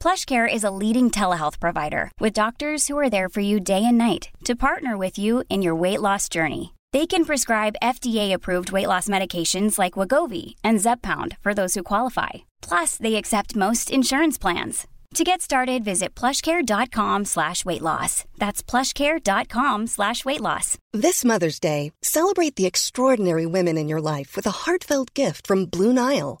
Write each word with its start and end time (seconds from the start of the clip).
PlushCare 0.00 0.52
is 0.52 0.64
a 0.64 0.70
leading 0.70 1.10
telehealth 1.10 1.58
provider 1.58 2.10
with 2.20 2.32
doctors 2.32 2.86
who 2.86 2.96
are 2.96 3.10
there 3.10 3.28
for 3.28 3.40
you 3.40 3.60
day 3.60 3.84
and 3.84 3.98
night 3.98 4.30
to 4.44 4.54
partner 4.54 4.96
with 4.96 5.18
you 5.18 5.44
in 5.50 5.60
your 5.60 5.74
weight 5.74 6.00
loss 6.00 6.28
journey. 6.28 6.74
They 6.92 7.06
can 7.06 7.24
prescribe 7.26 7.82
FDA-approved 7.82 8.72
weight 8.72 8.86
loss 8.86 9.08
medications 9.08 9.78
like 9.78 9.94
Wagovi 9.94 10.54
and 10.64 10.78
Zepbound 10.78 11.36
for 11.40 11.52
those 11.52 11.74
who 11.74 11.82
qualify. 11.82 12.30
Plus, 12.62 12.96
they 12.96 13.16
accept 13.16 13.56
most 13.56 13.90
insurance 13.90 14.38
plans. 14.38 14.86
To 15.14 15.24
get 15.24 15.42
started, 15.42 15.84
visit 15.84 16.14
plushcare.com 16.14 17.24
slash 17.24 17.64
weight 17.64 17.82
loss. 17.82 18.24
That's 18.38 18.62
plushcare.com 18.62 19.86
slash 19.86 20.24
weight 20.24 20.40
loss. 20.40 20.78
This 20.92 21.24
Mother's 21.24 21.58
Day, 21.58 21.92
celebrate 22.02 22.56
the 22.56 22.66
extraordinary 22.66 23.46
women 23.46 23.76
in 23.76 23.88
your 23.88 24.00
life 24.00 24.36
with 24.36 24.46
a 24.46 24.50
heartfelt 24.64 25.12
gift 25.14 25.46
from 25.46 25.66
Blue 25.66 25.92
Nile. 25.92 26.40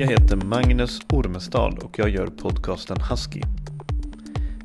Jag 0.00 0.06
heter 0.06 0.36
Magnus 0.36 1.00
Ormestad 1.08 1.78
och 1.78 1.98
jag 1.98 2.08
gör 2.08 2.26
podcasten 2.26 2.96
Husky. 3.10 3.42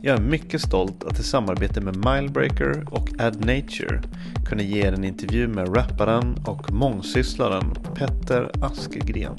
Jag 0.02 0.18
är 0.18 0.22
mycket 0.22 0.62
stolt 0.62 1.04
att 1.04 1.20
i 1.20 1.24
samarbete 1.24 1.82
med 1.82 1.96
Milebreaker 1.96 2.84
och 2.92 3.10
Ad 3.20 3.40
Nature 3.40 4.02
kunna 4.46 4.64
ge 4.64 4.88
er 4.88 4.94
en 4.94 5.04
intervju 5.04 5.48
med 5.48 5.78
rapparen 5.78 6.36
och 6.46 6.72
mångsysslaren 6.72 7.76
Petter 7.96 8.52
Askegren. 8.62 9.36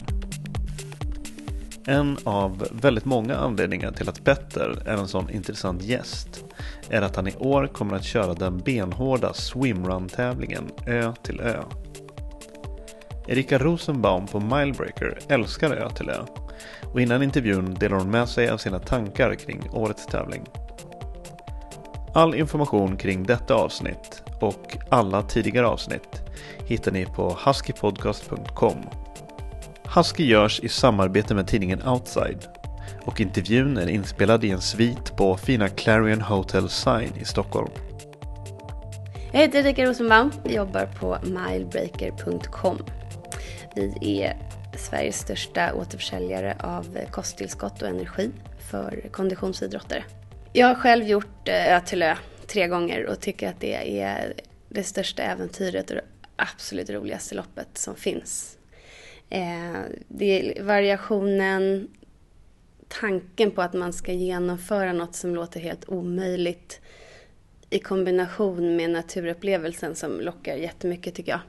En 1.87 2.17
av 2.25 2.67
väldigt 2.83 3.05
många 3.05 3.37
anledningar 3.37 3.93
till 3.93 4.09
att 4.09 4.25
Petter 4.25 4.83
är 4.87 4.97
en 4.97 5.09
sån 5.09 5.31
intressant 5.31 5.83
gäst 5.83 6.45
är 6.89 7.03
att 7.03 7.17
han 7.17 7.29
i 7.29 7.37
år 7.37 7.67
kommer 7.67 7.97
att 7.97 8.05
köra 8.05 8.35
den 8.35 8.59
benhårda 8.59 9.33
swimrun-tävlingen 9.33 10.65
Ö 10.87 11.13
till 11.23 11.41
Ö. 11.41 11.63
Erika 13.29 13.59
Rosenbaum 13.59 14.27
på 14.27 14.41
Milebreaker 14.41 15.19
älskar 15.29 15.71
Ö 15.71 15.91
till 15.91 16.11
Ö 16.11 16.23
och 16.93 17.01
innan 17.01 17.23
intervjun 17.23 17.75
delar 17.75 17.97
hon 17.97 18.11
med 18.11 18.29
sig 18.29 18.49
av 18.49 18.59
sina 18.59 18.79
tankar 18.79 19.35
kring 19.35 19.71
årets 19.73 20.07
tävling. 20.07 20.45
All 22.15 22.35
information 22.35 22.97
kring 22.97 23.23
detta 23.23 23.55
avsnitt 23.55 24.23
och 24.41 24.77
alla 24.89 25.23
tidigare 25.23 25.67
avsnitt 25.67 26.23
hittar 26.67 26.93
ni 26.93 27.07
på 27.07 27.37
huskypodcast.com. 27.45 28.77
Husky 29.95 30.25
görs 30.27 30.61
i 30.61 30.69
samarbete 30.69 31.35
med 31.35 31.47
tidningen 31.47 31.83
Outside 31.89 32.49
och 33.05 33.21
intervjun 33.21 33.77
är 33.77 33.89
inspelad 33.89 34.45
i 34.45 34.51
en 34.51 34.61
svit 34.61 35.17
på 35.17 35.37
fina 35.37 35.69
Clarion 35.69 36.21
Hotel 36.21 36.69
Sign 36.69 37.13
i 37.21 37.25
Stockholm. 37.25 37.71
Jag 39.33 39.41
heter 39.41 39.59
Erika 39.59 39.85
Rosenbaum 39.85 40.33
och 40.45 40.51
jobbar 40.51 40.87
på 41.01 41.19
milebreaker.com. 41.23 42.79
Vi 43.77 44.23
är 44.23 44.37
Sveriges 44.77 45.19
största 45.19 45.75
återförsäljare 45.75 46.57
av 46.59 46.99
kosttillskott 47.11 47.83
och 47.83 47.89
energi 47.89 48.31
för 48.71 49.09
konditionsidrottare. 49.11 50.05
Jag 50.53 50.67
har 50.67 50.75
själv 50.75 51.05
gjort 51.05 51.49
eh, 51.49 51.75
Ö 51.75 51.81
till 51.81 52.03
Ö 52.03 52.17
tre 52.47 52.69
gånger 52.69 53.07
och 53.07 53.21
tycker 53.21 53.49
att 53.49 53.61
det 53.61 54.01
är 54.01 54.33
det 54.69 54.83
största 54.83 55.23
äventyret 55.23 55.91
och 55.91 55.97
det 55.97 56.05
absolut 56.37 56.91
roligaste 56.91 57.35
loppet 57.35 57.79
som 57.79 57.97
finns. 57.97 58.59
Eh, 59.31 59.81
det 60.09 60.59
är 60.59 60.63
variationen, 60.63 61.89
tanken 62.89 63.51
på 63.51 63.63
att 63.63 63.75
man 63.75 63.93
ska 63.93 64.13
genomföra 64.13 64.93
något 64.93 65.15
som 65.15 65.35
låter 65.35 65.61
helt 65.61 65.89
omöjligt 65.89 66.81
i 67.71 67.79
kombination 67.79 68.77
med 68.77 68.91
naturupplevelsen 68.91 69.95
som 69.95 70.21
lockar 70.21 70.57
jättemycket 70.57 71.15
tycker 71.15 71.33
jag. 71.33 71.41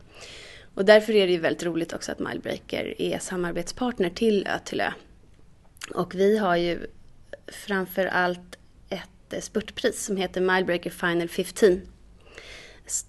Och 0.78 0.86
därför 0.86 1.16
är 1.16 1.28
det 1.28 1.34
ju 1.34 1.40
väldigt 1.40 1.64
roligt 1.64 1.94
också 1.94 2.12
att 2.12 2.20
Milebreaker 2.20 3.02
är 3.02 3.20
samarbetspartner 3.20 4.10
till 4.10 4.48
Ö 4.48 4.60
till 4.66 4.82
Ö. 4.82 4.92
Och 5.94 6.16
vi 6.16 6.38
har 6.38 6.56
ju 6.56 6.88
framför 7.48 8.06
allt 8.06 8.58
ett 8.90 9.34
eh, 9.34 9.40
spurtpris 9.40 10.06
som 10.06 10.18
heter 10.18 10.42
Milebreaker 10.42 10.90
Final 10.90 11.28
15. 11.30 11.82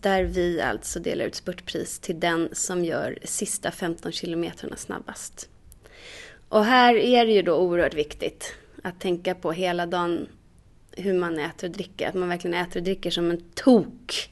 Där 0.00 0.24
vi 0.24 0.60
alltså 0.60 1.00
delar 1.00 1.24
ut 1.24 1.34
spurtpris 1.34 1.98
till 1.98 2.20
den 2.20 2.48
som 2.52 2.84
gör 2.84 3.18
sista 3.24 3.70
15 3.70 4.12
kilometrarna 4.12 4.76
snabbast. 4.76 5.48
Och 6.48 6.64
här 6.64 6.94
är 6.94 7.26
det 7.26 7.32
ju 7.32 7.42
då 7.42 7.56
oerhört 7.56 7.94
viktigt 7.94 8.54
att 8.82 9.00
tänka 9.00 9.34
på 9.34 9.52
hela 9.52 9.86
dagen 9.86 10.28
hur 10.90 11.14
man 11.14 11.38
äter 11.38 11.68
och 11.68 11.74
dricker. 11.74 12.08
Att 12.08 12.14
man 12.14 12.28
verkligen 12.28 12.66
äter 12.66 12.80
och 12.80 12.84
dricker 12.84 13.10
som 13.10 13.30
en 13.30 13.42
tok. 13.54 14.30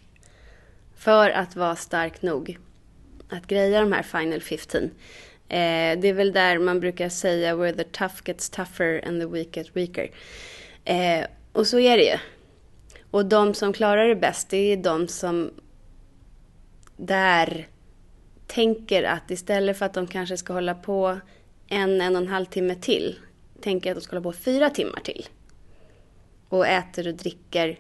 För 0.97 1.31
att 1.31 1.57
vara 1.57 1.77
stark 1.77 2.23
nog 2.23 2.59
att 3.29 3.47
greja 3.47 3.81
de 3.81 3.93
här 3.93 4.03
Final 4.03 4.41
15. 4.41 4.83
Eh, 5.49 5.99
det 5.99 6.09
är 6.09 6.13
väl 6.13 6.33
där 6.33 6.59
man 6.59 6.81
brukar 6.81 7.09
säga 7.09 7.57
where 7.57 7.73
the 7.73 7.85
tough 7.85 8.15
gets 8.25 8.51
tougher 8.51 9.09
and 9.09 9.21
the 9.21 9.27
weak 9.27 9.57
gets 9.57 9.77
weaker. 9.77 10.11
Eh, 10.85 11.27
och 11.53 11.67
så 11.67 11.79
är 11.79 11.97
det 11.97 12.05
ju. 12.05 12.19
Och 13.11 13.27
de 13.27 13.55
som 13.55 13.73
klarar 13.73 14.09
det 14.09 14.17
bäst, 14.17 14.49
det 14.51 14.57
är 14.57 14.77
de 14.77 15.09
som 15.09 15.51
där 16.97 17.69
tänker 18.47 19.03
att 19.03 19.31
istället 19.31 19.79
för 19.79 19.87
att 19.87 19.95
de 19.95 20.07
kanske 20.07 20.37
ska 20.37 20.53
hålla 20.53 20.75
på 20.75 21.19
en, 21.69 22.01
en 22.01 22.17
och 22.17 22.23
en 22.23 22.29
halv 22.29 22.47
timme 22.47 22.75
till, 22.75 23.19
tänker 23.61 23.91
att 23.91 23.97
de 23.97 24.01
ska 24.01 24.17
hålla 24.17 24.23
på 24.23 24.33
fyra 24.33 24.71
timmar 24.71 25.01
till. 25.01 25.27
Och 26.49 26.67
äter 26.67 27.09
och 27.09 27.15
dricker 27.15 27.79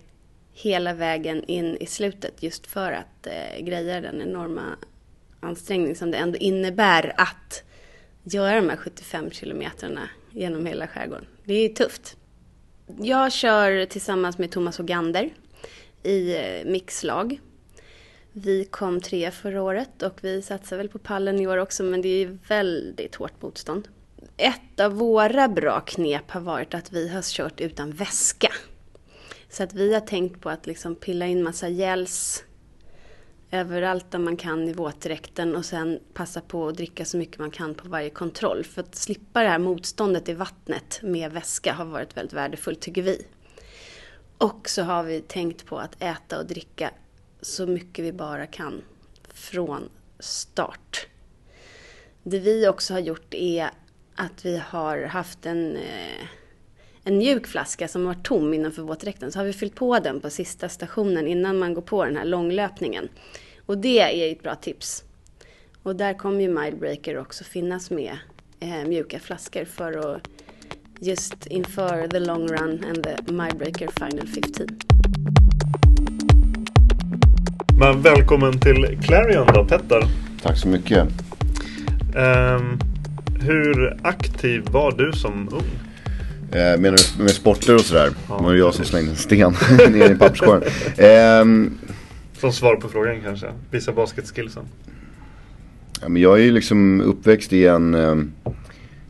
hela 0.52 0.94
vägen 0.94 1.44
in 1.44 1.76
i 1.76 1.86
slutet 1.86 2.42
just 2.42 2.66
för 2.66 2.92
att 2.92 3.26
eh, 3.26 3.64
greja 3.64 4.00
den 4.00 4.22
enorma 4.22 4.62
ansträngning 5.46 5.96
som 5.96 6.10
det 6.10 6.16
ändå 6.16 6.38
innebär 6.38 7.14
att 7.16 7.62
göra 8.22 8.60
de 8.60 8.68
här 8.68 8.76
75 8.76 9.30
kilometrarna 9.30 10.08
genom 10.30 10.66
hela 10.66 10.86
skärgården. 10.86 11.26
Det 11.44 11.54
är 11.54 11.68
tufft. 11.68 12.16
Jag 13.00 13.32
kör 13.32 13.86
tillsammans 13.86 14.38
med 14.38 14.50
Thomas 14.50 14.80
Ogander 14.80 15.30
i 16.02 16.36
eh, 16.36 16.70
mixlag. 16.70 17.40
Vi 18.32 18.64
kom 18.64 19.00
tre 19.00 19.30
förra 19.30 19.62
året 19.62 20.02
och 20.02 20.18
vi 20.20 20.42
satsar 20.42 20.76
väl 20.76 20.88
på 20.88 20.98
pallen 20.98 21.40
i 21.40 21.46
år 21.46 21.56
också 21.56 21.82
men 21.82 22.02
det 22.02 22.08
är 22.08 22.38
väldigt 22.48 23.14
hårt 23.14 23.42
motstånd. 23.42 23.88
Ett 24.36 24.80
av 24.80 24.92
våra 24.92 25.48
bra 25.48 25.80
knep 25.80 26.30
har 26.30 26.40
varit 26.40 26.74
att 26.74 26.92
vi 26.92 27.08
har 27.08 27.22
kört 27.22 27.60
utan 27.60 27.90
väska. 27.90 28.52
Så 29.50 29.62
att 29.62 29.74
vi 29.74 29.94
har 29.94 30.00
tänkt 30.00 30.40
på 30.40 30.50
att 30.50 30.66
liksom 30.66 30.94
pilla 30.94 31.26
in 31.26 31.42
massa 31.42 31.68
gels 31.68 32.44
överallt 33.50 34.10
där 34.10 34.18
man 34.18 34.36
kan 34.36 34.68
i 34.68 34.72
våtdräkten 34.72 35.56
och 35.56 35.64
sen 35.64 36.00
passa 36.14 36.40
på 36.40 36.68
att 36.68 36.76
dricka 36.76 37.04
så 37.04 37.16
mycket 37.16 37.38
man 37.38 37.50
kan 37.50 37.74
på 37.74 37.88
varje 37.88 38.10
kontroll. 38.10 38.64
För 38.64 38.82
att 38.82 38.94
slippa 38.94 39.42
det 39.42 39.48
här 39.48 39.58
motståndet 39.58 40.28
i 40.28 40.34
vattnet 40.34 41.00
med 41.02 41.32
väska 41.32 41.72
har 41.72 41.84
varit 41.84 42.16
väldigt 42.16 42.32
värdefullt 42.32 42.80
tycker 42.80 43.02
vi. 43.02 43.26
Och 44.38 44.68
så 44.68 44.82
har 44.82 45.02
vi 45.02 45.20
tänkt 45.20 45.66
på 45.66 45.78
att 45.78 46.02
äta 46.02 46.38
och 46.38 46.46
dricka 46.46 46.90
så 47.40 47.66
mycket 47.66 48.04
vi 48.04 48.12
bara 48.12 48.46
kan 48.46 48.82
från 49.28 49.88
start. 50.18 51.06
Det 52.22 52.38
vi 52.38 52.68
också 52.68 52.94
har 52.94 53.00
gjort 53.00 53.34
är 53.34 53.70
att 54.14 54.44
vi 54.44 54.56
har 54.56 55.02
haft 55.02 55.46
en, 55.46 55.76
eh, 55.76 56.26
en 57.06 57.18
mjuk 57.18 57.46
flaska 57.46 57.88
som 57.88 58.04
var 58.04 58.14
tom 58.14 58.54
innanför 58.54 58.82
våtdräkten. 58.82 59.32
Så 59.32 59.38
har 59.38 59.44
vi 59.44 59.52
fyllt 59.52 59.74
på 59.74 59.98
den 59.98 60.20
på 60.20 60.30
sista 60.30 60.68
stationen 60.68 61.28
innan 61.28 61.58
man 61.58 61.74
går 61.74 61.82
på 61.82 62.04
den 62.04 62.16
här 62.16 62.24
långlöpningen. 62.24 63.08
Och 63.66 63.78
det 63.78 64.00
är 64.00 64.32
ett 64.32 64.42
bra 64.42 64.54
tips. 64.54 65.04
Och 65.82 65.96
där 65.96 66.14
kommer 66.14 66.40
ju 66.40 66.48
Milebreaker 66.48 67.18
också 67.18 67.44
finnas 67.44 67.90
med 67.90 68.18
eh, 68.60 68.88
mjuka 68.88 69.18
flaskor 69.18 69.64
för 69.64 70.14
att 70.16 70.22
just 71.00 71.46
inför 71.46 72.08
the 72.08 72.18
long 72.18 72.48
run 72.48 72.84
and 72.84 73.04
the 73.04 73.32
Milebreaker 73.32 73.88
Final 73.98 74.26
15. 74.26 74.66
Men 77.78 78.02
välkommen 78.02 78.60
till 78.60 78.98
Clarion 79.02 79.46
då 79.54 79.64
Petter. 79.64 80.02
Tack 80.42 80.58
så 80.58 80.68
mycket. 80.68 81.08
Um, 82.16 82.78
hur 83.40 83.96
aktiv 84.02 84.62
var 84.70 84.92
du 84.92 85.12
som 85.12 85.48
ung? 85.52 85.85
Eh, 86.56 86.78
menar 86.78 86.98
du 87.16 87.22
med 87.22 87.30
sporter 87.30 87.74
och 87.74 87.80
sådär? 87.80 88.10
Ja, 88.28 88.36
det 88.36 88.44
var 88.44 88.54
jag 88.54 88.74
som 88.74 88.84
slängde 88.84 89.10
en 89.10 89.16
sten 89.16 89.54
ner 89.90 90.10
i 90.10 90.14
papperskorgen. 90.14 90.62
Eh, 90.96 91.70
som 92.40 92.52
svar 92.52 92.76
på 92.76 92.88
frågan 92.88 93.20
kanske? 93.22 93.46
Visa 93.70 93.92
basketskillsen. 93.92 94.64
Ja, 96.00 96.08
men 96.08 96.22
jag 96.22 96.38
är 96.38 96.42
ju 96.42 96.50
liksom 96.50 97.00
uppväxt 97.00 97.52
i 97.52 97.66
en, 97.66 97.94
eh, 97.94 98.16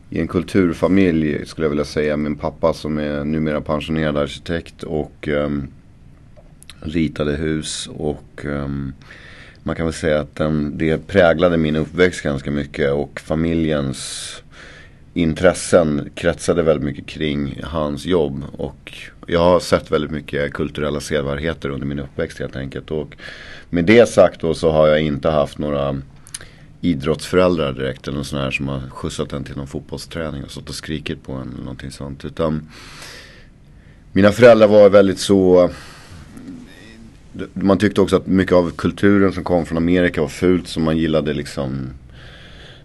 i 0.09 0.19
en 0.19 0.27
kulturfamilj 0.27 1.45
skulle 1.45 1.65
jag 1.65 1.69
vilja 1.69 1.85
säga. 1.85 2.17
Min 2.17 2.35
pappa 2.35 2.73
som 2.73 2.97
är 2.97 3.23
numera 3.23 3.61
pensionerad 3.61 4.17
arkitekt 4.17 4.83
och 4.83 5.27
um, 5.27 5.67
ritade 6.81 7.35
hus. 7.35 7.89
Och 7.93 8.45
um, 8.45 8.93
man 9.63 9.75
kan 9.75 9.85
väl 9.85 9.93
säga 9.93 10.19
att 10.19 10.35
den, 10.35 10.77
det 10.77 11.07
präglade 11.07 11.57
min 11.57 11.75
uppväxt 11.75 12.21
ganska 12.21 12.51
mycket. 12.51 12.91
Och 12.91 13.19
familjens 13.19 14.33
intressen 15.17 16.09
kretsade 16.15 16.63
väldigt 16.63 16.85
mycket 16.85 17.05
kring 17.05 17.59
hans 17.63 18.05
jobb. 18.05 18.43
Och 18.57 18.93
jag 19.27 19.39
har 19.39 19.59
sett 19.59 19.91
väldigt 19.91 20.11
mycket 20.11 20.53
kulturella 20.53 20.99
sevärdheter 20.99 21.69
under 21.69 21.87
min 21.87 21.99
uppväxt 21.99 22.39
helt 22.39 22.55
enkelt. 22.55 22.91
Och 22.91 23.17
med 23.69 23.85
det 23.85 24.09
sagt 24.09 24.41
då 24.41 24.53
så 24.53 24.71
har 24.71 24.87
jag 24.87 25.01
inte 25.01 25.29
haft 25.29 25.57
några 25.57 26.01
idrottsföräldrar 26.81 27.73
direkt. 27.73 28.07
Eller 28.07 28.15
någon 28.15 28.25
sån 28.25 28.39
här 28.39 28.51
som 28.51 28.67
har 28.67 28.81
skjutsat 28.89 29.33
en 29.33 29.43
till 29.43 29.57
någon 29.57 29.67
fotbollsträning 29.67 30.43
och 30.43 30.51
stått 30.51 30.69
och 30.69 30.75
skrikit 30.75 31.23
på 31.23 31.31
en 31.31 31.47
eller 31.53 31.63
någonting 31.63 31.91
sånt. 31.91 32.25
Utan 32.25 32.69
mina 34.11 34.31
föräldrar 34.31 34.67
var 34.67 34.89
väldigt 34.89 35.19
så 35.19 35.69
man 37.53 37.77
tyckte 37.77 38.01
också 38.01 38.15
att 38.15 38.27
mycket 38.27 38.53
av 38.53 38.71
kulturen 38.71 39.33
som 39.33 39.43
kom 39.43 39.65
från 39.65 39.77
Amerika 39.77 40.21
var 40.21 40.27
fult 40.27 40.67
så 40.67 40.79
man 40.79 40.97
gillade 40.97 41.33
liksom 41.33 41.89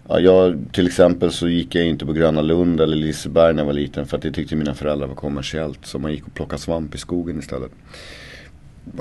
Ja, 0.07 0.19
jag, 0.19 0.65
till 0.71 0.87
exempel 0.87 1.31
så 1.31 1.47
gick 1.47 1.75
jag 1.75 1.85
inte 1.85 2.05
på 2.05 2.13
Gröna 2.13 2.41
Lund 2.41 2.81
eller 2.81 2.95
Liseberg 2.95 3.53
när 3.53 3.61
jag 3.61 3.65
var 3.65 3.73
liten 3.73 4.05
för 4.05 4.17
att 4.17 4.23
det 4.23 4.31
tyckte 4.31 4.55
mina 4.55 4.73
föräldrar 4.73 5.07
var 5.07 5.15
kommersiellt. 5.15 5.85
Så 5.85 5.99
man 5.99 6.11
gick 6.11 6.27
och 6.27 6.33
plockade 6.33 6.61
svamp 6.61 6.95
i 6.95 6.97
skogen 6.97 7.39
istället. 7.39 7.71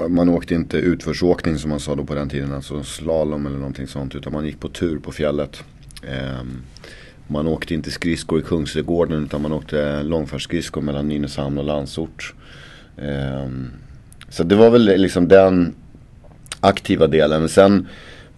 Man 0.08 0.28
åkte 0.28 0.54
inte 0.54 0.76
utförsåkning 0.76 1.58
som 1.58 1.70
man 1.70 1.80
sa 1.80 1.94
då 1.94 2.04
på 2.04 2.14
den 2.14 2.28
tiden, 2.28 2.54
alltså 2.54 2.82
slalom 2.82 3.46
eller 3.46 3.56
någonting 3.56 3.86
sånt. 3.86 4.14
Utan 4.14 4.32
man 4.32 4.46
gick 4.46 4.60
på 4.60 4.68
tur 4.68 4.98
på 4.98 5.12
fjället. 5.12 5.64
Um, 6.40 6.62
man 7.26 7.46
åkte 7.46 7.74
inte 7.74 7.90
skridskor 7.90 8.40
i 8.40 8.42
Kungsträdgården 8.42 9.24
utan 9.24 9.42
man 9.42 9.52
åkte 9.52 10.02
långfärdsskridskor 10.02 10.80
mellan 10.80 11.08
Nynäshamn 11.08 11.58
och 11.58 11.64
Landsort. 11.64 12.34
Um, 12.96 13.70
så 14.28 14.42
det 14.42 14.54
var 14.54 14.70
väl 14.70 14.84
liksom 14.84 15.28
den 15.28 15.74
aktiva 16.60 17.06
delen. 17.06 17.40
Men 17.40 17.48
sen 17.48 17.88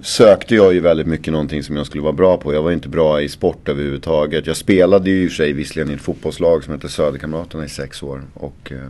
sökte 0.05 0.55
jag 0.55 0.75
ju 0.75 0.81
väldigt 0.81 1.07
mycket 1.07 1.33
någonting 1.33 1.63
som 1.63 1.77
jag 1.77 1.87
skulle 1.87 2.03
vara 2.03 2.13
bra 2.13 2.37
på. 2.37 2.55
Jag 2.55 2.63
var 2.63 2.73
inte 2.73 2.89
bra 2.89 3.23
i 3.23 3.29
sport 3.29 3.69
överhuvudtaget. 3.69 4.47
Jag 4.47 4.57
spelade 4.57 5.11
ju 5.11 5.23
i 5.23 5.27
och 5.27 5.31
för 5.31 5.37
sig 5.37 5.53
visserligen 5.53 5.91
i 5.91 5.95
ett 5.95 6.01
fotbollslag 6.01 6.65
som 6.65 6.73
hette 6.73 6.89
Söderkamraterna 6.89 7.65
i 7.65 7.69
sex 7.69 8.03
år. 8.03 8.23
Och 8.35 8.73
eh, 8.73 8.89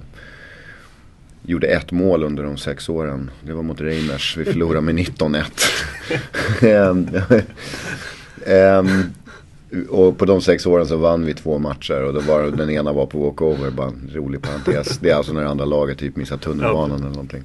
gjorde 1.42 1.66
ett 1.66 1.92
mål 1.92 2.22
under 2.22 2.42
de 2.42 2.56
sex 2.56 2.88
åren. 2.88 3.30
Det 3.42 3.52
var 3.52 3.62
mot 3.62 3.80
Reimers. 3.80 4.36
Vi 4.36 4.44
förlorade 4.44 4.80
med 4.80 4.94
19-1. 4.94 5.44
Och 9.88 10.18
på 10.18 10.24
de 10.24 10.40
sex 10.40 10.66
åren 10.66 10.86
så 10.86 10.96
vann 10.96 11.26
vi 11.26 11.34
två 11.34 11.58
matcher 11.58 12.04
och 12.04 12.14
då 12.14 12.20
var, 12.20 12.42
den 12.42 12.70
ena 12.70 12.92
var 12.92 13.06
på 13.06 13.18
walkover, 13.18 13.70
bara 13.70 13.86
en 13.86 14.10
rolig 14.14 14.42
parentes. 14.42 14.98
Det 14.98 15.10
är 15.10 15.14
alltså 15.14 15.32
när 15.32 15.42
det 15.42 15.48
andra 15.48 15.64
laget 15.64 15.98
typ 15.98 16.16
missar 16.16 16.36
tunnelbanan 16.36 16.98
eller 16.98 17.10
någonting. 17.10 17.42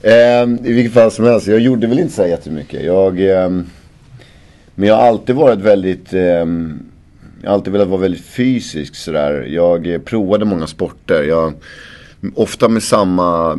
Eh, 0.00 0.70
I 0.70 0.72
vilket 0.72 0.92
fall 0.92 1.10
som 1.10 1.24
helst, 1.24 1.46
jag 1.46 1.60
gjorde 1.60 1.86
väl 1.86 1.98
inte 1.98 2.14
så 2.14 2.26
jättemycket. 2.26 2.84
Jag, 2.84 3.20
eh, 3.20 3.50
men 4.74 4.88
jag 4.88 4.94
har 4.94 5.02
alltid 5.02 5.36
varit 5.36 5.58
väldigt, 5.58 6.12
eh, 6.12 6.20
jag 7.42 7.48
har 7.48 7.54
alltid 7.54 7.72
velat 7.72 7.88
vara 7.88 8.00
väldigt 8.00 8.24
fysisk 8.24 8.94
sådär. 8.94 9.46
Jag 9.50 9.94
eh, 9.94 10.00
provade 10.00 10.44
många 10.44 10.66
sporter. 10.66 11.22
Jag, 11.22 11.52
ofta 12.34 12.68
med 12.68 12.82
samma, 12.82 13.58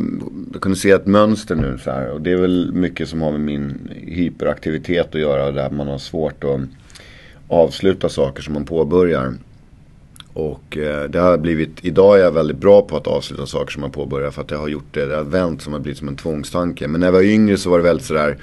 jag 0.52 0.62
kunde 0.62 0.78
se 0.78 0.90
ett 0.90 1.06
mönster 1.06 1.54
nu 1.54 1.78
så 1.84 1.90
här. 1.90 2.10
Och 2.10 2.20
det 2.20 2.32
är 2.32 2.36
väl 2.36 2.72
mycket 2.72 3.08
som 3.08 3.22
har 3.22 3.30
med 3.30 3.40
min 3.40 3.90
hyperaktivitet 4.06 5.14
att 5.14 5.20
göra. 5.20 5.52
Där 5.52 5.70
man 5.70 5.88
har 5.88 5.98
svårt 5.98 6.44
att 6.44 6.60
avsluta 7.48 8.08
saker 8.08 8.42
som 8.42 8.54
man 8.54 8.64
påbörjar. 8.64 9.34
Och 10.32 10.76
eh, 10.76 11.04
det 11.10 11.18
har 11.18 11.38
blivit, 11.38 11.70
idag 11.82 12.18
är 12.18 12.22
jag 12.22 12.32
väldigt 12.32 12.56
bra 12.56 12.82
på 12.82 12.96
att 12.96 13.06
avsluta 13.06 13.46
saker 13.46 13.72
som 13.72 13.80
man 13.80 13.90
påbörjar 13.90 14.30
för 14.30 14.42
att 14.42 14.50
jag 14.50 14.58
har 14.58 14.68
gjort 14.68 14.94
det, 14.94 15.06
det 15.06 15.16
har 15.16 15.24
vänt 15.24 15.62
som 15.62 15.72
har 15.72 15.80
blivit 15.80 15.98
som 15.98 16.08
en 16.08 16.16
tvångstanke. 16.16 16.88
Men 16.88 17.00
när 17.00 17.06
jag 17.06 17.12
var 17.12 17.22
yngre 17.22 17.56
så 17.56 17.70
var 17.70 17.78
det 17.78 17.84
väldigt 17.84 18.06
sådär 18.06 18.38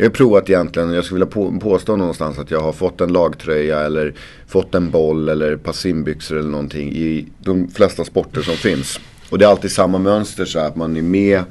jag 0.00 0.06
har 0.06 0.10
provat 0.10 0.50
egentligen, 0.50 0.92
jag 0.92 1.04
skulle 1.04 1.24
vilja 1.24 1.32
på, 1.32 1.58
påstå 1.60 1.96
någonstans 1.96 2.38
att 2.38 2.50
jag 2.50 2.60
har 2.60 2.72
fått 2.72 3.00
en 3.00 3.12
lagtröja 3.12 3.80
eller 3.80 4.14
fått 4.46 4.74
en 4.74 4.90
boll 4.90 5.28
eller 5.28 5.52
ett 5.52 5.62
par 5.62 5.72
simbyxor 5.72 6.38
eller 6.38 6.50
någonting 6.50 6.92
i 6.92 7.26
de 7.38 7.68
flesta 7.68 8.04
sporter 8.04 8.42
som 8.42 8.54
finns. 8.54 9.00
Och 9.30 9.38
det 9.38 9.44
är 9.44 9.48
alltid 9.48 9.72
samma 9.72 9.98
mönster 9.98 10.44
så 10.44 10.58
att 10.58 10.76
man 10.76 10.96
är 10.96 11.02
med 11.02 11.42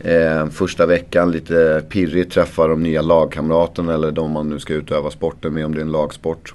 Eh, 0.00 0.48
första 0.48 0.86
veckan 0.86 1.32
lite 1.32 1.82
pirrigt 1.88 2.32
träffa 2.32 2.66
de 2.66 2.82
nya 2.82 3.02
lagkamraterna 3.02 3.94
eller 3.94 4.12
de 4.12 4.30
man 4.30 4.48
nu 4.48 4.58
ska 4.58 4.74
utöva 4.74 5.10
sporten 5.10 5.54
med 5.54 5.64
om 5.66 5.74
det 5.74 5.80
är 5.80 5.84
en 5.84 5.92
lagsport. 5.92 6.54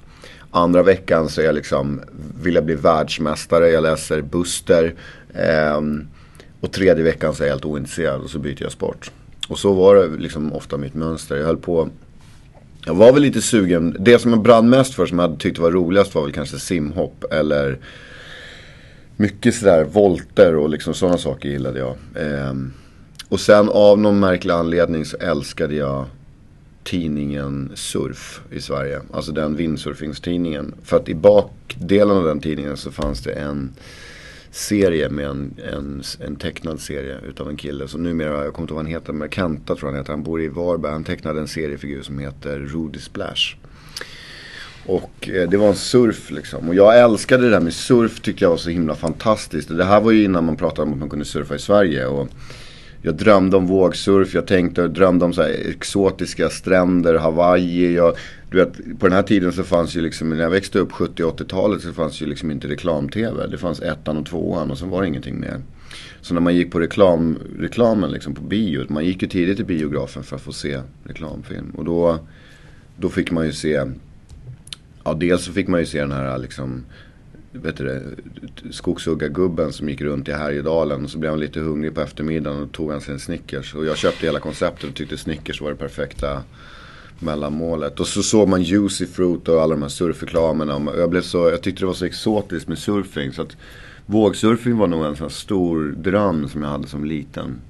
Andra 0.50 0.82
veckan 0.82 1.28
så 1.28 1.40
är 1.40 1.44
jag 1.44 1.54
liksom, 1.54 2.00
vill 2.42 2.54
jag 2.54 2.64
bli 2.64 2.74
världsmästare, 2.74 3.68
jag 3.68 3.82
läser 3.82 4.20
Buster. 4.20 4.94
Eh, 5.34 5.80
och 6.60 6.72
tredje 6.72 7.04
veckan 7.04 7.34
så 7.34 7.42
är 7.42 7.46
jag 7.46 7.54
helt 7.54 7.64
ointresserad 7.64 8.20
och 8.20 8.30
så 8.30 8.38
byter 8.38 8.62
jag 8.62 8.72
sport. 8.72 9.10
Och 9.48 9.58
så 9.58 9.72
var 9.72 9.94
det 9.94 10.08
liksom 10.08 10.52
ofta 10.52 10.76
mitt 10.76 10.94
mönster. 10.94 11.36
Jag 11.36 11.46
höll 11.46 11.56
på 11.56 11.88
jag 12.84 12.94
var 12.94 13.12
väl 13.12 13.22
lite 13.22 13.42
sugen. 13.42 13.96
Det 14.00 14.18
som 14.18 14.30
jag 14.30 14.42
brann 14.42 14.68
mest 14.70 14.94
för 14.94 15.06
som 15.06 15.18
jag 15.18 15.38
tyckte 15.38 15.60
var 15.60 15.70
roligast 15.70 16.14
var 16.14 16.22
väl 16.22 16.32
kanske 16.32 16.58
simhopp 16.58 17.24
eller 17.32 17.78
mycket 19.16 19.54
sådär 19.54 19.84
volter 19.84 20.56
och 20.56 20.68
liksom 20.68 20.94
sådana 20.94 21.18
saker 21.18 21.48
gillade 21.48 21.78
jag. 21.78 21.96
Eh, 22.14 22.54
och 23.32 23.40
sen 23.40 23.68
av 23.68 23.98
någon 23.98 24.20
märklig 24.20 24.52
anledning 24.52 25.04
så 25.04 25.16
älskade 25.16 25.74
jag 25.74 26.06
tidningen 26.84 27.72
Surf 27.74 28.40
i 28.50 28.60
Sverige. 28.60 29.00
Alltså 29.12 29.32
den 29.32 29.56
windsurfingstidningen. 29.56 30.74
För 30.82 30.96
att 30.96 31.08
i 31.08 31.14
bakdelen 31.14 32.16
av 32.16 32.24
den 32.24 32.40
tidningen 32.40 32.76
så 32.76 32.90
fanns 32.90 33.22
det 33.22 33.32
en 33.32 33.72
serie 34.50 35.08
med 35.08 35.26
en, 35.26 35.54
en, 35.72 36.02
en 36.20 36.36
tecknad 36.36 36.80
serie 36.80 37.18
utav 37.28 37.48
en 37.48 37.56
kille 37.56 37.88
som 37.88 38.02
numera, 38.02 38.44
jag 38.44 38.54
kommer 38.54 38.64
inte 38.64 38.72
ihåg 38.72 38.76
vad 38.76 38.84
han 38.84 38.92
heter, 38.92 39.12
men 39.12 39.30
Kenta 39.30 39.74
tror 39.74 39.88
jag 39.88 39.92
han 39.92 40.00
heter. 40.00 40.12
Han 40.12 40.22
bor 40.22 40.42
i 40.42 40.48
Varberg. 40.48 40.92
Han 40.92 41.04
tecknade 41.04 41.40
en 41.40 41.48
seriefigur 41.48 42.02
som 42.02 42.18
heter 42.18 42.58
Rudy 42.58 42.98
Splash. 42.98 43.56
Och 44.86 45.28
eh, 45.28 45.48
det 45.48 45.56
var 45.56 45.68
en 45.68 45.74
surf 45.74 46.30
liksom. 46.30 46.68
Och 46.68 46.74
jag 46.74 47.00
älskade 47.00 47.44
det 47.44 47.50
där 47.50 47.60
med 47.60 47.74
surf 47.74 48.20
tyckte 48.20 48.44
jag 48.44 48.50
var 48.50 48.56
så 48.56 48.70
himla 48.70 48.94
fantastiskt. 48.94 49.68
Det 49.68 49.84
här 49.84 50.00
var 50.00 50.10
ju 50.10 50.24
innan 50.24 50.44
man 50.44 50.56
pratade 50.56 50.82
om 50.82 50.92
att 50.92 50.98
man 50.98 51.10
kunde 51.10 51.24
surfa 51.24 51.54
i 51.54 51.58
Sverige. 51.58 52.06
Och 52.06 52.28
jag 53.02 53.14
drömde 53.14 53.56
om 53.56 53.66
vågsurf, 53.66 54.34
jag 54.34 54.46
tänkte, 54.46 54.88
drömde 54.88 55.24
om 55.24 55.32
så 55.32 55.42
exotiska 55.42 56.50
stränder, 56.50 57.14
Hawaii. 57.14 57.94
Jag, 57.94 58.16
du 58.50 58.56
vet, 58.58 58.72
på 58.98 59.06
den 59.06 59.12
här 59.12 59.22
tiden 59.22 59.52
så 59.52 59.62
fanns 59.62 59.96
ju 59.96 60.00
liksom, 60.00 60.30
när 60.30 60.42
jag 60.42 60.50
växte 60.50 60.78
upp 60.78 60.92
70-80-talet 60.92 61.82
så 61.82 61.92
fanns 61.92 62.22
ju 62.22 62.26
liksom 62.26 62.50
inte 62.50 62.68
reklam-tv. 62.68 63.46
Det 63.46 63.58
fanns 63.58 63.80
ettan 63.80 64.16
och 64.16 64.26
tvåan 64.26 64.70
och 64.70 64.78
sen 64.78 64.90
var 64.90 65.02
det 65.02 65.08
ingenting 65.08 65.40
mer. 65.40 65.60
Så 66.20 66.34
när 66.34 66.40
man 66.40 66.54
gick 66.54 66.72
på 66.72 66.80
reklam, 66.80 67.38
reklamen 67.58 68.10
liksom 68.10 68.34
på 68.34 68.42
bio, 68.42 68.86
man 68.88 69.04
gick 69.04 69.22
ju 69.22 69.28
tidigt 69.28 69.56
till 69.56 69.66
biografen 69.66 70.22
för 70.22 70.36
att 70.36 70.42
få 70.42 70.52
se 70.52 70.80
reklamfilm. 71.04 71.70
Och 71.70 71.84
då, 71.84 72.18
då 72.96 73.08
fick 73.08 73.30
man 73.30 73.46
ju 73.46 73.52
se, 73.52 73.84
ja 75.04 75.14
dels 75.14 75.44
så 75.44 75.52
fick 75.52 75.68
man 75.68 75.80
ju 75.80 75.86
se 75.86 76.00
den 76.00 76.12
här 76.12 76.38
liksom 76.38 76.84
vet 77.52 77.76
du 77.76 77.84
det, 77.84 78.02
skogshuggargubben 78.70 79.72
som 79.72 79.88
gick 79.88 80.00
runt 80.00 80.28
i 80.28 80.32
Härjedalen. 80.32 81.04
Och 81.04 81.10
så 81.10 81.18
blev 81.18 81.30
han 81.30 81.40
lite 81.40 81.60
hungrig 81.60 81.94
på 81.94 82.00
eftermiddagen 82.00 82.62
och 82.62 82.72
tog 82.72 82.90
han 82.90 83.00
sin 83.00 83.18
Snickers. 83.18 83.74
Och 83.74 83.86
jag 83.86 83.96
köpte 83.96 84.26
hela 84.26 84.40
konceptet 84.40 84.90
och 84.90 84.96
tyckte 84.96 85.16
Snickers 85.16 85.60
var 85.60 85.70
det 85.70 85.76
perfekta 85.76 86.42
mellanmålet. 87.18 88.00
Och 88.00 88.06
så 88.06 88.22
såg 88.22 88.48
man 88.48 88.62
Juicy 88.62 89.06
Fruit 89.06 89.48
och 89.48 89.62
alla 89.62 89.74
de 89.74 89.82
här 89.82 89.88
surfreklamerna. 89.88 90.92
Jag, 90.96 91.10
blev 91.10 91.22
så, 91.22 91.38
jag 91.38 91.62
tyckte 91.62 91.82
det 91.82 91.86
var 91.86 91.94
så 91.94 92.04
exotiskt 92.04 92.68
med 92.68 92.78
surfing. 92.78 93.32
Så 93.32 93.42
att 93.42 93.56
vågsurfing 94.06 94.76
var 94.76 94.86
nog 94.86 95.04
en 95.04 95.16
sån 95.16 95.30
stor 95.30 95.94
dröm 95.98 96.48
som 96.48 96.62
jag 96.62 96.70
hade 96.70 96.88
som 96.88 97.04
liten. 97.04 97.60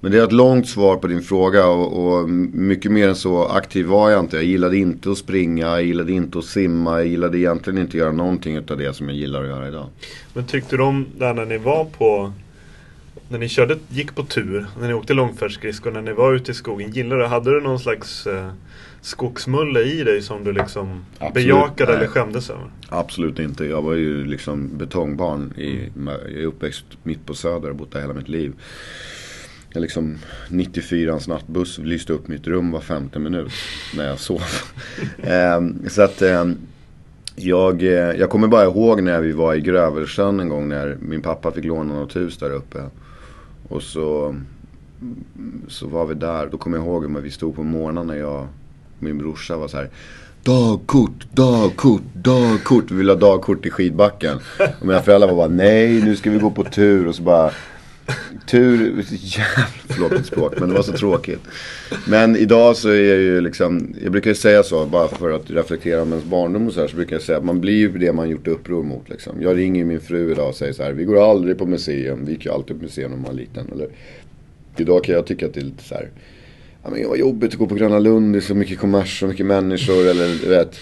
Men 0.00 0.12
det 0.12 0.18
är 0.18 0.24
ett 0.24 0.32
långt 0.32 0.68
svar 0.68 0.96
på 0.96 1.06
din 1.06 1.22
fråga 1.22 1.66
och, 1.66 2.18
och, 2.20 2.28
mycket 2.28 2.92
mer 2.92 3.08
än 3.08 3.16
så 3.16 3.44
aktiv 3.44 3.86
var 3.86 4.10
jag 4.10 4.20
inte. 4.20 4.36
Jag 4.36 4.44
gillade 4.44 4.76
inte 4.76 5.10
att 5.10 5.18
springa, 5.18 5.66
jag 5.66 5.82
gillade 5.82 6.12
inte 6.12 6.38
att 6.38 6.44
simma, 6.44 6.98
jag 6.98 7.06
gillade 7.06 7.38
egentligen 7.38 7.78
inte 7.78 7.90
att 7.90 7.94
göra 7.94 8.12
någonting 8.12 8.58
av 8.58 8.78
det 8.78 8.96
som 8.96 9.08
jag 9.08 9.16
gillar 9.16 9.42
att 9.42 9.48
göra 9.48 9.68
idag. 9.68 9.86
Men 10.34 10.46
tyckte 10.46 10.76
du 10.76 10.82
om 10.82 11.06
det 11.18 11.32
när 11.32 11.46
ni 11.46 11.58
var 11.58 11.84
på 11.84 12.32
när 13.28 13.38
ni 13.38 13.48
körde, 13.48 13.78
gick 13.88 14.14
på 14.14 14.24
tur, 14.24 14.66
när 14.80 14.88
ni 14.88 14.94
åkte 14.94 15.14
långfärdsskridskor, 15.14 15.90
när 15.90 16.02
ni 16.02 16.12
var 16.12 16.34
ute 16.34 16.50
i 16.50 16.54
skogen, 16.54 16.90
gillade 16.90 17.22
du, 17.22 17.26
hade 17.26 17.50
du 17.50 17.60
någon 17.60 17.78
slags 17.78 18.26
eh, 18.26 18.50
skogsmulle 19.00 19.80
i 19.80 20.02
dig 20.02 20.22
som 20.22 20.44
du 20.44 20.52
liksom 20.52 21.04
Absolut, 21.18 21.34
bejakade 21.34 21.92
nej. 21.92 22.00
eller 22.00 22.06
skämdes 22.06 22.50
över? 22.50 22.70
Absolut 22.88 23.38
inte. 23.38 23.64
Jag 23.64 23.82
var 23.82 23.94
ju 23.94 24.24
liksom 24.24 24.78
betongbarn. 24.78 25.52
I, 25.56 25.90
jag 26.06 26.42
är 26.42 26.46
uppväxt 26.46 26.84
mitt 27.02 27.26
på 27.26 27.34
Söder 27.34 27.70
och 27.70 27.76
bott 27.76 27.92
där 27.92 28.00
hela 28.00 28.14
mitt 28.14 28.28
liv. 28.28 28.52
Jag 29.72 29.80
liksom 29.80 30.18
94ans 30.48 31.28
nattbuss 31.28 31.78
lyste 31.78 32.12
upp 32.12 32.28
mitt 32.28 32.46
rum 32.46 32.70
var 32.70 32.80
femte 32.80 33.18
minut 33.18 33.52
när 33.96 34.08
jag 34.08 34.18
sov. 34.18 34.42
Ehm, 35.22 35.88
så 35.88 36.02
att 36.02 36.22
ehm, 36.22 36.56
jag, 37.36 37.82
eh, 37.82 37.88
jag 37.90 38.30
kommer 38.30 38.48
bara 38.48 38.64
ihåg 38.64 39.02
när 39.02 39.20
vi 39.20 39.32
var 39.32 39.54
i 39.54 39.60
Grövelsjön 39.60 40.40
en 40.40 40.48
gång 40.48 40.68
när 40.68 40.96
min 41.00 41.22
pappa 41.22 41.52
fick 41.52 41.64
låna 41.64 41.94
något 41.94 42.16
hus 42.16 42.38
där 42.38 42.50
uppe. 42.50 42.78
Och 43.68 43.82
så, 43.82 44.36
så 45.68 45.86
var 45.86 46.06
vi 46.06 46.14
där. 46.14 46.46
Då 46.46 46.58
kommer 46.58 46.76
jag 46.76 46.86
ihåg 46.86 47.16
att 47.16 47.24
vi 47.24 47.30
stod 47.30 47.56
på 47.56 47.62
morgonen 47.62 48.06
när 48.06 48.16
jag 48.16 48.42
och 48.42 48.46
min 48.98 49.18
brorsa 49.18 49.56
var 49.56 49.68
så 49.68 49.76
här. 49.76 49.90
Dagkort, 50.42 51.26
dagkort, 51.32 52.02
dagkort. 52.12 52.90
Vi 52.90 52.96
ville 52.96 53.12
ha 53.12 53.18
dagkort 53.18 53.66
i 53.66 53.70
skidbacken. 53.70 54.38
Och 54.80 54.86
mina 54.86 55.02
föräldrar 55.02 55.28
var 55.28 55.36
bara 55.36 55.48
nej, 55.48 56.02
nu 56.02 56.16
ska 56.16 56.30
vi 56.30 56.38
gå 56.38 56.50
på 56.50 56.64
tur. 56.64 57.06
Och 57.06 57.14
så 57.14 57.22
bara 57.22 57.50
Tur, 58.46 59.04
jävla, 59.10 59.66
förlåt 59.88 60.12
mitt 60.12 60.26
språk, 60.26 60.54
men 60.60 60.68
det 60.68 60.74
var 60.74 60.82
så 60.82 60.92
tråkigt. 60.92 61.40
Men 62.08 62.36
idag 62.36 62.76
så 62.76 62.88
är 62.88 63.02
jag 63.02 63.18
ju 63.18 63.40
liksom, 63.40 63.94
jag 64.02 64.12
brukar 64.12 64.30
ju 64.30 64.34
säga 64.34 64.62
så, 64.62 64.86
bara 64.86 65.08
för 65.08 65.30
att 65.30 65.50
reflektera 65.50 66.02
om 66.02 66.12
ens 66.12 66.24
barndom 66.24 66.66
och 66.66 66.72
så 66.72 66.80
här, 66.80 66.88
så 66.88 66.96
brukar 66.96 67.16
jag 67.16 67.22
säga 67.22 67.38
att 67.38 67.44
man 67.44 67.60
blir 67.60 67.78
ju 67.78 67.98
det 67.98 68.12
man 68.12 68.30
gjort 68.30 68.48
uppror 68.48 68.82
mot 68.82 69.08
liksom. 69.08 69.42
Jag 69.42 69.56
ringer 69.56 69.80
ju 69.80 69.84
min 69.84 70.00
fru 70.00 70.32
idag 70.32 70.48
och 70.48 70.54
säger 70.54 70.72
så 70.72 70.82
här, 70.82 70.92
vi 70.92 71.04
går 71.04 71.30
aldrig 71.30 71.58
på 71.58 71.66
museum, 71.66 72.24
vi 72.24 72.32
gick 72.32 72.44
ju 72.44 72.52
alltid 72.52 72.76
på 72.76 72.82
museum 72.82 73.10
när 73.10 73.18
man 73.18 73.26
var 73.26 73.40
liten. 73.40 73.72
Eller, 73.72 73.88
idag 74.76 75.04
kan 75.04 75.14
jag 75.14 75.26
tycka 75.26 75.46
att 75.46 75.54
det 75.54 75.60
är 75.60 75.64
lite 75.64 75.84
så 75.84 75.94
här, 75.94 76.08
ja 76.84 76.90
men 76.90 77.08
vad 77.08 77.18
jobbigt 77.18 77.52
att 77.52 77.58
gå 77.58 77.66
på 77.66 77.74
Gröna 77.74 77.98
Lund, 77.98 78.34
det 78.34 78.38
är 78.38 78.40
så 78.40 78.54
mycket 78.54 78.78
kommers, 78.78 79.20
så 79.20 79.26
mycket 79.26 79.46
människor, 79.46 80.08
eller 80.08 80.42
du 80.42 80.48
vet. 80.48 80.78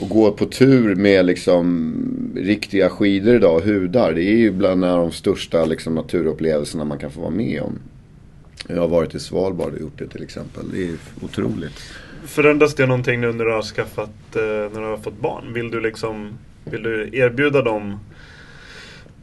Och 0.00 0.08
gå 0.08 0.32
på 0.32 0.46
tur 0.46 0.94
med 0.94 1.26
liksom 1.26 1.94
riktiga 2.36 2.88
skidor 2.88 3.34
idag, 3.34 3.60
hudar. 3.60 4.12
Det 4.12 4.22
är 4.22 4.36
ju 4.36 4.50
bland 4.50 4.82
de 4.82 5.12
största 5.12 5.64
liksom, 5.64 5.94
naturupplevelserna 5.94 6.84
man 6.84 6.98
kan 6.98 7.10
få 7.10 7.20
vara 7.20 7.30
med 7.30 7.62
om. 7.62 7.78
Jag 8.68 8.80
har 8.80 8.88
varit 8.88 9.14
i 9.14 9.20
Svalbard 9.20 9.74
och 9.74 9.80
gjort 9.80 9.98
det 9.98 10.08
till 10.08 10.22
exempel. 10.22 10.64
Det 10.72 10.88
är 10.88 10.94
otroligt. 11.22 11.82
Förändras 12.24 12.74
det 12.74 12.86
någonting 12.86 13.20
nu 13.20 13.32
när 13.32 13.44
du 13.44 13.52
har 13.52 13.62
skaffat, 13.62 14.36
eh, 14.36 14.42
när 14.42 14.80
du 14.80 14.86
har 14.86 14.96
fått 14.96 15.20
barn? 15.20 15.52
Vill 15.52 15.70
du 15.70 15.80
liksom, 15.80 16.38
vill 16.64 16.82
du 16.82 17.10
erbjuda 17.12 17.62
dem 17.62 17.98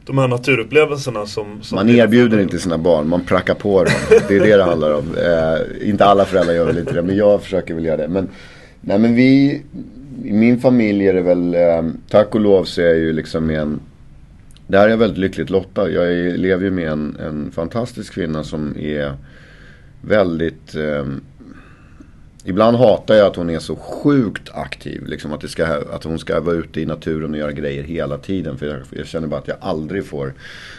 de 0.06 0.18
här 0.18 0.28
naturupplevelserna 0.28 1.26
som, 1.26 1.62
som 1.62 1.76
Man 1.76 1.88
erbjuder 1.88 2.38
inte 2.38 2.58
sina 2.58 2.78
barn, 2.78 3.08
man 3.08 3.24
prackar 3.24 3.54
på 3.54 3.84
dem. 3.84 3.94
Det 4.28 4.36
är 4.36 4.40
det 4.40 4.56
det 4.56 4.64
handlar 4.64 4.94
om. 4.94 5.04
Eh, 5.16 5.88
inte 5.88 6.04
alla 6.04 6.24
föräldrar 6.24 6.54
gör 6.54 6.66
väl 6.66 6.78
inte 6.78 6.92
det, 6.92 7.02
men 7.02 7.16
jag 7.16 7.42
försöker 7.42 7.74
väl 7.74 7.84
göra 7.84 7.96
det. 7.96 8.08
Men, 8.08 8.28
nej 8.80 8.98
men 8.98 9.14
vi, 9.14 9.62
i 10.24 10.32
min 10.32 10.60
familj 10.60 11.08
är 11.08 11.14
det 11.14 11.22
väl, 11.22 11.54
eh, 11.54 11.82
tack 12.08 12.34
och 12.34 12.40
lov 12.40 12.64
så 12.64 12.80
är 12.80 12.86
jag 12.86 12.98
ju 12.98 13.12
liksom 13.12 13.46
med 13.46 13.60
en, 13.60 13.80
där 14.66 14.84
är 14.84 14.88
jag 14.88 14.96
väldigt 14.96 15.18
lyckligt 15.18 15.50
lottad. 15.50 15.90
Jag 15.90 16.12
är, 16.12 16.36
lever 16.36 16.64
ju 16.64 16.70
med 16.70 16.88
en, 16.88 17.16
en 17.20 17.50
fantastisk 17.50 18.14
kvinna 18.14 18.44
som 18.44 18.76
är 18.78 19.14
väldigt 20.00 20.74
eh, 20.74 21.04
Ibland 22.48 22.76
hatar 22.76 23.14
jag 23.14 23.26
att 23.26 23.36
hon 23.36 23.50
är 23.50 23.58
så 23.58 23.76
sjukt 23.76 24.50
aktiv. 24.54 25.06
Liksom 25.06 25.32
att, 25.32 25.40
det 25.40 25.48
ska, 25.48 25.66
att 25.66 26.04
hon 26.04 26.18
ska 26.18 26.40
vara 26.40 26.56
ute 26.56 26.80
i 26.80 26.86
naturen 26.86 27.30
och 27.30 27.38
göra 27.38 27.52
grejer 27.52 27.82
hela 27.82 28.18
tiden. 28.18 28.58
För 28.58 28.66
jag, 28.66 28.80
jag 28.90 29.06
känner 29.06 29.28
bara 29.28 29.40
att 29.40 29.48
jag 29.48 29.56
aldrig 29.60 30.06
får 30.06 30.34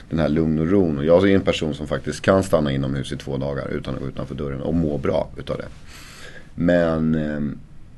den 0.10 0.20
här 0.20 0.30
lugn 0.30 0.60
och 0.60 0.72
ron. 0.72 0.98
Och 0.98 1.06
jag 1.06 1.30
är 1.30 1.36
en 1.36 1.42
person 1.42 1.74
som 1.74 1.88
faktiskt 1.88 2.22
kan 2.22 2.44
stanna 2.44 2.72
inomhus 2.72 3.12
i 3.12 3.18
två 3.18 3.38
dagar 3.38 3.68
utan 3.68 3.96
att 3.96 4.02
gå 4.02 4.08
utanför 4.08 4.36
dörren 4.36 4.62
och 4.62 4.74
må 4.74 4.98
bra 4.98 5.30
utav 5.38 5.58
det. 5.58 5.68
Men 6.56 7.16
eh, 7.16 7.40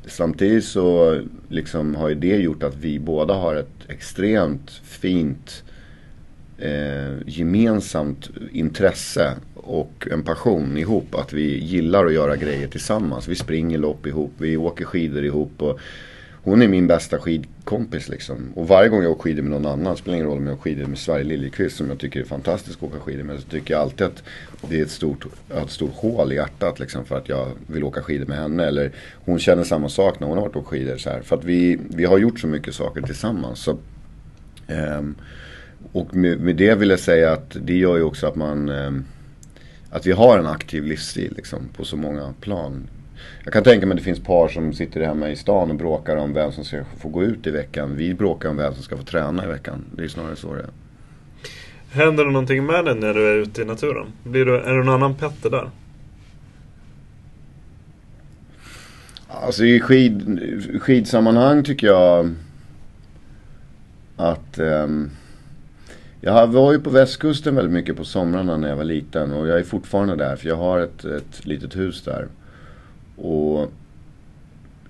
samtidigt 0.05 0.65
så 0.65 1.19
liksom 1.49 1.95
har 1.95 2.09
ju 2.09 2.15
det 2.15 2.37
gjort 2.37 2.63
att 2.63 2.75
vi 2.75 2.99
båda 2.99 3.33
har 3.33 3.55
ett 3.55 3.89
extremt 3.89 4.71
fint 4.83 5.63
eh, 6.57 7.27
gemensamt 7.27 8.29
intresse 8.51 9.33
och 9.55 10.07
en 10.11 10.23
passion 10.23 10.77
ihop. 10.77 11.15
Att 11.15 11.33
vi 11.33 11.57
gillar 11.57 12.05
att 12.05 12.13
göra 12.13 12.35
grejer 12.35 12.67
tillsammans. 12.67 13.27
Vi 13.27 13.35
springer 13.35 13.77
lopp 13.77 14.07
ihop, 14.07 14.31
vi 14.37 14.57
åker 14.57 14.85
skidor 14.85 15.25
ihop. 15.25 15.61
Och 15.61 15.79
hon 16.49 16.61
är 16.61 16.67
min 16.67 16.87
bästa 16.87 17.19
skidkompis 17.19 18.09
liksom. 18.09 18.51
Och 18.55 18.67
varje 18.67 18.89
gång 18.89 19.03
jag 19.03 19.11
åker 19.11 19.21
skidor 19.21 19.41
med 19.41 19.51
någon 19.51 19.65
annan, 19.65 19.97
spelar 19.97 20.15
ingen 20.15 20.27
roll 20.27 20.37
om 20.37 20.47
jag 20.47 20.53
åker 20.53 20.63
skidor 20.63 20.85
med 20.85 20.97
Sverige 20.97 21.23
Liljekvist 21.23 21.77
som 21.77 21.89
jag 21.89 21.99
tycker 21.99 22.19
är 22.19 22.23
fantastisk 22.23 22.77
att 22.77 22.83
åka 22.83 22.99
skidor 22.99 23.23
med. 23.23 23.39
Så 23.39 23.47
tycker 23.47 23.73
jag 23.73 23.81
alltid 23.81 24.07
att 24.07 24.23
det 24.69 24.79
är 24.79 24.83
ett 24.83 24.91
stort, 24.91 25.25
ett 25.49 25.69
stort 25.69 25.93
hål 25.93 26.31
i 26.31 26.35
hjärtat 26.35 26.79
liksom 26.79 27.05
för 27.05 27.17
att 27.17 27.29
jag 27.29 27.47
vill 27.67 27.83
åka 27.83 28.01
skidor 28.01 28.25
med 28.25 28.37
henne. 28.37 28.65
Eller 28.65 28.91
hon 29.25 29.39
känner 29.39 29.63
samma 29.63 29.89
sak 29.89 30.19
när 30.19 30.27
hon 30.27 30.37
har 30.37 30.45
varit 30.45 30.55
och 30.55 30.61
åkt 30.61 30.69
skidor. 30.69 30.97
Så 30.97 31.09
här. 31.09 31.21
För 31.21 31.35
att 31.35 31.43
vi, 31.43 31.79
vi 31.89 32.05
har 32.05 32.17
gjort 32.17 32.39
så 32.39 32.47
mycket 32.47 32.75
saker 32.75 33.01
tillsammans. 33.01 33.59
Så, 33.59 33.77
ehm, 34.67 35.15
och 35.91 36.15
med, 36.15 36.39
med 36.39 36.55
det 36.55 36.75
vill 36.75 36.89
jag 36.89 36.99
säga 36.99 37.31
att 37.31 37.57
det 37.61 37.77
gör 37.77 37.97
ju 37.97 38.03
också 38.03 38.27
att 38.27 38.35
man 38.35 38.69
ehm, 38.69 39.05
att 39.89 40.05
vi 40.05 40.11
har 40.11 40.39
en 40.39 40.47
aktiv 40.47 40.83
livsstil 40.83 41.33
liksom, 41.35 41.69
på 41.77 41.85
så 41.85 41.97
många 41.97 42.33
plan. 42.41 42.87
Jag 43.43 43.53
kan 43.53 43.63
tänka 43.63 43.85
mig 43.85 43.93
att 43.93 43.97
det 43.97 44.03
finns 44.03 44.19
par 44.19 44.47
som 44.47 44.73
sitter 44.73 45.01
hemma 45.01 45.29
i 45.29 45.35
stan 45.35 45.69
och 45.69 45.75
bråkar 45.75 46.15
om 46.15 46.33
vem 46.33 46.51
som 46.51 46.63
ska 46.63 46.83
få 46.97 47.09
gå 47.09 47.23
ut 47.23 47.47
i 47.47 47.51
veckan. 47.51 47.95
Vi 47.95 48.13
bråkar 48.13 48.49
om 48.49 48.57
vem 48.57 48.73
som 48.73 48.83
ska 48.83 48.97
få 48.97 49.03
träna 49.03 49.43
i 49.43 49.47
veckan. 49.47 49.85
Det 49.95 50.03
är 50.03 50.07
snarare 50.07 50.35
så 50.35 50.53
det 50.53 50.61
är. 50.61 50.69
Händer 51.91 52.25
det 52.25 52.31
någonting 52.31 52.65
med 52.65 52.85
dig 52.85 52.95
när 52.95 53.13
du 53.13 53.27
är 53.27 53.35
ute 53.35 53.61
i 53.61 53.65
naturen? 53.65 54.07
Blir 54.23 54.45
du, 54.45 54.55
är 54.55 54.73
du 54.73 54.83
någon 54.83 54.95
annan 54.95 55.15
Petter 55.15 55.49
där? 55.49 55.69
Alltså 59.27 59.65
i 59.65 59.79
skid, 59.79 60.39
skidsammanhang 60.81 61.63
tycker 61.63 61.87
jag 61.87 62.35
att 64.15 64.59
ehm, 64.59 65.09
jag 66.21 66.47
var 66.47 66.71
ju 66.71 66.79
på 66.79 66.89
västkusten 66.89 67.55
väldigt 67.55 67.73
mycket 67.73 67.97
på 67.97 68.03
somrarna 68.03 68.57
när 68.57 68.69
jag 68.69 68.75
var 68.75 68.83
liten 68.83 69.33
och 69.33 69.47
jag 69.47 69.59
är 69.59 69.63
fortfarande 69.63 70.15
där 70.15 70.35
för 70.35 70.47
jag 70.47 70.55
har 70.55 70.79
ett, 70.79 71.05
ett 71.05 71.45
litet 71.45 71.75
hus 71.75 72.03
där. 72.03 72.27
Och 73.21 73.71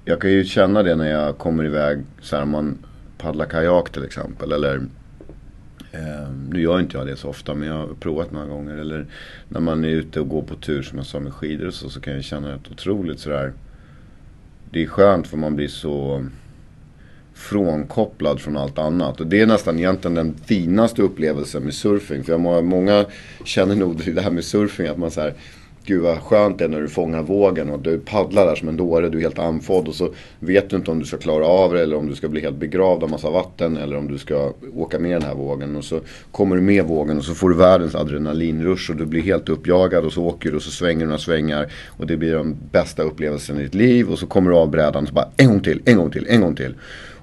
jag 0.05 0.21
kan 0.21 0.31
ju 0.31 0.43
känna 0.43 0.83
det 0.83 0.95
när 0.95 1.11
jag 1.11 1.37
kommer 1.37 1.65
iväg 1.65 2.03
så 2.21 2.35
här 2.35 2.45
man 2.45 2.77
paddlar 3.17 3.45
kajak 3.45 3.89
till 3.89 4.03
exempel 4.03 4.51
eller 4.51 4.75
eh, 5.91 6.29
nu 6.49 6.61
gör 6.61 6.79
inte 6.79 6.97
jag 6.97 7.07
det 7.07 7.15
så 7.15 7.29
ofta 7.29 7.55
men 7.55 7.67
jag 7.67 7.75
har 7.75 7.87
provat 7.99 8.31
några 8.31 8.45
gånger 8.45 8.77
eller 8.77 9.05
när 9.47 9.59
man 9.59 9.83
är 9.83 9.89
ute 9.89 10.19
och 10.19 10.29
går 10.29 10.41
på 10.41 10.55
tur 10.55 10.81
som 10.81 10.97
jag 10.97 11.07
sa 11.07 11.19
med 11.19 11.33
skidor 11.33 11.67
och 11.67 11.73
så, 11.73 11.89
så 11.89 12.01
kan 12.01 12.13
jag 12.13 12.23
känna 12.23 12.55
ett 12.55 12.71
otroligt 12.71 13.19
sådär 13.19 13.53
det 14.71 14.83
är 14.83 14.87
skönt 14.87 15.27
för 15.27 15.37
man 15.37 15.55
blir 15.55 15.67
så 15.67 16.25
frånkopplad 17.33 18.39
från 18.39 18.57
allt 18.57 18.77
annat. 18.77 19.19
Och 19.19 19.27
det 19.27 19.41
är 19.41 19.45
nästan 19.45 19.79
egentligen 19.79 20.15
den 20.15 20.35
finaste 20.45 21.01
upplevelsen 21.01 21.63
med 21.63 21.73
surfing. 21.73 22.23
För 22.23 22.31
jag, 22.31 22.41
må- 22.41 22.61
många 22.61 23.05
känner 23.45 23.75
nog 23.75 24.13
det 24.15 24.21
här 24.21 24.31
med 24.31 24.43
surfing 24.43 24.87
att 24.87 24.97
man 24.97 25.11
så 25.11 25.21
här 25.21 25.33
Gud 25.85 26.01
vad 26.01 26.19
skönt 26.19 26.57
det 26.57 26.63
är 26.63 26.69
när 26.69 26.81
du 26.81 26.87
fångar 26.87 27.23
vågen 27.23 27.69
och 27.69 27.79
du 27.79 27.99
paddlar 27.99 28.45
där 28.45 28.55
som 28.55 28.69
en 28.69 28.77
dåre. 28.77 29.09
Du 29.09 29.17
är 29.17 29.21
helt 29.21 29.39
andfådd 29.39 29.87
och 29.87 29.95
så 29.95 30.13
vet 30.39 30.69
du 30.69 30.75
inte 30.75 30.91
om 30.91 30.99
du 30.99 31.05
ska 31.05 31.17
klara 31.17 31.45
av 31.45 31.73
det 31.73 31.81
eller 31.81 31.97
om 31.97 32.07
du 32.07 32.15
ska 32.15 32.29
bli 32.29 32.41
helt 32.41 32.55
begravd 32.55 33.03
av 33.03 33.09
massa 33.09 33.29
vatten 33.29 33.77
eller 33.77 33.97
om 33.97 34.07
du 34.07 34.17
ska 34.17 34.53
åka 34.75 34.99
med 34.99 35.11
den 35.11 35.21
här 35.21 35.35
vågen. 35.35 35.75
Och 35.75 35.83
så 35.83 35.99
kommer 36.31 36.55
du 36.55 36.61
med 36.61 36.85
vågen 36.85 37.17
och 37.17 37.23
så 37.23 37.33
får 37.33 37.49
du 37.49 37.55
världens 37.55 37.95
adrenalinrush 37.95 38.91
och 38.91 38.97
du 38.97 39.05
blir 39.05 39.21
helt 39.21 39.49
uppjagad 39.49 40.05
och 40.05 40.13
så 40.13 40.23
åker 40.23 40.49
du 40.49 40.55
och 40.55 40.63
så 40.63 40.71
svänger 40.71 40.99
du 40.99 41.05
några 41.05 41.19
svängar. 41.19 41.71
Och 41.87 42.07
det 42.07 42.17
blir 42.17 42.33
den 42.33 42.57
bästa 42.71 43.03
upplevelsen 43.03 43.59
i 43.59 43.63
ditt 43.63 43.75
liv 43.75 44.09
och 44.09 44.19
så 44.19 44.27
kommer 44.27 44.51
du 44.51 44.57
av 44.57 44.69
brädan 44.69 45.03
och 45.03 45.09
så 45.09 45.15
bara 45.15 45.29
en 45.37 45.47
gång 45.47 45.59
till, 45.59 45.81
en 45.85 45.97
gång 45.97 46.11
till, 46.11 46.27
en 46.29 46.41
gång 46.41 46.55
till. 46.55 46.75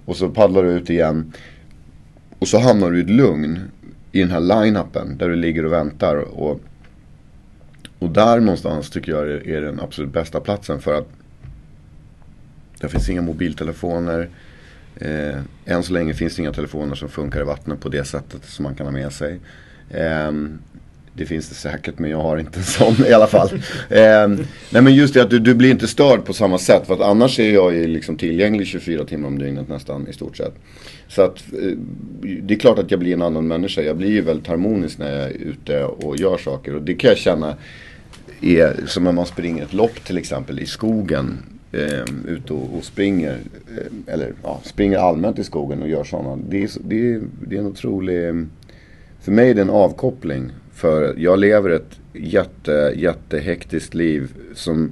Och 0.04 0.16
så 0.16 0.28
paddlar 0.28 0.62
du 0.62 0.70
ut 0.70 0.90
igen. 0.90 1.32
Och 2.38 2.48
så 2.48 2.58
hamnar 2.58 2.90
du 2.90 2.98
i 2.98 3.02
ett 3.02 3.10
lugn 3.10 3.60
i 4.12 4.20
den 4.20 4.30
här 4.30 4.40
line-upen 4.40 5.18
där 5.18 5.28
du 5.28 5.36
ligger 5.36 5.64
och 5.64 5.72
väntar. 5.72 6.16
Och, 6.16 6.60
och 7.98 8.10
där 8.10 8.40
någonstans 8.40 8.90
tycker 8.90 9.12
jag 9.12 9.22
är, 9.22 9.48
är 9.48 9.60
den 9.60 9.80
absolut 9.80 10.12
bästa 10.12 10.40
platsen 10.40 10.80
för 10.80 10.94
att 10.94 11.08
det 12.80 12.88
finns 12.88 13.08
inga 13.08 13.22
mobiltelefoner. 13.22 14.28
Eh, 14.96 15.38
än 15.64 15.82
så 15.82 15.92
länge 15.92 16.14
finns 16.14 16.36
det 16.36 16.42
inga 16.42 16.52
telefoner 16.52 16.94
som 16.94 17.08
funkar 17.08 17.40
i 17.40 17.44
vattnet 17.44 17.80
på 17.80 17.88
det 17.88 18.04
sättet 18.04 18.44
som 18.44 18.62
man 18.62 18.74
kan 18.74 18.86
ha 18.86 18.92
med 18.92 19.12
sig. 19.12 19.40
Eh, 19.90 20.32
det 21.12 21.26
finns 21.26 21.48
det 21.48 21.54
säkert 21.54 21.98
men 21.98 22.10
jag 22.10 22.20
har 22.20 22.38
inte 22.38 22.58
en 22.58 22.64
sån 22.64 23.06
i 23.06 23.12
alla 23.12 23.26
fall. 23.26 23.48
Eh, 23.90 24.28
nej 24.70 24.82
men 24.82 24.94
just 24.94 25.14
det 25.14 25.22
att 25.22 25.30
du, 25.30 25.38
du 25.38 25.54
blir 25.54 25.70
inte 25.70 25.86
störd 25.86 26.24
på 26.24 26.32
samma 26.32 26.58
sätt. 26.58 26.86
För 26.86 26.94
att 26.94 27.00
annars 27.00 27.38
är 27.38 27.54
jag 27.54 27.74
ju 27.74 27.86
liksom 27.86 28.16
tillgänglig 28.16 28.66
24 28.66 29.04
timmar 29.04 29.28
om 29.28 29.38
dygnet 29.38 29.68
nästan 29.68 30.08
i 30.08 30.12
stort 30.12 30.36
sett. 30.36 30.54
Så 31.08 31.22
att 31.22 31.44
eh, 31.52 31.78
det 32.42 32.54
är 32.54 32.58
klart 32.58 32.78
att 32.78 32.90
jag 32.90 33.00
blir 33.00 33.12
en 33.12 33.22
annan 33.22 33.46
människa. 33.46 33.82
Jag 33.82 33.96
blir 33.96 34.10
ju 34.10 34.20
väldigt 34.20 34.46
harmonisk 34.46 34.98
när 34.98 35.12
jag 35.12 35.30
är 35.30 35.30
ute 35.30 35.84
och 35.84 36.16
gör 36.16 36.38
saker. 36.38 36.74
Och 36.74 36.82
det 36.82 36.94
kan 36.94 37.08
jag 37.08 37.18
känna 37.18 37.56
är 38.40 38.86
som 38.86 39.04
när 39.04 39.12
man 39.12 39.26
springer 39.26 39.64
ett 39.64 39.72
lopp 39.72 40.04
till 40.04 40.18
exempel 40.18 40.60
i 40.60 40.66
skogen. 40.66 41.38
Eh, 41.72 42.04
ute 42.26 42.52
och, 42.52 42.76
och 42.76 42.84
springer, 42.84 43.38
eh, 43.76 44.14
eller 44.14 44.32
ja, 44.42 44.60
springer 44.64 44.98
allmänt 44.98 45.38
i 45.38 45.44
skogen 45.44 45.82
och 45.82 45.88
gör 45.88 46.04
sådana. 46.04 46.38
Det 46.48 46.62
är, 46.62 46.70
det 46.80 47.14
är, 47.14 47.22
det 47.46 47.56
är 47.56 47.60
en 47.60 47.66
otrolig, 47.66 48.46
för 49.20 49.32
mig 49.32 49.50
är 49.50 49.54
det 49.54 49.62
en 49.62 49.70
avkoppling. 49.70 50.52
För 50.72 51.14
jag 51.18 51.38
lever 51.38 51.70
ett 51.70 52.00
jätte, 52.12 52.92
jättehektiskt 52.96 53.94
liv 53.94 54.30
som 54.54 54.90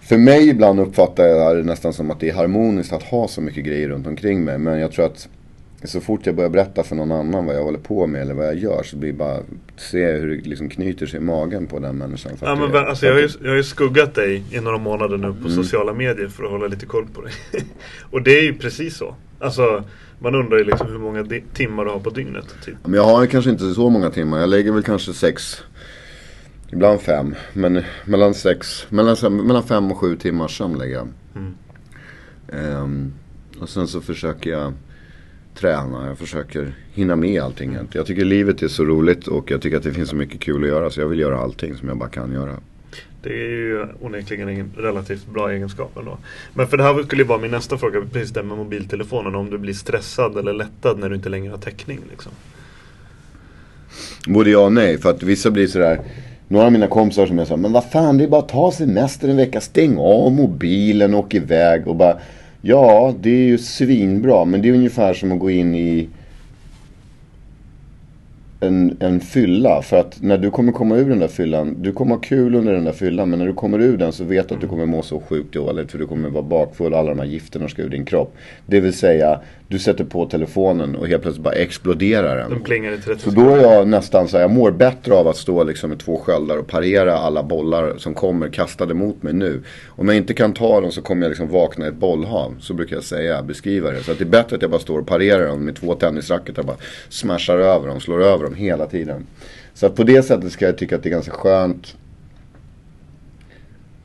för 0.00 0.18
mig 0.18 0.48
ibland 0.48 0.80
uppfattar 0.80 1.24
jag 1.24 1.56
det 1.56 1.62
nästan 1.62 1.92
som 1.92 2.10
att 2.10 2.20
det 2.20 2.28
är 2.28 2.34
harmoniskt 2.34 2.92
att 2.92 3.02
ha 3.02 3.28
så 3.28 3.40
mycket 3.40 3.64
grejer 3.64 3.88
runt 3.88 4.06
omkring 4.06 4.44
mig. 4.44 4.58
Men 4.58 4.78
jag 4.78 4.92
tror 4.92 5.06
att 5.06 5.28
så 5.88 6.00
fort 6.00 6.26
jag 6.26 6.34
börjar 6.34 6.50
berätta 6.50 6.82
för 6.82 6.96
någon 6.96 7.12
annan 7.12 7.46
vad 7.46 7.56
jag 7.56 7.64
håller 7.64 7.78
på 7.78 8.06
med 8.06 8.22
eller 8.22 8.34
vad 8.34 8.46
jag 8.46 8.58
gör 8.58 8.82
så 8.82 8.96
blir 8.96 9.12
bara 9.12 9.38
se 9.76 10.12
hur 10.12 10.36
det 10.36 10.48
liksom 10.48 10.68
knyter 10.68 11.06
sig 11.06 11.16
i 11.20 11.22
magen 11.22 11.66
på 11.66 11.78
den 11.78 11.98
människan. 11.98 12.32
ja, 12.40 12.54
men, 12.54 12.70
det, 12.72 12.80
alltså, 12.88 13.06
jag, 13.06 13.12
har 13.12 13.20
ju, 13.20 13.28
jag 13.42 13.48
har 13.48 13.56
ju 13.56 13.62
skuggat 13.64 14.14
dig 14.14 14.42
i 14.50 14.60
några 14.60 14.78
månader 14.78 15.16
nu 15.16 15.26
på 15.32 15.38
Mm. 15.38 15.50
sociala 15.50 15.92
medier 15.92 16.28
för 16.28 16.44
att 16.44 16.50
hålla 16.50 16.66
lite 16.66 16.86
koll 16.86 17.06
på 17.14 17.22
dig. 17.22 17.32
och 18.10 18.22
det 18.22 18.38
är 18.38 18.42
ju 18.42 18.54
precis 18.54 18.96
så. 18.96 19.14
Alltså 19.38 19.84
man 20.18 20.34
undrar 20.34 20.58
ju 20.58 20.64
liksom 20.64 20.86
hur 20.86 20.98
många 20.98 21.26
timmar 21.54 21.84
du 21.84 21.90
har 21.90 21.98
på 22.00 22.10
dygnet. 22.10 22.54
Typ. 22.64 22.74
Men 22.84 22.94
jag 22.94 23.04
har 23.04 23.26
kanske 23.26 23.50
inte 23.50 23.74
så 23.74 23.90
många 23.90 24.10
timmar. 24.10 24.40
Jag 24.40 24.48
lägger 24.48 24.72
väl 24.72 24.82
kanske 24.82 25.12
sex, 25.12 25.62
ibland 26.72 27.00
fem. 27.00 27.34
Men 27.52 27.82
mellan 28.04 28.34
sex, 28.34 28.86
mellan, 28.88 29.16
mellan 29.46 29.62
fem 29.62 29.92
och 29.92 29.98
sju 29.98 30.16
timmar 30.16 30.48
sömn 30.48 30.78
lägger 30.78 30.94
jag. 30.94 31.08
Mm. 31.36 31.54
Ehm, 32.52 33.12
och 33.60 33.68
sen 33.68 33.88
så 33.88 34.00
försöker 34.00 34.50
jag 34.50 34.72
träna. 35.54 36.06
Jag 36.06 36.18
försöker 36.18 36.72
hinna 36.92 37.16
med 37.16 37.42
allting. 37.42 37.78
Jag 37.92 38.06
tycker 38.06 38.24
livet 38.24 38.62
är 38.62 38.68
så 38.68 38.84
roligt 38.84 39.26
och 39.26 39.50
jag 39.50 39.62
tycker 39.62 39.76
att 39.76 39.82
det 39.82 39.92
finns 39.92 40.08
så 40.08 40.16
mycket 40.16 40.40
kul 40.40 40.62
att 40.62 40.68
göra. 40.68 40.90
Så 40.90 41.00
jag 41.00 41.08
vill 41.08 41.18
göra 41.18 41.38
allting 41.38 41.74
som 41.74 41.88
jag 41.88 41.96
bara 41.96 42.08
kan 42.08 42.32
göra. 42.32 42.52
Det 43.22 43.28
är 43.28 43.50
ju 43.50 43.86
onekligen 44.00 44.48
en 44.48 44.70
relativt 44.76 45.26
bra 45.26 45.52
egenskap 45.52 45.96
ändå. 45.98 46.18
Men 46.54 46.66
för 46.66 46.76
det 46.76 46.82
här 46.82 47.02
skulle 47.02 47.22
ju 47.22 47.28
vara 47.28 47.38
min 47.38 47.50
nästa 47.50 47.78
fråga, 47.78 48.02
precis 48.12 48.30
det 48.30 48.42
med 48.42 48.56
mobiltelefonen. 48.56 49.34
Om 49.34 49.50
du 49.50 49.58
blir 49.58 49.74
stressad 49.74 50.38
eller 50.38 50.52
lättad 50.52 50.98
när 50.98 51.08
du 51.08 51.16
inte 51.16 51.28
längre 51.28 51.50
har 51.50 51.58
täckning. 51.58 52.00
Liksom. 52.10 52.32
Både 54.26 54.50
ja 54.50 54.64
och 54.64 54.72
nej. 54.72 54.98
För 54.98 55.10
att 55.10 55.22
vissa 55.22 55.50
blir 55.50 55.66
sådär. 55.66 56.00
Några 56.48 56.66
av 56.66 56.72
mina 56.72 56.86
kompisar 56.86 57.26
som 57.26 57.38
jag 57.38 57.46
sa, 57.46 57.56
men 57.56 57.72
vad 57.72 57.90
fan 57.90 58.18
det 58.18 58.24
är 58.24 58.28
bara 58.28 58.40
att 58.40 58.48
ta 58.48 58.72
semester 58.72 59.28
en 59.28 59.36
vecka, 59.36 59.60
stäng 59.60 59.98
av 59.98 60.32
mobilen, 60.32 61.14
åk 61.14 61.34
iväg 61.34 61.88
och 61.88 61.96
bara 61.96 62.18
Ja, 62.64 63.14
det 63.20 63.30
är 63.30 63.44
ju 63.44 63.58
svinbra 63.58 64.44
men 64.44 64.62
det 64.62 64.68
är 64.68 64.72
ungefär 64.72 65.14
som 65.14 65.32
att 65.32 65.38
gå 65.38 65.50
in 65.50 65.74
i 65.74 66.08
en, 68.62 68.96
en 69.00 69.20
fylla. 69.20 69.82
För 69.82 69.96
att 69.96 70.22
när 70.22 70.38
du 70.38 70.50
kommer 70.50 70.72
komma 70.72 70.96
ur 70.96 71.08
den 71.08 71.18
där 71.18 71.28
fyllan, 71.28 71.76
du 71.78 71.92
kommer 71.92 72.14
ha 72.14 72.22
kul 72.22 72.54
under 72.54 72.72
den 72.72 72.84
där 72.84 72.92
fyllan. 72.92 73.30
Men 73.30 73.38
när 73.38 73.46
du 73.46 73.52
kommer 73.54 73.80
ur 73.80 73.96
den 73.96 74.12
så 74.12 74.24
vet 74.24 74.48
du 74.48 74.54
att 74.54 74.60
du 74.60 74.68
kommer 74.68 74.86
må 74.86 75.02
så 75.02 75.20
sjukt 75.20 75.54
dåligt. 75.54 75.90
För 75.90 75.98
du 75.98 76.06
kommer 76.06 76.28
vara 76.28 76.42
bakfull 76.42 76.92
och 76.92 76.98
alla 76.98 77.08
de 77.08 77.18
här 77.18 77.26
gifterna 77.26 77.68
ska 77.68 77.82
ur 77.82 77.88
din 77.88 78.04
kropp. 78.04 78.36
Det 78.66 78.80
vill 78.80 78.92
säga, 78.92 79.40
du 79.72 79.78
sätter 79.78 80.04
på 80.04 80.26
telefonen 80.26 80.96
och 80.96 81.08
helt 81.08 81.22
plötsligt 81.22 81.44
bara 81.44 81.54
exploderar 81.54 82.36
den. 82.36 82.50
Den 82.50 82.60
plingar 82.60 82.92
i 82.92 82.98
30 82.98 83.22
Så 83.22 83.30
då 83.30 83.50
är 83.50 83.62
jag 83.62 83.88
nästan 83.88 84.28
så 84.28 84.36
här, 84.36 84.44
jag 84.44 84.50
mår 84.50 84.70
bättre 84.70 85.14
av 85.14 85.28
att 85.28 85.36
stå 85.36 85.64
liksom 85.64 85.90
med 85.90 85.98
två 85.98 86.16
sköldar 86.16 86.56
och 86.56 86.66
parera 86.66 87.18
alla 87.18 87.42
bollar 87.42 87.94
som 87.98 88.14
kommer 88.14 88.48
kastade 88.48 88.94
mot 88.94 89.22
mig 89.22 89.32
nu. 89.32 89.62
Om 89.88 90.08
jag 90.08 90.16
inte 90.16 90.34
kan 90.34 90.52
ta 90.52 90.80
dem 90.80 90.92
så 90.92 91.02
kommer 91.02 91.22
jag 91.22 91.30
liksom 91.30 91.48
vakna 91.48 91.84
i 91.84 91.88
ett 91.88 91.94
bollhav. 91.94 92.54
Så 92.60 92.74
brukar 92.74 92.96
jag 92.96 93.04
säga, 93.04 93.42
beskriva 93.42 93.90
det. 93.90 94.02
Så 94.02 94.12
att 94.12 94.18
det 94.18 94.24
är 94.24 94.26
bättre 94.26 94.56
att 94.56 94.62
jag 94.62 94.70
bara 94.70 94.80
står 94.80 94.98
och 94.98 95.06
parerar 95.06 95.46
dem 95.46 95.64
med 95.64 95.76
två 95.76 95.94
tennisracket. 95.94 96.56
Jag 96.56 96.66
bara 96.66 96.76
smashar 97.08 97.58
över 97.58 97.88
dem, 97.88 98.00
slår 98.00 98.22
över 98.22 98.44
dem 98.44 98.51
hela 98.54 98.86
tiden. 98.86 99.26
Så 99.74 99.86
att 99.86 99.94
på 99.94 100.02
det 100.02 100.22
sättet 100.22 100.52
ska 100.52 100.66
jag 100.66 100.78
tycka 100.78 100.96
att 100.96 101.02
det 101.02 101.08
är 101.08 101.10
ganska 101.10 101.32
skönt. 101.32 101.96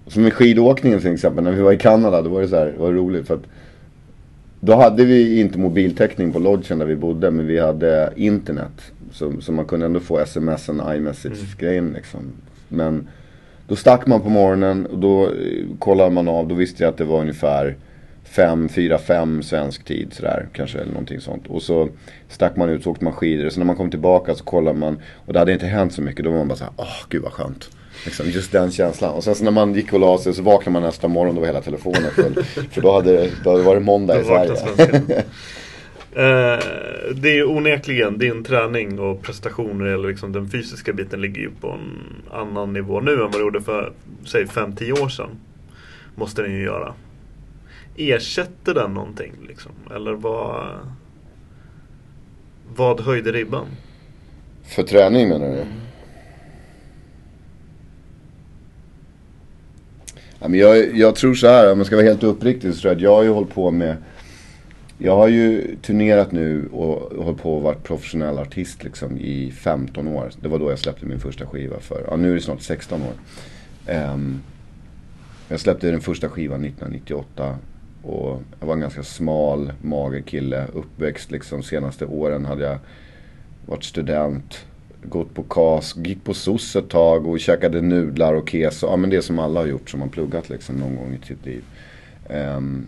Som 0.07 0.23
med 0.23 0.33
skidåkningen 0.33 0.99
till 0.99 1.13
exempel, 1.13 1.43
när 1.43 1.51
vi 1.51 1.61
var 1.61 1.71
i 1.71 1.77
Kanada, 1.77 2.21
då 2.21 2.29
var 2.29 2.41
det 2.41 2.47
så 2.47 2.55
här, 2.55 2.65
det 2.65 2.77
var 2.77 2.91
roligt. 2.91 3.27
för 3.27 3.35
att 3.35 3.43
då 4.59 4.75
hade 4.75 5.05
vi 5.05 5.39
inte 5.39 5.59
mobiltäckning 5.59 6.31
på 6.31 6.39
lodgen 6.39 6.79
där 6.79 6.85
vi 6.85 6.95
bodde 6.95 7.31
men 7.31 7.47
vi 7.47 7.59
hade 7.59 8.13
internet. 8.15 8.91
Så, 9.11 9.41
så 9.41 9.51
man 9.51 9.65
kunde 9.65 9.85
ändå 9.85 9.99
få 9.99 10.19
sms 10.19 10.69
och 10.69 10.95
iMessage-grejen 10.95 11.93
liksom. 11.93 12.19
Men 12.67 13.07
då 13.67 13.75
stack 13.75 14.07
man 14.07 14.21
på 14.21 14.29
morgonen 14.29 14.85
och 14.85 14.99
då 14.99 15.25
eh, 15.25 15.31
kollade 15.79 16.09
man 16.09 16.27
av. 16.27 16.47
Då 16.47 16.55
visste 16.55 16.83
jag 16.83 16.89
att 16.89 16.97
det 16.97 17.03
var 17.03 17.21
ungefär 17.21 17.75
5, 18.31 18.69
4, 18.69 18.97
5 18.97 19.43
svensk 19.43 19.83
tid 19.83 20.13
sådär. 20.13 20.47
Kanske 20.53 20.77
eller 20.77 20.91
någonting 20.91 21.21
sånt. 21.21 21.47
Och 21.47 21.61
så 21.61 21.89
stack 22.29 22.55
man 22.55 22.69
ut 22.69 22.83
så 22.83 22.91
åkte 22.91 23.03
man 23.03 23.13
skidor. 23.13 23.49
Så 23.49 23.59
när 23.59 23.65
man 23.65 23.75
kom 23.75 23.89
tillbaka 23.89 24.35
så 24.35 24.43
kollade 24.43 24.79
man. 24.79 24.99
Och 25.25 25.33
det 25.33 25.39
hade 25.39 25.53
inte 25.53 25.65
hänt 25.65 25.93
så 25.93 26.01
mycket. 26.01 26.25
Då 26.25 26.31
var 26.31 26.37
man 26.37 26.47
bara 26.47 26.55
såhär, 26.55 26.73
åh 26.77 27.05
gud 27.09 27.21
vad 27.21 27.31
skönt. 27.31 27.69
Liksom, 28.05 28.25
just 28.29 28.51
den 28.51 28.71
känslan. 28.71 29.13
Och 29.13 29.23
sen 29.23 29.35
så 29.35 29.43
när 29.43 29.51
man 29.51 29.73
gick 29.73 29.93
och 29.93 29.99
la 29.99 30.17
sig 30.17 30.33
så 30.33 30.41
vaknade 30.41 30.73
man 30.73 30.83
nästa 30.83 31.07
morgon 31.07 31.35
då 31.35 31.41
var 31.41 31.47
hela 31.47 31.61
telefonen 31.61 32.11
full. 32.11 32.43
För 32.71 32.81
då 32.81 32.93
hade, 32.93 33.29
då 33.43 33.49
hade 33.49 33.61
det 33.61 33.67
varit 33.67 33.83
måndag 33.83 34.21
i 34.21 34.23
Sverige. 34.23 35.23
Eh, 36.17 36.59
det 37.15 37.29
är 37.29 37.35
ju 37.35 37.45
onekligen 37.45 38.17
din 38.17 38.43
träning 38.43 38.99
och 38.99 39.21
prestationer 39.21 39.85
eller 39.85 40.09
liksom 40.09 40.31
den 40.31 40.49
fysiska 40.49 40.93
biten 40.93 41.21
ligger 41.21 41.41
ju 41.41 41.51
på 41.61 41.69
en 41.69 42.13
annan 42.31 42.73
nivå 42.73 42.99
nu 42.99 43.11
än 43.11 43.19
vad 43.19 43.31
det 43.31 43.39
gjorde 43.39 43.61
för 43.61 43.93
säg 44.25 44.45
5-10 44.45 45.03
år 45.03 45.09
sedan. 45.09 45.29
Måste 46.15 46.41
den 46.41 46.51
ju 46.51 46.63
göra. 46.63 46.93
Ersätter 47.97 48.73
den 48.73 48.93
någonting 48.93 49.33
liksom? 49.47 49.71
Eller 49.95 50.13
vad 50.13 50.79
Vad 52.75 53.01
höjde 53.01 53.31
ribban? 53.31 53.65
För 54.63 54.83
träning 54.83 55.29
menar 55.29 55.47
du? 55.47 55.65
Ja, 60.39 60.47
men 60.47 60.59
jag, 60.59 60.97
jag 60.97 61.15
tror 61.15 61.33
så 61.33 61.47
här, 61.47 61.71
om 61.71 61.77
man 61.77 61.85
ska 61.85 61.95
vara 61.95 62.05
helt 62.05 62.23
uppriktig 62.23 62.73
så 62.73 62.81
tror 62.81 62.91
jag 62.91 62.95
att 62.95 63.01
jag 63.01 63.15
har 63.15 63.23
ju 63.23 63.29
hållit 63.29 63.53
på 63.53 63.71
med 63.71 63.97
Jag 64.97 65.15
har 65.15 65.27
ju 65.27 65.75
turnerat 65.81 66.31
nu 66.31 66.67
och 66.67 67.23
hållit 67.23 67.41
på 67.41 67.55
och 67.55 67.61
varit 67.61 67.83
professionell 67.83 68.37
artist 68.37 68.83
liksom 68.83 69.17
i 69.17 69.51
15 69.51 70.07
år. 70.07 70.31
Det 70.41 70.47
var 70.47 70.59
då 70.59 70.69
jag 70.69 70.79
släppte 70.79 71.05
min 71.05 71.19
första 71.19 71.45
skiva 71.45 71.79
för, 71.79 72.05
ja 72.09 72.15
nu 72.15 72.31
är 72.31 72.35
det 72.35 72.41
snart 72.41 72.61
16 72.61 73.01
år. 73.01 73.13
Ehm, 73.87 74.41
jag 75.49 75.59
släppte 75.59 75.91
den 75.91 76.01
första 76.01 76.29
skivan 76.29 76.65
1998 76.65 77.57
och 78.07 78.41
jag 78.59 78.67
var 78.67 78.73
en 78.73 78.79
ganska 78.79 79.03
smal, 79.03 79.71
mager 79.81 80.21
kille. 80.21 80.65
Uppväxt 80.73 81.31
liksom 81.31 81.63
senaste 81.63 82.05
åren 82.05 82.45
hade 82.45 82.63
jag 82.63 82.77
varit 83.65 83.83
student, 83.83 84.65
gått 85.03 85.33
på 85.33 85.43
KAS, 85.43 85.95
gick 85.95 86.23
på 86.23 86.33
SOS 86.33 86.75
ett 86.75 86.89
tag 86.89 87.27
och 87.27 87.39
käkade 87.39 87.81
nudlar 87.81 88.33
och 88.33 88.49
keso. 88.49 88.87
Ja 88.87 88.95
men 88.95 89.09
det 89.09 89.21
som 89.21 89.39
alla 89.39 89.59
har 89.59 89.67
gjort 89.67 89.89
som 89.89 90.01
har 90.01 90.07
pluggat 90.07 90.49
liksom 90.49 90.75
någon 90.75 90.95
gång 90.95 91.19
i 91.23 91.25
sitt 91.27 91.45
liv. 91.45 91.63
Um, 92.29 92.87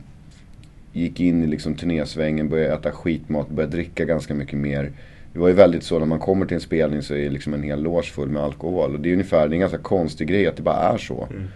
gick 0.94 1.20
in 1.20 1.44
i 1.44 1.48
liksom 1.48 1.76
turnésvängen, 1.76 2.50
började 2.50 2.74
äta 2.74 2.92
skitmat, 2.92 3.50
började 3.50 3.76
dricka 3.76 4.06
ganska 4.06 4.34
mycket 4.34 4.60
mer. 4.60 4.92
Det 5.34 5.40
var 5.40 5.48
ju 5.48 5.54
väldigt 5.54 5.84
så 5.84 6.00
när 6.00 6.06
man 6.06 6.20
kommer 6.20 6.46
till 6.46 6.56
en 6.56 6.62
spelning 6.62 7.02
så 7.02 7.14
är 7.14 7.24
det 7.24 7.30
liksom 7.30 7.54
en 7.54 7.64
hel 7.64 7.84
loge 7.84 8.08
full 8.08 8.30
med 8.30 8.44
alkohol. 8.44 8.94
Och 8.94 9.00
det 9.00 9.10
är 9.10 9.14
ungefär, 9.14 9.48
det 9.48 9.54
är 9.54 9.56
en 9.56 9.60
ganska 9.60 9.78
konstig 9.78 10.28
grej 10.28 10.48
att 10.48 10.56
det 10.56 10.62
bara 10.62 10.94
är 10.94 10.98
så. 10.98 11.28
Mm. 11.32 11.48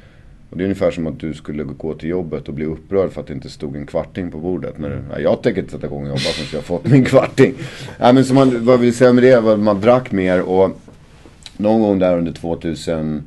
Och 0.54 0.58
det 0.60 0.64
är 0.64 0.66
ungefär 0.66 0.92
som 0.92 1.08
att 1.08 1.20
du 1.20 1.34
skulle 1.34 1.64
gå 1.64 1.94
till 1.94 2.10
jobbet 2.10 2.48
och 2.48 2.54
bli 2.54 2.66
upprörd 2.66 3.12
för 3.12 3.22
att 3.22 3.28
det 3.28 3.34
inte 3.34 3.50
stod 3.50 3.76
en 3.76 3.86
kvarting 3.86 4.32
på 4.32 4.38
bordet. 4.38 4.78
När, 4.78 4.92
Mm. 4.92 5.04
nej, 5.12 5.24
jag 5.24 5.44
tänker 5.44 5.62
inte 5.62 5.74
sätta 5.74 5.86
igång 5.88 6.02
och 6.04 6.08
jobba 6.08 6.20
förrän 6.20 6.48
jag 6.54 6.64
fått 6.64 6.86
min 6.86 7.06
kvarting. 7.06 7.54
Nej, 8.00 8.14
men 8.14 8.26
så 8.26 8.34
man, 8.34 8.66
vad 8.66 8.86
jag 8.86 8.94
säga 8.94 9.14
med 9.14 9.24
det 9.24 9.40
var 9.40 9.54
att 9.54 9.60
man 9.60 9.82
drack 9.82 10.12
mer 10.12 10.42
och 10.42 10.72
någon 11.58 11.82
gång 11.82 12.00
där 12.00 12.18
under 12.18 12.32
2002 12.32 13.24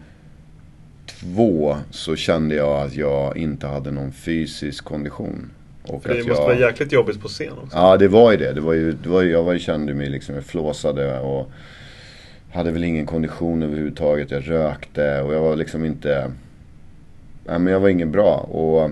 så 1.90 2.16
kände 2.16 2.54
jag 2.54 2.82
att 2.86 2.94
jag 2.96 3.36
inte 3.36 3.66
hade 3.66 3.90
någon 3.90 4.12
fysisk 4.12 4.84
kondition. 4.84 5.50
Och 5.88 6.02
För 6.02 6.08
det 6.08 6.14
måste 6.14 6.30
jag... 6.32 6.42
vara 6.48 6.58
jäkligt 6.58 6.92
jobbigt 6.92 7.20
på 7.22 7.28
scen 7.28 7.52
också. 7.64 7.76
Ja 7.76 7.96
det 7.96 8.08
var 8.08 8.30
ju 8.32 8.36
det. 8.36 8.52
det, 8.52 8.60
var 8.60 8.72
ju, 8.72 8.92
det 8.92 9.08
var 9.08 9.22
ju, 9.22 9.30
jag 9.30 9.42
var, 9.42 9.52
ju- 9.52 9.58
kände 9.58 9.94
mig 9.94 10.08
liksom, 10.10 10.34
jag 10.34 10.44
flåsade 10.44 11.20
och 11.20 11.50
hade 12.52 12.70
väl 12.70 12.84
ingen 12.84 13.06
kondition 13.06 13.62
överhuvudtaget. 13.62 14.30
Jag 14.30 14.50
rökte 14.50 15.20
och 15.20 15.34
jag 15.34 15.40
var 15.40 15.56
liksom 15.56 15.84
inte, 15.84 16.30
nej 17.48 17.58
men 17.58 17.72
jag 17.72 17.80
var 17.80 17.88
ingen 17.88 18.10
bra. 18.10 18.36
Och 18.36 18.90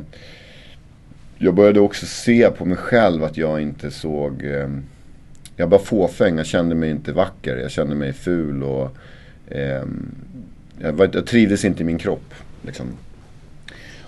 jag 1.38 1.54
började 1.54 1.80
också 1.80 2.06
se 2.06 2.50
på 2.50 2.64
mig 2.64 2.76
själv 2.76 3.24
att 3.24 3.36
jag 3.36 3.60
inte 3.60 3.90
såg, 3.90 4.44
eh, 4.44 4.68
jag 5.56 5.66
var 5.66 5.78
fåfäng. 5.78 6.36
Jag 6.36 6.46
kände 6.46 6.74
mig 6.74 6.90
inte 6.90 7.12
vacker. 7.12 7.56
Jag 7.56 7.70
kände 7.70 7.94
mig 7.94 8.12
ful 8.12 8.62
och 8.62 8.96
eh, 9.48 9.84
jag, 10.78 10.92
var, 10.92 11.10
jag 11.12 11.26
trivdes 11.26 11.64
inte 11.64 11.82
i 11.82 11.86
min 11.86 11.98
kropp. 11.98 12.34
Liksom. 12.62 12.86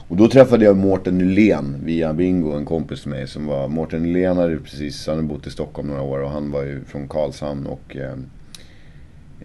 Och 0.08 0.16
då 0.16 0.28
träffade 0.28 0.64
jag 0.64 0.76
Mårten 0.76 1.18
Nylén 1.18 1.76
via 1.84 2.12
Bingo, 2.12 2.52
en 2.52 2.64
kompis 2.64 3.02
till 3.02 3.10
mig 3.10 3.28
som 3.28 3.46
var, 3.46 3.68
Mårten 3.68 4.02
Nylén 4.02 4.36
hade 4.36 4.58
precis, 4.58 5.06
han 5.06 5.16
hade 5.16 5.28
bott 5.28 5.46
i 5.46 5.50
Stockholm 5.50 5.88
några 5.88 6.02
år 6.02 6.22
och 6.22 6.30
han 6.30 6.50
var 6.50 6.62
ju 6.62 6.84
från 6.84 7.08
Karlshamn 7.08 7.66
och 7.66 7.96
eh, 7.96 8.16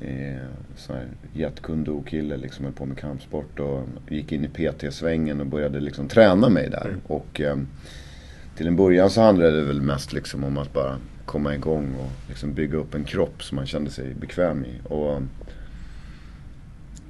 eh, 0.02 0.96
jättekundo-kille 1.34 2.38
liksom, 2.38 2.66
höll 2.66 2.74
på 2.74 2.86
med 2.86 2.98
kampsport 2.98 3.60
och 3.60 3.84
gick 4.10 4.32
in 4.32 4.46
i 4.46 4.48
PT-svängen 4.48 5.40
och 5.40 5.48
började 5.48 5.80
liksom 5.80 6.08
träna 6.08 6.50
mig 6.50 6.70
där. 6.70 6.96
Och 7.08 7.42
eh, 7.42 7.58
till 8.58 8.68
en 8.68 8.76
början 8.76 9.10
så 9.10 9.22
handlade 9.22 9.60
det 9.60 9.66
väl 9.66 9.82
mest 9.82 10.14
liksom 10.14 10.44
om 10.44 10.58
att 10.58 10.74
bara 10.74 10.98
komma 11.26 11.56
igång 11.56 11.96
och 11.96 12.12
liksom 12.30 12.54
bygga 12.54 12.78
upp 12.78 12.96
en 12.96 13.04
kropp 13.04 13.44
som 13.44 13.56
man 13.56 13.66
kände 13.66 13.90
sig 13.90 14.14
bekväm 14.14 14.66
i. 14.66 14.80
Och, 14.84 15.22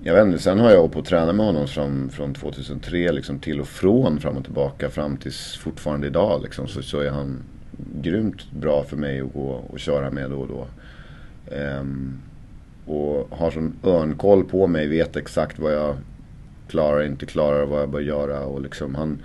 jag 0.03 0.13
vet 0.13 0.25
inte, 0.25 0.39
sen 0.39 0.59
har 0.59 0.71
jag 0.71 0.77
hållit 0.77 0.93
på 0.93 0.99
att 0.99 1.05
träna 1.05 1.33
med 1.33 1.45
honom 1.45 1.67
från, 1.67 2.09
från 2.09 2.33
2003 2.33 3.11
liksom 3.11 3.39
till 3.39 3.61
och 3.61 3.67
från 3.67 4.19
fram 4.19 4.37
och 4.37 4.43
tillbaka 4.43 4.89
fram 4.89 5.17
tills 5.17 5.57
fortfarande 5.57 6.07
idag 6.07 6.41
liksom. 6.43 6.67
Så, 6.67 6.81
så 6.81 6.99
är 6.99 7.09
han 7.09 7.43
grymt 8.01 8.51
bra 8.51 8.83
för 8.83 8.97
mig 8.97 9.21
att 9.21 9.33
gå 9.33 9.49
och 9.49 9.79
köra 9.79 10.11
med 10.11 10.29
då 10.29 10.41
och 10.41 10.47
då. 10.47 10.67
Ehm, 11.55 12.19
och 12.91 13.37
har 13.37 13.51
sån 13.51 13.73
örnkoll 13.83 14.43
på 14.43 14.67
mig. 14.67 14.87
Vet 14.87 15.15
exakt 15.15 15.59
vad 15.59 15.73
jag 15.73 15.95
klarar, 16.69 17.03
inte 17.03 17.25
klarar, 17.25 17.65
vad 17.65 17.81
jag 17.81 17.89
bör 17.89 17.99
göra. 17.99 18.39
Och 18.39 18.61
liksom 18.61 18.95
han, 18.95 19.19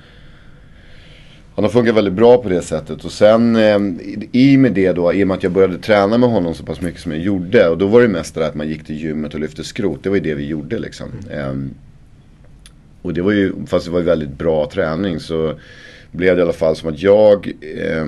han 1.54 1.64
har 1.64 1.70
funkat 1.70 1.94
väldigt 1.94 2.14
bra 2.14 2.42
på 2.42 2.48
det 2.48 2.62
sättet. 2.62 3.04
Och 3.04 3.12
sen 3.12 3.56
eh, 3.56 3.78
i 4.32 4.56
med 4.56 4.72
det 4.72 4.92
då, 4.92 5.12
i 5.12 5.24
och 5.24 5.28
med 5.28 5.36
att 5.36 5.42
jag 5.42 5.52
började 5.52 5.78
träna 5.78 6.18
med 6.18 6.28
honom 6.28 6.54
så 6.54 6.64
pass 6.64 6.80
mycket 6.80 7.00
som 7.00 7.12
jag 7.12 7.20
gjorde. 7.20 7.68
Och 7.68 7.78
då 7.78 7.86
var 7.86 8.02
det 8.02 8.08
mest 8.08 8.34
det 8.34 8.40
där 8.40 8.48
att 8.48 8.54
man 8.54 8.68
gick 8.68 8.84
till 8.84 9.02
gymmet 9.02 9.34
och 9.34 9.40
lyfte 9.40 9.64
skrot. 9.64 10.02
Det 10.02 10.08
var 10.08 10.16
ju 10.16 10.22
det 10.22 10.34
vi 10.34 10.46
gjorde 10.46 10.78
liksom. 10.78 11.08
Mm. 11.30 11.38
Eh, 11.38 11.70
och 13.02 13.14
det 13.14 13.22
var 13.22 13.32
ju, 13.32 13.52
fast 13.66 13.86
det 13.86 13.92
var 13.92 13.98
ju 13.98 14.04
väldigt 14.04 14.38
bra 14.38 14.70
träning 14.72 15.20
så 15.20 15.54
blev 16.10 16.36
det 16.36 16.40
i 16.40 16.42
alla 16.42 16.52
fall 16.52 16.76
som 16.76 16.88
att 16.88 17.02
jag 17.02 17.52
eh, 17.60 18.06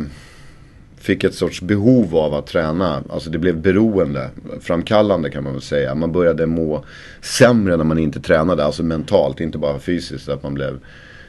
fick 1.08 1.24
ett 1.24 1.34
sorts 1.34 1.60
behov 1.60 2.16
av 2.16 2.34
att 2.34 2.46
träna. 2.46 3.02
Alltså 3.10 3.30
det 3.30 3.38
blev 3.38 3.60
beroende, 3.60 4.30
framkallande 4.60 5.30
kan 5.30 5.44
man 5.44 5.52
väl 5.52 5.62
säga. 5.62 5.94
Man 5.94 6.12
började 6.12 6.46
må 6.46 6.84
sämre 7.20 7.76
när 7.76 7.84
man 7.84 7.98
inte 7.98 8.20
tränade, 8.20 8.64
alltså 8.64 8.82
mentalt, 8.82 9.40
inte 9.40 9.58
bara 9.58 9.78
fysiskt. 9.78 10.28
Att 10.28 10.42
man 10.42 10.54
blev 10.54 10.78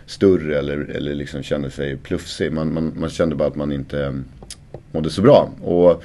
större 0.05 0.59
eller, 0.59 0.77
eller 0.77 1.15
liksom 1.15 1.43
kände 1.43 1.71
sig 1.71 1.97
plufsig. 1.97 2.51
Man, 2.53 2.73
man, 2.73 2.93
man 2.95 3.09
kände 3.09 3.35
bara 3.35 3.47
att 3.47 3.55
man 3.55 3.71
inte 3.71 4.05
eh, 4.05 4.13
mådde 4.91 5.09
så 5.09 5.21
bra. 5.21 5.49
Och 5.63 6.03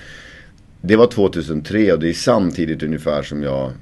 det 0.80 0.96
var 0.96 1.06
2003 1.06 1.92
och 1.92 1.98
det 1.98 2.08
är 2.08 2.12
samtidigt 2.12 2.82
ungefär 2.82 3.22
som 3.22 3.42
jag 3.42 3.72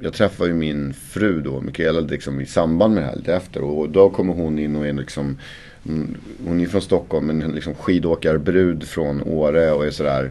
jag 0.00 0.12
träffade 0.12 0.50
ju 0.50 0.56
min 0.56 0.94
fru 0.94 1.40
då, 1.40 1.60
Mikaela, 1.60 2.00
liksom, 2.00 2.40
i 2.40 2.46
samband 2.46 2.94
med 2.94 3.02
det 3.02 3.06
här 3.06 3.16
lite 3.16 3.34
efter. 3.34 3.62
Och 3.62 3.90
då 3.90 4.10
kommer 4.10 4.34
hon 4.34 4.58
in 4.58 4.76
och 4.76 4.86
är 4.86 4.92
liksom 4.92 5.36
Mm, 5.88 6.16
hon 6.46 6.60
är 6.60 6.66
från 6.66 6.82
Stockholm 6.82 7.26
men 7.26 7.52
liksom 7.52 7.74
skidåkarbrud 7.74 8.84
från 8.84 9.22
Åre 9.22 9.72
och 9.72 9.86
är 9.86 9.90
sådär 9.90 10.30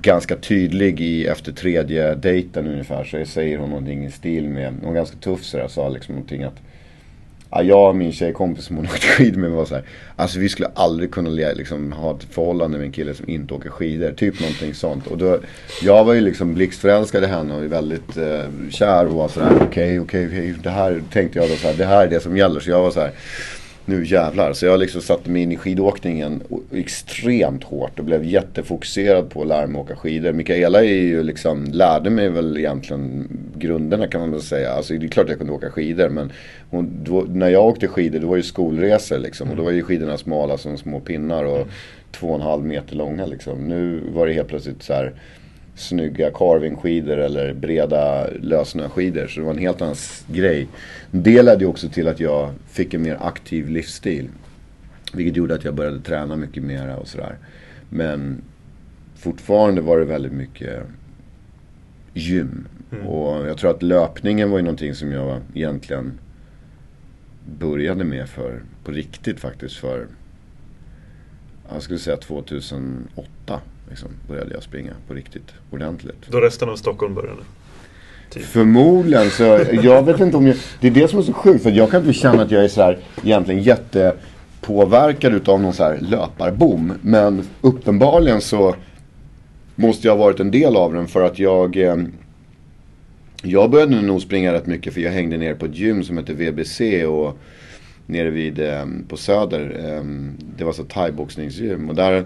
ganska 0.00 0.36
tydlig 0.36 1.00
i 1.00 1.26
efter 1.26 1.52
tredje 1.52 2.14
dejten 2.14 2.66
ungefär 2.66 3.04
så 3.04 3.24
säger 3.24 3.58
hon 3.58 3.70
någonting 3.70 4.04
i 4.04 4.10
stil 4.10 4.48
med, 4.48 4.74
hon 4.82 4.90
är 4.90 4.94
ganska 4.94 5.16
tuff 5.16 5.44
sådär, 5.44 5.68
sa 5.68 5.88
liksom 5.88 6.14
någonting 6.14 6.42
att 6.42 6.60
Ja, 7.56 7.62
jag 7.62 7.88
och 7.88 7.96
min 7.96 8.12
tjejkompis 8.12 8.64
som 8.64 8.76
hon 8.76 8.84
åkte 8.92 9.06
skidor 9.06 9.40
med 9.40 9.50
var 9.50 9.64
såhär 9.64 9.84
Alltså 10.16 10.38
vi 10.38 10.48
skulle 10.48 10.68
aldrig 10.74 11.10
kunna 11.10 11.30
liksom, 11.30 11.92
ha 11.92 12.16
ett 12.16 12.24
förhållande 12.24 12.78
med 12.78 12.86
en 12.86 12.92
kille 12.92 13.14
som 13.14 13.28
inte 13.28 13.54
åker 13.54 13.70
skidor. 13.70 14.12
Typ 14.12 14.40
någonting 14.40 14.74
sånt. 14.74 15.06
Och 15.06 15.18
då, 15.18 15.38
jag 15.82 16.04
var 16.04 16.12
ju 16.12 16.20
liksom 16.20 16.54
blixtförälskad 16.54 17.24
i 17.24 17.26
henne 17.26 17.54
och 17.54 17.72
väldigt 17.72 18.16
eh, 18.16 18.44
kär 18.70 19.06
och 19.06 19.14
var 19.14 19.28
sådär 19.28 19.52
okej, 19.54 19.66
okay, 19.66 19.98
okej, 19.98 20.26
okay, 20.26 20.50
okay. 20.50 20.62
Det 20.62 20.70
här 20.70 21.02
tänkte 21.12 21.38
jag 21.38 21.48
då 21.48 21.54
såhär, 21.54 21.74
det 21.74 21.84
här 21.84 22.06
är 22.06 22.10
det 22.10 22.20
som 22.20 22.36
gäller. 22.36 22.60
Så 22.60 22.70
jag 22.70 22.82
var 22.82 22.90
såhär 22.90 23.12
nu 23.86 24.04
jävlar. 24.04 24.52
Så 24.52 24.66
jag 24.66 24.80
liksom 24.80 25.00
satte 25.00 25.30
mig 25.30 25.42
in 25.42 25.52
i 25.52 25.56
skidåkningen 25.56 26.42
extremt 26.72 27.64
hårt 27.64 27.98
och 27.98 28.04
blev 28.04 28.24
jättefokuserad 28.24 29.30
på 29.30 29.42
att 29.42 29.48
lära 29.48 29.66
mig 29.66 29.80
åka 29.80 29.96
skidor. 29.96 30.32
Mikaela 30.32 30.84
är 30.84 31.02
ju 31.02 31.22
liksom, 31.22 31.64
lärde 31.64 32.10
mig 32.10 32.28
väl 32.28 32.58
egentligen 32.58 33.28
grunderna 33.56 34.06
kan 34.06 34.20
man 34.20 34.30
väl 34.30 34.42
säga. 34.42 34.72
Alltså 34.72 34.94
det 34.94 35.06
är 35.06 35.08
klart 35.08 35.28
jag 35.28 35.38
kunde 35.38 35.52
åka 35.52 35.70
skidor 35.70 36.08
men 36.08 36.32
hon, 36.70 36.90
då, 37.04 37.26
när 37.28 37.48
jag 37.48 37.66
åkte 37.66 37.88
skidor 37.88 38.20
då 38.20 38.26
var 38.26 38.36
det 38.36 38.42
skolresor 38.42 39.18
liksom. 39.18 39.50
Och 39.50 39.56
då 39.56 39.62
var 39.62 39.70
ju 39.70 39.82
skidorna 39.82 40.18
smala 40.18 40.58
som 40.58 40.78
små 40.78 41.00
pinnar 41.00 41.44
och 41.44 41.68
två 42.12 42.28
och 42.28 42.34
en 42.34 42.40
halv 42.40 42.64
meter 42.64 42.96
långa 42.96 43.26
liksom. 43.26 43.68
Nu 43.68 44.00
var 44.14 44.26
det 44.26 44.32
helt 44.32 44.48
plötsligt 44.48 44.82
så 44.82 44.92
här 44.92 45.12
snygga 45.74 46.30
carvingskidor 46.30 47.18
eller 47.18 47.54
breda 47.54 48.26
lössnöskidor. 48.40 49.26
Så 49.26 49.40
det 49.40 49.46
var 49.46 49.52
en 49.52 49.58
helt 49.58 49.82
annan 49.82 49.96
grej. 50.26 50.68
Det 51.10 51.42
ledde 51.42 51.64
ju 51.64 51.66
också 51.66 51.88
till 51.88 52.08
att 52.08 52.20
jag 52.20 52.52
fick 52.66 52.94
en 52.94 53.02
mer 53.02 53.18
aktiv 53.20 53.68
livsstil. 53.68 54.28
Vilket 55.12 55.36
gjorde 55.36 55.54
att 55.54 55.64
jag 55.64 55.74
började 55.74 56.00
träna 56.00 56.36
mycket 56.36 56.62
mera 56.62 56.96
och 56.96 57.08
sådär. 57.08 57.36
Men 57.90 58.42
fortfarande 59.16 59.80
var 59.80 59.98
det 59.98 60.04
väldigt 60.04 60.32
mycket 60.32 60.82
gym. 62.14 62.68
Mm. 62.92 63.06
Och 63.06 63.48
jag 63.48 63.58
tror 63.58 63.70
att 63.70 63.82
löpningen 63.82 64.50
var 64.50 64.58
ju 64.58 64.62
någonting 64.62 64.94
som 64.94 65.12
jag 65.12 65.40
egentligen 65.54 66.18
började 67.58 68.04
med 68.04 68.28
för, 68.28 68.62
på 68.84 68.92
riktigt 68.92 69.40
faktiskt 69.40 69.76
för, 69.76 70.06
jag 71.72 71.82
skulle 71.82 71.98
säga 71.98 72.16
2008 72.16 73.33
liksom, 73.90 74.08
började 74.28 74.54
jag 74.54 74.62
springa 74.62 74.92
på 75.08 75.14
riktigt 75.14 75.52
ordentligt. 75.70 76.26
Då 76.30 76.40
resten 76.40 76.68
av 76.68 76.76
Stockholm 76.76 77.14
började? 77.14 77.42
Typ. 78.30 78.44
Förmodligen 78.44 79.30
så, 79.30 79.60
jag 79.82 80.02
vet 80.02 80.20
inte 80.20 80.36
om 80.36 80.46
jag, 80.46 80.56
det 80.80 80.86
är 80.86 80.90
det 80.90 81.08
som 81.08 81.18
är 81.18 81.22
så 81.22 81.32
sjukt 81.32 81.62
för 81.62 81.70
jag 81.70 81.90
kan 81.90 82.00
inte 82.00 82.12
känna 82.12 82.42
att 82.42 82.50
jag 82.50 82.64
är 82.64 82.68
så 82.68 82.82
här 82.82 82.98
egentligen 83.24 83.62
jättepåverkad 83.62 85.34
utav 85.34 85.60
någon 85.60 85.72
så 85.72 85.84
här 85.84 85.98
löparboom. 86.00 86.92
Men 87.02 87.42
uppenbarligen 87.60 88.40
så 88.40 88.74
måste 89.74 90.06
jag 90.06 90.16
ha 90.16 90.24
varit 90.24 90.40
en 90.40 90.50
del 90.50 90.76
av 90.76 90.94
den 90.94 91.08
för 91.08 91.22
att 91.22 91.38
jag 91.38 91.76
eh, 91.76 91.96
jag 93.42 93.70
började 93.70 94.00
nog 94.00 94.22
springa 94.22 94.52
rätt 94.52 94.66
mycket 94.66 94.94
för 94.94 95.00
jag 95.00 95.10
hängde 95.10 95.36
ner 95.36 95.54
på 95.54 95.66
ett 95.66 95.76
gym 95.76 96.04
som 96.04 96.18
heter 96.18 96.34
VBC 96.34 96.80
och 97.06 97.38
nere 98.06 98.30
vid, 98.30 98.60
eh, 98.60 98.86
på 99.08 99.16
Söder. 99.16 99.76
Eh, 99.78 100.04
det 100.56 100.64
var 100.64 100.72
så 100.72 100.84
thaiboxningsgym 100.84 101.88
och 101.88 101.94
där 101.94 102.24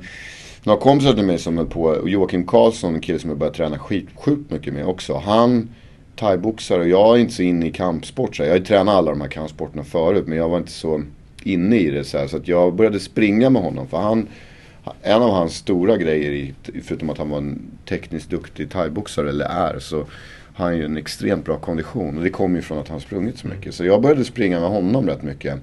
några 0.64 0.80
kompisar 0.80 1.12
till 1.14 1.24
mig 1.24 1.38
som 1.38 1.58
är 1.58 1.64
på, 1.64 2.08
Joakim 2.08 2.46
Karlsson, 2.46 2.94
en 2.94 3.00
kille 3.00 3.18
som 3.18 3.30
jag 3.30 3.38
börjat 3.38 3.54
träna 3.54 3.78
skit, 3.78 4.06
sjukt 4.14 4.50
mycket 4.50 4.74
med 4.74 4.86
också. 4.86 5.16
Han 5.24 5.68
thaiboxar 6.16 6.78
och 6.78 6.88
jag 6.88 7.16
är 7.16 7.20
inte 7.20 7.34
så 7.34 7.42
inne 7.42 7.66
i 7.66 7.72
kampsport. 7.72 8.36
Så 8.36 8.42
jag 8.42 8.50
har 8.50 8.56
ju 8.56 8.64
tränat 8.64 8.94
alla 8.94 9.10
de 9.10 9.20
här 9.20 9.28
kampsporterna 9.28 9.84
förut 9.84 10.24
men 10.26 10.38
jag 10.38 10.48
var 10.48 10.58
inte 10.58 10.72
så 10.72 11.02
inne 11.42 11.76
i 11.76 11.90
det. 11.90 12.04
Så, 12.04 12.18
här, 12.18 12.26
så 12.26 12.36
att 12.36 12.48
jag 12.48 12.74
började 12.74 13.00
springa 13.00 13.50
med 13.50 13.62
honom. 13.62 13.88
För 13.88 13.98
han, 13.98 14.28
en 15.02 15.22
av 15.22 15.30
hans 15.30 15.54
stora 15.54 15.96
grejer, 15.96 16.54
förutom 16.84 17.10
att 17.10 17.18
han 17.18 17.30
var 17.30 17.38
en 17.38 17.62
tekniskt 17.88 18.30
duktig 18.30 18.70
thaiboxare, 18.70 19.28
eller 19.28 19.44
är, 19.44 19.78
så 19.78 19.96
har 20.54 20.64
han 20.64 20.76
ju 20.76 20.84
en 20.84 20.96
extremt 20.96 21.44
bra 21.44 21.58
kondition. 21.58 22.18
Och 22.18 22.24
det 22.24 22.30
kommer 22.30 22.56
ju 22.56 22.62
från 22.62 22.78
att 22.78 22.88
han 22.88 23.00
sprungit 23.00 23.38
så 23.38 23.46
mycket. 23.46 23.74
Så 23.74 23.84
jag 23.84 24.02
började 24.02 24.24
springa 24.24 24.60
med 24.60 24.68
honom 24.68 25.06
rätt 25.06 25.22
mycket. 25.22 25.60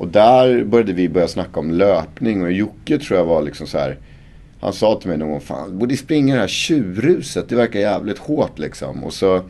Och 0.00 0.08
där 0.08 0.64
började 0.64 0.92
vi 0.92 1.08
börja 1.08 1.28
snacka 1.28 1.60
om 1.60 1.70
löpning 1.70 2.42
och 2.42 2.52
Jocke 2.52 2.98
tror 2.98 3.18
jag 3.18 3.26
var 3.26 3.42
liksom 3.42 3.66
så 3.66 3.78
här. 3.78 3.98
Han 4.60 4.72
sa 4.72 5.00
till 5.00 5.08
mig 5.08 5.18
någon 5.18 5.30
gång, 5.30 5.40
fan 5.40 5.78
borde 5.78 5.96
springa 5.96 6.34
det 6.34 6.40
här 6.40 6.48
tjurruset, 6.48 7.48
det 7.48 7.56
verkar 7.56 7.80
jävligt 7.80 8.18
hårt 8.18 8.58
liksom. 8.58 9.04
Och 9.04 9.12
så 9.12 9.42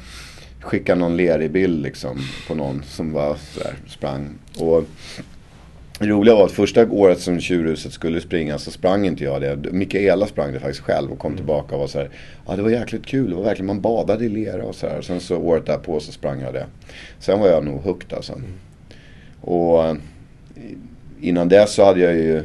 skickade 0.61 1.01
någon 1.01 1.17
lerig 1.17 1.51
bild 1.51 1.83
liksom 1.83 2.19
på 2.49 2.55
någon 2.55 2.83
som 2.83 3.13
var 3.13 3.35
så 3.35 3.61
här, 3.65 3.75
sprang. 3.89 4.29
Och 4.59 4.85
det 5.99 6.07
roliga 6.07 6.35
var 6.35 6.45
att 6.45 6.53
första 6.53 6.91
året 6.91 7.21
som 7.21 7.41
tjurhuset 7.41 7.93
skulle 7.93 8.21
springa 8.21 8.59
så 8.59 8.71
sprang 8.71 9.07
inte 9.07 9.25
jag 9.25 9.41
det. 9.41 9.73
Mikaela 9.73 10.27
sprang 10.27 10.53
det 10.53 10.61
faktiskt 10.61 10.85
själv 10.85 11.13
och 11.13 11.19
kom 11.19 11.37
tillbaka 11.37 11.75
och 11.75 11.81
var 11.81 11.89
så 11.89 11.99
här, 11.99 12.11
ja 12.47 12.57
det 12.57 12.63
var 12.63 12.71
jäkligt 12.71 13.07
kul, 13.07 13.31
det 13.31 13.37
var 13.37 13.45
verkligen, 13.45 13.67
man 13.67 13.81
badade 13.81 14.25
i 14.25 14.29
lera 14.29 14.65
och 14.65 14.75
så 14.75 14.89
här. 14.89 15.03
Sen 15.03 15.21
så 15.21 15.37
året 15.37 15.67
därpå 15.67 16.01
så 16.01 16.13
sprang 16.13 16.41
jag 16.41 16.55
det. 16.55 16.67
Sen 17.19 17.41
var 17.41 17.49
jag 17.49 17.65
nog 17.65 17.81
hooked 17.81 18.13
alltså. 18.13 18.41
Och 19.41 19.97
innan 21.21 21.49
dess 21.49 21.75
så 21.75 21.85
hade 21.85 22.01
jag 22.01 22.15
ju 22.15 22.43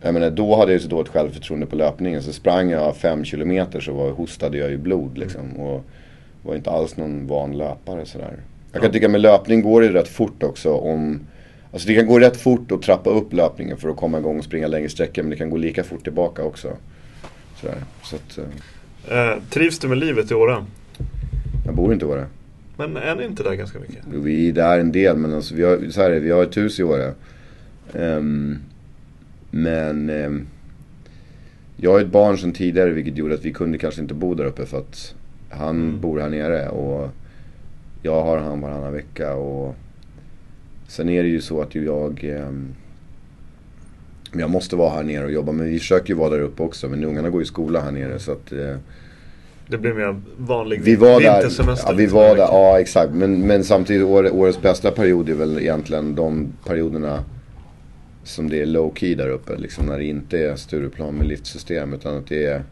jag 0.00 0.14
menar, 0.14 0.30
då 0.30 0.56
hade 0.56 0.72
jag 0.72 0.80
så 0.80 0.88
dåligt 0.88 1.08
självförtroende 1.08 1.66
på 1.66 1.76
löpningen. 1.76 2.22
Så 2.22 2.32
sprang 2.32 2.70
jag 2.70 2.96
fem 2.96 3.24
kilometer 3.24 3.80
så 3.80 3.92
var, 3.92 4.10
hostade 4.10 4.58
jag 4.58 4.70
ju 4.70 4.76
blod 4.76 5.18
liksom. 5.18 5.56
Och 5.56 5.84
var 6.42 6.54
inte 6.54 6.70
alls 6.70 6.96
någon 6.96 7.26
van 7.26 7.58
löpare 7.58 8.06
sådär. 8.06 8.36
Jag 8.72 8.82
kan 8.82 8.92
tycka 8.92 9.08
med 9.08 9.20
löpning 9.20 9.62
går 9.62 9.80
det 9.80 9.92
rätt 9.92 10.08
fort 10.08 10.42
också 10.42 10.72
om... 10.72 11.20
Alltså 11.72 11.88
det 11.88 11.94
kan 11.94 12.06
gå 12.06 12.18
rätt 12.18 12.36
fort 12.36 12.72
att 12.72 12.82
trappa 12.82 13.10
upp 13.10 13.32
löpningen 13.32 13.76
för 13.76 13.88
att 13.88 13.96
komma 13.96 14.18
igång 14.18 14.38
och 14.38 14.44
springa 14.44 14.66
längre 14.66 14.88
sträckor. 14.88 15.22
Men 15.22 15.30
det 15.30 15.36
kan 15.36 15.50
gå 15.50 15.56
lika 15.56 15.84
fort 15.84 16.02
tillbaka 16.02 16.44
också. 16.44 16.68
Sådär. 17.60 17.76
Så 18.02 18.16
att, 18.16 18.38
uh... 18.38 18.44
Eh, 19.18 19.38
trivs 19.50 19.78
du 19.78 19.88
med 19.88 19.98
livet 19.98 20.30
i 20.30 20.34
Åre? 20.34 20.64
Jag 21.66 21.74
bor 21.74 21.92
inte 21.92 22.04
i 22.04 22.08
Åre. 22.08 22.26
Men 22.76 22.96
är 22.96 23.14
ni 23.14 23.24
inte 23.24 23.42
där 23.42 23.54
ganska 23.54 23.78
mycket? 23.78 24.04
Vi 24.06 24.48
är 24.48 24.52
där 24.52 24.78
en 24.78 24.92
del 24.92 25.16
men 25.16 25.34
alltså 25.34 25.54
vi 25.54 25.62
har, 25.62 25.90
så 25.90 26.02
här, 26.02 26.10
vi 26.10 26.30
har 26.30 26.42
ett 26.42 26.56
hus 26.56 26.80
i 26.80 26.82
Åre. 26.82 27.14
Um, 27.92 28.58
men 29.50 30.10
um, 30.10 30.46
jag 31.76 31.92
har 31.92 32.00
ett 32.00 32.12
barn 32.12 32.38
sedan 32.38 32.52
tidigare 32.52 32.90
vilket 32.90 33.16
gjorde 33.16 33.34
att 33.34 33.44
vi 33.44 33.52
kunde 33.52 33.78
kanske 33.78 34.00
inte 34.00 34.14
bo 34.14 34.34
där 34.34 34.44
uppe 34.44 34.66
för 34.66 34.78
att 34.78 35.14
han 35.50 35.76
mm. 35.76 36.00
bor 36.00 36.20
här 36.20 36.28
nere 36.28 36.68
och 36.68 37.10
jag 38.02 38.22
har 38.22 38.38
han 38.38 38.60
varannan 38.60 38.92
vecka 38.92 39.34
och 39.34 39.76
sen 40.88 41.08
är 41.08 41.22
det 41.22 41.28
ju 41.28 41.40
så 41.40 41.62
att 41.62 41.74
jag 41.74 42.24
um, 42.48 42.74
jag 44.32 44.50
måste 44.50 44.76
vara 44.76 44.90
här 44.90 45.02
nere 45.02 45.24
och 45.24 45.32
jobba 45.32 45.52
men 45.52 45.66
vi 45.66 45.78
försöker 45.78 46.08
ju 46.08 46.14
vara 46.14 46.30
där 46.30 46.40
uppe 46.40 46.62
också 46.62 46.88
men 46.88 47.04
ungarna 47.04 47.30
går 47.30 47.42
i 47.42 47.46
skola 47.46 47.80
här 47.80 47.90
nere 47.90 48.18
så 48.18 48.32
att 48.32 48.52
uh, 48.52 48.76
det 49.68 49.78
blir 49.78 49.94
mer 49.94 50.20
vanlig 50.38 50.80
vi 50.82 50.96
var 50.96 51.20
vintersemester. 51.20 51.86
Där, 51.86 51.92
ja, 51.92 51.96
vi 51.96 52.06
var 52.06 52.36
där, 52.36 52.42
ja 52.42 52.80
exakt. 52.80 53.12
Men, 53.12 53.46
men 53.46 53.64
samtidigt 53.64 54.06
år, 54.06 54.34
årets 54.34 54.62
bästa 54.62 54.90
period 54.90 55.28
är 55.28 55.34
väl 55.34 55.58
egentligen 55.58 56.14
de 56.14 56.52
perioderna 56.64 57.24
som 58.24 58.50
det 58.50 58.62
är 58.62 58.66
low 58.66 58.94
key 58.94 59.14
där 59.14 59.28
uppe. 59.28 59.56
Liksom 59.56 59.86
när 59.86 59.98
det 59.98 60.04
inte 60.04 60.38
är 60.38 60.56
Stureplan 60.56 61.14
med 61.14 61.26
liftsystem 61.26 61.92
utan 61.92 62.16
att 62.16 62.26
det 62.26 62.46
är 62.46 62.62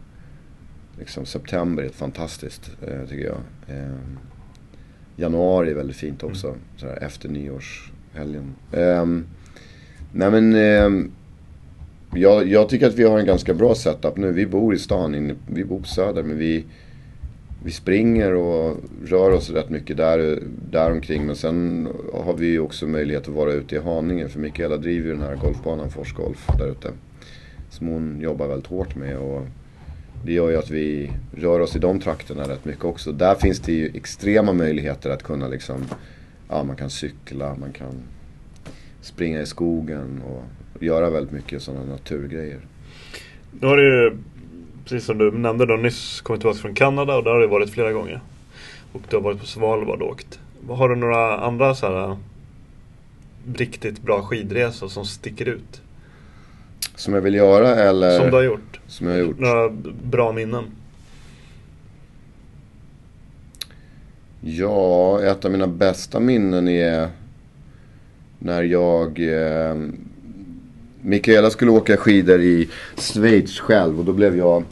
liksom 0.98 1.26
september 1.26 1.82
är 1.82 1.88
fantastiskt 1.88 2.70
eh, 2.86 3.08
tycker 3.08 3.24
jag. 3.24 3.76
Eh, 3.76 3.94
januari 5.16 5.70
är 5.70 5.74
väldigt 5.74 5.96
fint 5.96 6.22
också. 6.22 6.46
Mm. 6.46 6.60
Sådär, 6.76 6.98
efter 7.02 7.28
nyårshelgen. 7.28 8.54
Eh, 8.72 9.06
nej 10.12 10.30
men 10.30 10.54
ehm, 10.54 11.10
jag, 12.14 12.48
jag, 12.48 12.68
tycker 12.68 12.86
att 12.86 12.94
vi 12.94 13.04
har 13.04 13.18
en 13.18 13.26
ganska 13.26 13.54
bra 13.54 13.74
setup 13.74 14.16
nu. 14.16 14.32
Vi 14.32 14.46
bor 14.46 14.74
i 14.74 14.78
stan, 14.78 15.36
vi 15.46 15.64
bor 15.64 15.80
på 15.80 15.86
Söder 15.86 16.22
men 16.22 16.38
vi 16.38 16.64
vi 17.64 17.70
springer 17.70 18.34
och 18.34 18.76
rör 19.04 19.30
oss 19.30 19.50
rätt 19.50 19.70
mycket 19.70 19.96
där, 19.96 20.42
där 20.70 20.90
omkring. 20.90 21.26
Men 21.26 21.36
sen 21.36 21.88
har 22.12 22.34
vi 22.34 22.46
ju 22.46 22.60
också 22.60 22.86
möjlighet 22.86 23.28
att 23.28 23.34
vara 23.34 23.52
ute 23.52 23.74
i 23.74 23.78
Haninge. 23.78 24.28
För 24.28 24.40
Mikaela 24.40 24.76
driver 24.76 25.06
ju 25.06 25.12
den 25.12 25.22
här 25.22 25.36
golfbanan, 25.36 25.90
Fors 25.90 26.12
Golf, 26.14 26.46
där 26.58 26.70
ute. 26.70 26.90
Som 27.70 27.86
hon 27.86 28.20
jobbar 28.20 28.46
väldigt 28.46 28.66
hårt 28.66 28.96
med. 28.96 29.18
Och 29.18 29.46
det 30.24 30.32
gör 30.32 30.50
ju 30.50 30.56
att 30.56 30.70
vi 30.70 31.12
rör 31.36 31.60
oss 31.60 31.76
i 31.76 31.78
de 31.78 32.00
trakterna 32.00 32.42
rätt 32.42 32.64
mycket 32.64 32.84
också. 32.84 33.12
Där 33.12 33.34
finns 33.34 33.60
det 33.60 33.72
ju 33.72 33.90
extrema 33.94 34.52
möjligheter 34.52 35.10
att 35.10 35.22
kunna 35.22 35.48
liksom, 35.48 35.84
ja 36.48 36.64
man 36.64 36.76
kan 36.76 36.90
cykla, 36.90 37.56
man 37.60 37.72
kan 37.72 38.02
springa 39.00 39.40
i 39.40 39.46
skogen 39.46 40.22
och 40.22 40.82
göra 40.82 41.10
väldigt 41.10 41.32
mycket 41.32 41.62
sådana 41.62 41.84
naturgrejer. 41.86 42.60
Nu 43.60 43.66
har 43.66 43.76
du 43.76 44.16
precis 44.84 45.04
som 45.04 45.18
du 45.18 45.30
nämnde 45.30 45.66
då 45.66 45.76
nyss, 45.76 46.20
kommit 46.20 46.40
tillbaka 46.40 46.58
från 46.58 46.74
Kanada 46.74 47.16
och 47.16 47.24
där 47.24 47.30
har 47.30 47.40
du 47.40 47.46
varit 47.46 47.70
flera 47.70 47.92
gånger. 47.92 48.20
Och 48.92 49.02
du 49.08 49.16
har 49.16 49.22
varit 49.22 49.40
på 49.40 49.46
Svalbard 49.46 50.02
och 50.02 50.10
åkt. 50.10 50.38
Har 50.68 50.88
du 50.88 50.96
några 50.96 51.36
andra 51.36 51.74
så 51.74 51.86
här 51.86 52.16
riktigt 53.54 54.02
bra 54.02 54.22
skidresor 54.22 54.88
som 54.88 55.04
sticker 55.04 55.48
ut? 55.48 55.82
Som 56.94 57.14
jag 57.14 57.20
vill 57.20 57.34
göra 57.34 57.74
eller? 57.74 58.18
Som 58.18 58.30
du 58.30 58.36
har 58.36 58.42
gjort? 58.42 58.80
Som 58.86 59.06
jag 59.06 59.14
har 59.14 59.20
gjort. 59.20 59.38
Några 59.38 59.70
bra 60.02 60.32
minnen? 60.32 60.64
Ja, 64.40 65.22
ett 65.22 65.44
av 65.44 65.50
mina 65.50 65.66
bästa 65.66 66.20
minnen 66.20 66.68
är 66.68 67.08
när 68.38 68.62
jag... 68.62 69.18
Eh, 69.18 69.76
Mikaela 71.06 71.50
skulle 71.50 71.70
åka 71.70 71.96
skidor 71.96 72.40
i 72.40 72.68
Schweiz 72.96 73.60
själv 73.60 73.98
och 73.98 74.04
då 74.04 74.12
blev 74.12 74.36
jag... 74.38 74.64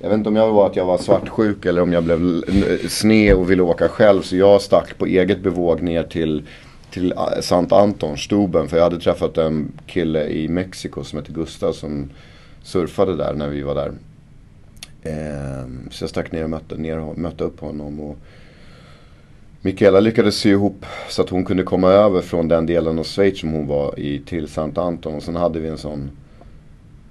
Jag 0.00 0.08
vet 0.08 0.18
inte 0.18 0.28
om 0.28 0.36
jag 0.36 0.52
var 0.52 0.66
att 0.66 0.76
jag 0.76 0.84
var 0.84 0.98
svartsjuk 0.98 1.66
eller 1.66 1.82
om 1.82 1.92
jag 1.92 2.04
blev 2.04 2.42
sned 2.88 3.34
och 3.34 3.50
ville 3.50 3.62
åka 3.62 3.88
själv. 3.88 4.22
Så 4.22 4.36
jag 4.36 4.62
stack 4.62 4.98
på 4.98 5.06
eget 5.06 5.40
bevåg 5.40 5.82
ner 5.82 6.02
till, 6.02 6.42
till 6.90 7.12
eh, 7.12 7.40
Sant 7.40 7.72
Anton, 7.72 8.16
Stuben. 8.16 8.68
För 8.68 8.76
jag 8.76 8.84
hade 8.84 9.00
träffat 9.00 9.38
en 9.38 9.72
kille 9.86 10.26
i 10.28 10.48
Mexiko 10.48 11.04
som 11.04 11.18
hette 11.18 11.32
Gustav 11.32 11.72
som 11.72 12.10
surfade 12.62 13.16
där 13.16 13.34
när 13.34 13.48
vi 13.48 13.62
var 13.62 13.74
där. 13.74 13.92
Ehm, 15.02 15.88
så 15.90 16.02
jag 16.02 16.10
stack 16.10 16.32
ner 16.32 16.44
och 16.44 16.50
mötte, 16.50 16.76
ner, 16.76 17.14
mötte 17.16 17.44
upp 17.44 17.60
honom. 17.60 18.00
Och, 18.00 18.18
Mikaela 19.60 20.00
lyckades 20.00 20.36
sy 20.36 20.50
ihop 20.50 20.86
så 21.08 21.22
att 21.22 21.30
hon 21.30 21.44
kunde 21.44 21.62
komma 21.62 21.90
över 21.90 22.20
från 22.20 22.48
den 22.48 22.66
delen 22.66 22.98
av 22.98 23.04
Schweiz 23.04 23.40
som 23.40 23.52
hon 23.52 23.66
var 23.66 23.98
i 23.98 24.18
till 24.18 24.48
Sankt 24.48 24.78
Anton. 24.78 25.14
Och 25.14 25.22
sen 25.22 25.36
hade 25.36 25.60
vi 25.60 25.68
en 25.68 25.78
sån 25.78 26.10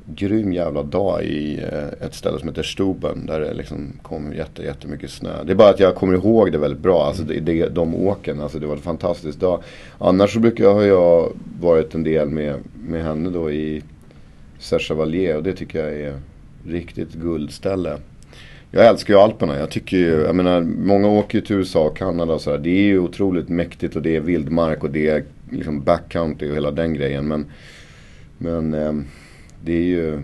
grym 0.06 0.54
jävla 0.54 0.84
dag 0.84 1.24
i 1.24 1.60
eh, 1.72 2.06
ett 2.08 2.16
ställe 2.16 2.40
som 2.40 2.50
heter 2.50 2.64
Stuben. 2.64 3.26
Där 3.26 3.40
det 3.40 3.54
liksom 3.54 3.94
kom 4.02 4.34
jätte, 4.34 4.64
jättemycket 4.64 5.10
snö. 5.10 5.44
Det 5.44 5.52
är 5.52 5.56
bara 5.56 5.70
att 5.70 5.80
jag 5.80 5.96
kommer 5.96 6.14
ihåg 6.14 6.52
det 6.52 6.58
väldigt 6.58 6.80
bra. 6.80 7.06
Alltså 7.06 7.24
det, 7.24 7.40
det, 7.40 7.70
de 7.70 7.96
åken. 7.96 8.42
Alltså 8.42 8.60
det 8.60 8.68
var 8.68 8.76
en 8.76 8.82
fantastisk 8.82 9.40
dag. 9.40 9.64
Annars 9.98 10.34
så 10.34 10.40
brukar 10.40 10.64
jag, 10.64 10.74
har 10.74 10.84
jag 10.84 11.32
varit 11.60 11.96
en 11.96 12.04
del 12.04 12.30
med, 12.30 12.56
med 12.88 13.04
henne 13.04 13.30
då 13.30 13.52
i 13.52 13.84
Serge 14.60 14.84
Chevalier. 14.84 15.38
Och 15.38 15.44
det 15.44 15.54
tycker 15.54 15.80
jag 15.80 16.02
är 16.02 16.20
riktigt 16.68 17.14
guldställe. 17.14 17.98
Jag 18.76 18.86
älskar 18.86 19.14
ju 19.14 19.20
Alperna. 19.20 19.60
Jag 19.60 19.70
tycker 19.72 19.98
ju, 19.98 20.22
jag 20.22 20.36
menar, 20.36 20.62
många 20.62 21.08
åker 21.08 21.38
ju 21.38 21.46
till 21.46 21.56
USA 21.56 21.88
och 21.88 21.98
Kanada 21.98 22.34
och 22.34 22.42
sådär. 22.42 22.58
Det 22.58 22.70
är 22.70 22.84
ju 22.84 23.00
otroligt 23.00 23.50
mäktigt 23.50 23.96
och 23.96 24.02
det 24.02 24.16
är 24.16 24.20
vildmark 24.20 24.84
och 24.84 24.92
det 24.92 25.08
är 25.08 25.24
liksom 25.52 25.84
backcountry 25.84 26.52
och 26.52 26.56
hela 26.56 26.72
den 26.72 26.94
grejen. 26.94 27.28
Men, 27.28 27.46
men 28.38 28.74
ehm, 28.74 29.06
det 29.64 29.74
är 29.74 29.84
ju, 29.84 30.20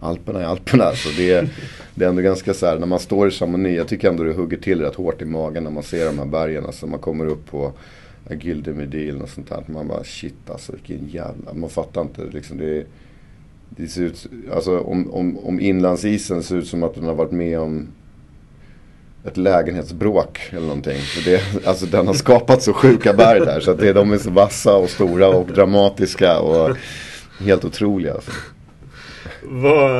Alperna 0.00 0.40
är 0.40 0.44
Alperna. 0.44 0.84
Alltså 0.84 1.08
det, 1.16 1.30
är, 1.30 1.48
det 1.94 2.04
är 2.04 2.08
ändå 2.08 2.22
ganska 2.22 2.54
så 2.54 2.66
här, 2.66 2.78
när 2.78 2.86
man 2.86 2.98
står 2.98 3.28
i 3.28 3.30
Chamonix, 3.30 3.76
jag 3.76 3.88
tycker 3.88 4.08
ändå 4.08 4.24
det 4.24 4.32
hugger 4.32 4.56
till 4.56 4.80
rätt 4.80 4.94
hårt 4.94 5.22
i 5.22 5.24
magen 5.24 5.64
när 5.64 5.70
man 5.70 5.82
ser 5.82 6.06
de 6.06 6.18
här 6.18 6.26
bergen. 6.26 6.66
Alltså 6.66 6.86
man 6.86 7.00
kommer 7.00 7.26
upp 7.26 7.50
på 7.50 7.72
Agilde 8.30 8.72
Medil 8.72 9.22
och 9.22 9.28
sånt 9.28 9.48
där. 9.48 9.64
Man 9.66 9.88
bara 9.88 10.04
shit 10.04 10.50
alltså 10.50 10.72
vilken 10.72 11.08
jävla, 11.08 11.54
man 11.54 11.70
fattar 11.70 12.00
inte 12.00 12.22
liksom. 12.32 12.58
Det 12.58 12.78
är, 12.78 12.84
det 13.76 13.88
ser 13.88 14.02
ut, 14.02 14.26
alltså 14.52 14.78
om, 14.78 15.10
om, 15.10 15.38
om 15.38 15.60
inlandsisen 15.60 16.42
ser 16.42 16.56
ut 16.56 16.66
som 16.66 16.82
att 16.82 16.94
den 16.94 17.04
har 17.04 17.14
varit 17.14 17.32
med 17.32 17.58
om 17.58 17.88
ett 19.24 19.36
lägenhetsbråk 19.36 20.40
eller 20.50 20.66
någonting. 20.66 21.00
Det, 21.24 21.66
alltså 21.66 21.86
den 21.86 22.06
har 22.06 22.14
skapat 22.14 22.62
så 22.62 22.72
sjuka 22.72 23.12
berg 23.12 23.40
där 23.40 23.60
så 23.60 23.70
att 23.70 23.78
det, 23.78 23.92
de 23.92 24.12
är 24.12 24.18
så 24.18 24.30
vassa 24.30 24.76
och 24.76 24.90
stora 24.90 25.28
och 25.28 25.46
dramatiska 25.46 26.38
och 26.40 26.76
helt 27.40 27.64
otroliga. 27.64 28.14
Alltså. 28.14 28.30
Vad, 29.42 29.90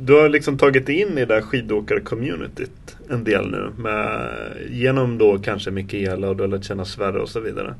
du 0.00 0.12
har 0.20 0.28
liksom 0.28 0.58
tagit 0.58 0.88
in 0.88 1.18
i 1.18 1.24
det 1.24 1.26
där 1.26 1.40
skidåkar-communityt 1.40 2.96
en 3.08 3.24
del 3.24 3.50
nu. 3.50 3.70
Med, 3.76 4.28
genom 4.70 5.18
då 5.18 5.38
kanske 5.38 5.70
Mikaela 5.70 6.28
och 6.28 6.36
du 6.36 6.42
har 6.42 6.48
lärt 6.48 6.64
känna 6.64 6.84
Sverre 6.84 7.20
och 7.20 7.28
så 7.28 7.40
vidare. 7.40 7.74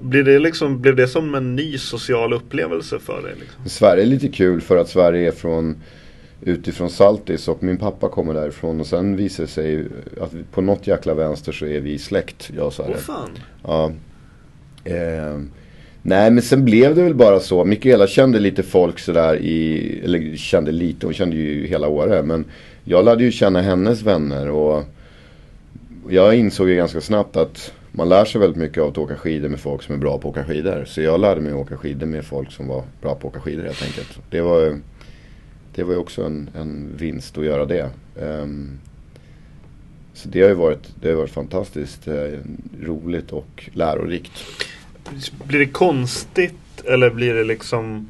Blir 0.00 0.24
det 0.24 0.38
liksom, 0.38 0.80
blev 0.80 0.96
det 0.96 1.08
som 1.08 1.34
en 1.34 1.56
ny 1.56 1.78
social 1.78 2.32
upplevelse 2.32 2.98
för 2.98 3.22
dig? 3.22 3.34
Liksom? 3.40 3.68
Sverige 3.68 4.02
är 4.02 4.06
lite 4.06 4.28
kul 4.28 4.60
för 4.60 4.76
att 4.76 4.88
Sverige 4.88 5.28
är 5.28 5.32
från 5.32 5.76
utifrån 6.40 6.90
Saltis 6.90 7.48
och 7.48 7.62
min 7.62 7.76
pappa 7.76 8.08
kommer 8.08 8.34
därifrån 8.34 8.80
och 8.80 8.86
sen 8.86 9.16
visar 9.16 9.42
det 9.44 9.48
sig 9.48 9.84
att 10.20 10.32
på 10.52 10.60
något 10.60 10.86
jäkla 10.86 11.14
vänster 11.14 11.52
så 11.52 11.66
är 11.66 11.80
vi 11.80 11.98
släkt, 11.98 12.50
jag 12.56 12.66
och 12.66 12.72
Sverige. 12.72 12.94
Åh 12.94 13.00
fan. 13.00 13.30
Ja. 13.64 13.92
Eh, 14.84 15.40
nej 16.02 16.30
men 16.30 16.42
sen 16.42 16.64
blev 16.64 16.94
det 16.94 17.02
väl 17.02 17.14
bara 17.14 17.40
så. 17.40 17.64
Mikaela 17.64 18.06
kände 18.06 18.38
lite 18.38 18.62
folk 18.62 18.98
sådär 18.98 19.36
i, 19.36 20.00
eller 20.04 20.36
kände 20.36 20.72
lite, 20.72 21.06
hon 21.06 21.14
kände 21.14 21.36
ju 21.36 21.66
hela 21.66 21.88
året. 21.88 22.24
Men 22.24 22.44
jag 22.84 23.04
lärde 23.04 23.24
ju 23.24 23.30
känna 23.30 23.60
hennes 23.60 24.02
vänner 24.02 24.50
och 24.50 24.84
jag 26.08 26.34
insåg 26.34 26.68
ju 26.68 26.76
ganska 26.76 27.00
snabbt 27.00 27.36
att 27.36 27.72
man 27.96 28.08
lär 28.08 28.24
sig 28.24 28.40
väldigt 28.40 28.58
mycket 28.58 28.82
av 28.82 28.88
att 28.88 28.98
åka 28.98 29.16
skidor 29.16 29.48
med 29.48 29.60
folk 29.60 29.82
som 29.82 29.94
är 29.94 29.98
bra 29.98 30.18
på 30.18 30.28
att 30.28 30.36
åka 30.36 30.44
skidor. 30.44 30.84
Så 30.84 31.00
jag 31.00 31.20
lärde 31.20 31.40
mig 31.40 31.52
att 31.52 31.58
åka 31.58 31.76
skidor 31.76 32.06
med 32.06 32.24
folk 32.24 32.52
som 32.52 32.68
var 32.68 32.84
bra 33.00 33.14
på 33.14 33.28
att 33.28 33.34
åka 33.34 33.40
skidor 33.40 33.62
helt 33.62 33.82
enkelt. 33.82 34.18
Det 34.30 34.40
var, 34.40 34.78
det 35.74 35.82
var 35.82 35.92
ju 35.92 35.98
också 35.98 36.22
en, 36.24 36.50
en 36.56 36.96
vinst 36.96 37.38
att 37.38 37.44
göra 37.44 37.64
det. 37.64 37.90
Um, 38.20 38.78
så 40.14 40.28
det 40.28 40.40
har 40.40 40.48
ju 40.48 40.54
varit, 40.54 40.88
det 41.00 41.08
har 41.08 41.16
varit 41.16 41.30
fantastiskt 41.30 42.08
eh, 42.08 42.38
roligt 42.82 43.32
och 43.32 43.70
lärorikt. 43.72 44.44
Blir 45.44 45.58
det 45.58 45.66
konstigt 45.66 46.84
eller 46.84 47.10
blir 47.10 47.34
det 47.34 47.44
liksom 47.44 48.08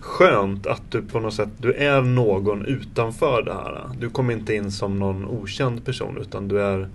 skönt 0.00 0.66
att 0.66 0.82
du 0.90 1.02
på 1.02 1.20
något 1.20 1.34
sätt, 1.34 1.48
du 1.58 1.74
är 1.74 2.02
någon 2.02 2.66
utanför 2.66 3.42
det 3.42 3.52
här? 3.52 3.90
Du 3.98 4.10
kommer 4.10 4.32
inte 4.34 4.54
in 4.54 4.72
som 4.72 4.98
någon 4.98 5.24
okänd 5.24 5.84
person 5.84 6.18
utan 6.20 6.48
du 6.48 6.60
är 6.60 6.88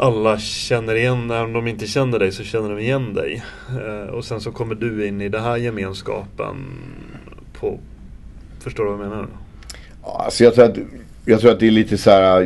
alla 0.00 0.38
känner 0.38 0.94
igen, 0.94 1.30
även 1.30 1.44
om 1.44 1.52
de 1.52 1.66
inte 1.68 1.86
känner 1.86 2.18
dig 2.18 2.32
så 2.32 2.44
känner 2.44 2.70
de 2.70 2.78
igen 2.78 3.14
dig. 3.14 3.42
Eh, 3.68 4.08
och 4.08 4.24
sen 4.24 4.40
så 4.40 4.52
kommer 4.52 4.74
du 4.74 5.06
in 5.06 5.20
i 5.20 5.28
den 5.28 5.42
här 5.42 5.56
gemenskapen 5.56 6.56
på, 7.52 7.78
förstår 8.60 8.84
du 8.84 8.90
vad 8.90 9.00
jag 9.00 9.10
menar? 9.10 9.26
Alltså 10.02 10.44
jag 10.44 10.54
tror 10.54 10.64
att 10.64 10.76
jag 11.24 11.40
tror 11.40 11.52
att 11.52 11.60
det 11.60 11.66
är 11.66 11.70
lite 11.70 11.98
så 11.98 12.10
här, 12.10 12.40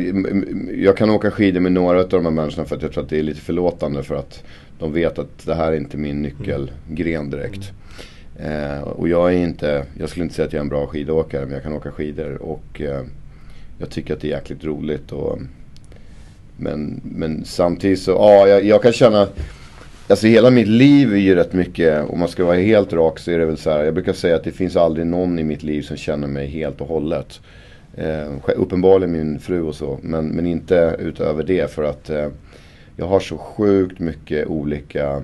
jag 0.83 0.97
kan 0.97 1.09
åka 1.09 1.31
skidor 1.31 1.59
med 1.59 1.71
några 1.71 1.99
av 1.99 2.09
de 2.09 2.25
här 2.25 2.31
människorna 2.31 2.67
för 2.67 2.75
att 2.75 2.81
jag 2.81 2.91
tror 2.91 3.03
att 3.03 3.09
det 3.09 3.19
är 3.19 3.23
lite 3.23 3.41
förlåtande 3.41 4.03
för 4.03 4.15
att 4.15 4.43
de 4.79 4.93
vet 4.93 5.19
att 5.19 5.45
det 5.45 5.55
här 5.55 5.71
är 5.71 5.77
inte 5.77 5.97
min 5.97 6.21
nyckelgren 6.21 7.29
direkt. 7.29 7.71
Mm. 8.39 8.79
Eh, 8.79 8.81
och 8.81 9.09
jag 9.09 9.33
är 9.33 9.37
inte, 9.37 9.85
jag 9.99 10.09
skulle 10.09 10.23
inte 10.23 10.35
säga 10.35 10.47
att 10.47 10.53
jag 10.53 10.59
är 10.59 10.63
en 10.63 10.69
bra 10.69 10.87
skidåkare 10.87 11.45
men 11.45 11.53
jag 11.53 11.63
kan 11.63 11.73
åka 11.73 11.91
skidor 11.91 12.41
och 12.41 12.81
eh, 12.81 13.01
jag 13.77 13.89
tycker 13.89 14.13
att 14.13 14.21
det 14.21 14.27
är 14.27 14.37
jäkligt 14.37 14.63
roligt. 14.63 15.11
Och, 15.11 15.39
men, 16.57 17.01
men 17.03 17.45
samtidigt 17.45 17.99
så, 17.99 18.11
ja 18.11 18.47
jag, 18.47 18.65
jag 18.65 18.81
kan 18.81 18.91
känna 18.91 19.27
Alltså 20.07 20.27
hela 20.27 20.49
mitt 20.49 20.67
liv 20.67 21.13
är 21.13 21.17
ju 21.17 21.35
rätt 21.35 21.53
mycket, 21.53 22.09
om 22.09 22.19
man 22.19 22.27
ska 22.27 22.45
vara 22.45 22.57
helt 22.57 22.93
rak 22.93 23.19
så 23.19 23.31
är 23.31 23.39
det 23.39 23.45
väl 23.45 23.57
så 23.57 23.69
här. 23.69 23.83
Jag 23.83 23.93
brukar 23.93 24.13
säga 24.13 24.35
att 24.35 24.43
det 24.43 24.51
finns 24.51 24.75
aldrig 24.75 25.07
någon 25.07 25.39
i 25.39 25.43
mitt 25.43 25.63
liv 25.63 25.81
som 25.81 25.97
känner 25.97 26.27
mig 26.27 26.47
helt 26.47 26.81
och 26.81 26.87
hållet. 26.87 27.41
Eh, 27.97 28.31
uppenbarligen 28.55 29.11
min 29.11 29.39
fru 29.39 29.61
och 29.61 29.75
så, 29.75 29.99
men, 30.01 30.27
men 30.27 30.45
inte 30.45 30.95
utöver 30.99 31.43
det 31.43 31.71
för 31.71 31.83
att 31.83 32.09
eh, 32.09 32.27
jag 32.97 33.05
har 33.05 33.19
så 33.19 33.37
sjukt 33.37 33.99
mycket 33.99 34.47
olika 34.47 35.23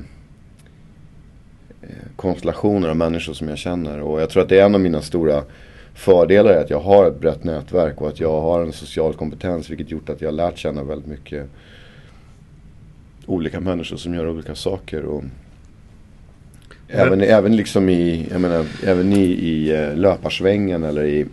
eh, 1.82 1.90
konstellationer 2.16 2.90
av 2.90 2.96
människor 2.96 3.34
som 3.34 3.50
jag 3.50 3.58
känner. 3.58 4.02
Och 4.02 4.22
jag 4.22 4.30
tror 4.30 4.44
att 4.44 4.50
det 4.50 4.60
är 4.60 4.66
en 4.66 4.76
av 4.76 4.82
mina 4.82 5.02
stora 5.02 5.44
fördelar 5.94 6.52
är 6.52 6.62
att 6.62 6.70
jag 6.70 6.80
har 6.80 7.08
ett 7.08 7.20
brett 7.20 7.44
nätverk 7.44 8.02
och 8.02 8.08
att 8.08 8.20
jag 8.20 8.42
har 8.42 8.62
en 8.62 8.74
social 8.74 9.14
kompetens 9.14 9.70
vilket 9.70 9.92
gjort 9.92 10.10
att 10.10 10.22
jag 10.22 10.28
har 10.28 10.34
lärt 10.34 10.58
känna 10.58 10.84
väldigt 10.84 11.08
mycket 11.08 11.50
olika 13.26 13.60
människor 13.60 13.98
som 13.98 14.14
gör 14.14 14.30
olika 14.30 14.56
saker. 14.56 15.06
Och 15.06 15.24
även, 16.88 17.22
även 17.22 17.56
liksom 17.56 17.90
i, 17.90 18.28
jag 18.32 18.42
menar, 18.42 18.66
även 18.86 19.14
i, 19.14 19.26
i 19.26 19.72
eh, 19.72 19.96
löparsvängen 19.96 20.84
eller 20.84 21.04
i 21.04 21.26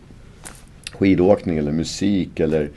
skidåkning 0.93 1.59
eller 1.59 1.73
musik 1.73 2.41
eller 2.41 2.71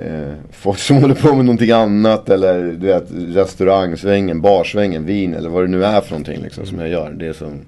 eh, 0.00 0.34
folk 0.52 0.78
som 0.78 0.96
håller 1.02 1.14
på 1.14 1.34
med 1.34 1.44
någonting 1.44 1.70
annat 1.70 2.28
eller 2.28 2.62
du 2.62 2.86
vet, 2.86 3.06
restaurangsvängen, 3.10 4.40
barsvängen, 4.40 5.04
vin 5.04 5.34
eller 5.34 5.48
vad 5.48 5.64
det 5.64 5.68
nu 5.68 5.84
är 5.84 6.00
för 6.00 6.10
någonting 6.10 6.42
liksom, 6.42 6.66
som 6.66 6.78
jag 6.78 6.88
gör. 6.88 7.10
Det 7.10 7.26
är 7.26 7.32
som... 7.32 7.60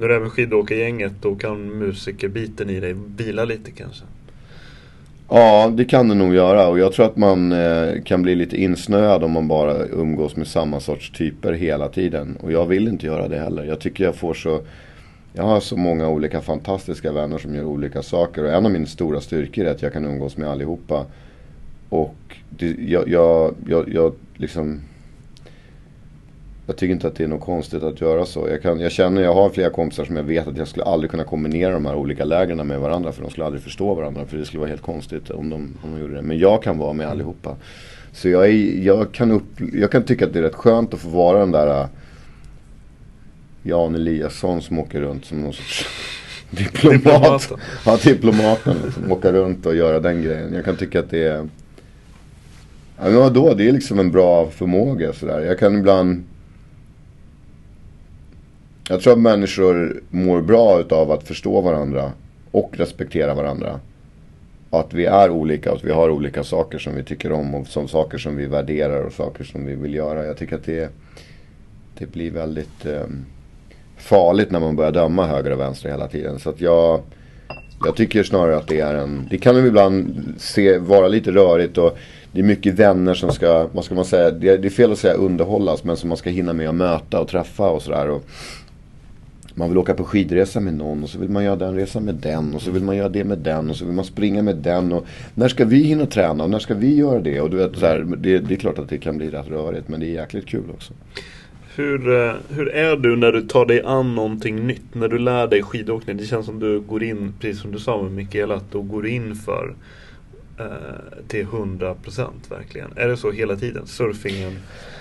När 0.00 0.08
du 0.08 0.14
är 0.14 0.20
med 0.20 0.32
skidåkargänget 0.32 1.12
då 1.20 1.34
kan 1.34 1.78
musikerbiten 1.78 2.70
i 2.70 2.80
dig 2.80 2.96
vila 3.16 3.44
lite 3.44 3.70
kanske? 3.70 4.04
Ja, 5.28 5.72
det 5.74 5.84
kan 5.84 6.08
det 6.08 6.14
nog 6.14 6.34
göra. 6.34 6.68
Och 6.68 6.78
jag 6.78 6.92
tror 6.92 7.06
att 7.06 7.16
man 7.16 7.52
eh, 7.52 8.02
kan 8.04 8.22
bli 8.22 8.34
lite 8.34 8.56
insnöad 8.56 9.24
om 9.24 9.32
man 9.32 9.48
bara 9.48 9.86
umgås 9.86 10.36
med 10.36 10.46
samma 10.46 10.80
sorts 10.80 11.12
typer 11.12 11.52
hela 11.52 11.88
tiden. 11.88 12.36
Och 12.40 12.52
jag 12.52 12.66
vill 12.66 12.88
inte 12.88 13.06
göra 13.06 13.28
det 13.28 13.38
heller. 13.38 13.64
Jag 13.64 13.80
tycker 13.80 14.04
jag 14.04 14.14
får 14.14 14.34
så... 14.34 14.60
Jag 15.32 15.42
har 15.42 15.60
så 15.60 15.76
många 15.76 16.08
olika 16.08 16.40
fantastiska 16.40 17.12
vänner 17.12 17.38
som 17.38 17.54
gör 17.54 17.64
olika 17.64 18.02
saker. 18.02 18.44
Och 18.44 18.52
en 18.52 18.66
av 18.66 18.72
mina 18.72 18.86
stora 18.86 19.20
styrkor 19.20 19.64
är 19.64 19.70
att 19.70 19.82
jag 19.82 19.92
kan 19.92 20.04
umgås 20.04 20.36
med 20.36 20.48
allihopa. 20.48 21.06
Och 21.88 22.16
det, 22.50 22.76
jag, 22.78 23.08
jag, 23.08 23.54
jag, 23.66 23.88
jag 23.92 24.14
liksom... 24.34 24.80
Jag 26.68 26.76
tycker 26.76 26.94
inte 26.94 27.06
att 27.06 27.14
det 27.14 27.24
är 27.24 27.28
något 27.28 27.40
konstigt 27.40 27.82
att 27.82 28.00
göra 28.00 28.26
så. 28.26 28.48
Jag, 28.48 28.62
kan, 28.62 28.80
jag 28.80 28.92
känner, 28.92 29.22
jag 29.22 29.34
har 29.34 29.50
flera 29.50 29.70
kompisar 29.70 30.04
som 30.04 30.16
jag 30.16 30.22
vet 30.22 30.48
att 30.48 30.56
jag 30.56 30.68
skulle 30.68 30.84
aldrig 30.84 31.10
kunna 31.10 31.24
kombinera 31.24 31.72
de 31.72 31.86
här 31.86 31.94
olika 31.94 32.24
lägren 32.24 32.66
med 32.66 32.80
varandra. 32.80 33.12
För 33.12 33.22
de 33.22 33.30
skulle 33.30 33.46
aldrig 33.46 33.62
förstå 33.62 33.94
varandra. 33.94 34.26
För 34.26 34.36
det 34.36 34.44
skulle 34.44 34.60
vara 34.60 34.68
helt 34.70 34.82
konstigt 34.82 35.30
om 35.30 35.50
de, 35.50 35.76
om 35.82 35.92
de 35.94 36.00
gjorde 36.00 36.14
det. 36.14 36.22
Men 36.22 36.38
jag 36.38 36.62
kan 36.62 36.78
vara 36.78 36.92
med 36.92 37.08
allihopa. 37.08 37.56
Så 38.12 38.28
jag, 38.28 38.48
är, 38.48 38.84
jag, 38.84 39.12
kan 39.12 39.30
upp, 39.30 39.44
jag 39.72 39.92
kan 39.92 40.02
tycka 40.02 40.26
att 40.26 40.32
det 40.32 40.38
är 40.38 40.42
rätt 40.42 40.54
skönt 40.54 40.94
att 40.94 41.00
få 41.00 41.08
vara 41.08 41.38
den 41.38 41.50
där 41.50 41.80
uh, 41.80 41.88
Jan 43.62 43.94
Eliasson 43.94 44.62
som 44.62 44.78
åker 44.78 45.00
runt 45.00 45.24
som 45.24 45.40
någon 45.40 45.52
sorts 45.52 45.86
diplomat. 46.50 47.02
Diplomaten. 47.02 47.58
Ja, 47.86 47.98
diplomaten. 48.04 48.92
Som 48.94 49.12
åker 49.12 49.32
runt 49.32 49.66
och 49.66 49.76
göra 49.76 50.00
den 50.00 50.22
grejen. 50.22 50.54
Jag 50.54 50.64
kan 50.64 50.76
tycka 50.76 51.00
att 51.00 51.10
det 51.10 51.22
är... 51.22 51.48
Ja, 52.98 53.04
men 53.04 53.16
vadå? 53.16 53.54
Det 53.54 53.68
är 53.68 53.72
liksom 53.72 53.98
en 53.98 54.10
bra 54.10 54.50
förmåga 54.50 55.12
sådär. 55.12 55.40
Jag 55.40 55.58
kan 55.58 55.78
ibland... 55.78 56.24
Jag 58.90 59.00
tror 59.00 59.12
att 59.12 59.18
människor 59.18 60.02
mår 60.10 60.40
bra 60.40 60.80
utav 60.80 61.10
att 61.10 61.28
förstå 61.28 61.60
varandra 61.60 62.12
och 62.50 62.70
respektera 62.72 63.34
varandra. 63.34 63.80
Att 64.70 64.94
vi 64.94 65.04
är 65.04 65.30
olika 65.30 65.70
och 65.70 65.76
att 65.76 65.84
vi 65.84 65.92
har 65.92 66.10
olika 66.10 66.44
saker 66.44 66.78
som 66.78 66.94
vi 66.96 67.04
tycker 67.04 67.32
om 67.32 67.54
och 67.54 67.66
som 67.66 67.88
saker 67.88 68.18
som 68.18 68.36
vi 68.36 68.46
värderar 68.46 69.02
och 69.02 69.12
saker 69.12 69.44
som 69.44 69.66
vi 69.66 69.74
vill 69.74 69.94
göra. 69.94 70.26
Jag 70.26 70.36
tycker 70.36 70.56
att 70.56 70.64
det, 70.64 70.90
det 71.98 72.06
blir 72.06 72.30
väldigt 72.30 72.86
eh, 72.86 73.06
farligt 73.96 74.50
när 74.50 74.60
man 74.60 74.76
börjar 74.76 74.92
döma 74.92 75.26
höger 75.26 75.50
och 75.50 75.60
vänster 75.60 75.88
hela 75.88 76.08
tiden. 76.08 76.38
Så 76.38 76.50
att 76.50 76.60
jag, 76.60 77.00
jag 77.84 77.96
tycker 77.96 78.22
snarare 78.22 78.56
att 78.56 78.68
det 78.68 78.80
är 78.80 78.94
en, 78.94 79.26
det 79.30 79.38
kan 79.38 79.66
ibland 79.66 80.34
se, 80.38 80.78
vara 80.78 81.08
lite 81.08 81.30
rörigt 81.30 81.78
och 81.78 81.98
det 82.32 82.40
är 82.40 82.44
mycket 82.44 82.74
vänner 82.74 83.14
som 83.14 83.32
ska, 83.32 83.68
vad 83.72 83.84
ska 83.84 83.94
man 83.94 84.04
säga, 84.04 84.30
det, 84.30 84.56
det 84.56 84.68
är 84.68 84.70
fel 84.70 84.92
att 84.92 84.98
säga 84.98 85.14
underhållas 85.14 85.84
men 85.84 85.96
som 85.96 86.08
man 86.08 86.18
ska 86.18 86.30
hinna 86.30 86.52
med 86.52 86.68
att 86.68 86.74
möta 86.74 87.20
och 87.20 87.28
träffa 87.28 87.70
och 87.70 87.82
sådär. 87.82 88.20
Man 89.58 89.68
vill 89.68 89.78
åka 89.78 89.94
på 89.94 90.04
skidresa 90.04 90.60
med 90.60 90.74
någon 90.74 91.02
och 91.02 91.08
så 91.08 91.18
vill 91.18 91.28
man 91.28 91.44
göra 91.44 91.56
den 91.56 91.74
resan 91.74 92.04
med 92.04 92.14
den 92.14 92.54
och 92.54 92.62
så 92.62 92.70
vill 92.70 92.82
man 92.82 92.96
göra 92.96 93.08
det 93.08 93.24
med 93.24 93.38
den 93.38 93.70
och 93.70 93.76
så 93.76 93.84
vill 93.84 93.94
man 93.94 94.04
springa 94.04 94.42
med 94.42 94.56
den. 94.56 94.92
Och 94.92 95.06
när 95.34 95.48
ska 95.48 95.64
vi 95.64 95.82
hinna 95.82 96.06
träna 96.06 96.44
och 96.44 96.50
när 96.50 96.58
ska 96.58 96.74
vi 96.74 96.96
göra 96.96 97.20
det? 97.20 97.40
Och 97.40 97.50
du 97.50 97.56
vet, 97.56 97.76
så 97.76 97.86
här, 97.86 97.98
det, 98.18 98.38
det 98.38 98.54
är 98.54 98.58
klart 98.58 98.78
att 98.78 98.88
det 98.88 98.98
kan 98.98 99.18
bli 99.18 99.30
rätt 99.30 99.48
rörigt 99.48 99.88
men 99.88 100.00
det 100.00 100.06
är 100.06 100.14
jäkligt 100.14 100.46
kul 100.46 100.64
också. 100.74 100.94
Hur, 101.76 102.26
eh, 102.26 102.34
hur 102.48 102.68
är 102.68 102.96
du 102.96 103.16
när 103.16 103.32
du 103.32 103.42
tar 103.42 103.66
dig 103.66 103.82
an 103.82 104.14
någonting 104.14 104.66
nytt? 104.66 104.94
När 104.94 105.08
du 105.08 105.18
lär 105.18 105.46
dig 105.46 105.62
skidåkning? 105.62 106.16
Det 106.16 106.24
känns 106.24 106.46
som 106.46 106.58
du 106.58 106.80
går 106.80 107.02
in, 107.02 107.34
precis 107.40 107.62
som 107.62 107.72
du 107.72 107.78
sa 107.78 108.02
med 108.02 108.12
Mikaela, 108.12 108.54
att 108.54 108.72
du 108.72 108.82
går 108.82 109.06
in 109.06 109.34
för 109.34 109.74
eh, 110.58 110.66
till 111.28 111.46
100% 111.46 112.26
verkligen. 112.50 112.90
Är 112.96 113.08
det 113.08 113.16
så 113.16 113.30
hela 113.30 113.56
tiden? 113.56 113.86
Surfingen? 113.86 114.52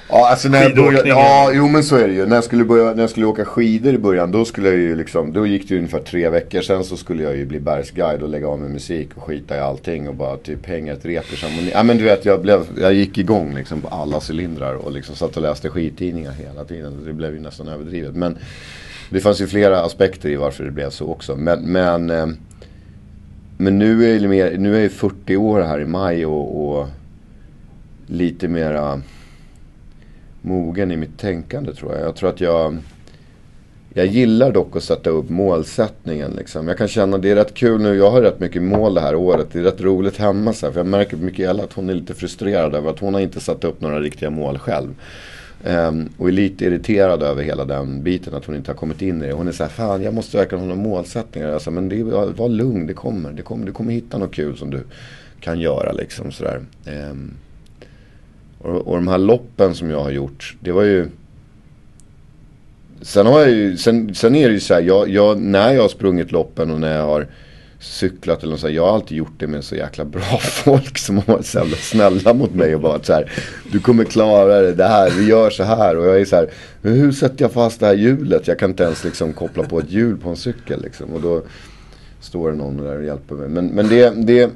Ja, 0.10 0.30
alltså 0.30 0.50
när 0.50 0.64
jag 0.64 0.76
började, 0.76 1.10
ja, 1.10 1.52
jo 1.54 1.68
men 1.68 1.84
så 1.84 1.96
är 1.96 2.08
det 2.08 2.14
ju. 2.14 2.26
När 2.26 2.36
jag, 2.36 2.44
skulle 2.44 2.66
börja, 2.66 2.94
när 2.94 3.04
jag 3.04 3.10
skulle 3.10 3.26
åka 3.26 3.46
skidor 3.46 3.94
i 3.94 3.98
början, 3.98 4.32
då 4.32 4.46
skulle 4.46 4.68
jag 4.70 4.78
ju 4.78 4.96
liksom, 4.96 5.34
då 5.34 5.48
gick 5.48 5.68
det 5.68 5.74
ju 5.74 5.78
ungefär 5.78 6.00
tre 6.00 6.30
veckor. 6.30 6.62
Sen 6.62 6.84
så 6.84 6.98
skulle 6.98 7.24
jag 7.24 7.38
ju 7.38 7.46
bli 7.46 7.60
bergsguide 7.60 8.24
och 8.24 8.30
lägga 8.30 8.48
av 8.48 8.60
med 8.60 8.72
musik 8.72 9.10
och 9.16 9.24
skita 9.24 9.58
i 9.58 9.60
allting 9.60 10.08
och 10.08 10.16
bara 10.16 10.38
typ 10.38 10.66
hänga 10.66 10.94
ett 10.94 11.06
rep 11.06 11.34
i. 11.34 11.72
Ja 11.74 11.84
men 11.84 11.98
du 11.98 12.04
vet, 12.04 12.26
jag, 12.26 12.42
blev, 12.42 12.60
jag 12.82 12.94
gick 12.94 13.18
igång 13.18 13.56
liksom 13.56 13.82
på 13.82 13.88
alla 13.88 14.22
cylindrar 14.30 14.74
och 14.76 14.92
liksom 14.92 15.16
satt 15.16 15.38
och 15.38 15.44
läste 15.44 15.70
skidtidningar 15.70 16.32
hela 16.32 16.64
tiden. 16.64 17.06
Det 17.06 17.14
blev 17.14 17.34
ju 17.34 17.40
nästan 17.40 17.68
överdrivet. 17.68 18.16
Men 18.16 18.38
det 19.10 19.20
fanns 19.20 19.42
ju 19.42 19.48
flera 19.48 19.82
aspekter 19.82 20.30
i 20.30 20.36
varför 20.36 20.64
det 20.64 20.72
blev 20.72 20.90
så 20.90 21.08
också. 21.08 21.36
Men, 21.36 21.72
men, 21.72 22.10
eh, 22.10 22.28
men 23.58 23.80
nu, 23.80 24.16
är 24.16 24.20
det 24.20 24.28
mer, 24.28 24.58
nu 24.58 24.78
är 24.78 24.82
jag 24.82 24.92
40 24.92 25.38
år 25.38 25.62
här 25.62 25.80
i 25.80 25.86
maj 25.86 26.26
och, 26.26 26.80
och 26.80 26.88
lite 28.08 28.48
mera 28.48 29.02
mogen 30.42 30.92
i 30.92 30.98
mitt 30.98 31.18
tänkande 31.18 31.74
tror 31.74 31.94
jag. 31.94 32.08
Jag 32.08 32.16
tror 32.16 32.30
att 32.30 32.42
jag... 32.42 32.78
Jag 33.94 34.06
gillar 34.06 34.52
dock 34.52 34.76
att 34.76 34.84
sätta 34.84 35.10
upp 35.10 35.30
målsättningen 35.30 36.32
liksom. 36.32 36.68
Jag 36.68 36.78
kan 36.78 36.88
känna 36.88 37.16
att 37.16 37.22
det 37.22 37.30
är 37.30 37.36
rätt 37.36 37.54
kul 37.54 37.82
nu. 37.82 37.96
Jag 37.96 38.12
har 38.12 38.22
rätt 38.22 38.40
mycket 38.40 38.62
mål 38.62 38.94
det 38.94 39.02
här 39.02 39.16
året. 39.16 39.48
Det 39.52 39.60
är 39.60 39.64
rätt 39.64 39.82
roligt 39.82 40.18
hemma 40.18 40.54
så 40.54 40.66
här, 40.66 40.74
För 40.74 40.80
jag 40.80 40.88
märker 40.88 41.18
på 41.18 41.24
Mikaela 41.24 41.64
att 41.64 41.74
hon 41.74 41.90
är 41.90 41.94
lite 41.94 42.14
frustrerad 42.14 42.76
över 42.76 42.90
att 42.90 43.00
hon 43.00 43.14
har 43.14 43.22
inte 43.22 43.40
satt 43.40 43.64
upp 43.64 43.82
några 43.82 44.00
riktiga 44.00 44.30
mål 44.30 44.58
själv. 44.58 44.96
Um, 45.66 46.10
och 46.18 46.28
är 46.28 46.32
lite 46.32 46.66
irriterad 46.66 47.24
över 47.24 47.44
hela 47.44 47.66
den 47.66 48.04
biten. 48.04 48.34
Att 48.34 48.46
hon 48.46 48.56
inte 48.56 48.72
har 48.72 48.76
kommit 48.76 49.02
in 49.02 49.24
i 49.24 49.28
det. 49.28 49.34
Hon 49.34 49.48
är 49.48 49.52
så 49.52 49.64
här, 49.64 49.70
fan 49.70 50.04
jag 50.04 50.14
måste 50.14 50.38
verkligen 50.38 50.60
ha 50.60 50.68
några 50.68 50.90
målsättningar. 50.90 51.50
Jag 51.50 51.62
sa, 51.62 51.72
men 51.72 51.90
det, 51.90 52.04
var, 52.04 52.26
var 52.26 52.50
lugn, 52.50 52.88
det 52.88 52.94
kommer. 52.94 53.32
det 53.32 53.42
kommer. 53.42 53.66
Du 53.66 53.72
kommer 53.72 53.94
hitta 53.94 54.18
något 54.18 54.34
kul 54.34 54.58
som 54.58 54.70
du 54.70 54.84
kan 55.40 55.60
göra 55.60 55.92
liksom 55.92 56.32
sådär. 56.32 56.62
um, 56.86 56.94
ehm, 56.94 57.34
och, 58.60 58.88
och 58.88 58.96
de 58.96 59.08
här 59.08 59.18
loppen 59.18 59.76
som 59.76 59.90
jag 59.90 60.04
har 60.04 60.12
gjort, 60.12 60.56
det 60.60 60.72
var 60.72 60.84
ju... 60.84 61.08
Sen 63.02 63.26
har 63.26 63.40
jag 63.40 63.50
ju, 63.50 63.78
sen, 63.78 64.16
sen 64.16 64.36
är 64.36 64.48
det 64.48 64.54
ju 64.54 64.60
så 64.60 64.74
här, 64.74 64.82
jag, 64.82 65.10
jag, 65.10 65.40
när 65.40 65.74
jag 65.74 65.82
har 65.82 65.90
sprungit 65.90 66.32
loppen 66.32 66.72
och 66.72 66.80
när 66.80 66.96
jag 66.96 67.06
har 67.06 67.28
cyklat 67.80 68.44
eller 68.44 68.52
något 68.52 68.60
så 68.60 68.68
här, 68.68 68.74
jag 68.74 68.86
har 68.86 68.94
alltid 68.94 69.18
gjort 69.18 69.40
det 69.40 69.48
med 69.48 69.64
så 69.64 69.76
jäkla 69.76 70.06
bra 70.06 70.22
folk 70.42 70.98
som 70.98 71.18
har 71.18 71.24
varit 71.34 71.46
så 71.46 71.58
jävla 71.58 71.78
snälla 71.78 72.34
mot 72.34 72.54
mig 72.54 72.76
och 72.76 72.82
bara 72.82 73.04
så 73.04 73.14
här, 73.14 73.32
du 73.72 73.80
kommer 73.80 74.04
klara 74.04 74.62
det, 74.62 74.74
det 74.74 74.88
här, 74.88 75.10
vi 75.10 75.26
gör 75.26 75.50
så 75.50 75.64
här 75.64 75.98
och 75.98 76.08
jag 76.08 76.22
är 76.22 76.26
så 76.26 76.36
här, 76.36 76.50
hur 76.82 77.12
sätter 77.12 77.44
jag 77.44 77.52
fast 77.52 77.80
det 77.80 77.86
här 77.86 77.94
hjulet? 77.94 78.48
Jag 78.48 78.60
kan 78.60 78.70
inte 78.70 78.84
ens 78.84 79.04
liksom 79.04 79.34
koppla 79.34 79.64
på 79.64 79.80
ett 79.80 79.92
hjul 79.92 80.18
på 80.18 80.30
en 80.30 80.36
cykel 80.36 80.82
liksom 80.82 81.14
och 81.14 81.22
då 81.22 81.42
står 82.20 82.52
det 82.52 82.58
någon 82.58 82.78
där 82.78 82.98
och 82.98 83.04
hjälper 83.04 83.36
mig. 83.36 83.50
Men, 83.50 83.68
men 83.68 83.88
det, 83.88 84.10
det, 84.10 84.52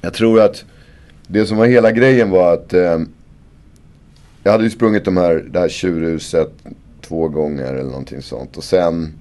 jag 0.00 0.14
tror 0.14 0.40
att 0.40 0.64
det 1.32 1.46
som 1.46 1.56
var 1.56 1.66
hela 1.66 1.92
grejen 1.92 2.30
var 2.30 2.54
att 2.54 2.72
eh, 2.72 2.98
jag 4.42 4.52
hade 4.52 4.64
ju 4.64 4.70
sprungit 4.70 5.04
de 5.04 5.16
här, 5.16 5.44
det 5.50 5.58
här 5.58 5.68
tjurhuset 5.68 6.52
två 7.00 7.28
gånger 7.28 7.74
eller 7.74 7.90
någonting 7.90 8.22
sånt. 8.22 8.56
Och 8.56 8.64
sen 8.64 9.12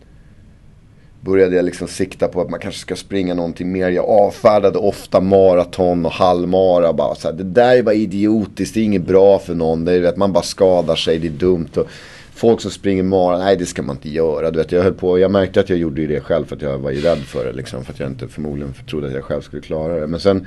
började 1.22 1.56
jag 1.56 1.66
liksom 1.66 1.88
sikta 1.88 2.28
på 2.28 2.42
att 2.42 2.50
man 2.50 2.60
kanske 2.60 2.82
ska 2.82 2.96
springa 2.96 3.34
någonting 3.34 3.72
mer. 3.72 3.90
Jag 3.90 4.06
avfärdade 4.06 4.78
ofta 4.78 5.22
maraton 5.22 6.06
och 6.06 6.12
halvmara. 6.12 6.94
Bara 6.94 7.16
så 7.16 7.28
här, 7.28 7.36
det 7.36 7.44
där 7.44 7.78
är 7.78 7.84
bara 7.84 7.96
idiotiskt, 7.96 8.74
det 8.74 8.80
är 8.80 8.84
inget 8.84 9.08
bra 9.08 9.40
för 9.40 9.56
någon. 9.56 9.86
Det 9.86 9.94
är 9.94 10.04
att 10.04 10.18
man 10.18 10.34
bara 10.34 10.44
skadar 10.44 10.96
sig, 10.96 11.20
det 11.20 11.28
är 11.28 11.32
dumt. 11.32 11.70
Och 11.76 11.88
folk 12.34 12.62
som 12.62 12.72
springer 12.72 13.04
mara, 13.04 13.38
nej 13.38 13.58
det 13.58 13.66
ska 13.66 13.82
man 13.82 13.96
inte 13.96 14.10
göra. 14.10 14.52
Du 14.52 14.58
vet, 14.58 14.72
jag 14.72 14.84
höll 14.84 14.94
på, 14.94 15.20
jag 15.20 15.32
märkte 15.32 15.60
att 15.60 15.70
jag 15.70 15.78
gjorde 15.78 16.08
det 16.08 16.22
själv 16.22 16.46
för 16.46 16.56
att 16.56 16.62
jag 16.62 16.78
var 16.78 16.92
ju 16.92 17.02
rädd 17.02 17.20
för 17.20 17.46
det. 17.46 17.54
Liksom, 17.54 17.86
för 17.86 17.94
att 17.94 18.00
jag 18.00 18.10
inte 18.10 18.28
förmodligen 18.28 18.74
trodde 18.90 19.08
att 19.08 19.14
jag 19.14 19.24
själv 19.24 19.42
skulle 19.42 19.62
klara 19.62 20.00
det. 20.00 20.08
Men 20.08 20.20
sen 20.20 20.46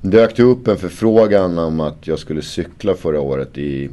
dök 0.00 0.36
det 0.36 0.42
upp 0.42 0.68
en 0.68 0.78
förfrågan 0.78 1.58
om 1.58 1.80
att 1.80 2.06
jag 2.06 2.18
skulle 2.18 2.42
cykla 2.42 2.94
förra 2.94 3.20
året 3.20 3.58
i, 3.58 3.90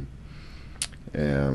eh, 1.12 1.52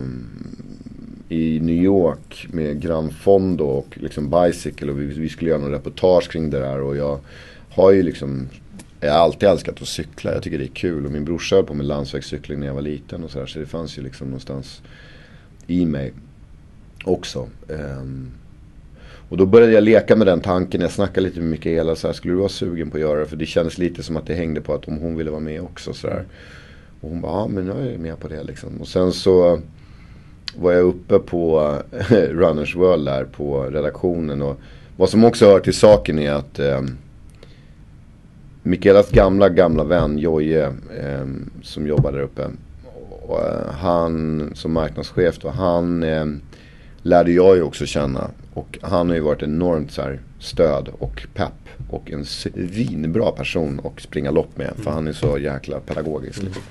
i 1.30 1.60
New 1.60 1.84
York 1.84 2.48
med 2.52 2.82
Gran 2.82 3.12
Fondo 3.12 3.66
och 3.66 3.98
liksom 4.02 4.30
Bicycle. 4.30 4.92
Och 4.92 5.00
vi, 5.00 5.06
vi 5.06 5.30
skulle 5.30 5.50
göra 5.50 5.62
någon 5.62 5.72
reportage 5.72 6.32
kring 6.32 6.50
det 6.50 6.60
där. 6.60 6.82
Och 6.82 6.98
jag 6.98 7.20
har 7.70 7.92
ju 7.92 8.04
liksom 8.04 8.50
jag 9.04 9.12
har 9.12 9.20
alltid 9.20 9.50
älskat 9.50 9.82
att 9.82 9.88
cykla. 9.88 10.34
Jag 10.34 10.44
tycker 10.44 10.58
det 10.58 10.66
är 10.66 10.68
kul. 10.68 11.06
Och 11.06 11.12
min 11.12 11.26
brorsa 11.26 11.56
höll 11.56 11.66
på 11.66 11.74
med 11.74 11.86
landsvägscykling 11.86 12.60
när 12.60 12.68
jag 12.68 12.74
var 12.74 12.82
liten 12.82 13.24
och 13.24 13.32
sådär. 13.32 13.46
Så 13.46 13.60
det 13.60 13.66
fanns 13.66 13.98
ju 13.98 14.02
liksom 14.02 14.28
någonstans 14.28 14.82
i 15.68 15.86
mig 15.86 16.14
också. 17.04 17.48
Ehm, 17.70 18.32
och 19.32 19.38
då 19.38 19.46
började 19.46 19.74
jag 19.74 19.84
leka 19.84 20.15
med 20.15 20.28
den 20.28 20.41
tanken. 20.41 20.82
Jag 20.82 20.91
snackade 20.91 21.28
lite 21.28 21.39
med 21.39 21.50
Mikaela 21.50 21.96
så 21.96 22.08
här, 22.08 22.13
skulle 22.13 22.34
du 22.34 22.38
vara 22.38 22.50
sugen 22.50 22.89
på 22.89 22.98
att 22.98 23.02
göra 23.02 23.20
det? 23.20 23.26
För 23.26 23.36
det 23.36 23.46
kändes 23.46 23.78
lite 23.78 24.04
som 24.04 24.17
att 24.17 24.26
det 24.26 24.34
hängde 24.34 24.62
på 24.62 24.74
att 24.74 24.88
om 24.88 24.98
hon 24.98 25.15
ville 25.15 25.32
vara 25.32 25.39
med 25.39 25.62
också 25.62 25.94
så 25.94 26.08
där. 26.08 26.24
Och 27.02 27.10
hon 27.10 27.22
bara, 27.22 27.32
ja 27.32 27.48
men 27.48 27.67
jag 27.67 27.88
är 27.88 27.98
med 27.98 28.20
på 28.20 28.28
det 28.28 28.44
liksom. 28.44 28.82
Och 28.82 28.88
sen 28.88 29.12
så 29.12 29.60
var 30.56 30.72
jag 30.72 30.84
uppe 30.84 31.20
på 31.20 31.76
Runners 32.10 32.76
World 32.76 33.06
där 33.06 33.24
på 33.24 33.64
redaktionen. 33.64 34.41
Och 34.41 34.60
vad 34.97 35.10
som 35.10 35.24
också 35.24 35.45
hör 35.45 35.60
till 35.60 35.74
saken 35.74 36.20
är 36.20 36.32
att 36.32 36.60
eh, 36.60 36.82
Mikaelas 38.64 39.12
gamla, 39.12 39.49
gamla 39.49 39.84
vän 39.84 40.18
Joje 40.18 40.66
eh, 40.99 41.28
som 41.62 41.88
jobbar 41.88 42.12
där 42.12 42.22
uppe. 42.22 42.47
Och, 43.22 43.39
eh, 43.39 43.72
han 43.72 44.51
som 44.56 44.72
marknadschef 44.72 45.39
då, 45.39 45.49
han 45.49 46.03
eh, 46.03 46.26
lärde 47.04 47.32
jag 47.32 47.56
ju 47.56 47.62
också 47.62 47.86
känna. 47.86 48.30
Och 48.54 48.80
han 48.82 49.10
har 49.10 49.16
ju 49.16 49.22
varit 49.22 49.43
enormt 49.43 49.91
så 49.91 50.02
här, 50.02 50.20
stöd 50.39 50.89
och 50.99 51.28
pepp. 51.34 51.54
Och 51.89 52.12
en 52.12 52.26
svinbra 52.26 53.32
person 53.32 53.82
att 53.84 54.02
springa 54.02 54.32
lopp 54.32 54.58
med. 54.58 54.74
För 54.76 54.91
han 54.91 55.08
är 55.08 55.14
så 55.14 55.38
jäkla 55.38 55.80
pedagogisk. 55.80 56.43
Liksom. 56.43 56.64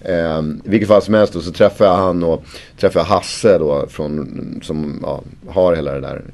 Eh, 0.00 0.40
I 0.64 0.68
vilket 0.70 0.88
fall 0.88 1.02
som 1.02 1.14
helst 1.14 1.32
då, 1.32 1.40
så 1.40 1.52
träffade 1.52 1.90
jag 1.90 1.96
han 1.96 2.22
och 2.22 2.44
träffade 2.78 3.04
Hasse 3.04 3.58
då. 3.58 3.86
Från, 3.88 4.60
som 4.62 5.00
ja, 5.02 5.22
har 5.48 5.74
hela 5.74 5.92
det 5.92 6.00
där 6.00 6.24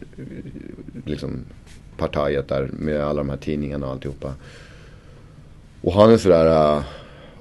liksom, 1.05 1.45
partajet 1.97 2.49
där 2.49 2.71
med 2.73 3.01
alla 3.05 3.19
de 3.19 3.31
här 3.31 3.37
tidningarna 3.37 3.87
och 3.87 3.93
alltihopa. 3.93 4.35
Och 5.83 5.93
han 5.93 6.13
är 6.13 6.17
sådär, 6.17 6.77
uh, 6.77 6.83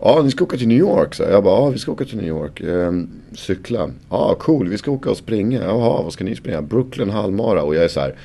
ja 0.01 0.21
ni 0.23 0.31
ska 0.31 0.43
åka 0.43 0.57
till 0.57 0.67
New 0.67 0.77
York. 0.77 1.15
Så 1.15 1.23
jag 1.23 1.43
bara, 1.43 1.55
ja 1.55 1.69
vi 1.69 1.79
ska 1.79 1.91
åka 1.91 2.05
till 2.05 2.17
New 2.17 2.27
York. 2.27 2.61
Um, 2.61 3.09
cykla. 3.35 3.89
Ja 4.09 4.35
cool, 4.39 4.69
vi 4.69 4.77
ska 4.77 4.91
åka 4.91 5.09
och 5.09 5.17
springa. 5.17 5.63
Jaha, 5.63 6.01
vad 6.03 6.13
ska 6.13 6.23
ni 6.23 6.35
springa? 6.35 6.61
Brooklyn 6.61 7.09
halvmara. 7.09 7.63
Och 7.63 7.75
jag 7.75 7.83
är 7.83 7.87
så 7.87 7.99
här, 7.99 8.15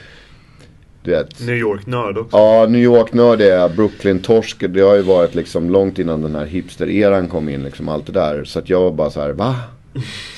du 1.03 1.11
vet. 1.11 1.41
New 1.41 1.57
York-nörd 1.57 2.18
också. 2.18 2.37
Ja, 2.37 2.66
New 2.66 2.83
York-nörd 2.83 3.41
är 3.41 3.57
jag. 3.57 3.70
Brooklyn-torsk. 3.70 4.64
Det 4.68 4.81
har 4.81 4.95
ju 4.95 5.03
varit 5.03 5.35
liksom 5.35 5.70
långt 5.70 5.99
innan 5.99 6.22
den 6.22 6.35
här 6.35 6.47
hipster-eran 6.47 7.29
kom 7.29 7.49
in. 7.49 7.64
Liksom 7.64 7.89
allt 7.89 8.07
det 8.07 8.12
där. 8.12 8.45
Så 8.45 8.59
att 8.59 8.70
jag 8.70 8.81
var 8.81 8.91
bara 8.91 9.11
så 9.11 9.20
här, 9.20 9.33
va? 9.33 9.55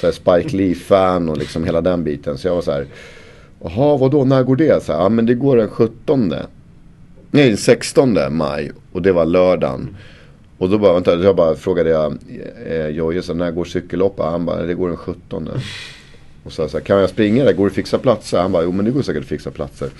Så 0.00 0.06
här 0.06 0.12
Spike 0.12 0.56
Lee-fan 0.56 1.28
och 1.28 1.38
liksom 1.38 1.64
hela 1.64 1.80
den 1.80 2.04
biten. 2.04 2.38
Så 2.38 2.48
jag 2.48 2.54
var 2.54 2.62
så 2.62 2.72
här, 2.72 2.86
jaha 3.62 3.96
vadå, 3.96 4.24
när 4.24 4.42
går 4.42 4.56
det? 4.56 4.82
Så 4.84 4.92
här, 4.92 5.00
ja 5.00 5.08
men 5.08 5.26
det 5.26 5.34
går 5.34 5.56
den 5.56 5.68
17. 5.68 6.28
Nej, 7.30 7.48
den 7.48 7.56
16 7.56 8.18
maj. 8.30 8.72
Och 8.92 9.02
det 9.02 9.12
var 9.12 9.26
lördagen. 9.26 9.96
Och 10.58 10.68
då 10.68 10.78
bara, 10.78 10.92
vänta, 10.92 11.14
jag 11.14 11.36
bara 11.36 11.54
frågade 11.54 11.90
jag 11.90 12.18
eh, 12.66 12.86
Jojje, 12.86 13.22
så 13.22 13.34
när 13.34 13.50
går 13.50 13.64
cykelloppet? 13.64 14.24
Han 14.24 14.44
bara, 14.44 14.62
det 14.62 14.74
går 14.74 14.88
den 14.88 14.96
17. 14.96 15.48
Och 16.44 16.52
så, 16.52 16.68
så 16.68 16.76
här, 16.76 16.84
kan 16.84 17.00
jag 17.00 17.10
springa 17.10 17.44
där? 17.44 17.52
Går 17.52 17.64
det 17.64 17.70
att 17.70 17.74
fixa 17.74 17.98
platser? 17.98 18.38
Han 18.38 18.52
bara, 18.52 18.62
jo 18.62 18.72
men 18.72 18.84
det 18.84 18.90
går 18.90 19.02
säkert 19.02 19.22
att 19.22 19.28
fixa 19.28 19.50
platser. 19.50 19.90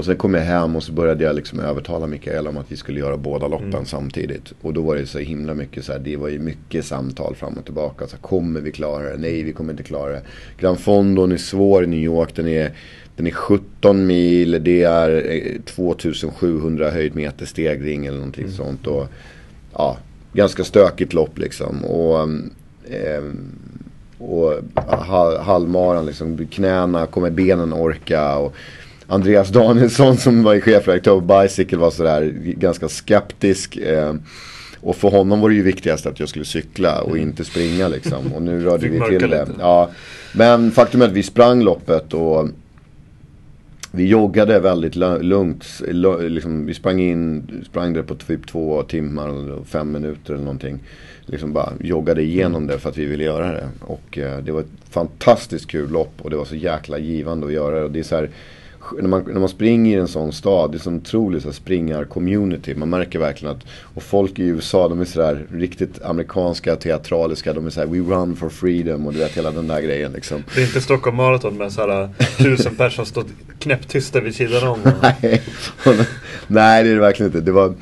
Och 0.00 0.06
sen 0.06 0.16
kom 0.16 0.34
jag 0.34 0.42
hem 0.42 0.76
och 0.76 0.82
så 0.82 0.92
började 0.92 1.24
jag 1.24 1.36
liksom 1.36 1.60
övertala 1.60 2.06
Mikael 2.06 2.46
om 2.46 2.56
att 2.56 2.72
vi 2.72 2.76
skulle 2.76 3.00
göra 3.00 3.16
båda 3.16 3.48
loppen 3.48 3.68
mm. 3.68 3.84
samtidigt. 3.84 4.52
Och 4.60 4.74
då 4.74 4.82
var 4.82 4.96
det 4.96 5.06
så 5.06 5.18
himla 5.18 5.54
mycket 5.54 5.84
så 5.84 5.92
här, 5.92 5.98
det 5.98 6.16
var 6.16 6.28
ju 6.28 6.38
mycket 6.38 6.84
samtal 6.84 7.34
fram 7.34 7.54
och 7.58 7.64
tillbaka. 7.64 8.06
Så 8.06 8.16
här, 8.16 8.22
kommer 8.22 8.60
vi 8.60 8.72
klara 8.72 9.10
det? 9.10 9.16
Nej, 9.16 9.42
vi 9.42 9.52
kommer 9.52 9.72
inte 9.72 9.82
klara 9.82 10.12
det. 10.12 10.22
Grand 10.58 10.78
Fondon 10.78 11.32
är 11.32 11.36
svår 11.36 11.84
i 11.84 11.86
New 11.86 12.00
York. 12.00 12.34
Den 12.34 12.48
är, 12.48 12.72
den 13.16 13.26
är 13.26 13.30
17 13.30 14.06
mil, 14.06 14.64
det 14.64 14.82
är 14.82 15.58
2700 15.64 16.86
eh, 16.86 16.92
höjdmeter 16.92 17.46
stegring 17.46 18.06
eller 18.06 18.18
någonting 18.18 18.44
mm. 18.44 18.56
sånt. 18.56 18.86
Och, 18.86 19.06
ja, 19.72 19.98
ganska 20.32 20.64
stökigt 20.64 21.12
lopp 21.12 21.38
liksom. 21.38 21.84
Och, 21.84 22.20
eh, 22.94 23.24
och 24.18 24.54
halvmaran 25.40 26.06
liksom, 26.06 26.46
knäna, 26.46 27.06
kommer 27.06 27.30
benen 27.30 27.72
orka? 27.72 28.36
Och, 28.36 28.54
Andreas 29.10 29.48
Danielsson 29.48 30.16
som 30.16 30.42
var 30.42 30.60
chefredaktör 30.60 31.20
på 31.20 31.20
Bicycle 31.20 31.78
var 31.78 31.90
sådär 31.90 32.32
ganska 32.36 32.88
skeptisk. 32.88 33.76
Eh, 33.76 34.14
och 34.80 34.96
för 34.96 35.08
honom 35.10 35.40
var 35.40 35.48
det 35.48 35.54
ju 35.54 35.62
viktigast 35.62 36.06
att 36.06 36.20
jag 36.20 36.28
skulle 36.28 36.44
cykla 36.44 37.00
och 37.00 37.10
mm. 37.10 37.22
inte 37.22 37.44
springa 37.44 37.88
liksom. 37.88 38.32
Och 38.32 38.42
nu 38.42 38.60
rörde 38.60 38.88
vi 39.08 39.18
till 39.18 39.30
det. 39.30 39.48
Ja. 39.58 39.90
Men 40.34 40.70
faktum 40.70 41.02
är 41.02 41.06
att 41.06 41.12
vi 41.12 41.22
sprang 41.22 41.62
loppet 41.62 42.14
och 42.14 42.48
vi 43.92 44.06
joggade 44.06 44.60
väldigt 44.60 44.96
lugnt. 45.20 45.64
Liksom, 46.20 46.66
vi 46.66 46.74
sprang 46.74 47.00
in, 47.00 47.42
sprang 47.70 47.92
det 47.92 48.02
på 48.02 48.14
typ 48.14 48.46
två 48.46 48.82
timmar 48.82 49.28
och 49.28 49.66
fem 49.66 49.92
minuter 49.92 50.34
eller 50.34 50.44
någonting. 50.44 50.78
Liksom 51.26 51.52
bara 51.52 51.72
joggade 51.80 52.22
igenom 52.22 52.66
det 52.66 52.78
för 52.78 52.88
att 52.88 52.98
vi 52.98 53.06
ville 53.06 53.24
göra 53.24 53.52
det. 53.52 53.68
Och 53.80 54.18
eh, 54.18 54.38
det 54.38 54.52
var 54.52 54.60
ett 54.60 54.90
fantastiskt 54.90 55.66
kul 55.66 55.90
lopp 55.90 56.14
och 56.22 56.30
det 56.30 56.36
var 56.36 56.44
så 56.44 56.56
jäkla 56.56 56.98
givande 56.98 57.46
att 57.46 57.52
göra 57.52 57.76
det. 57.76 57.84
Och 57.84 57.90
det 57.90 57.98
är 57.98 58.02
så 58.02 58.16
här, 58.16 58.30
när 58.98 59.08
man, 59.08 59.22
när 59.22 59.40
man 59.40 59.48
springer 59.48 59.96
i 59.96 60.00
en 60.00 60.08
sån 60.08 60.32
stad, 60.32 60.72
det 60.72 60.76
är 60.76 60.78
så 60.78 60.92
otroligt 60.92 61.54
springar-community. 61.54 62.74
Man 62.74 62.90
märker 62.90 63.18
verkligen 63.18 63.56
att, 63.56 63.64
och 63.94 64.02
folk 64.02 64.38
i 64.38 64.42
USA 64.42 64.88
de 64.88 65.00
är 65.00 65.04
sådär 65.04 65.46
riktigt 65.52 66.02
amerikanska, 66.02 66.76
teatraliska. 66.76 67.52
De 67.52 67.66
är 67.66 67.70
såhär, 67.70 67.86
we 67.86 67.98
run 67.98 68.36
for 68.36 68.48
freedom 68.48 69.06
och 69.06 69.12
du 69.12 69.18
vet 69.18 69.36
hela 69.36 69.50
den 69.50 69.66
där 69.66 69.80
grejen 69.80 70.12
liksom. 70.12 70.44
Det 70.54 70.60
är 70.60 70.66
inte 70.66 70.80
Stockholm 70.80 71.16
Marathon 71.16 71.56
med 71.56 71.72
såhär 71.72 72.08
tusen 72.38 72.74
personer 72.74 72.90
som 72.90 73.06
står 73.06 73.24
knäpptysta 73.58 74.20
vid 74.20 74.34
sidan 74.34 74.68
om. 74.68 74.78
Nej. 75.02 75.42
Nej, 76.46 76.84
det 76.84 76.90
är 76.90 76.94
det 76.94 77.00
verkligen 77.00 77.32
inte. 77.32 77.40
Det 77.40 77.52
var, 77.52 77.74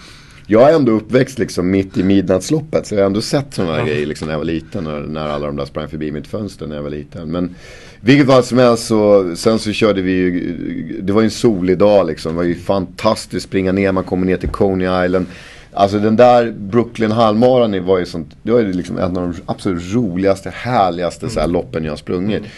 jag 0.46 0.70
är 0.70 0.74
ändå 0.74 0.92
uppväxt 0.92 1.38
liksom 1.38 1.70
mitt 1.70 1.96
i 1.96 2.02
midnattsloppet. 2.02 2.86
Så 2.86 2.94
jag 2.94 3.00
har 3.00 3.06
ändå 3.06 3.20
sett 3.20 3.54
sådana 3.54 3.72
här 3.72 3.80
ja. 3.80 3.86
grejer 3.86 4.06
liksom 4.06 4.26
när 4.26 4.34
jag 4.34 4.38
var 4.38 4.44
liten. 4.44 4.84
När, 4.84 5.00
när 5.00 5.28
alla 5.28 5.46
de 5.46 5.56
där 5.56 5.64
sprang 5.64 5.88
förbi 5.88 6.12
mitt 6.12 6.26
fönster 6.26 6.66
när 6.66 6.76
jag 6.76 6.82
var 6.82 6.90
liten. 6.90 7.32
Men 7.32 7.54
vilket 8.00 8.26
fall 8.26 8.42
som 8.42 8.58
helst 8.58 8.86
så, 8.86 9.32
sen 9.36 9.58
så 9.58 9.72
körde 9.72 10.02
vi 10.02 10.12
ju, 10.12 11.00
det 11.02 11.12
var 11.12 11.20
ju 11.20 11.24
en 11.24 11.30
solig 11.30 11.78
dag 11.78 12.06
liksom. 12.06 12.32
Det 12.32 12.36
var 12.36 12.44
ju 12.44 12.54
fantastiskt 12.54 13.46
springa 13.46 13.72
ner, 13.72 13.92
man 13.92 14.04
kommer 14.04 14.26
ner 14.26 14.36
till 14.36 14.48
Coney 14.48 15.04
Island. 15.04 15.26
Alltså 15.72 15.98
den 15.98 16.16
där 16.16 16.52
Brooklyn 16.58 17.10
halvmaran 17.10 17.84
var 17.84 17.98
ju 17.98 18.06
sånt, 18.06 18.36
det 18.42 18.52
var 18.52 18.60
ju 18.60 18.72
liksom 18.72 18.98
en 18.98 19.16
av 19.16 19.22
de 19.22 19.34
absolut 19.46 19.94
roligaste, 19.94 20.52
härligaste 20.54 21.26
mm. 21.26 21.34
så 21.34 21.40
här, 21.40 21.46
loppen 21.46 21.84
jag 21.84 21.92
har 21.92 21.96
sprungit. 21.96 22.38
Mm. 22.38 22.50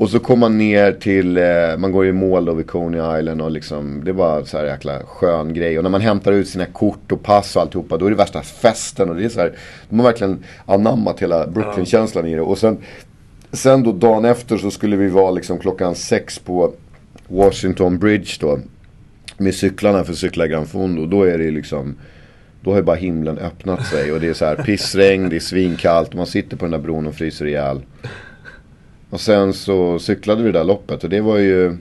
Och 0.00 0.10
så 0.10 0.18
kom 0.18 0.38
man 0.38 0.58
ner 0.58 0.92
till, 0.92 1.36
eh, 1.36 1.76
man 1.78 1.92
går 1.92 2.06
i 2.06 2.12
mål 2.12 2.44
då 2.44 2.54
vid 2.54 2.66
Coney 2.66 3.18
Island 3.18 3.42
och 3.42 3.50
liksom, 3.50 4.04
det 4.04 4.12
var 4.12 4.44
så 4.44 4.58
här 4.58 4.64
jäkla 4.64 4.98
skön 5.06 5.54
grej. 5.54 5.78
Och 5.78 5.84
när 5.84 5.90
man 5.90 6.00
hämtar 6.00 6.32
ut 6.32 6.48
sina 6.48 6.66
kort 6.66 7.12
och 7.12 7.22
pass 7.22 7.56
och 7.56 7.62
alltihopa, 7.62 7.96
då 7.96 8.06
är 8.06 8.10
det 8.10 8.16
värsta 8.16 8.42
festen. 8.42 9.10
Och 9.10 9.16
det 9.16 9.24
är 9.24 9.28
så 9.28 9.40
här, 9.40 9.52
de 9.88 9.98
har 9.98 10.06
verkligen 10.06 10.44
anammat 10.66 11.20
hela 11.20 11.46
Brooklyn-känslan 11.46 12.26
i 12.26 12.34
det. 12.34 12.40
Och 12.40 12.58
sen 12.58 12.78
Sen 13.52 13.82
då 13.82 13.92
dagen 13.92 14.24
efter 14.24 14.56
så 14.56 14.70
skulle 14.70 14.96
vi 14.96 15.08
vara 15.08 15.30
liksom 15.30 15.58
klockan 15.58 15.94
sex 15.94 16.38
på 16.38 16.72
Washington 17.28 17.98
Bridge 17.98 18.32
då. 18.40 18.58
Med 19.36 19.54
cyklarna 19.54 20.04
för 20.04 20.12
att 20.12 20.18
cykla 20.18 20.46
Grand 20.46 20.68
Fondo. 20.68 21.06
Då 21.06 21.22
är 21.22 21.38
det 21.38 21.50
liksom 21.50 21.96
då 22.62 22.70
har 22.70 22.76
ju 22.76 22.82
bara 22.82 22.96
himlen 22.96 23.38
öppnat 23.38 23.86
sig 23.86 24.12
och 24.12 24.20
det 24.20 24.28
är 24.28 24.34
så 24.34 24.44
här 24.44 24.56
pissregn, 24.56 25.28
det 25.28 25.36
är 25.36 25.40
svinkallt, 25.40 26.08
och 26.08 26.14
man 26.14 26.26
sitter 26.26 26.56
på 26.56 26.64
den 26.64 26.72
där 26.72 26.78
bron 26.78 27.06
och 27.06 27.14
fryser 27.14 27.46
ihjäl. 27.46 27.80
Och 29.10 29.20
sen 29.20 29.52
så 29.52 29.98
cyklade 29.98 30.42
vi 30.42 30.52
det 30.52 30.58
där 30.58 30.64
loppet 30.64 31.04
och 31.04 31.10
det 31.10 31.20
var 31.20 31.38
ju 31.38 31.76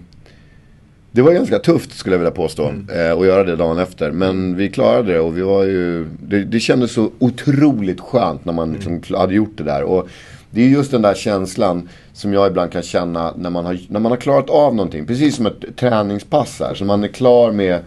Det 1.12 1.22
var 1.22 1.32
ganska 1.32 1.60
tufft 1.60 1.98
skulle 1.98 2.16
jag 2.16 2.20
vilja 2.20 2.32
påstå. 2.32 2.70
Mm. 2.70 2.90
Eh, 2.90 3.18
att 3.18 3.26
göra 3.26 3.44
det 3.44 3.56
dagen 3.56 3.78
efter. 3.78 4.12
Men 4.12 4.56
vi 4.56 4.70
klarade 4.70 5.14
det 5.14 5.20
och 5.20 5.38
vi 5.38 5.42
var 5.42 5.64
ju 5.64 6.06
Det, 6.22 6.44
det 6.44 6.60
kändes 6.60 6.92
så 6.92 7.12
otroligt 7.20 8.00
skönt 8.00 8.46
när 8.46 8.54
man 8.54 8.74
liksom 8.74 9.02
hade 9.18 9.36
gjort 9.36 9.58
det 9.58 9.64
där. 9.64 9.84
Och 9.84 10.10
det 10.52 10.62
är 10.62 10.68
just 10.68 10.92
den 10.92 11.02
där 11.02 11.14
känslan 11.14 11.90
som 12.14 12.34
jag 12.34 12.48
ibland 12.48 12.72
kan 12.72 12.82
känna 12.82 13.34
när 13.38 13.50
man 13.50 13.66
har, 13.66 13.80
när 13.88 14.00
man 14.00 14.12
har 14.12 14.18
klarat 14.18 14.50
av 14.50 14.76
någonting. 14.76 15.06
Precis 15.06 15.36
som 15.36 15.46
ett 15.46 15.78
träningspass 15.78 16.60
här. 16.60 16.74
Så 16.74 16.86
man 16.86 17.04
är 17.04 17.08
klar 17.08 17.52
med 17.52 17.80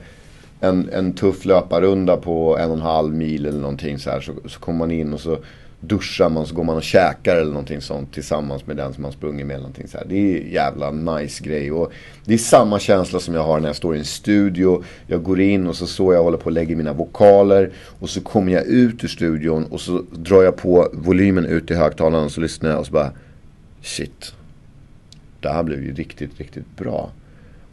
en, 0.61 0.89
en 0.93 1.13
tuff 1.13 1.45
löparrunda 1.45 2.17
på 2.17 2.59
en 2.59 2.71
och 2.71 2.77
en 2.77 2.83
halv 2.83 3.15
mil 3.15 3.47
eller 3.47 3.59
någonting 3.59 3.99
så 3.99 4.11
här. 4.11 4.21
Så, 4.21 4.33
så 4.47 4.61
kommer 4.61 4.79
man 4.79 4.91
in 4.91 5.13
och 5.13 5.21
så 5.21 5.39
duschar 5.85 6.29
man 6.29 6.47
så 6.47 6.55
går 6.55 6.65
man 6.65 6.77
och 6.77 6.83
käkar 6.83 7.37
eller 7.37 7.51
någonting 7.51 7.81
sånt 7.81 8.15
tillsammans 8.15 8.67
med 8.67 8.77
den 8.77 8.95
som 8.95 9.03
man 9.03 9.13
sprungit 9.13 9.47
med. 9.47 9.57
Någonting 9.57 9.89
så 9.89 9.99
här. 9.99 10.07
Det 10.09 10.15
är 10.15 10.47
jävla 10.47 10.91
nice 10.91 11.45
grej. 11.45 11.73
Och 11.73 11.93
det 12.25 12.35
är 12.35 12.39
samma 12.39 12.79
känsla 12.79 13.21
som 13.21 13.35
jag 13.35 13.43
har 13.43 13.61
när 13.61 13.69
jag 13.69 13.77
står 13.77 13.97
i 13.97 13.99
en 13.99 14.05
studio. 14.05 14.85
Jag 15.07 15.23
går 15.23 15.41
in 15.41 15.67
och 15.67 15.77
så 15.77 15.87
står 15.87 16.15
jag 16.15 16.21
och 16.21 16.25
håller 16.25 16.39
på 16.39 16.45
och 16.45 16.53
lägger 16.53 16.77
mina 16.77 16.93
vokaler. 16.93 17.73
Och 18.01 18.11
så 18.11 18.21
kommer 18.21 18.53
jag 18.53 18.67
ut 18.67 19.05
ur 19.05 19.09
studion 19.09 19.67
och 19.67 19.81
så 19.81 20.03
drar 20.13 20.43
jag 20.43 20.57
på 20.57 20.89
volymen 20.93 21.47
ut 21.47 21.71
i 21.71 21.75
högtalaren 21.75 22.25
och 22.25 22.33
så 22.33 22.41
lyssnar 22.41 22.71
jag 22.71 22.79
och 22.79 22.87
så 22.87 22.93
bara 22.93 23.13
Shit. 23.83 24.35
Det 25.41 25.49
här 25.49 25.63
blev 25.63 25.83
ju 25.83 25.95
riktigt, 25.95 26.39
riktigt 26.39 26.77
bra. 26.77 27.11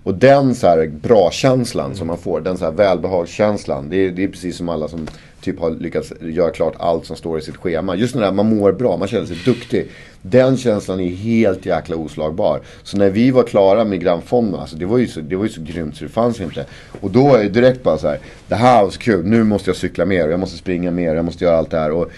Och 0.09 0.15
den 0.15 0.55
så 0.55 0.67
här 0.67 0.87
bra-känslan 0.87 1.85
mm. 1.85 1.97
som 1.97 2.07
man 2.07 2.17
får, 2.17 2.41
den 2.41 2.57
så 2.57 2.65
här 2.65 2.71
välbehagskänslan. 2.71 3.89
Det 3.89 4.05
är, 4.05 4.11
det 4.11 4.23
är 4.23 4.27
precis 4.27 4.57
som 4.57 4.69
alla 4.69 4.87
som 4.87 5.07
typ 5.41 5.59
har 5.59 5.69
lyckats 5.69 6.13
göra 6.21 6.51
klart 6.51 6.73
allt 6.79 7.05
som 7.05 7.15
står 7.15 7.39
i 7.39 7.41
sitt 7.41 7.57
schema. 7.57 7.95
Just 7.95 8.15
när 8.15 8.31
man 8.31 8.55
mår 8.57 8.71
bra, 8.71 8.97
man 8.97 9.07
känner 9.07 9.25
sig 9.25 9.37
duktig. 9.45 9.87
Den 10.21 10.57
känslan 10.57 10.99
är 10.99 11.09
helt 11.09 11.65
jäkla 11.65 11.95
oslagbar. 11.95 12.61
Så 12.83 12.97
när 12.97 13.09
vi 13.09 13.31
var 13.31 13.43
klara 13.43 13.85
med 13.85 14.01
grannfonden, 14.01 14.59
alltså 14.59 14.75
det 14.75 14.85
var 14.85 14.97
ju 14.97 15.07
så, 15.07 15.19
det 15.19 15.35
var 15.35 15.43
ju 15.43 15.49
så 15.49 15.61
grymt 15.61 15.97
så 15.97 16.03
det 16.03 16.09
fanns 16.09 16.41
inte. 16.41 16.65
Och 17.01 17.11
då 17.11 17.35
är 17.35 17.43
det 17.43 17.49
direkt 17.49 17.83
bara 17.83 17.97
så 17.97 18.07
här, 18.07 18.19
det 18.47 18.55
här 18.55 18.83
var 18.83 18.89
så 18.89 18.99
kul, 18.99 19.25
nu 19.25 19.43
måste 19.43 19.69
jag 19.69 19.77
cykla 19.77 20.05
mer, 20.05 20.27
jag 20.27 20.39
måste 20.39 20.57
springa 20.57 20.91
mer, 20.91 21.15
jag 21.15 21.25
måste 21.25 21.43
göra 21.43 21.57
allt 21.57 21.71
det 21.71 21.79
här. 21.79 21.91
Och 21.91 22.11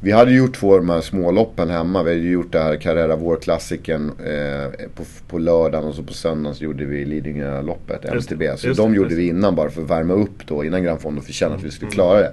vi 0.00 0.12
hade 0.12 0.32
gjort 0.32 0.56
två 0.56 0.72
av 0.72 0.78
de 0.78 0.90
här 0.90 1.00
småloppen 1.00 1.70
hemma. 1.70 2.02
Vi 2.02 2.10
hade 2.10 2.22
gjort 2.22 2.52
det 2.52 2.60
här 2.60 2.76
Carrera 2.76 3.16
Vårklassiken 3.16 4.12
eh, 4.18 4.88
på, 4.94 5.04
på 5.28 5.38
lördagen 5.38 5.88
och 5.88 5.94
så 5.94 6.02
på 6.02 6.12
söndagen 6.12 6.54
så 6.54 6.64
gjorde 6.64 6.84
vi 6.84 7.04
Lidingöloppet, 7.04 8.04
MTB. 8.04 8.42
Så 8.58 8.68
de 8.68 8.94
gjorde 8.94 9.14
vi 9.14 9.28
innan 9.28 9.54
bara 9.54 9.70
för 9.70 9.82
att 9.82 9.90
värma 9.90 10.14
upp 10.14 10.46
då 10.46 10.64
innan 10.64 10.82
Grand 10.82 11.00
Fondo 11.00 11.20
för 11.20 11.30
att 11.30 11.34
känna 11.34 11.54
att 11.54 11.62
vi 11.62 11.70
skulle 11.70 11.90
klara 11.90 12.20
det. 12.20 12.32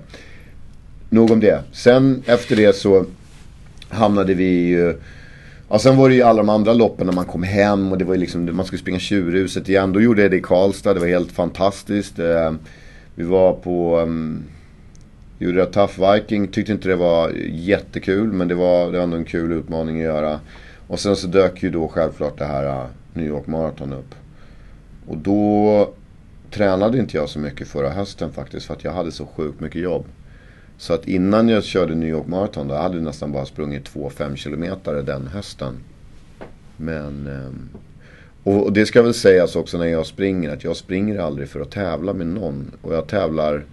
Nog 1.09 1.32
om 1.32 1.39
det. 1.39 1.64
Sen 1.72 2.24
efter 2.26 2.55
det 2.55 2.76
så 2.76 3.05
hamnade 3.89 4.34
vi 4.34 4.68
ju... 4.68 4.95
Ja, 5.70 5.80
sen 5.80 5.97
var 5.97 6.09
det 6.09 6.16
ju 6.16 6.22
alla 6.22 6.38
de 6.38 6.49
andra 6.49 6.74
loppen 6.74 7.07
när 7.07 7.14
man 7.14 7.26
kom 7.26 7.43
hem 7.43 7.91
och 7.91 7.97
det 7.97 8.05
var 8.05 8.14
ju 8.14 8.20
liksom, 8.20 8.55
man 8.55 8.66
skulle 8.66 8.80
springa 8.80 8.99
Tjurhuset 8.99 9.70
igen. 9.70 9.93
Då 9.93 10.01
gjorde 10.01 10.22
jag 10.22 10.32
det 10.32 10.38
i 10.38 10.41
Karlstad, 10.41 10.93
det 10.93 10.99
var 10.99 11.07
helt 11.07 11.32
fantastiskt. 11.32 12.20
Eh, 12.20 12.51
vi 13.16 13.24
var 13.24 13.53
på... 13.53 14.07
Gjorde 15.44 15.60
jag 15.60 15.72
Tough 15.72 16.14
Viking, 16.14 16.48
tyckte 16.48 16.72
inte 16.72 16.88
det 16.88 16.96
var 16.96 17.30
jättekul 17.50 18.32
men 18.32 18.48
det 18.48 18.56
var, 18.56 18.91
det 18.91 18.98
var 18.98 19.04
ändå 19.04 19.18
en 19.18 19.26
kul 19.26 19.52
utmaning 19.52 19.98
att 19.98 20.04
göra. 20.04 20.39
Och 20.88 21.00
sen 21.00 21.16
så 21.16 21.28
dök 21.28 21.64
ju 21.64 21.70
då 21.70 21.88
självklart 21.88 22.38
det 22.38 22.46
här 22.46 22.66
äh, 22.66 22.86
New 23.14 23.28
York 23.28 23.48
Marathon 23.48 23.94
upp. 23.94 24.16
Och 25.08 25.18
då 25.18 25.94
tränade 26.52 26.98
inte 26.98 27.18
jag 27.18 27.30
så 27.30 27.39
mycket 27.39 27.68
förra 27.68 27.89
hösten 27.89 28.32
faktiskt 28.32 28.66
för 28.66 28.74
att 28.74 28.84
jag 28.84 28.91
hade 28.91 29.12
så 29.12 29.26
sjukt 29.26 29.60
mycket 29.60 29.82
jobb. 29.82 30.06
Så 30.78 30.94
att 30.94 31.08
innan 31.08 31.50
jag 31.50 31.64
körde 31.64 31.96
New 31.96 32.10
York 32.10 32.28
Marathon 32.28 32.68
då 32.68 32.76
hade 32.76 32.96
jag 32.96 33.04
nästan 33.04 33.32
bara 33.32 33.46
sprungit 33.46 33.89
2-5 33.89 34.36
kilometer 34.36 34.94
den 34.94 35.28
hösten. 35.28 35.78
Men... 36.78 37.28
Ehm, 37.28 37.70
och 38.44 38.74
det 38.74 38.86
ska 38.86 39.02
väl 39.02 39.14
sägas 39.14 39.56
också 39.56 39.78
när 39.78 39.86
jag 39.86 40.06
springer 40.06 40.50
att 40.50 40.64
jag 40.64 40.76
springer 40.76 41.20
aldrig 41.20 41.50
för 41.50 41.60
att 41.60 41.72
tävla 41.72 42.14
med 42.14 42.28
någon. 42.28 42.72
Och 42.82 42.94
jag 42.94 43.08
tävlar 43.08 43.64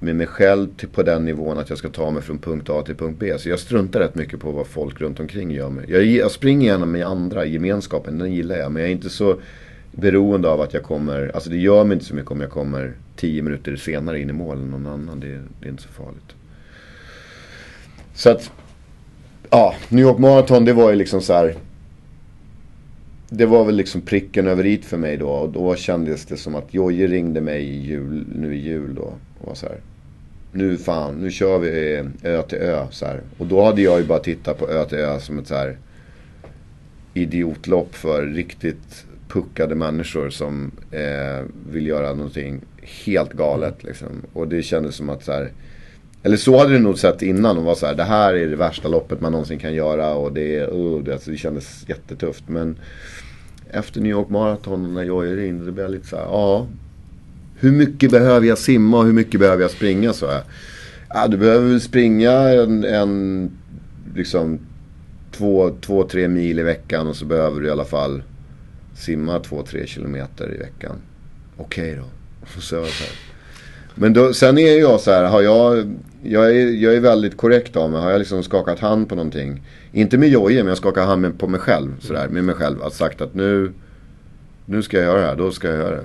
med 0.00 0.16
mig 0.16 0.26
själv 0.26 0.68
till, 0.76 0.88
på 0.88 1.02
den 1.02 1.24
nivån 1.24 1.58
att 1.58 1.68
jag 1.68 1.78
ska 1.78 1.88
ta 1.88 2.10
mig 2.10 2.22
från 2.22 2.38
punkt 2.38 2.70
A 2.70 2.82
till 2.86 2.94
punkt 2.94 3.16
B. 3.20 3.38
Så 3.38 3.48
jag 3.48 3.58
struntar 3.58 4.00
rätt 4.00 4.14
mycket 4.14 4.40
på 4.40 4.50
vad 4.50 4.66
folk 4.66 5.00
runt 5.00 5.20
omkring 5.20 5.50
gör 5.50 5.70
mig. 5.70 5.84
Jag, 5.88 6.04
jag 6.04 6.30
springer 6.30 6.66
gärna 6.66 6.86
med 6.86 7.06
andra, 7.06 7.44
gemenskapen, 7.44 8.18
den 8.18 8.32
gillar 8.32 8.56
jag. 8.56 8.72
Men 8.72 8.82
jag 8.82 8.88
är 8.88 8.92
inte 8.92 9.10
så 9.10 9.40
beroende 9.92 10.48
av 10.48 10.60
att 10.60 10.74
jag 10.74 10.82
kommer, 10.82 11.30
alltså 11.34 11.50
det 11.50 11.56
gör 11.56 11.84
mig 11.84 11.94
inte 11.94 12.04
så 12.04 12.14
mycket 12.14 12.30
om 12.30 12.40
jag 12.40 12.50
kommer 12.50 12.92
tio 13.16 13.42
minuter 13.42 13.76
senare 13.76 14.20
in 14.20 14.30
i 14.30 14.32
mål 14.32 14.56
än 14.56 14.70
någon 14.70 14.86
annan. 14.86 15.20
Det, 15.20 15.40
det 15.60 15.66
är 15.66 15.70
inte 15.70 15.82
så 15.82 15.88
farligt. 15.88 16.34
Så 18.14 18.30
att, 18.30 18.50
ja, 19.50 19.74
New 19.88 20.04
York 20.04 20.18
Marathon 20.18 20.64
det 20.64 20.72
var 20.72 20.90
ju 20.90 20.96
liksom 20.96 21.20
så 21.20 21.32
här, 21.32 21.54
Det 23.28 23.46
var 23.46 23.64
väl 23.64 23.76
liksom 23.76 24.00
pricken 24.00 24.46
över 24.46 24.66
i 24.66 24.78
för 24.78 24.96
mig 24.96 25.16
då. 25.16 25.28
Och 25.28 25.52
då 25.52 25.76
kändes 25.76 26.26
det 26.26 26.36
som 26.36 26.54
att 26.54 26.74
Jojje 26.74 27.06
ringde 27.06 27.40
mig 27.40 27.62
i 27.62 27.80
jul, 27.80 28.26
nu 28.34 28.54
i 28.54 28.58
jul 28.58 28.94
då. 28.94 29.12
Och 29.40 29.48
var 29.48 29.54
så 29.54 29.66
här, 29.66 29.80
nu 30.52 30.76
fan, 30.76 31.14
nu 31.14 31.30
kör 31.30 31.58
vi 31.58 31.70
ö 32.22 32.42
till 32.42 32.58
ö. 32.58 32.86
Så 32.90 33.06
här. 33.06 33.20
Och 33.38 33.46
då 33.46 33.64
hade 33.64 33.82
jag 33.82 34.00
ju 34.00 34.06
bara 34.06 34.18
tittat 34.18 34.58
på 34.58 34.68
ö 34.68 34.84
till 34.84 34.98
ö 34.98 35.20
som 35.20 35.38
ett 35.38 35.46
så 35.46 35.54
här 35.54 35.78
idiotlopp 37.14 37.94
för 37.94 38.26
riktigt 38.26 39.04
puckade 39.28 39.74
människor 39.74 40.30
som 40.30 40.70
eh, 40.90 41.46
vill 41.70 41.86
göra 41.86 42.14
någonting 42.14 42.60
helt 43.04 43.32
galet. 43.32 43.84
Liksom. 43.84 44.08
Och 44.32 44.48
det 44.48 44.62
kändes 44.62 44.94
som 44.94 45.10
att 45.10 45.24
så 45.24 45.32
här, 45.32 45.52
eller 46.22 46.36
så 46.36 46.58
hade 46.58 46.72
det 46.72 46.78
nog 46.78 46.98
sett 46.98 47.22
innan. 47.22 47.58
och 47.58 47.64
var 47.64 47.74
så 47.74 47.86
här, 47.86 47.94
det 47.94 48.04
här 48.04 48.34
är 48.34 48.46
det 48.46 48.56
värsta 48.56 48.88
loppet 48.88 49.20
man 49.20 49.32
någonsin 49.32 49.58
kan 49.58 49.74
göra. 49.74 50.14
Och 50.14 50.32
det, 50.32 50.60
uh, 50.60 50.68
oh, 50.68 51.02
det, 51.04 51.12
alltså, 51.12 51.30
det 51.30 51.36
kändes 51.36 51.88
jättetufft. 51.88 52.44
Men 52.48 52.78
efter 53.70 54.00
New 54.00 54.10
York 54.10 54.28
Marathon 54.28 54.94
när 54.94 55.02
jag 55.02 55.28
är 55.28 55.44
in, 55.44 55.64
det 55.64 55.72
blev 55.72 55.90
lite 55.90 56.06
så 56.06 56.16
här, 56.16 56.24
ja. 56.24 56.66
Hur 57.60 57.72
mycket 57.72 58.10
behöver 58.10 58.46
jag 58.46 58.58
simma 58.58 58.98
och 58.98 59.04
hur 59.04 59.12
mycket 59.12 59.40
behöver 59.40 59.62
jag 59.62 59.70
springa? 59.70 60.12
Så 60.12 60.30
här. 60.30 60.42
Ja, 61.08 61.28
du 61.28 61.36
behöver 61.36 61.78
springa 61.78 62.32
en, 62.32 62.84
en 62.84 63.50
liksom 64.14 64.58
två, 65.32 65.70
två, 65.80 66.04
tre 66.04 66.28
mil 66.28 66.58
i 66.58 66.62
veckan 66.62 67.06
och 67.06 67.16
så 67.16 67.24
behöver 67.24 67.60
du 67.60 67.66
i 67.66 67.70
alla 67.70 67.84
fall 67.84 68.22
simma 68.94 69.38
två, 69.38 69.62
tre 69.62 69.86
kilometer 69.86 70.54
i 70.54 70.58
veckan. 70.58 70.96
Okej 71.56 71.90
okay 71.90 71.94
då. 71.94 72.04
Så, 72.54 72.60
så 72.60 72.76
här. 72.76 73.30
Men 73.94 74.12
då, 74.12 74.32
sen 74.32 74.58
är 74.58 74.78
jag 74.78 75.00
så 75.00 75.10
här, 75.10 75.24
har 75.24 75.42
jag, 75.42 75.96
jag 76.22 76.56
är, 76.56 76.70
jag 76.70 76.94
är 76.94 77.00
väldigt 77.00 77.36
korrekt 77.36 77.76
av 77.76 77.90
mig. 77.90 78.00
Har 78.00 78.10
jag 78.10 78.18
liksom 78.18 78.42
skakat 78.42 78.78
hand 78.78 79.08
på 79.08 79.14
någonting. 79.14 79.62
Inte 79.92 80.18
med 80.18 80.28
Jojje, 80.28 80.62
men 80.62 80.68
jag 80.68 80.78
skakar 80.78 81.04
hand 81.04 81.22
med, 81.22 81.38
på 81.38 81.48
mig 81.48 81.60
själv. 81.60 82.00
Sådär, 82.00 82.28
med 82.28 82.44
mig 82.44 82.54
själv. 82.54 82.82
Att 82.82 82.94
sagt 82.94 83.20
att 83.20 83.34
nu, 83.34 83.72
nu 84.66 84.82
ska 84.82 84.96
jag 84.96 85.06
göra 85.06 85.20
det 85.20 85.26
här, 85.26 85.36
då 85.36 85.50
ska 85.50 85.68
jag 85.68 85.76
göra 85.76 85.96
det. 85.96 86.04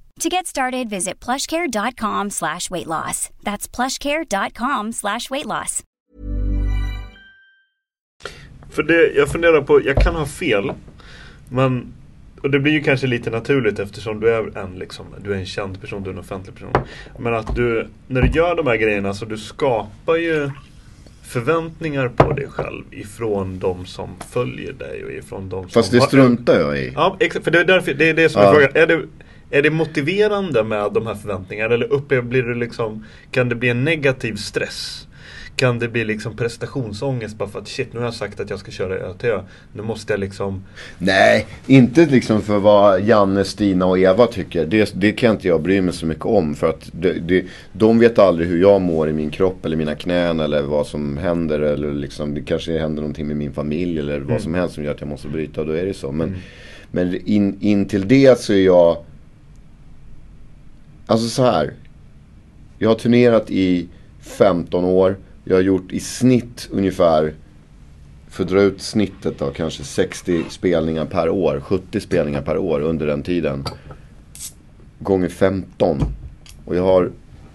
To 0.23 0.29
get 0.29 0.47
started, 0.47 0.89
visit 0.89 1.19
plushcare.com 1.25 2.29
slash 2.29 2.69
weight 2.71 2.87
loss. 2.87 3.29
That's 3.43 3.67
plushcare.com 3.75 4.93
slash 4.93 5.29
weight 5.31 5.45
loss. 5.45 5.83
För 8.71 8.83
det, 8.83 9.11
jag 9.15 9.29
funderar 9.29 9.61
på, 9.61 9.81
jag 9.85 9.97
kan 9.97 10.15
ha 10.15 10.25
fel. 10.25 10.71
Men, 11.49 11.93
och 12.41 12.49
det 12.51 12.59
blir 12.59 12.71
ju 12.73 12.81
kanske 12.83 13.07
lite 13.07 13.29
naturligt 13.29 13.79
eftersom 13.79 14.19
du 14.19 14.29
är 14.29 14.57
en, 14.57 14.75
liksom, 14.79 15.05
du 15.23 15.33
är 15.33 15.37
en 15.37 15.45
känd 15.45 15.81
person, 15.81 16.03
du 16.03 16.09
är 16.09 16.13
en 16.13 16.19
offentlig 16.19 16.55
person. 16.55 16.73
Men 17.19 17.33
att 17.33 17.55
du, 17.55 17.87
när 18.07 18.21
du 18.21 18.27
gör 18.27 18.55
de 18.55 18.67
här 18.67 18.75
grejerna 18.77 19.13
så 19.13 19.25
du 19.25 19.37
skapar 19.37 20.15
ju 20.15 20.51
förväntningar 21.23 22.07
på 22.09 22.31
dig 22.33 22.47
själv 22.47 22.83
ifrån 22.91 23.59
de 23.59 23.85
som 23.85 24.09
följer 24.31 24.73
dig 24.73 25.03
och 25.05 25.11
ifrån 25.11 25.49
de 25.49 25.63
som 25.63 25.69
Fast 25.71 25.91
det 25.91 25.99
har- 25.99 26.07
struntar 26.07 26.59
jag 26.59 26.77
i. 26.77 26.91
Ja, 26.95 27.17
exakt. 27.19 27.43
För 27.43 27.51
det 27.51 27.59
är, 27.59 27.65
därför, 27.65 27.93
det 27.93 28.09
är 28.09 28.13
det 28.13 28.29
som 28.29 28.41
är 28.41 28.45
Ja. 28.45 28.53
frågan. 28.53 28.69
Är 28.75 28.87
det, 28.87 29.05
är 29.51 29.61
det 29.61 29.69
motiverande 29.69 30.63
med 30.63 30.93
de 30.93 31.07
här 31.07 31.15
förväntningarna? 31.15 31.73
Eller 31.73 31.93
upplever, 31.93 32.23
blir 32.23 32.43
det 32.43 32.55
liksom, 32.55 33.05
kan 33.31 33.49
det 33.49 33.55
bli 33.55 33.69
en 33.69 33.83
negativ 33.83 34.35
stress? 34.35 35.07
Kan 35.55 35.79
det 35.79 35.87
bli 35.87 36.03
liksom 36.03 36.35
prestationsångest 36.35 37.37
bara 37.37 37.49
för 37.49 37.59
att 37.59 37.67
shit, 37.67 37.93
nu 37.93 37.99
har 37.99 38.05
jag 38.05 38.13
sagt 38.13 38.39
att 38.39 38.49
jag 38.49 38.59
ska 38.59 38.71
köra 38.71 38.95
ö 38.95 39.13
till 39.13 39.29
ö. 39.29 39.41
Nu 39.73 39.81
måste 39.81 40.13
jag 40.13 40.19
liksom... 40.19 40.63
Nej, 40.97 41.47
inte 41.67 42.05
liksom 42.05 42.41
för 42.41 42.59
vad 42.59 43.01
Janne, 43.01 43.43
Stina 43.43 43.85
och 43.85 43.99
Eva 43.99 44.27
tycker. 44.27 44.65
Det, 44.65 44.93
det 44.95 45.11
kan 45.11 45.31
inte 45.31 45.47
jag 45.47 45.61
bry 45.61 45.81
mig 45.81 45.93
så 45.93 46.05
mycket 46.05 46.25
om. 46.25 46.55
För 46.55 46.69
att 46.69 46.89
det, 46.91 47.13
det, 47.13 47.45
de 47.73 47.99
vet 47.99 48.19
aldrig 48.19 48.47
hur 48.49 48.61
jag 48.61 48.81
mår 48.81 49.09
i 49.09 49.13
min 49.13 49.29
kropp 49.29 49.65
eller 49.65 49.77
mina 49.77 49.95
knän 49.95 50.39
eller 50.39 50.61
vad 50.61 50.87
som 50.87 51.17
händer. 51.17 51.59
Eller 51.59 51.91
liksom, 51.91 52.33
det 52.33 52.41
kanske 52.41 52.79
händer 52.79 53.01
någonting 53.01 53.27
med 53.27 53.37
min 53.37 53.53
familj 53.53 53.99
eller 53.99 54.19
vad 54.19 54.41
som 54.41 54.53
helst 54.53 54.75
som 54.75 54.83
gör 54.83 54.91
att 54.91 55.01
jag 55.01 55.09
måste 55.09 55.27
bryta. 55.27 55.61
Och 55.61 55.67
då 55.67 55.73
är 55.73 55.85
det 55.85 55.93
så. 55.93 56.11
Men, 56.11 56.35
men 56.91 57.27
in, 57.27 57.57
in 57.61 57.85
till 57.87 58.07
det 58.07 58.39
så 58.39 58.53
är 58.53 58.65
jag... 58.65 58.97
Alltså 61.11 61.29
så 61.29 61.43
här. 61.43 61.73
Jag 62.77 62.89
har 62.89 62.95
turnerat 62.95 63.51
i 63.51 63.87
15 64.21 64.85
år. 64.85 65.17
Jag 65.43 65.55
har 65.55 65.61
gjort 65.61 65.91
i 65.91 65.99
snitt 65.99 66.69
ungefär 66.71 67.33
för 68.29 68.43
att 68.43 68.49
dra 68.49 68.61
ut 68.61 68.81
snittet 68.81 69.39
då, 69.39 69.51
kanske 69.51 69.83
60 69.83 70.43
spelningar 70.49 71.05
per 71.05 71.29
år, 71.29 71.59
70 71.59 71.99
spelningar 71.99 72.41
per 72.41 72.57
år 72.57 72.81
under 72.81 73.07
den 73.07 73.23
tiden. 73.23 73.65
Gånger 74.99 75.29
15. 75.29 76.03
Och 76.65 76.75
jag 76.75 76.83
har, 76.83 77.11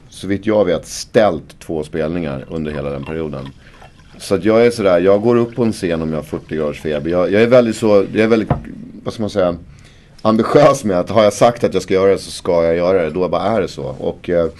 så 0.08 0.26
vitt 0.26 0.46
jag 0.46 0.64
vet, 0.64 0.86
ställt 0.86 1.58
två 1.58 1.84
spelningar 1.84 2.44
under 2.50 2.72
hela 2.72 2.90
den 2.90 3.04
perioden. 3.04 3.48
Så 4.18 4.34
att 4.34 4.44
jag 4.44 4.66
är 4.66 4.70
sådär, 4.70 5.00
jag 5.00 5.22
går 5.22 5.36
upp 5.36 5.54
på 5.54 5.64
en 5.64 5.72
scen 5.72 6.02
om 6.02 6.10
jag 6.10 6.18
har 6.18 6.24
40 6.24 6.56
graders 6.56 6.80
feber. 6.80 7.10
Jag, 7.10 7.32
jag 7.32 7.42
är 7.42 7.46
väldigt 7.46 7.76
så, 7.76 8.06
jag 8.12 8.24
är 8.24 8.28
väldigt, 8.28 8.50
vad 9.04 9.14
ska 9.14 9.22
man 9.22 9.30
säga, 9.30 9.56
ambitiös 10.22 10.84
med 10.84 10.98
att 10.98 11.10
har 11.10 11.24
jag 11.24 11.32
sagt 11.32 11.64
att 11.64 11.74
jag 11.74 11.82
ska 11.82 11.94
göra 11.94 12.10
det 12.10 12.18
så 12.18 12.30
ska 12.30 12.64
jag 12.64 12.76
göra 12.76 13.02
det. 13.02 13.10
Då 13.10 13.28
bara 13.28 13.42
är 13.42 13.60
det 13.60 13.68
så. 13.68 13.84
Och 13.84 14.30
eh, 14.30 14.50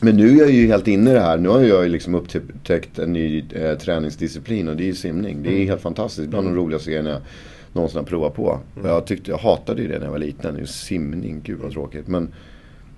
men 0.00 0.16
nu 0.16 0.36
är 0.36 0.40
jag 0.40 0.50
ju 0.50 0.66
helt 0.66 0.88
inne 0.88 1.10
i 1.10 1.14
det 1.14 1.20
här. 1.20 1.38
Nu 1.38 1.48
har 1.48 1.60
jag 1.60 1.82
ju 1.82 1.88
liksom 1.88 2.14
upptäckt 2.14 2.98
en 2.98 3.12
ny 3.12 3.44
eh, 3.54 3.78
träningsdisciplin 3.78 4.68
och 4.68 4.76
det 4.76 4.82
är 4.82 4.86
ju 4.86 4.94
simning. 4.94 5.42
Det 5.42 5.62
är 5.62 5.64
helt 5.64 5.82
fantastiskt. 5.82 6.28
Bland 6.28 6.46
de 6.46 6.54
roligaste 6.56 6.90
grejerna 6.90 7.10
jag 7.10 7.20
någonsin 7.72 7.98
har 7.98 8.04
provat 8.04 8.34
på. 8.34 8.60
Och 8.82 8.88
jag, 8.88 9.06
tyckte, 9.06 9.30
jag 9.30 9.38
hatade 9.38 9.82
ju 9.82 9.88
det 9.88 9.98
när 9.98 10.04
jag 10.04 10.12
var 10.12 10.18
liten. 10.18 10.58
Just 10.58 10.84
simning, 10.84 11.40
gud 11.44 11.58
vad 11.62 11.72
tråkigt. 11.72 12.08
Men 12.08 12.32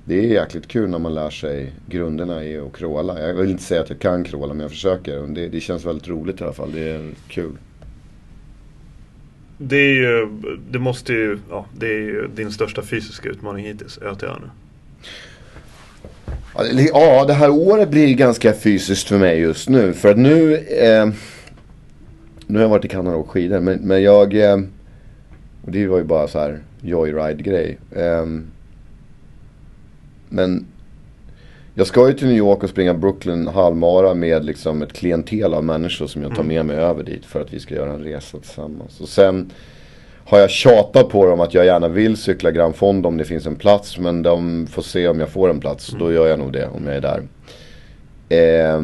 det 0.04 0.18
är 0.18 0.22
jäkligt 0.22 0.68
kul 0.68 0.90
när 0.90 0.98
man 0.98 1.14
lär 1.14 1.30
sig 1.30 1.72
grunderna 1.86 2.44
i 2.44 2.58
att 2.58 2.72
crawla. 2.72 3.20
Jag 3.20 3.34
vill 3.34 3.50
inte 3.50 3.62
säga 3.62 3.80
att 3.80 3.90
jag 3.90 3.98
kan 3.98 4.24
crawla 4.24 4.54
men 4.54 4.60
jag 4.60 4.70
försöker. 4.70 5.26
Det, 5.26 5.48
det 5.48 5.60
känns 5.60 5.84
väldigt 5.84 6.08
roligt 6.08 6.40
i 6.40 6.44
alla 6.44 6.52
fall. 6.52 6.72
Det 6.72 6.90
är 6.90 7.10
kul. 7.28 7.52
Det 9.58 9.76
är 9.76 9.94
ju, 9.94 10.28
det 10.70 10.78
måste 10.78 11.12
ju, 11.12 11.38
ja, 11.50 11.66
det 11.78 11.86
är 11.86 12.00
ju 12.00 12.28
din 12.34 12.50
största 12.52 12.82
fysiska 12.82 13.28
utmaning 13.28 13.66
hittills, 13.66 13.98
ÖTÖ 14.02 14.26
nu. 14.40 14.50
Ja, 16.92 17.24
det- 17.24 17.32
här 17.32 17.50
året 17.50 17.90
blir 17.90 18.14
ganska 18.14 18.52
fysiskt 18.52 19.08
för 19.08 19.18
mig 19.18 19.38
just 19.40 19.68
nu. 19.68 19.92
För 19.92 20.10
att 20.10 20.18
nu... 20.18 20.56
Eh, 20.56 21.06
nu 22.46 22.58
har 22.58 22.62
jag 22.62 22.68
varit 22.68 22.84
i 22.84 22.88
Kanada 22.88 23.16
och 23.16 23.30
skidor. 23.30 23.60
Men, 23.60 23.78
men 23.78 24.02
jag... 24.02 24.34
Eh, 24.34 24.58
det 25.66 25.86
var 25.86 25.98
ju 25.98 26.04
bara 26.04 26.28
så 26.28 26.38
här 26.38 26.58
joyride-grej. 26.80 27.78
Eh, 27.90 28.26
men 30.28 30.66
jag 31.74 31.86
ska 31.86 32.08
ju 32.08 32.14
till 32.14 32.26
New 32.28 32.36
York 32.36 32.62
och 32.62 32.70
springa 32.70 32.94
Brooklyn 32.94 33.48
halvmara 33.48 34.14
med 34.14 34.44
liksom 34.44 34.82
ett 34.82 34.92
klientel 34.92 35.54
av 35.54 35.64
människor 35.64 36.06
som 36.06 36.22
jag 36.22 36.34
tar 36.34 36.42
med 36.42 36.66
mig 36.66 36.76
över 36.76 37.02
dit 37.02 37.24
för 37.24 37.40
att 37.40 37.52
vi 37.52 37.60
ska 37.60 37.74
göra 37.74 37.92
en 37.92 38.04
resa 38.04 38.38
tillsammans. 38.38 39.00
Och 39.00 39.08
sen 39.08 39.50
har 40.24 40.38
jag 40.38 40.50
tjatat 40.50 41.08
på 41.08 41.26
dem 41.26 41.40
att 41.40 41.54
jag 41.54 41.66
gärna 41.66 41.88
vill 41.88 42.16
cykla 42.16 42.50
Grand 42.50 42.76
Fond 42.76 43.06
om 43.06 43.16
det 43.16 43.24
finns 43.24 43.46
en 43.46 43.56
plats. 43.56 43.98
Men 43.98 44.22
de 44.22 44.66
får 44.66 44.82
se 44.82 45.08
om 45.08 45.20
jag 45.20 45.28
får 45.28 45.50
en 45.50 45.60
plats. 45.60 45.94
Då 45.98 46.12
gör 46.12 46.26
jag 46.26 46.38
nog 46.38 46.52
det 46.52 46.66
om 46.66 46.86
jag 46.86 46.96
är 46.96 47.00
där. 47.00 47.22
Eh, 48.28 48.82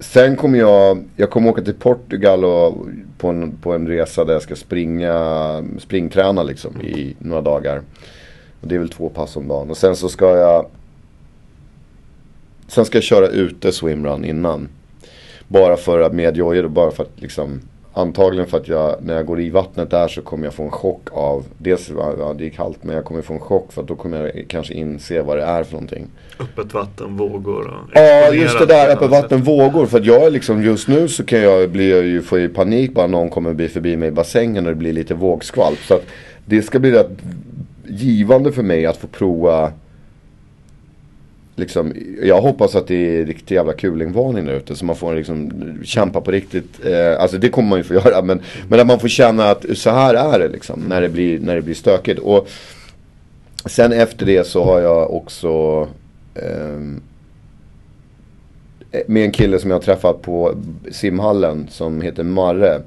sen 0.00 0.36
kommer 0.36 0.58
jag, 0.58 1.04
jag 1.16 1.30
kommer 1.30 1.50
åka 1.50 1.62
till 1.62 1.74
Portugal 1.74 2.44
och 2.44 2.86
på 3.18 3.28
en, 3.28 3.56
på 3.56 3.72
en 3.72 3.88
resa 3.88 4.24
där 4.24 4.32
jag 4.32 4.42
ska 4.42 4.56
springa, 4.56 5.64
springträna 5.78 6.42
liksom 6.42 6.80
i 6.80 7.16
några 7.18 7.42
dagar. 7.42 7.82
Och 8.60 8.68
det 8.68 8.74
är 8.74 8.78
väl 8.78 8.88
två 8.88 9.08
pass 9.08 9.36
om 9.36 9.48
dagen. 9.48 9.70
Och 9.70 9.76
sen 9.76 9.96
så 9.96 10.08
ska 10.08 10.36
jag 10.36 10.66
Sen 12.74 12.84
ska 12.84 12.96
jag 12.96 13.04
köra 13.04 13.28
ute 13.28 13.72
swimrun 13.72 14.24
innan. 14.24 14.68
Bara 15.48 15.76
för 15.76 16.00
att 16.00 16.12
med 16.12 16.36
jojor, 16.36 16.68
bara 16.68 16.90
för 16.90 17.02
att 17.02 17.20
liksom 17.20 17.60
Antagligen 17.94 18.46
för 18.46 18.56
att 18.56 18.68
jag, 18.68 18.96
när 19.02 19.14
jag 19.14 19.26
går 19.26 19.40
i 19.40 19.50
vattnet 19.50 19.90
där 19.90 20.08
så 20.08 20.22
kommer 20.22 20.44
jag 20.44 20.54
få 20.54 20.62
en 20.62 20.70
chock 20.70 21.08
av 21.12 21.44
Dels, 21.58 21.90
ja 21.96 22.34
det 22.38 22.46
är 22.46 22.50
kallt 22.50 22.84
men 22.84 22.96
jag 22.96 23.04
kommer 23.04 23.22
få 23.22 23.34
en 23.34 23.40
chock 23.40 23.72
för 23.72 23.82
att 23.82 23.88
då 23.88 23.94
kommer 23.94 24.24
jag 24.24 24.44
kanske 24.48 24.74
inse 24.74 25.22
vad 25.22 25.36
det 25.36 25.42
är 25.42 25.64
för 25.64 25.72
någonting. 25.72 26.06
Öppet 26.40 26.74
vatten, 26.74 27.16
vågor 27.16 27.66
och 27.66 27.90
Ja 27.94 28.32
just 28.32 28.58
det 28.58 28.66
där, 28.66 28.92
öppet 28.92 29.10
vatten, 29.10 29.42
vågor. 29.42 29.86
För 29.86 29.98
att 29.98 30.06
jag 30.06 30.22
är 30.22 30.30
liksom 30.30 30.62
just 30.62 30.88
nu 30.88 31.08
så 31.08 31.24
kan 31.24 31.40
jag 31.40 31.70
bli, 31.70 31.90
jag 31.90 32.04
ju, 32.04 32.22
få 32.22 32.38
ju 32.38 32.48
panik 32.48 32.94
bara 32.94 33.06
någon 33.06 33.30
kommer 33.30 33.54
bli 33.54 33.68
förbi 33.68 33.96
mig 33.96 34.08
i 34.08 34.12
bassängen 34.12 34.66
och 34.66 34.72
det 34.72 34.78
blir 34.78 34.92
lite 34.92 35.14
vågskvalp. 35.14 35.78
Så 35.78 35.94
att 35.94 36.06
det 36.46 36.62
ska 36.62 36.78
bli 36.78 36.92
rätt 36.92 37.10
givande 37.86 38.52
för 38.52 38.62
mig 38.62 38.86
att 38.86 38.96
få 38.96 39.06
prova 39.06 39.72
Liksom, 41.56 41.92
jag 42.22 42.40
hoppas 42.40 42.74
att 42.74 42.86
det 42.86 43.20
är 43.20 43.26
riktigt 43.26 43.50
jävla 43.50 43.72
kulingvarning 43.72 44.44
där 44.44 44.52
ute 44.52 44.76
så 44.76 44.84
man 44.84 44.96
får 44.96 45.14
liksom 45.14 45.50
kämpa 45.84 46.20
på 46.20 46.30
riktigt. 46.30 46.86
Eh, 46.86 47.20
alltså 47.20 47.38
det 47.38 47.48
kommer 47.48 47.68
man 47.68 47.78
ju 47.78 47.84
få 47.84 47.94
göra 48.04 48.22
men, 48.22 48.40
men 48.68 48.80
att 48.80 48.86
man 48.86 49.00
får 49.00 49.08
känna 49.08 49.50
att 49.50 49.64
så 49.74 49.90
här 49.90 50.14
är 50.14 50.38
det 50.38 50.48
liksom 50.48 50.80
när 50.80 51.00
det 51.00 51.08
blir, 51.08 51.40
när 51.40 51.54
det 51.54 51.62
blir 51.62 51.74
stökigt. 51.74 52.20
Och 52.20 52.48
sen 53.66 53.92
efter 53.92 54.26
det 54.26 54.46
så 54.46 54.64
har 54.64 54.80
jag 54.80 55.14
också 55.14 55.88
ehm, 56.34 57.00
eh, 58.92 59.00
med 59.06 59.24
en 59.24 59.32
kille 59.32 59.58
som 59.58 59.70
jag 59.70 59.76
har 59.76 59.82
träffat 59.82 60.22
på 60.22 60.54
simhallen 60.90 61.66
som 61.70 62.00
heter 62.00 62.22
Marre. 62.22 62.82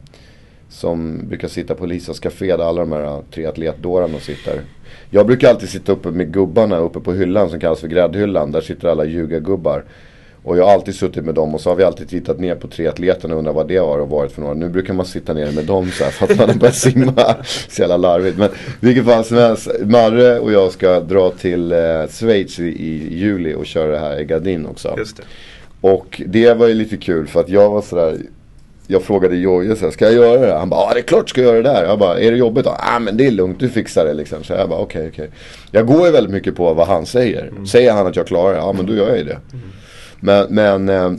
Som 0.70 1.28
brukar 1.28 1.48
sitta 1.48 1.76
på 1.76 1.86
Lisas 1.86 2.20
Café 2.20 2.58
där 2.58 2.64
alla 2.64 2.80
de 2.80 2.92
här 2.92 3.22
tre 3.32 3.46
atletdårarna 3.46 4.20
sitter. 4.20 4.62
Jag 5.10 5.26
brukar 5.26 5.50
alltid 5.50 5.70
sitta 5.70 5.92
uppe 5.92 6.12
med 6.12 6.34
gubbarna 6.34 6.78
uppe 6.78 7.00
på 7.00 7.14
hyllan 7.14 7.50
som 7.50 7.60
kallas 7.60 7.80
för 7.80 7.88
gräddhyllan. 7.88 8.52
Där 8.52 8.62
sitter 8.62 8.88
alla 8.88 9.06
ljugargubbar. 9.06 9.84
Och 10.44 10.58
jag 10.58 10.66
har 10.66 10.74
alltid 10.74 10.96
suttit 10.96 11.26
med 11.26 11.36
dem 11.36 11.56
och 11.56 11.62
så 11.62 11.70
har 11.70 11.76
vi 11.76 11.84
alltid 11.84 12.10
tittat 12.10 12.40
ner 12.40 12.56
på 12.56 12.68
triatleterna 12.68 13.34
och 13.34 13.40
undrat 13.40 13.56
vad 13.56 13.68
det 13.68 13.78
har 13.78 14.06
varit 14.06 14.32
för 14.32 14.42
några. 14.42 14.54
Nu 14.54 14.70
brukar 14.70 14.94
man 14.94 15.06
sitta 15.06 15.34
ner 15.34 15.52
med 15.52 15.66
dem 15.66 15.92
så 15.92 16.04
här 16.04 16.12
för 16.12 16.26
att 16.26 16.38
man 16.38 16.50
har 16.50 16.56
börjat 16.56 16.76
simma. 16.76 17.36
Så 17.70 17.82
jävla 17.82 17.98
larvigt. 17.98 18.38
Men 18.38 18.50
vilket 18.80 19.06
fall 19.06 19.24
som 19.24 19.38
helst. 19.38 19.70
Marre 19.86 20.40
och 20.40 20.52
jag 20.52 20.72
ska 20.72 21.00
dra 21.00 21.30
till 21.30 21.72
eh, 21.72 21.78
Schweiz 22.10 22.60
i, 22.60 22.64
i 22.64 23.18
juli 23.20 23.54
och 23.54 23.66
köra 23.66 23.92
det 23.92 24.00
här 24.00 24.20
i 24.20 24.26
Gardin 24.26 24.66
också. 24.66 24.96
Just 24.98 25.18
det. 25.18 25.24
Och 25.82 26.22
det 26.26 26.54
var 26.54 26.68
ju 26.68 26.74
lite 26.74 26.98
kul 26.98 27.28
för 27.28 27.40
att 27.40 27.50
jag 27.50 27.70
var 27.70 27.82
sådär 27.82 28.18
Jag 28.88 29.04
frågade 29.04 29.36
Jojje 29.36 29.76
såhär, 29.76 29.92
ska 29.92 30.06
jag 30.06 30.14
göra 30.14 30.48
det? 30.48 30.54
Han 30.54 30.70
bara, 30.70 30.82
ja 30.82 30.94
det 30.94 31.00
är 31.00 31.04
klart 31.04 31.30
ska 31.30 31.42
jag 31.42 31.48
göra 31.48 31.64
det 31.64 31.70
där. 31.70 31.86
Jag 31.86 32.00
bara, 32.00 32.20
är 32.20 32.32
det 32.32 32.38
jobbigt? 32.38 32.66
Ja 32.66 32.78
ah, 32.80 33.00
men 33.00 33.18
det 33.18 33.26
är 33.26 33.32
lugnt, 33.32 33.60
du 33.60 33.70
fixar 33.70 34.06
det 34.06 34.14
liksom. 34.14 34.44
Så 34.44 34.54
jag 34.54 34.70
bara, 34.70 34.80
okej 34.80 35.08
okej. 35.08 35.30
Jag 35.72 35.88
går 35.88 36.06
ju 36.06 36.12
väldigt 36.12 36.34
mycket 36.34 36.56
på 36.56 36.74
vad 36.74 36.88
han 36.88 37.06
säger. 37.06 37.52
Säger 37.66 37.94
han 37.94 38.08
att 38.08 38.16
jag 38.16 38.28
klarar 38.28 38.54
det, 38.54 38.60
ja 38.60 38.74
men 38.74 38.86
då 38.86 38.96
gör 38.96 39.08
jag 39.08 39.18
ju 39.18 39.24
det. 39.24 39.40
Men, 40.20 40.48
men 40.50 40.90
eh, 40.90 41.14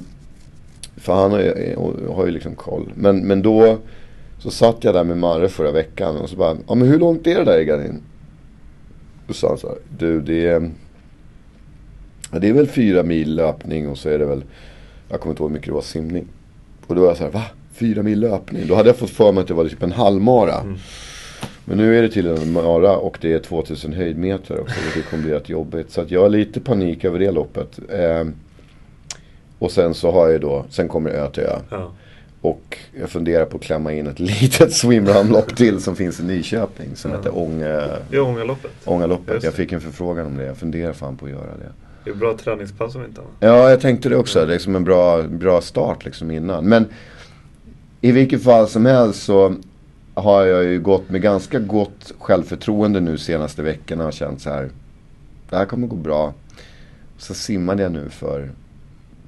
för 0.96 1.14
han 1.14 1.30
har 1.30 1.38
ju, 1.38 1.76
har 2.14 2.26
ju 2.26 2.30
liksom 2.30 2.54
koll. 2.54 2.92
Men, 2.94 3.26
men 3.26 3.42
då 3.42 3.78
så 4.38 4.50
satt 4.50 4.84
jag 4.84 4.94
där 4.94 5.04
med 5.04 5.18
Marre 5.18 5.48
förra 5.48 5.70
veckan 5.70 6.16
och 6.16 6.30
så 6.30 6.36
bara, 6.36 6.56
ja 6.68 6.74
men 6.74 6.88
hur 6.88 6.98
långt 6.98 7.26
är 7.26 7.34
det 7.34 7.44
där 7.44 7.58
i 7.58 7.64
Gardin? 7.64 8.02
Då 9.26 9.34
sa 9.34 9.48
han 9.48 9.58
så 9.58 9.68
här, 9.68 9.78
du 9.98 10.20
det 10.20 10.46
är 10.46 10.70
det 12.30 12.48
är 12.48 12.52
väl 12.52 12.66
fyra 12.66 13.02
mil 13.02 13.34
löpning 13.34 13.88
och 13.88 13.98
så 13.98 14.08
är 14.08 14.18
det 14.18 14.26
väl, 14.26 14.44
jag 15.08 15.20
kommer 15.20 15.32
inte 15.32 15.42
ihåg 15.42 15.50
hur 15.50 15.54
mycket 15.54 15.68
det 15.68 15.74
var 15.74 15.82
simning. 15.82 16.28
Och 16.86 16.94
då 16.94 17.00
var 17.00 17.08
jag 17.08 17.16
så 17.16 17.24
här, 17.24 17.30
va? 17.30 17.42
Fyra 17.72 18.02
mil 18.02 18.20
löpning? 18.20 18.66
Då 18.66 18.74
hade 18.74 18.88
jag 18.88 18.96
fått 18.96 19.10
för 19.10 19.32
mig 19.32 19.40
att 19.42 19.48
det 19.48 19.54
var 19.54 19.68
typ 19.68 19.82
en 19.82 19.92
halvmara. 19.92 20.76
Men 21.64 21.78
nu 21.78 21.98
är 21.98 22.02
det 22.02 22.08
till 22.08 22.26
en 22.26 22.52
mara 22.52 22.96
och 22.96 23.18
det 23.20 23.32
är 23.32 23.38
2000 23.38 23.92
höjdmeter 23.92 24.60
också. 24.60 24.74
Vilket 24.84 25.10
kommer 25.10 25.22
bli 25.22 25.32
rätt 25.32 25.48
jobbigt. 25.48 25.90
Så 25.90 26.04
jag 26.08 26.20
har 26.20 26.28
lite 26.28 26.60
panik 26.60 27.04
över 27.04 27.18
det 27.18 27.30
loppet. 27.30 27.78
Eh, 27.88 28.24
och 29.58 29.70
sen 29.70 29.94
så 29.94 30.10
har 30.10 30.28
jag 30.28 30.40
då, 30.40 30.64
sen 30.70 30.88
kommer 30.88 31.10
Ö 31.10 31.30
till 31.30 31.42
Ö. 31.42 31.56
Ja. 31.70 31.92
Och 32.40 32.78
jag 33.00 33.10
funderar 33.10 33.44
på 33.44 33.56
att 33.56 33.62
klämma 33.62 33.92
in 33.92 34.06
ett 34.06 34.18
litet 34.42 34.72
swimrun-lopp 34.72 35.56
till 35.56 35.82
som 35.82 35.96
finns 35.96 36.20
i 36.20 36.24
Nyköping. 36.24 36.96
Som 36.96 37.10
heter 37.10 37.38
Ånge, 37.38 37.68
Det 38.10 38.16
är 38.16 38.20
Ångaloppet. 38.20 38.70
Ångaloppet. 38.84 39.42
Jag 39.42 39.54
fick 39.54 39.72
en 39.72 39.80
förfrågan 39.80 40.26
om 40.26 40.36
det. 40.36 40.44
Jag 40.44 40.56
funderar 40.56 40.92
fan 40.92 41.16
på 41.16 41.24
att 41.24 41.30
göra 41.30 41.40
det. 41.58 41.85
Det 42.06 42.12
är 42.12 42.14
bra 42.14 42.36
träningspass 42.36 42.94
om 42.94 43.04
inte 43.04 43.20
annat. 43.20 43.32
Ja, 43.40 43.70
jag 43.70 43.80
tänkte 43.80 44.08
det 44.08 44.16
också. 44.16 44.46
Det 44.46 44.54
är 44.54 44.58
som 44.58 44.76
en 44.76 44.84
bra, 44.84 45.22
bra 45.22 45.60
start 45.60 46.04
liksom 46.04 46.30
innan. 46.30 46.68
Men 46.68 46.86
i 48.00 48.12
vilket 48.12 48.42
fall 48.42 48.68
som 48.68 48.86
helst 48.86 49.22
så 49.22 49.54
har 50.14 50.44
jag 50.44 50.64
ju 50.64 50.80
gått 50.80 51.10
med 51.10 51.22
ganska 51.22 51.58
gott 51.58 52.12
självförtroende 52.18 53.00
nu 53.00 53.18
senaste 53.18 53.62
veckorna 53.62 54.06
och 54.06 54.12
känt 54.12 54.40
så 54.40 54.50
här. 54.50 54.70
Det 55.50 55.56
här 55.56 55.64
kommer 55.64 55.86
gå 55.86 55.96
bra. 55.96 56.34
Så 57.18 57.34
simmade 57.34 57.82
jag 57.82 57.92
nu 57.92 58.08
för 58.08 58.50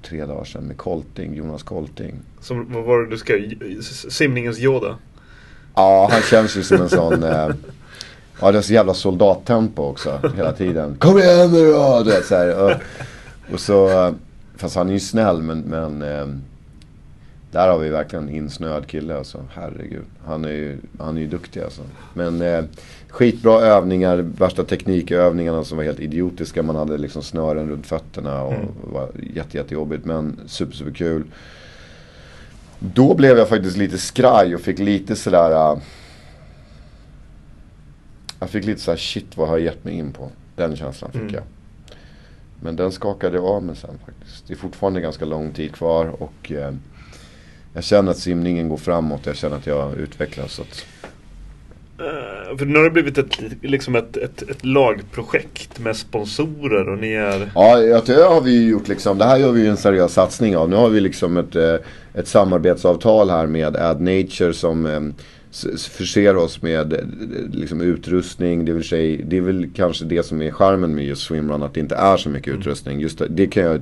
tre 0.02 0.26
dagar 0.26 0.44
sedan 0.44 0.64
med 0.64 0.76
Kolting, 0.76 1.34
Jonas 1.34 1.62
Kolting. 1.62 2.14
Som, 2.40 2.72
vad 2.72 2.84
var 2.84 2.98
det 2.98 3.10
du 3.10 3.18
skrev? 3.18 3.54
Simningens 4.10 4.58
Yoda? 4.58 4.98
Ja, 5.74 6.08
han 6.12 6.22
känns 6.22 6.56
ju 6.56 6.62
som 6.62 6.80
en 6.82 6.88
sån... 6.88 7.24
Eh, 8.38 8.44
ja, 8.46 8.52
det 8.52 8.58
är 8.58 8.62
så 8.62 8.72
jävla 8.72 8.94
soldattempo 8.94 9.82
också 9.82 10.20
hela 10.36 10.52
tiden. 10.52 10.96
Kom 10.98 11.18
igen 11.18 11.52
nu 11.52 11.72
då! 11.72 12.02
Du 12.04 12.10
vet, 12.10 12.24
så 12.26 12.34
här, 12.34 12.64
och, 12.64 12.72
och 13.52 13.60
så... 13.60 13.88
eh, 14.06 14.12
Fast 14.56 14.76
han 14.76 14.88
är 14.88 14.92
ju 14.92 15.00
snäll 15.00 15.42
men... 15.42 15.60
men 15.60 16.02
eh, 16.02 16.26
där 17.52 17.68
har 17.68 17.78
vi 17.78 17.88
verkligen 17.88 18.28
en 18.28 18.34
insnöad 18.34 18.86
kille 18.86 19.16
alltså. 19.18 19.38
Herregud. 19.54 20.04
Han 20.26 20.44
är 20.44 20.48
ju, 20.48 20.78
han 20.98 21.16
är 21.16 21.20
ju 21.20 21.26
duktig 21.26 21.60
alltså. 21.60 21.82
Men 22.14 22.42
eh, 22.42 22.64
skitbra 23.08 23.60
övningar. 23.60 24.16
Värsta 24.16 24.64
teknikövningarna 24.64 25.64
som 25.64 25.76
var 25.76 25.84
helt 25.84 26.00
idiotiska. 26.00 26.62
Man 26.62 26.76
hade 26.76 26.98
liksom 26.98 27.22
snören 27.22 27.68
runt 27.70 27.86
fötterna 27.86 28.42
och 28.42 28.52
det 28.52 28.92
var 28.92 29.08
jätte, 29.34 29.56
jättejobbigt. 29.56 30.04
Men 30.04 30.40
super, 30.46 30.74
super 30.76 30.92
kul. 30.92 31.24
Då 32.78 33.14
blev 33.14 33.38
jag 33.38 33.48
faktiskt 33.48 33.76
lite 33.76 33.98
skraj 33.98 34.54
och 34.54 34.60
fick 34.60 34.78
lite 34.78 35.16
sådär... 35.16 35.80
Uh, 38.38 38.40
jag 38.40 38.50
fick 38.50 38.64
lite 38.64 38.80
såhär 38.80 38.98
shit 38.98 39.36
vad 39.36 39.48
har 39.48 39.56
jag 39.58 39.64
gett 39.64 39.84
mig 39.84 39.94
in 39.94 40.12
på? 40.12 40.30
Den 40.56 40.76
känslan 40.76 41.12
fick 41.12 41.20
Mm. 41.20 41.34
jag. 41.34 41.42
Men 42.60 42.76
den 42.76 42.92
skakade 42.92 43.36
jag 43.36 43.44
av 43.44 43.62
mig 43.62 43.76
sen 43.76 43.98
faktiskt. 44.06 44.46
Det 44.46 44.54
är 44.54 44.58
fortfarande 44.58 45.00
ganska 45.00 45.24
lång 45.24 45.52
tid 45.52 45.72
kvar 45.72 46.06
och 46.22 46.52
eh, 46.52 46.74
jag 47.74 47.84
känner 47.84 48.10
att 48.10 48.18
simningen 48.18 48.68
går 48.68 48.76
framåt. 48.76 49.26
Jag 49.26 49.36
känner 49.36 49.56
att 49.56 49.66
jag 49.66 49.94
utvecklas. 49.94 50.52
Så 50.52 50.62
att, 50.62 50.84
Eh, 52.00 52.56
för 52.56 52.66
nu 52.66 52.76
har 52.78 52.84
det 52.84 52.90
blivit 52.90 53.18
ett, 53.18 53.38
liksom 53.62 53.96
ett, 53.96 54.16
ett, 54.16 54.42
ett 54.42 54.64
lagprojekt 54.64 55.78
med 55.78 55.96
sponsorer 55.96 56.88
och 56.88 56.98
ni 56.98 57.12
är... 57.12 57.50
Ja, 57.54 58.00
det 58.06 58.22
har 58.22 58.40
vi 58.40 58.66
gjort 58.66 58.88
liksom. 58.88 59.18
Det 59.18 59.24
här 59.24 59.36
gör 59.36 59.52
vi 59.52 59.60
ju 59.60 59.68
en 59.68 59.76
seriös 59.76 60.12
satsning 60.12 60.56
av. 60.56 60.68
Nu 60.70 60.76
har 60.76 60.88
vi 60.88 61.00
liksom 61.00 61.36
ett, 61.36 61.56
eh, 61.56 61.74
ett 62.14 62.28
samarbetsavtal 62.28 63.30
här 63.30 63.46
med 63.46 63.76
Ad 63.76 64.00
Nature 64.00 64.52
som 64.52 64.86
eh, 64.86 65.00
förser 65.90 66.36
oss 66.36 66.62
med 66.62 66.94
liksom 67.52 67.80
utrustning. 67.80 68.64
Det 68.64 68.72
vill 68.72 68.84
säga, 68.84 69.24
det 69.26 69.36
är 69.36 69.40
väl 69.40 69.70
kanske 69.74 70.04
det 70.04 70.22
som 70.22 70.42
är 70.42 70.50
charmen 70.50 70.94
med 70.94 71.04
just 71.04 71.22
swimrun. 71.22 71.62
Att 71.62 71.74
det 71.74 71.80
inte 71.80 71.94
är 71.94 72.16
så 72.16 72.28
mycket 72.28 72.54
utrustning. 72.54 73.00
Just 73.00 73.22
det, 73.28 73.46
kan 73.46 73.62
jag, 73.62 73.80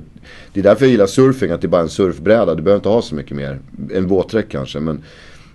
det 0.53 0.59
är 0.59 0.63
därför 0.63 0.85
jag 0.85 0.91
gillar 0.91 1.07
surfing. 1.07 1.51
Att 1.51 1.61
det 1.61 1.67
är 1.67 1.69
bara 1.69 1.81
en 1.81 1.89
surfbräda. 1.89 2.55
Du 2.55 2.63
behöver 2.63 2.79
inte 2.79 2.89
ha 2.89 3.01
så 3.01 3.15
mycket 3.15 3.37
mer. 3.37 3.59
En 3.93 4.07
våtdräkt 4.07 4.51
kanske. 4.51 4.79
Men, 4.79 5.03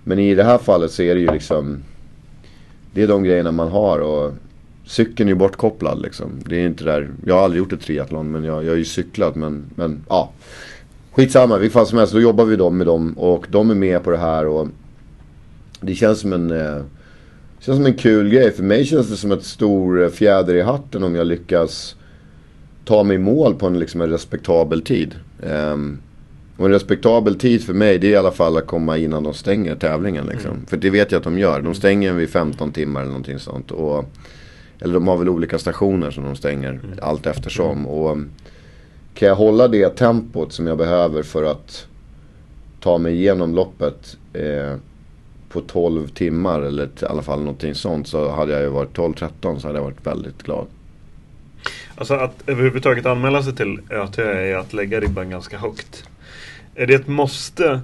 men 0.03 0.19
i 0.19 0.35
det 0.35 0.43
här 0.43 0.57
fallet 0.57 0.91
så 0.91 1.03
är 1.03 1.15
det 1.15 1.21
ju 1.21 1.31
liksom 1.31 1.83
det 2.93 3.03
är 3.03 3.07
de 3.07 3.23
grejerna 3.23 3.51
man 3.51 3.67
har 3.67 3.99
och 3.99 4.33
cykeln 4.85 5.29
är 5.29 5.33
ju 5.33 5.39
bortkopplad 5.39 6.01
liksom. 6.01 6.31
Det 6.45 6.55
är 6.55 6.65
inte 6.65 6.83
där, 6.83 7.09
jag 7.25 7.35
har 7.35 7.43
aldrig 7.43 7.59
gjort 7.59 7.73
ett 7.73 7.81
triathlon 7.81 8.31
men 8.31 8.43
jag, 8.43 8.63
jag 8.63 8.71
har 8.71 8.77
ju 8.77 8.85
cyklat 8.85 9.35
men, 9.35 9.63
men 9.75 10.03
ja. 10.09 10.31
Skitsamma, 11.11 11.57
vilket 11.57 11.73
fall 11.73 11.87
som 11.87 11.97
helst, 11.97 12.13
då 12.13 12.21
jobbar 12.21 12.45
vi 12.45 12.55
då 12.55 12.69
med 12.69 12.87
dem 12.87 13.13
och 13.17 13.45
de 13.49 13.69
är 13.69 13.75
med 13.75 14.03
på 14.03 14.11
det 14.11 14.17
här 14.17 14.47
och 14.47 14.67
det 15.83 15.95
känns 15.95 16.19
som 16.19 16.33
en 16.33 16.51
eh, 16.51 16.81
känns 17.59 17.77
som 17.77 17.85
en 17.85 17.93
kul 17.93 18.29
grej. 18.29 18.51
För 18.51 18.63
mig 18.63 18.85
känns 18.85 19.09
det 19.09 19.15
som 19.15 19.31
ett 19.31 19.43
stor 19.43 20.03
eh, 20.03 20.09
fjäder 20.09 20.55
i 20.55 20.61
hatten 20.61 21.03
om 21.03 21.15
jag 21.15 21.27
lyckas 21.27 21.95
ta 22.85 23.03
mig 23.03 23.17
mål 23.17 23.55
på 23.55 23.67
en, 23.67 23.79
liksom, 23.79 24.01
en 24.01 24.09
respektabel 24.09 24.81
tid. 24.81 25.15
Um, 25.43 25.97
och 26.57 26.65
en 26.65 26.71
respektabel 26.71 27.35
tid 27.35 27.63
för 27.63 27.73
mig 27.73 27.97
det 27.97 28.07
är 28.07 28.11
i 28.11 28.15
alla 28.15 28.31
fall 28.31 28.57
att 28.57 28.67
komma 28.67 28.97
innan 28.97 29.23
de 29.23 29.33
stänger 29.33 29.75
tävlingen. 29.75 30.25
Liksom. 30.25 30.51
Mm. 30.51 30.65
För 30.65 30.77
det 30.77 30.89
vet 30.89 31.11
jag 31.11 31.19
att 31.19 31.23
de 31.23 31.37
gör. 31.37 31.61
De 31.61 31.75
stänger 31.75 32.13
vid 32.13 32.29
15 32.29 32.71
timmar 32.71 33.01
eller 33.01 33.09
någonting 33.09 33.39
sånt. 33.39 33.71
Och, 33.71 34.05
eller 34.79 34.93
de 34.93 35.07
har 35.07 35.17
väl 35.17 35.29
olika 35.29 35.59
stationer 35.59 36.11
som 36.11 36.23
de 36.23 36.35
stänger 36.35 36.69
mm. 36.69 36.99
allt 37.01 37.25
eftersom. 37.25 37.77
Mm. 37.77 37.85
Och 37.85 38.17
kan 39.13 39.27
jag 39.27 39.35
hålla 39.35 39.67
det 39.67 39.89
tempot 39.89 40.53
som 40.53 40.67
jag 40.67 40.77
behöver 40.77 41.23
för 41.23 41.43
att 41.43 41.87
ta 42.79 42.97
mig 42.97 43.13
igenom 43.13 43.55
loppet 43.55 44.17
eh, 44.33 44.77
på 45.53 45.61
12 45.61 46.07
timmar 46.07 46.61
eller 46.61 46.85
i 46.85 47.05
alla 47.05 47.21
fall 47.21 47.39
någonting 47.39 47.75
sånt 47.75 48.07
så 48.07 48.31
hade 48.31 48.51
jag 48.51 48.61
ju 48.61 48.67
varit 48.67 48.97
12-13 48.97 49.59
så 49.59 49.67
hade 49.67 49.79
jag 49.79 49.83
varit 49.83 50.07
väldigt 50.07 50.43
glad. 50.43 50.65
Alltså 51.95 52.13
att 52.13 52.43
överhuvudtaget 52.47 53.05
anmäla 53.05 53.43
sig 53.43 53.55
till 53.55 53.79
ÖTÖ 53.89 54.51
är 54.51 54.55
att 54.55 54.73
lägga 54.73 54.99
ribban 54.99 55.29
ganska 55.29 55.57
högt. 55.57 56.03
Är 56.75 56.87
det 56.87 56.93
ett 56.93 57.07
måste 57.07 57.81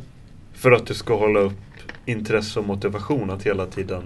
för 0.53 0.71
att 0.71 0.85
du 0.85 0.93
ska 0.93 1.17
hålla 1.17 1.39
upp 1.39 1.53
intresse 2.05 2.59
och 2.59 2.65
motivation 2.65 3.29
att 3.29 3.43
hela 3.43 3.65
tiden 3.65 4.03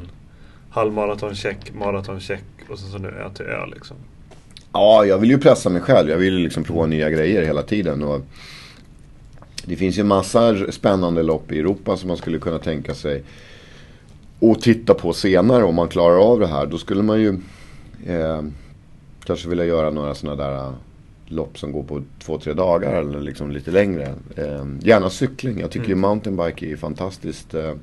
halvmaratoncheck, 0.70 1.74
maratoncheck 1.74 2.44
och 2.70 2.80
sen 2.80 2.90
så 2.90 2.98
nu 2.98 3.08
ÖTÖ 3.08 3.66
liksom? 3.66 3.98
Ja, 4.74 5.06
jag 5.06 5.18
vill 5.18 5.30
ju 5.30 5.38
pressa 5.38 5.70
mig 5.70 5.82
själv. 5.82 6.10
Jag 6.10 6.18
vill 6.18 6.36
liksom 6.36 6.64
prova 6.64 6.86
nya 6.86 7.10
grejer 7.10 7.44
hela 7.44 7.62
tiden. 7.62 8.04
Och 8.04 8.22
det 9.66 9.76
finns 9.76 9.98
ju 9.98 10.04
massa 10.04 10.72
spännande 10.72 11.24
lopp 11.24 11.52
i 11.52 11.60
Europa 11.60 11.98
som 11.98 12.08
man 12.08 12.18
skulle 12.18 12.40
kunna 12.40 12.60
tänka 12.60 12.94
sig 12.94 13.24
att 14.52 14.62
titta 14.62 14.94
på 14.94 15.14
senare 15.14 15.64
om 15.64 15.76
man 15.76 15.88
klarar 15.88 16.32
av 16.32 16.40
det 16.40 16.48
här. 16.48 16.66
Då 16.66 16.78
skulle 16.78 17.04
man 17.04 17.22
ju 17.22 17.40
eh, 18.06 18.42
kanske 19.24 19.50
vilja 19.50 19.66
göra 19.66 19.90
några 19.90 20.16
sådana 20.16 20.44
där 20.44 20.56
eh, 20.56 20.74
lopp 21.28 21.58
som 21.58 21.72
går 21.72 21.84
på 21.84 22.02
två, 22.20 22.40
tre 22.40 22.54
dagar 22.54 23.02
eller 23.02 23.22
liksom 23.22 23.52
lite 23.52 23.72
längre. 23.72 24.14
Eh, 24.36 24.66
gärna 24.80 25.10
cykling. 25.10 25.60
Jag 25.60 25.72
tycker 25.72 25.86
mm. 25.86 25.98
ju 25.98 26.02
mountainbike 26.02 26.72
är 26.72 26.76
fantastiskt. 26.76 27.54
Eh, 27.54 27.74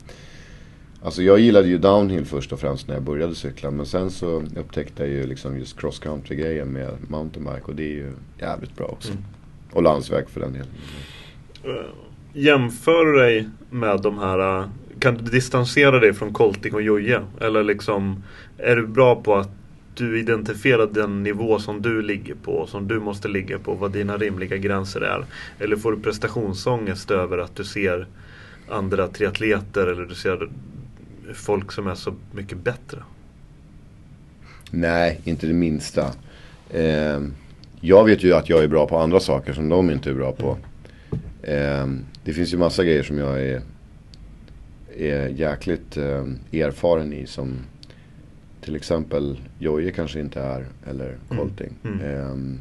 alltså 1.02 1.22
jag 1.22 1.38
gillade 1.38 1.68
ju 1.68 1.78
downhill 1.78 2.24
först 2.24 2.52
och 2.52 2.60
främst 2.60 2.88
när 2.88 2.94
jag 2.94 3.02
började 3.02 3.34
cykla. 3.34 3.70
Men 3.70 3.86
sen 3.86 4.10
så 4.10 4.42
upptäckte 4.56 5.02
jag 5.02 5.12
ju 5.12 5.26
liksom 5.26 5.58
just 5.58 5.80
cross 5.80 5.98
country 5.98 6.36
grejen 6.36 6.68
med 6.68 6.90
mountainbike. 7.08 7.62
Och 7.64 7.74
det 7.74 7.82
är 7.82 7.94
ju 7.94 8.12
jävligt 8.38 8.76
bra 8.76 8.86
också. 8.86 9.12
Mm. 9.12 9.24
Och 9.72 9.82
landsväg 9.82 10.28
för 10.28 10.40
den 10.40 10.52
delen. 10.52 10.68
Uh, 11.64 11.90
jämför 12.32 13.18
dig 13.22 13.48
med 13.70 14.00
de 14.02 14.18
här 14.18 14.68
kan 15.00 15.14
du 15.14 15.30
distansera 15.30 15.98
dig 16.00 16.12
från 16.12 16.32
Colting 16.32 16.74
och 16.74 16.82
Jojje? 16.82 17.22
Eller 17.40 17.62
liksom, 17.62 18.22
är 18.58 18.76
du 18.76 18.86
bra 18.86 19.22
på 19.22 19.36
att 19.36 19.50
du 19.94 20.20
identifierar 20.20 20.86
den 20.86 21.22
nivå 21.22 21.58
som 21.58 21.82
du 21.82 22.02
ligger 22.02 22.34
på, 22.34 22.66
som 22.66 22.88
du 22.88 23.00
måste 23.00 23.28
ligga 23.28 23.58
på, 23.58 23.74
vad 23.74 23.92
dina 23.92 24.16
rimliga 24.16 24.56
gränser 24.56 25.00
är? 25.00 25.24
Eller 25.58 25.76
får 25.76 25.92
du 25.92 26.00
prestationsångest 26.00 27.10
över 27.10 27.38
att 27.38 27.56
du 27.56 27.64
ser 27.64 28.06
andra 28.68 29.08
triatleter 29.08 29.86
eller 29.86 30.04
du 30.04 30.14
ser 30.14 30.48
folk 31.34 31.72
som 31.72 31.86
är 31.86 31.94
så 31.94 32.14
mycket 32.32 32.58
bättre? 32.58 32.98
Nej, 34.70 35.20
inte 35.24 35.46
det 35.46 35.52
minsta. 35.52 36.12
Eh, 36.70 37.20
jag 37.80 38.04
vet 38.04 38.22
ju 38.22 38.34
att 38.34 38.48
jag 38.48 38.64
är 38.64 38.68
bra 38.68 38.86
på 38.86 38.98
andra 38.98 39.20
saker 39.20 39.52
som 39.52 39.68
de 39.68 39.90
inte 39.90 40.10
är 40.10 40.14
bra 40.14 40.32
på. 40.32 40.56
Eh, 41.42 41.86
det 42.24 42.32
finns 42.32 42.52
ju 42.52 42.58
massa 42.58 42.84
grejer 42.84 43.02
som 43.02 43.18
jag 43.18 43.42
är 43.42 43.62
är 44.96 45.28
jäkligt 45.28 45.96
eh, 45.96 46.24
erfaren 46.52 47.12
i 47.12 47.26
som 47.26 47.58
till 48.60 48.76
exempel 48.76 49.40
Jojje 49.58 49.90
kanske 49.90 50.20
inte 50.20 50.40
är 50.40 50.66
eller 50.90 51.16
Colting. 51.28 51.74
Mm. 51.84 52.00
Mm. 52.00 52.58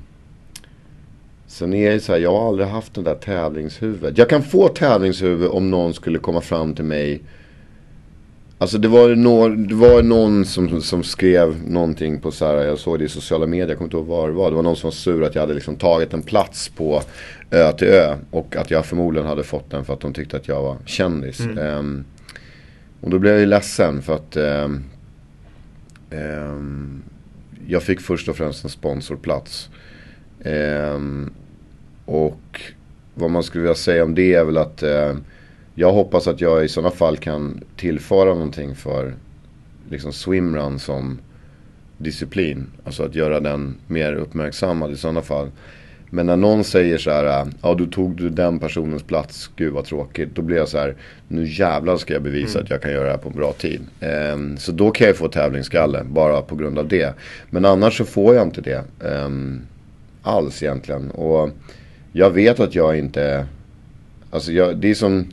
Sen 1.47 1.73
är 1.73 1.91
det 1.91 1.99
så 1.99 2.11
här, 2.11 2.19
jag 2.19 2.31
har 2.31 2.47
aldrig 2.47 2.67
haft 2.67 2.93
den 2.93 3.03
där 3.03 3.15
tävlingshuvudet. 3.15 4.17
Jag 4.17 4.29
kan 4.29 4.43
få 4.43 4.67
tävlingshuvud 4.67 5.49
om 5.49 5.69
någon 5.69 5.93
skulle 5.93 6.19
komma 6.19 6.41
fram 6.41 6.75
till 6.75 6.85
mig 6.85 7.21
Alltså 8.61 8.77
det 8.77 8.87
var, 8.87 9.15
no, 9.15 9.49
det 9.49 9.75
var 9.75 10.03
någon 10.03 10.45
som, 10.45 10.81
som 10.81 11.03
skrev 11.03 11.69
någonting 11.69 12.19
på 12.19 12.31
så 12.31 12.45
här, 12.45 12.55
jag 12.55 12.79
såg 12.79 12.99
det 12.99 13.05
i 13.05 13.09
sociala 13.09 13.45
medier, 13.45 13.67
jag 13.67 13.77
kommer 13.77 13.87
inte 13.87 13.97
ihåg 13.97 14.05
vad 14.05 14.29
det 14.29 14.33
var. 14.33 14.49
Det 14.49 14.55
var 14.55 14.63
någon 14.63 14.75
som 14.75 14.87
var 14.87 14.91
sur 14.91 15.23
att 15.23 15.35
jag 15.35 15.41
hade 15.41 15.53
liksom 15.53 15.75
tagit 15.75 16.13
en 16.13 16.21
plats 16.21 16.69
på 16.69 17.01
Ö 17.51 17.71
till 17.71 17.87
Ö. 17.87 18.15
Och 18.31 18.55
att 18.55 18.71
jag 18.71 18.85
förmodligen 18.85 19.27
hade 19.27 19.43
fått 19.43 19.71
den 19.71 19.85
för 19.85 19.93
att 19.93 19.99
de 19.99 20.13
tyckte 20.13 20.37
att 20.37 20.47
jag 20.47 20.61
var 20.61 20.77
kändis. 20.85 21.39
Mm. 21.39 21.57
Um, 21.57 22.05
och 23.01 23.09
då 23.09 23.19
blev 23.19 23.33
jag 23.33 23.39
ju 23.39 23.45
ledsen 23.45 24.01
för 24.01 24.15
att 24.15 24.35
eh, 24.35 24.69
eh, 26.09 26.59
jag 27.67 27.83
fick 27.83 28.01
först 28.01 28.29
och 28.29 28.35
främst 28.35 28.63
en 28.63 28.69
sponsorplats. 28.69 29.69
Eh, 30.39 30.99
och 32.05 32.61
vad 33.13 33.31
man 33.31 33.43
skulle 33.43 33.61
vilja 33.61 33.75
säga 33.75 34.03
om 34.03 34.15
det 34.15 34.33
är 34.33 34.43
väl 34.43 34.57
att 34.57 34.83
eh, 34.83 35.15
jag 35.75 35.91
hoppas 35.91 36.27
att 36.27 36.41
jag 36.41 36.65
i 36.65 36.67
sådana 36.67 36.91
fall 36.91 37.17
kan 37.17 37.63
tillföra 37.75 38.33
någonting 38.33 38.75
för 38.75 39.13
liksom 39.89 40.13
swimrun 40.13 40.79
som 40.79 41.19
disciplin. 41.97 42.67
Alltså 42.83 43.03
att 43.03 43.15
göra 43.15 43.39
den 43.39 43.75
mer 43.87 44.13
uppmärksammad 44.13 44.91
i 44.91 44.97
sådana 44.97 45.21
fall. 45.21 45.51
Men 46.09 46.25
när 46.25 46.37
någon 46.37 46.63
säger 46.63 46.97
så 46.97 47.11
här, 47.11 47.47
ja 47.61 47.75
du 47.75 47.87
tog 47.87 48.15
du 48.15 48.29
den 48.29 48.59
personens 48.59 49.03
plats, 49.03 49.49
gud 49.55 49.73
vad 49.73 49.85
tråkigt. 49.85 50.29
Då 50.35 50.41
blir 50.41 50.57
jag 50.57 50.67
så 50.67 50.77
här, 50.77 50.95
nu 51.27 51.47
jävlar 51.47 51.97
ska 51.97 52.13
jag 52.13 52.23
bevisa 52.23 52.59
mm. 52.59 52.63
att 52.63 52.69
jag 52.69 52.81
kan 52.81 52.91
göra 52.91 53.03
det 53.03 53.11
här 53.11 53.17
på 53.17 53.29
en 53.29 53.35
bra 53.35 53.53
tid. 53.53 53.81
Um, 54.33 54.57
så 54.57 54.71
då 54.71 54.91
kan 54.91 55.07
jag 55.07 55.15
få 55.15 55.27
tävlingsskalle, 55.27 56.03
bara 56.03 56.41
på 56.41 56.55
grund 56.55 56.79
av 56.79 56.87
det. 56.87 57.13
Men 57.49 57.65
annars 57.65 57.97
så 57.97 58.05
får 58.05 58.35
jag 58.35 58.47
inte 58.47 58.61
det. 58.61 58.83
Um, 58.99 59.61
alls 60.23 60.63
egentligen. 60.63 61.11
Och 61.11 61.49
jag 62.11 62.29
vet 62.29 62.59
att 62.59 62.75
jag 62.75 62.97
inte, 62.97 63.45
alltså 64.31 64.51
jag, 64.51 64.77
det 64.77 64.89
är 64.89 64.95
som 64.95 65.25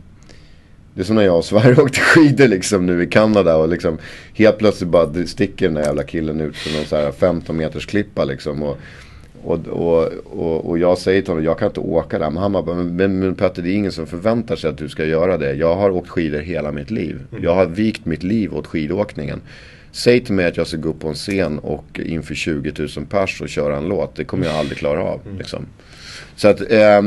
det 0.95 1.03
är 1.03 1.05
som 1.05 1.16
när 1.16 1.22
jag 1.22 1.39
och 1.39 1.45
Sverige 1.45 1.77
åkte 1.83 2.01
skidor 2.01 2.49
liksom 2.49 2.87
nu 2.87 3.03
i 3.03 3.07
Kanada 3.07 3.57
och 3.57 3.68
liksom 3.68 3.99
helt 4.35 4.59
plötsligt 4.59 4.91
bara 4.91 5.27
sticker 5.27 5.66
den 5.66 5.74
där 5.74 5.83
jävla 5.83 6.03
killen 6.03 6.41
ut 6.41 6.57
för 6.57 6.77
någon 6.77 6.87
så 6.87 6.97
här 6.97 7.12
15 7.12 7.57
meters 7.57 7.87
klippa 7.87 8.24
liksom. 8.24 8.62
Och, 8.62 8.79
och, 9.45 9.68
och, 9.68 10.09
och, 10.24 10.68
och, 10.68 10.78
jag 10.78 10.99
säger 10.99 11.22
till 11.22 11.30
honom, 11.30 11.45
jag 11.45 11.59
kan 11.59 11.68
inte 11.68 11.80
åka 11.80 12.18
där. 12.18 12.30
Men 12.30 12.43
han 12.43 12.53
bara, 12.53 12.74
men, 12.74 13.18
men 13.18 13.34
Petter 13.34 13.62
det 13.62 13.70
är 13.70 13.74
ingen 13.74 13.93
som 13.93 14.07
förväntar 14.07 14.57
sig 14.57 14.70
att 14.70 14.78
du 14.78 14.89
ska 14.89 15.05
göra 15.05 15.39
det. 15.39 15.55
Jag 15.55 15.76
har 15.76 15.91
åkt 15.91 16.09
skidor 16.09 16.39
hela 16.39 16.72
mitt 16.72 16.91
liv. 16.91 17.20
Mm. 17.30 17.45
Jag 17.45 17.55
har 17.55 17.66
vikt 17.66 18.07
mitt 18.07 18.22
liv 18.22 18.55
åt 18.55 18.66
skidåkningen. 18.66 19.41
Säg 19.93 20.20
till 20.24 20.34
mig 20.34 20.47
att 20.47 20.57
jag 20.57 20.66
ska 20.66 20.76
gå 20.76 20.89
upp 20.89 21.01
på 21.01 21.09
en 21.09 21.14
scen 21.14 21.59
och 21.59 22.01
inför 22.05 22.34
20 22.34 22.72
000 22.78 22.89
pers 23.11 23.41
och 23.41 23.49
köra 23.49 23.76
en 23.76 23.89
låt. 23.89 24.16
Det 24.16 24.24
kommer 24.24 24.47
jag 24.47 24.55
aldrig 24.55 24.78
klara 24.78 25.03
av. 25.03 25.20
Mm. 25.26 25.39
Liksom. 25.39 25.66
Så 26.37 26.49
att 26.49 26.72
eh, 26.72 27.03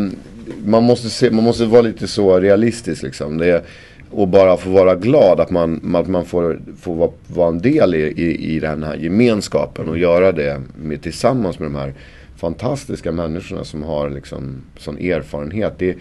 man, 0.65 0.83
måste 0.83 1.09
se, 1.09 1.31
man 1.31 1.43
måste 1.43 1.65
vara 1.65 1.81
lite 1.81 2.07
så 2.07 2.39
realistisk 2.39 3.03
liksom. 3.03 3.37
Det, 3.37 3.65
och 4.11 4.27
bara 4.27 4.57
få 4.57 4.69
vara 4.69 4.95
glad 4.95 5.39
att 5.39 5.49
man, 5.49 5.95
att 5.95 6.07
man 6.07 6.25
får, 6.25 6.59
får 6.81 6.95
vara, 6.95 7.11
vara 7.27 7.49
en 7.49 7.61
del 7.61 7.95
i, 7.95 7.99
i, 7.99 8.55
i 8.55 8.59
den 8.59 8.83
här 8.83 8.95
gemenskapen 8.95 9.89
och 9.89 9.97
göra 9.97 10.31
det 10.31 10.61
med, 10.75 11.01
tillsammans 11.01 11.59
med 11.59 11.65
de 11.65 11.75
här 11.75 11.93
fantastiska 12.39 13.11
människorna 13.11 13.63
som 13.63 13.83
har 13.83 14.09
liksom 14.09 14.61
sån 14.77 14.97
erfarenhet. 14.97 15.73
Det, 15.77 15.97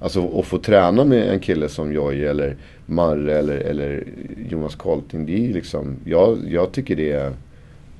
alltså 0.00 0.38
att 0.38 0.46
få 0.46 0.58
träna 0.58 1.04
med 1.04 1.28
en 1.28 1.40
kille 1.40 1.68
som 1.68 1.92
Joy 1.92 2.24
eller 2.24 2.56
Marre 2.86 3.38
eller, 3.38 3.56
eller 3.56 4.04
Jonas 4.48 4.74
Kolting. 4.74 5.26
Det 5.26 5.50
är 5.50 5.52
liksom, 5.52 5.96
jag, 6.04 6.38
jag 6.48 6.72
tycker 6.72 6.96
det 6.96 7.12
är 7.12 7.32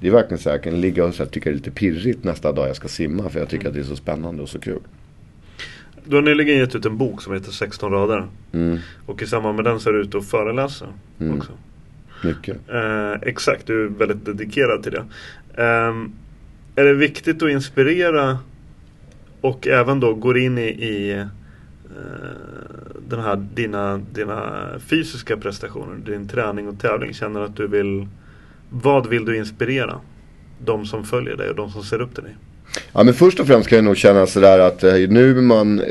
det 0.00 0.08
är 0.08 0.12
verkligen 0.12 0.38
så 0.38 0.48
här, 0.48 0.56
jag 0.56 0.64
kan 0.64 0.80
ligga 0.80 1.04
och 1.04 1.14
så 1.14 1.22
här, 1.22 1.30
tycka 1.30 1.50
det 1.50 1.54
är 1.54 1.56
lite 1.56 1.70
pirrigt 1.70 2.24
nästa 2.24 2.52
dag 2.52 2.68
jag 2.68 2.76
ska 2.76 2.88
simma. 2.88 3.28
För 3.28 3.40
jag 3.40 3.48
tycker 3.48 3.68
att 3.68 3.74
det 3.74 3.80
är 3.80 3.84
så 3.84 3.96
spännande 3.96 4.42
och 4.42 4.48
så 4.48 4.58
kul. 4.58 4.80
Du 6.04 6.16
har 6.16 6.22
nyligen 6.22 6.58
gett 6.58 6.74
ut 6.74 6.86
en 6.86 6.96
bok 6.96 7.22
som 7.22 7.34
heter 7.34 7.50
16 7.50 7.92
rader. 7.92 8.26
Mm. 8.52 8.78
Och 9.06 9.22
i 9.22 9.26
samband 9.26 9.56
med 9.56 9.64
den 9.64 9.80
så 9.80 9.88
är 9.88 9.92
du 9.92 10.00
ute 10.00 10.16
och 10.16 10.24
föreläser 10.24 10.88
mm. 11.20 11.38
också. 11.38 11.52
Mycket. 12.24 12.56
Eh, 12.68 13.12
exakt, 13.22 13.66
du 13.66 13.84
är 13.84 13.88
väldigt 13.88 14.24
dedikerad 14.24 14.82
till 14.82 14.92
det. 14.92 15.04
Eh, 15.62 15.94
är 16.80 16.84
det 16.84 16.94
viktigt 16.94 17.42
att 17.42 17.50
inspirera 17.50 18.38
och 19.40 19.66
även 19.66 20.00
då 20.00 20.14
går 20.14 20.38
in 20.38 20.58
i, 20.58 20.62
i 20.62 21.12
eh, 21.12 21.26
den 23.08 23.20
här, 23.20 23.46
dina, 23.54 24.00
dina 24.12 24.66
fysiska 24.86 25.36
prestationer, 25.36 25.96
din 26.06 26.28
träning 26.28 26.68
och 26.68 26.80
tävling. 26.80 27.14
Känner 27.14 27.40
att 27.40 27.56
du 27.56 27.66
vill, 27.66 28.06
vad 28.70 29.06
vill 29.06 29.24
du 29.24 29.36
inspirera? 29.36 30.00
De 30.64 30.86
som 30.86 31.04
följer 31.04 31.36
dig 31.36 31.50
och 31.50 31.56
de 31.56 31.70
som 31.70 31.82
ser 31.82 32.00
upp 32.00 32.14
till 32.14 32.24
dig. 32.24 32.36
Ja 32.92 33.04
men 33.04 33.14
först 33.14 33.40
och 33.40 33.46
främst 33.46 33.68
kan 33.68 33.76
jag 33.76 33.84
nog 33.84 33.96
känna 33.96 34.26
sådär 34.26 34.58
att 34.58 34.84
eh, 34.84 34.94
nu 34.94 35.40
man 35.40 35.82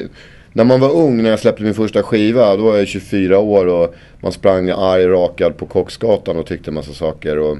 när 0.53 0.63
man 0.63 0.79
var 0.79 0.91
ung, 0.91 1.23
när 1.23 1.29
jag 1.29 1.39
släppte 1.39 1.63
min 1.63 1.73
första 1.73 2.03
skiva, 2.03 2.55
då 2.55 2.63
var 2.63 2.77
jag 2.77 2.87
24 2.87 3.39
år 3.39 3.65
och 3.65 3.95
man 4.21 4.31
sprang 4.31 4.69
arg 4.69 5.07
rakad 5.07 5.57
på 5.57 5.65
Kocksgatan 5.65 6.37
och 6.37 6.45
tyckte 6.45 6.69
en 6.69 6.75
massa 6.75 6.93
saker. 6.93 7.39
Och 7.39 7.57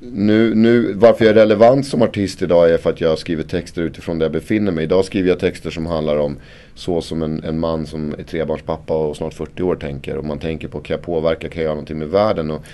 nu, 0.00 0.54
nu, 0.54 0.92
varför 0.92 1.24
jag 1.24 1.30
är 1.30 1.40
relevant 1.40 1.86
som 1.86 2.02
artist 2.02 2.42
idag 2.42 2.70
är 2.70 2.78
för 2.78 2.90
att 2.90 3.00
jag 3.00 3.18
skriver 3.18 3.42
texter 3.42 3.82
utifrån 3.82 4.18
där 4.18 4.24
jag 4.24 4.32
befinner 4.32 4.72
mig. 4.72 4.84
Idag 4.84 5.04
skriver 5.04 5.28
jag 5.28 5.38
texter 5.38 5.70
som 5.70 5.86
handlar 5.86 6.16
om 6.16 6.36
så 6.74 7.00
som 7.00 7.22
en, 7.22 7.44
en 7.44 7.58
man 7.58 7.86
som 7.86 8.14
är 8.18 8.22
trebarnspappa 8.22 8.96
och 8.96 9.16
snart 9.16 9.34
40 9.34 9.62
år 9.62 9.76
tänker. 9.76 10.16
Och 10.16 10.24
man 10.24 10.38
tänker 10.38 10.68
på, 10.68 10.80
kan 10.80 10.94
jag 10.94 11.02
påverka, 11.02 11.48
kan 11.48 11.62
jag 11.62 11.64
göra 11.64 11.74
någonting 11.74 11.98
med 11.98 12.08
världen? 12.08 12.50
Och 12.50 12.64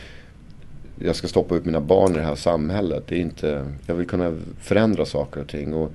jag 0.98 1.16
ska 1.16 1.28
stoppa 1.28 1.54
ut 1.54 1.64
mina 1.64 1.80
barn 1.80 2.12
i 2.12 2.14
det 2.14 2.22
här 2.22 2.34
samhället. 2.34 3.04
Det 3.08 3.14
är 3.14 3.20
inte, 3.20 3.64
jag 3.86 3.94
vill 3.94 4.06
kunna 4.06 4.36
förändra 4.60 5.04
saker 5.04 5.40
och 5.40 5.48
ting. 5.48 5.74
Och 5.74 5.92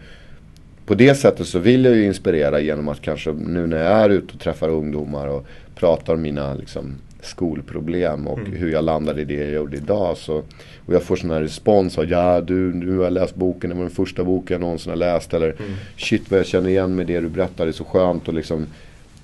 på 0.85 0.95
det 0.95 1.15
sättet 1.15 1.47
så 1.47 1.59
vill 1.59 1.85
jag 1.85 1.95
ju 1.95 2.05
inspirera 2.05 2.59
genom 2.59 2.87
att 2.87 3.01
kanske 3.01 3.31
nu 3.31 3.67
när 3.67 3.77
jag 3.77 3.87
är 3.87 4.09
ute 4.09 4.33
och 4.33 4.39
träffar 4.39 4.69
ungdomar 4.69 5.27
och 5.27 5.45
pratar 5.75 6.13
om 6.13 6.21
mina 6.21 6.53
liksom, 6.53 6.95
skolproblem 7.21 8.27
och 8.27 8.39
mm. 8.39 8.51
hur 8.51 8.71
jag 8.71 8.83
landade 8.83 9.21
i 9.21 9.25
det 9.25 9.33
jag 9.33 9.51
gjorde 9.51 9.77
idag. 9.77 10.17
Så, 10.17 10.37
och 10.85 10.93
jag 10.93 11.03
får 11.03 11.15
sån 11.15 11.29
här 11.29 11.41
respons 11.41 11.97
av 11.97 12.05
ja 12.05 12.41
du, 12.41 12.71
du 12.71 12.97
har 12.97 13.09
läst 13.09 13.35
boken, 13.35 13.69
det 13.69 13.75
var 13.75 13.83
den 13.83 13.91
första 13.91 14.23
boken 14.23 14.53
jag 14.53 14.61
någonsin 14.61 14.89
har 14.89 14.97
läst. 14.97 15.33
Eller 15.33 15.55
mm. 15.59 15.71
shit 15.97 16.31
vad 16.31 16.39
jag 16.39 16.47
känner 16.47 16.69
igen 16.69 16.95
med 16.95 17.07
det 17.07 17.19
du 17.19 17.29
berättar, 17.29 17.65
det 17.65 17.71
är 17.71 17.73
så 17.73 17.83
skönt. 17.83 18.27
Och 18.27 18.33
liksom, 18.33 18.67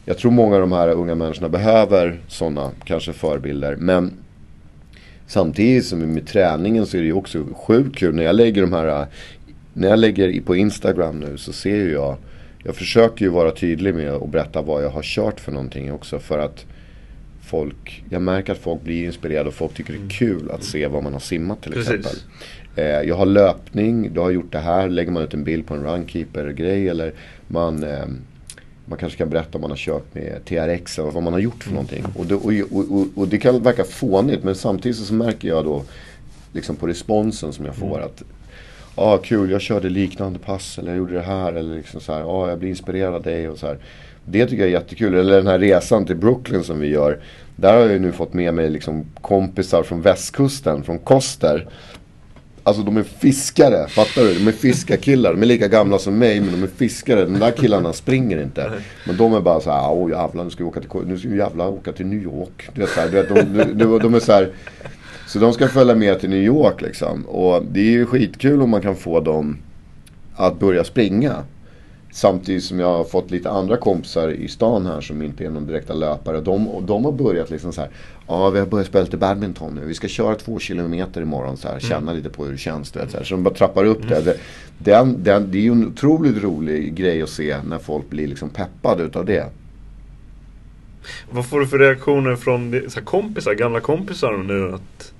jag 0.05 0.17
tror 0.17 0.31
många 0.31 0.55
av 0.55 0.61
de 0.61 0.71
här 0.71 0.89
unga 0.89 1.15
människorna 1.15 1.49
behöver 1.49 2.19
sådana 2.27 2.71
kanske 2.83 3.13
förebilder. 3.13 3.75
Men 3.75 4.13
samtidigt 5.27 5.85
som 5.85 5.99
med 5.99 6.27
träningen 6.27 6.85
så 6.85 6.97
är 6.97 7.01
det 7.01 7.07
ju 7.07 7.13
också 7.13 7.45
sjukt 7.55 7.97
kul 7.97 8.15
när 8.15 8.23
jag 8.23 8.35
lägger 8.35 8.61
de 8.61 8.73
här 8.73 9.07
när 9.73 9.87
jag 9.87 9.99
lägger 9.99 10.41
på 10.41 10.55
Instagram 10.55 11.19
nu 11.19 11.37
så 11.37 11.53
ser 11.53 11.75
ju 11.75 11.91
jag 11.91 12.17
Jag 12.63 12.75
försöker 12.75 13.25
ju 13.25 13.31
vara 13.31 13.51
tydlig 13.51 13.95
med 13.95 14.11
att 14.11 14.29
berätta 14.29 14.61
vad 14.61 14.83
jag 14.83 14.89
har 14.89 15.03
kört 15.03 15.39
för 15.39 15.51
någonting 15.51 15.93
också 15.93 16.19
för 16.19 16.39
att 16.39 16.65
Folk, 17.45 18.03
jag 18.09 18.21
märker 18.21 18.53
att 18.53 18.59
folk 18.59 18.81
blir 18.81 19.05
inspirerade 19.05 19.49
och 19.49 19.55
folk 19.55 19.73
tycker 19.73 19.93
det 19.93 20.05
är 20.05 20.09
kul 20.09 20.51
att 20.51 20.63
se 20.63 20.87
vad 20.87 21.03
man 21.03 21.13
har 21.13 21.19
simmat 21.19 21.61
till 21.61 21.71
Precis. 21.71 21.93
exempel. 21.93 22.19
Eh, 22.75 22.85
jag 22.85 23.15
har 23.15 23.25
löpning, 23.25 24.13
du 24.13 24.19
har 24.19 24.31
gjort 24.31 24.51
det 24.51 24.59
här, 24.59 24.89
lägger 24.89 25.11
man 25.11 25.23
ut 25.23 25.33
en 25.33 25.43
bild 25.43 25.67
på 25.67 25.73
en 25.73 25.83
runkeeper-grej 25.83 26.89
eller 26.89 27.13
man 27.47 27.83
eh, 27.83 28.05
man 28.85 28.99
kanske 28.99 29.17
kan 29.17 29.29
berätta 29.29 29.57
om 29.57 29.61
man 29.61 29.69
har 29.69 29.77
kört 29.77 30.13
med 30.13 30.45
TRX 30.45 30.99
eller 30.99 31.11
vad 31.11 31.23
man 31.23 31.33
har 31.33 31.39
gjort 31.39 31.63
för 31.63 31.71
någonting. 31.71 32.03
Och 32.15 32.25
det, 32.25 32.35
och, 32.35 32.91
och, 32.91 33.07
och 33.15 33.27
det 33.27 33.37
kan 33.37 33.63
verka 33.63 33.83
fånigt 33.83 34.43
men 34.43 34.55
samtidigt 34.55 34.97
så 34.97 35.13
märker 35.13 35.47
jag 35.47 35.65
då 35.65 35.83
liksom 36.53 36.75
på 36.75 36.87
responsen 36.87 37.53
som 37.53 37.65
jag 37.65 37.75
får 37.75 37.97
mm. 37.97 38.05
att 38.05 38.23
ah, 38.95 39.17
kul, 39.17 39.51
jag 39.51 39.61
körde 39.61 39.89
liknande 39.89 40.39
pass 40.39 40.77
eller 40.77 40.89
jag 40.89 40.97
gjorde 40.97 41.13
det 41.13 41.21
här 41.21 41.53
eller 41.53 41.75
liksom 41.75 42.01
så 42.01 42.13
här, 42.13 42.19
ja 42.19 42.25
ah, 42.25 42.49
jag 42.49 42.59
blir 42.59 42.69
inspirerad 42.69 43.13
av 43.13 43.21
dig 43.21 43.49
och 43.49 43.57
så 43.57 43.67
här. 43.67 43.77
Det 44.25 44.45
tycker 44.45 44.63
jag 44.63 44.67
är 44.67 44.73
jättekul. 44.73 45.15
Eller 45.15 45.35
den 45.35 45.47
här 45.47 45.59
resan 45.59 46.05
till 46.05 46.15
Brooklyn 46.15 46.63
som 46.63 46.79
vi 46.79 46.87
gör. 46.87 47.19
Där 47.55 47.73
har 47.73 47.79
jag 47.79 47.91
ju 47.91 47.99
nu 47.99 48.11
fått 48.11 48.33
med 48.33 48.53
mig 48.53 48.69
liksom 48.69 49.05
kompisar 49.21 49.83
från 49.83 50.01
västkusten, 50.01 50.83
från 50.83 50.99
Koster. 50.99 51.67
Alltså 52.63 52.83
de 52.83 52.97
är 52.97 53.03
fiskare, 53.03 53.87
fattar 53.87 54.21
du? 54.21 54.33
De 54.33 54.47
är 54.47 54.51
fiskarkillar. 54.51 55.33
De 55.33 55.41
är 55.41 55.45
lika 55.45 55.67
gamla 55.67 55.99
som 55.99 56.17
mig 56.17 56.41
men 56.41 56.51
de 56.51 56.63
är 56.63 56.67
fiskare. 56.67 57.25
De 57.25 57.39
där 57.39 57.51
killarna 57.51 57.93
springer 57.93 58.41
inte. 58.41 58.71
Men 59.07 59.17
de 59.17 59.33
är 59.33 59.41
bara 59.41 59.59
så 59.59 59.71
här, 59.71 59.91
åh 59.91 60.09
jävlar 60.09 60.43
nu 60.43 60.49
ska 60.49 60.63
vi 60.63 60.69
åka 60.69 60.79
till, 60.79 60.89
nu 61.05 61.17
ska 61.17 61.29
vi 61.29 61.37
jävlar 61.37 61.67
åka 61.67 61.91
till 61.91 62.05
New 62.05 62.23
York. 62.23 62.69
Du 62.73 62.81
vet, 62.81 62.89
så 62.89 62.99
här, 62.99 63.09
du 63.09 63.21
vet, 63.21 63.29
de, 63.29 63.63
de, 63.73 63.99
de 63.99 64.13
är 64.13 64.19
så 64.19 64.31
här, 64.31 64.49
Så 65.27 65.39
de 65.39 65.53
ska 65.53 65.67
följa 65.67 65.95
med 65.95 66.19
till 66.19 66.29
New 66.29 66.43
York 66.43 66.81
liksom. 66.81 67.25
Och 67.25 67.65
det 67.65 67.79
är 67.79 67.91
ju 67.91 68.05
skitkul 68.05 68.61
om 68.61 68.69
man 68.69 68.81
kan 68.81 68.95
få 68.95 69.19
dem 69.19 69.57
att 70.35 70.59
börja 70.59 70.83
springa. 70.83 71.43
Samtidigt 72.15 72.63
som 72.63 72.79
jag 72.79 72.97
har 72.97 73.03
fått 73.03 73.31
lite 73.31 73.49
andra 73.49 73.77
kompisar 73.77 74.29
i 74.29 74.47
stan 74.47 74.85
här 74.85 75.01
som 75.01 75.21
inte 75.21 75.45
är 75.45 75.49
någon 75.49 75.67
direkta 75.67 75.93
löpare. 75.93 76.41
De, 76.41 76.67
och 76.67 76.83
de 76.83 77.05
har 77.05 77.11
börjat 77.11 77.49
liksom 77.49 77.73
så 77.73 77.81
här. 77.81 77.89
Ja, 78.27 78.49
vi 78.49 78.59
har 78.59 78.65
börjat 78.65 78.87
spela 78.87 79.03
lite 79.03 79.17
badminton 79.17 79.75
nu. 79.75 79.85
Vi 79.85 79.93
ska 79.93 80.07
köra 80.07 80.35
två 80.35 80.59
kilometer 80.59 81.21
imorgon 81.21 81.57
så 81.57 81.67
här. 81.67 81.75
Mm. 81.75 81.89
Känna 81.89 82.13
lite 82.13 82.29
på 82.29 82.45
hur 82.45 82.51
det 82.51 82.57
känns. 82.57 82.91
Du 82.91 82.99
vet, 82.99 83.11
så, 83.11 83.17
här. 83.17 83.23
så 83.23 83.33
de 83.33 83.43
bara 83.43 83.53
trappar 83.53 83.85
upp 83.85 84.03
mm. 84.03 84.23
det. 84.23 84.37
Den, 84.77 85.23
den, 85.23 85.51
det 85.51 85.57
är 85.57 85.61
ju 85.61 85.71
en 85.71 85.87
otroligt 85.87 86.43
rolig 86.43 86.95
grej 86.95 87.21
att 87.21 87.29
se 87.29 87.57
när 87.63 87.77
folk 87.77 88.09
blir 88.09 88.27
liksom 88.27 88.49
peppade 88.49 89.03
utav 89.03 89.25
det. 89.25 89.49
Vad 91.31 91.45
får 91.45 91.59
du 91.59 91.67
för 91.67 91.79
reaktioner 91.79 92.35
från 92.35 92.81
kompisar, 93.03 93.53
gamla 93.53 93.79
kompisar 93.79 94.37
nu? 94.37 94.73
Att, 94.73 95.13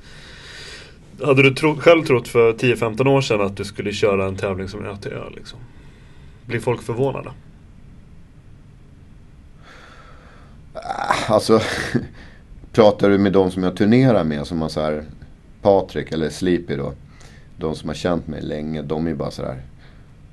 hade 1.25 1.43
du 1.43 1.53
tro, 1.53 1.75
själv 1.75 2.03
trott 2.03 2.27
för 2.27 2.53
10-15 2.53 3.07
år 3.07 3.21
sedan 3.21 3.41
att 3.41 3.57
du 3.57 3.63
skulle 3.63 3.91
köra 3.91 4.25
en 4.25 4.35
tävling 4.35 4.67
som 4.67 4.85
ÖTÖ? 4.85 5.29
Liksom? 5.35 5.59
Blir 6.45 6.59
folk 6.59 6.81
förvånade? 6.81 7.31
Alltså, 11.27 11.61
pratar 12.71 13.09
du 13.09 13.17
med 13.17 13.33
de 13.33 13.51
som 13.51 13.63
jag 13.63 13.77
turnerar 13.77 14.23
med, 14.23 14.47
som 14.47 14.61
har 14.61 14.69
så 14.69 14.81
här 14.81 15.05
Patrik 15.61 16.11
eller 16.11 16.29
Sleepy 16.29 16.75
då. 16.75 16.93
De 17.57 17.75
som 17.75 17.89
har 17.89 17.95
känt 17.95 18.27
mig 18.27 18.41
länge, 18.41 18.81
de 18.81 19.05
är 19.05 19.09
ju 19.09 19.15
bara 19.15 19.31
så 19.31 19.43
här. 19.45 19.61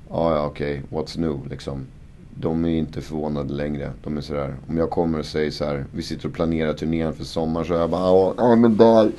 Ja, 0.09 0.35
ja, 0.35 0.45
okej, 0.45 0.83
okay, 0.91 0.99
what's 0.99 1.19
new 1.19 1.47
liksom 1.49 1.87
de 2.35 2.65
är 2.65 2.69
inte 2.69 3.01
förvånade 3.01 3.53
längre. 3.53 3.91
De 4.03 4.17
är 4.17 4.21
sådär, 4.21 4.55
om 4.67 4.77
jag 4.77 4.89
kommer 4.89 5.19
och 5.19 5.25
säger 5.25 5.51
så 5.51 5.65
här, 5.65 5.85
vi 5.91 6.03
sitter 6.03 6.27
och 6.27 6.33
planerar 6.33 6.73
turnén 6.73 7.13
för 7.13 7.23
sommar 7.23 7.63
så 7.63 7.73
är 7.73 7.79
jag 7.79 7.89
bara, 7.89 8.33
ja 8.37 8.55
men 8.55 8.77
där, 8.77 9.11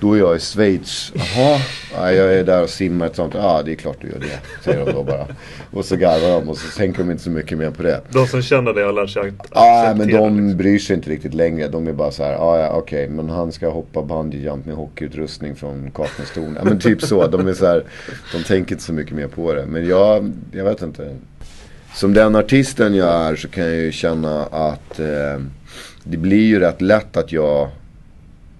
då 0.00 0.14
är 0.14 0.18
jag 0.18 0.36
i 0.36 0.38
Schweiz. 0.38 1.12
Jaha, 1.14 1.58
ja, 1.94 2.12
jag 2.12 2.34
är 2.34 2.44
där 2.44 2.62
och 2.62 2.70
simmar 2.70 3.06
ett 3.06 3.16
sånt, 3.16 3.34
ja 3.34 3.62
det 3.62 3.72
är 3.72 3.76
klart 3.76 3.96
du 4.00 4.08
gör 4.08 4.18
det, 4.18 4.64
säger 4.64 4.86
de 4.86 4.92
då 4.92 5.02
bara. 5.02 5.26
Och 5.70 5.84
så 5.84 5.96
garvar 5.96 6.40
de 6.40 6.48
och 6.48 6.58
så 6.58 6.78
tänker 6.78 6.98
de 6.98 7.10
inte 7.10 7.22
så 7.22 7.30
mycket 7.30 7.58
mer 7.58 7.70
på 7.70 7.82
det. 7.82 8.00
De 8.10 8.26
som 8.26 8.42
känner 8.42 8.72
dig 8.72 8.84
har 8.84 8.92
lärt 8.92 9.10
sig 9.10 9.28
att 9.28 9.48
Ja, 9.54 9.94
men 9.96 10.08
de 10.08 10.12
liksom. 10.12 10.56
bryr 10.56 10.78
sig 10.78 10.96
inte 10.96 11.10
riktigt 11.10 11.34
längre. 11.34 11.68
De 11.68 11.86
är 11.86 11.92
bara 11.92 12.10
så 12.10 12.24
här, 12.24 12.32
ja, 12.32 12.58
ja 12.58 12.70
okej, 12.70 13.04
okay, 13.04 13.16
men 13.16 13.30
han 13.30 13.52
ska 13.52 13.70
hoppa 13.70 14.02
bungee 14.02 14.40
jump 14.40 14.66
med 14.66 14.74
hockeyutrustning 14.74 15.56
från 15.56 15.90
Kaknästorn. 15.90 16.56
Ja 16.58 16.64
men 16.64 16.78
typ 16.78 17.02
så, 17.02 17.26
de 17.26 17.48
är 17.48 17.54
så 17.54 17.66
här, 17.66 17.84
de 18.32 18.44
tänker 18.44 18.72
inte 18.72 18.84
så 18.84 18.92
mycket 18.92 19.14
mer 19.14 19.28
på 19.28 19.54
det. 19.54 19.66
Men 19.66 19.86
jag, 19.88 20.32
jag 20.52 20.64
vet 20.64 20.82
inte 20.82 21.16
som 21.96 22.14
den 22.14 22.36
artisten 22.36 22.94
jag 22.94 23.08
är 23.08 23.36
så 23.36 23.48
kan 23.48 23.64
jag 23.64 23.74
ju 23.74 23.92
känna 23.92 24.42
att 24.42 24.98
eh, 24.98 25.40
det 26.04 26.16
blir 26.16 26.46
ju 26.46 26.60
rätt 26.60 26.80
lätt 26.80 27.16
att 27.16 27.32
jag 27.32 27.68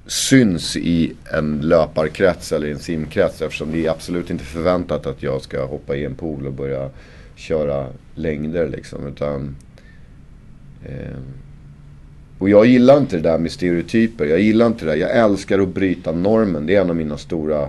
syns 0.07 0.77
i 0.77 1.13
en 1.33 1.61
löparkrets 1.61 2.53
eller 2.53 2.71
en 2.71 2.79
simkrets 2.79 3.43
eftersom 3.43 3.73
det 3.73 3.87
är 3.87 3.91
absolut 3.91 4.31
inte 4.31 4.45
förväntat 4.45 5.07
att 5.07 5.23
jag 5.23 5.43
ska 5.43 5.65
hoppa 5.65 5.97
i 5.97 6.05
en 6.05 6.15
pool 6.15 6.47
och 6.47 6.53
börja 6.53 6.91
köra 7.35 7.87
längder 8.15 8.69
liksom. 8.69 9.07
Utan, 9.07 9.57
eh, 10.85 11.19
och 12.39 12.49
jag 12.49 12.67
gillar 12.67 12.97
inte 12.97 13.17
det 13.17 13.23
där 13.23 13.39
med 13.39 13.53
stereotyper. 13.53 14.25
Jag 14.25 14.41
gillar 14.41 14.67
inte 14.67 14.85
det. 14.85 14.97
Jag 14.97 15.17
älskar 15.17 15.59
att 15.59 15.75
bryta 15.75 16.13
normen. 16.13 16.67
Det 16.67 16.77
är 16.77 16.81
en 16.81 16.91
av 16.91 16.97
mina 16.97 17.19
stora 17.19 17.69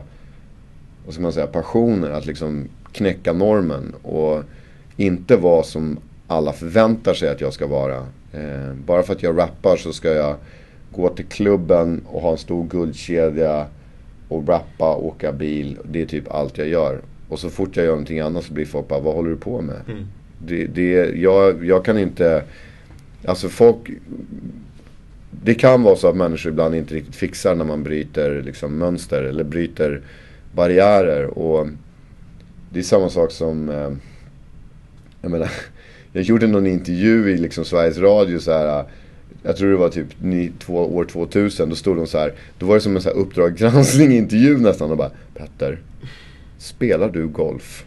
vad 1.05 1.13
ska 1.13 1.23
man 1.23 1.33
säga, 1.33 1.47
passioner. 1.47 2.09
Att 2.09 2.25
liksom 2.25 2.67
knäcka 2.91 3.33
normen. 3.33 3.93
Och 4.01 4.43
inte 4.97 5.37
vara 5.37 5.63
som 5.63 5.97
alla 6.27 6.53
förväntar 6.53 7.13
sig 7.13 7.29
att 7.29 7.41
jag 7.41 7.53
ska 7.53 7.67
vara. 7.67 7.97
Eh, 8.33 8.73
bara 8.85 9.03
för 9.03 9.13
att 9.13 9.23
jag 9.23 9.37
rappar 9.37 9.77
så 9.77 9.93
ska 9.93 10.13
jag 10.13 10.35
gå 10.91 11.09
till 11.09 11.25
klubben 11.25 12.01
och 12.05 12.21
ha 12.21 12.31
en 12.31 12.37
stor 12.37 12.67
guldkedja 12.67 13.65
och 14.27 14.47
rappa, 14.47 14.95
åka 14.95 15.31
bil. 15.31 15.77
Det 15.83 16.01
är 16.01 16.05
typ 16.05 16.31
allt 16.31 16.57
jag 16.57 16.67
gör. 16.67 17.01
Och 17.29 17.39
så 17.39 17.49
fort 17.49 17.75
jag 17.75 17.85
gör 17.85 17.91
någonting 17.91 18.19
annat 18.19 18.43
så 18.43 18.53
blir 18.53 18.65
folk 18.65 18.87
bara, 18.87 18.99
vad 18.99 19.15
håller 19.15 19.29
du 19.29 19.37
på 19.37 19.61
med? 19.61 19.81
Mm. 19.87 20.05
Det, 20.45 20.65
det, 20.65 21.15
jag, 21.15 21.65
jag 21.65 21.85
kan 21.85 21.97
inte, 21.97 22.43
alltså 23.25 23.49
folk 23.49 23.89
det 25.43 25.55
kan 25.55 25.83
vara 25.83 25.95
så 25.95 26.07
att 26.07 26.15
människor 26.15 26.51
ibland 26.51 26.75
inte 26.75 26.93
riktigt 26.93 27.15
fixar 27.15 27.55
när 27.55 27.65
man 27.65 27.83
bryter 27.83 28.41
liksom, 28.41 28.77
mönster 28.77 29.23
eller 29.23 29.43
bryter 29.43 30.01
barriärer. 30.51 31.25
Och 31.25 31.67
det 32.69 32.79
är 32.79 32.83
samma 32.83 33.09
sak 33.09 33.31
som 33.31 33.69
eh, 33.69 33.91
jag 35.21 35.31
menar, 35.31 35.51
jag 36.11 36.23
gjorde 36.23 36.47
någon 36.47 36.67
intervju 36.67 37.31
i 37.31 37.37
liksom 37.37 37.65
Sveriges 37.65 37.97
Radio 37.97 38.39
så 38.39 38.51
här. 38.51 38.83
Jag 39.43 39.57
tror 39.57 39.71
det 39.71 39.77
var 39.77 39.89
typ 39.89 40.07
ni, 40.21 40.51
två, 40.59 40.95
år 40.95 41.05
2000. 41.05 41.69
Då 41.69 41.75
stod 41.75 41.97
de 41.97 42.07
så 42.07 42.17
här. 42.17 42.33
Då 42.59 42.65
var 42.65 42.75
det 42.75 42.81
som 42.81 42.95
en 42.95 43.01
så 43.01 43.09
här 43.09 43.15
Uppdrag 43.15 43.55
granskning 43.55 44.11
intervju 44.11 44.57
nästan. 44.57 44.91
Och 44.91 44.97
bara 44.97 45.11
Petter, 45.33 45.79
spelar 46.57 47.09
du 47.09 47.27
golf? 47.27 47.85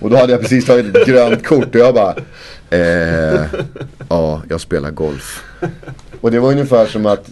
och 0.00 0.10
då 0.10 0.16
hade 0.16 0.32
jag 0.32 0.40
precis 0.40 0.66
tagit 0.66 0.96
ett 0.96 1.06
grönt 1.06 1.46
kort 1.46 1.74
och 1.74 1.80
jag 1.80 1.94
bara 1.94 2.16
eh, 2.70 3.44
Ja, 4.08 4.42
jag 4.48 4.60
spelar 4.60 4.90
golf. 4.90 5.44
Och 6.20 6.30
det 6.30 6.40
var 6.40 6.50
ungefär 6.52 6.86
som 6.86 7.06
att 7.06 7.30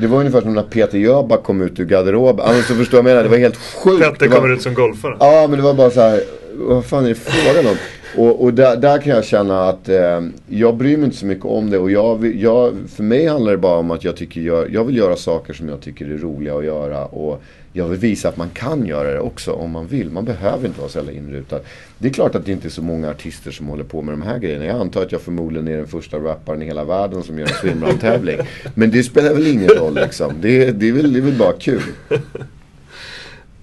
det 0.00 0.06
var 0.06 0.18
ungefär 0.18 0.40
som 0.40 0.54
när 0.54 0.62
Peter 0.62 0.98
Jöback 0.98 1.42
kom 1.42 1.62
ut 1.62 1.80
ur 1.80 1.84
garderoben. 1.84 2.46
Alltså 2.46 2.74
förstår 2.74 2.98
jag 2.98 3.04
menar? 3.04 3.22
Det 3.22 3.28
var 3.28 3.36
helt 3.36 3.56
sjukt. 3.56 4.04
Peter 4.04 4.28
kommer 4.28 4.52
ut 4.52 4.62
som 4.62 4.74
golfare. 4.74 5.16
Ja, 5.20 5.46
men 5.48 5.58
det 5.58 5.64
var 5.64 5.74
bara 5.74 5.90
så 5.90 6.00
här. 6.00 6.20
Vad 6.54 6.84
fan 6.86 7.04
är 7.04 7.08
det 7.08 7.14
frågan 7.14 7.66
om? 7.66 7.76
Och, 8.16 8.42
och 8.42 8.54
där, 8.54 8.76
där, 8.76 8.98
kan 8.98 9.14
jag 9.14 9.24
känna 9.24 9.68
att 9.68 9.88
eh, 9.88 10.20
jag 10.48 10.76
bryr 10.76 10.96
mig 10.96 11.04
inte 11.04 11.16
så 11.16 11.26
mycket 11.26 11.44
om 11.44 11.70
det. 11.70 11.78
Och 11.78 11.90
jag, 11.90 12.36
jag, 12.36 12.74
för 12.88 13.02
mig 13.02 13.26
handlar 13.26 13.52
det 13.52 13.58
bara 13.58 13.78
om 13.78 13.90
att 13.90 14.04
jag, 14.04 14.16
tycker 14.16 14.40
jag, 14.40 14.70
jag 14.70 14.84
vill 14.84 14.96
göra 14.96 15.16
saker 15.16 15.52
som 15.52 15.68
jag 15.68 15.80
tycker 15.80 16.04
är 16.10 16.18
roliga 16.18 16.54
att 16.54 16.64
göra. 16.64 17.04
Och 17.04 17.42
jag 17.72 17.88
vill 17.88 17.98
visa 17.98 18.28
att 18.28 18.36
man 18.36 18.50
kan 18.50 18.86
göra 18.86 19.12
det 19.12 19.20
också 19.20 19.52
om 19.52 19.70
man 19.70 19.86
vill. 19.86 20.10
Man 20.10 20.24
behöver 20.24 20.66
inte 20.66 20.80
vara 20.80 20.90
så 20.90 20.98
jävla 20.98 21.12
inrutad. 21.12 21.60
Det 21.98 22.08
är 22.08 22.12
klart 22.12 22.34
att 22.34 22.46
det 22.46 22.52
inte 22.52 22.68
är 22.68 22.70
så 22.70 22.82
många 22.82 23.10
artister 23.10 23.50
som 23.50 23.66
håller 23.66 23.84
på 23.84 24.02
med 24.02 24.12
de 24.12 24.22
här 24.22 24.38
grejerna. 24.38 24.64
Jag 24.64 24.80
antar 24.80 25.02
att 25.02 25.12
jag 25.12 25.20
förmodligen 25.20 25.68
är 25.68 25.76
den 25.76 25.86
första 25.86 26.18
rapparen 26.18 26.62
i 26.62 26.64
hela 26.64 26.84
världen 26.84 27.22
som 27.22 27.38
gör 27.38 27.46
en 27.46 27.54
swimrun-tävling. 27.54 28.38
Men 28.74 28.90
det 28.90 29.02
spelar 29.02 29.34
väl 29.34 29.46
ingen 29.46 29.68
roll 29.68 29.94
liksom. 29.94 30.32
Det, 30.40 30.70
det, 30.70 30.88
är, 30.88 30.92
väl, 30.92 31.12
det 31.12 31.18
är 31.18 31.22
väl 31.22 31.38
bara 31.38 31.52
kul. 31.52 31.82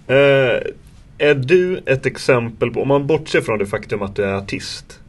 Uh, 0.10 0.72
är 1.18 1.36
du 1.36 1.78
ett 1.86 2.06
exempel 2.06 2.72
på, 2.72 2.82
om 2.82 2.88
man 2.88 3.08
bortser 3.08 3.42
från 3.42 3.60
det 3.60 3.66
faktum 3.66 4.02
att 4.02 4.16
du 4.16 4.24
är 4.24 4.34
artist. 4.34 5.00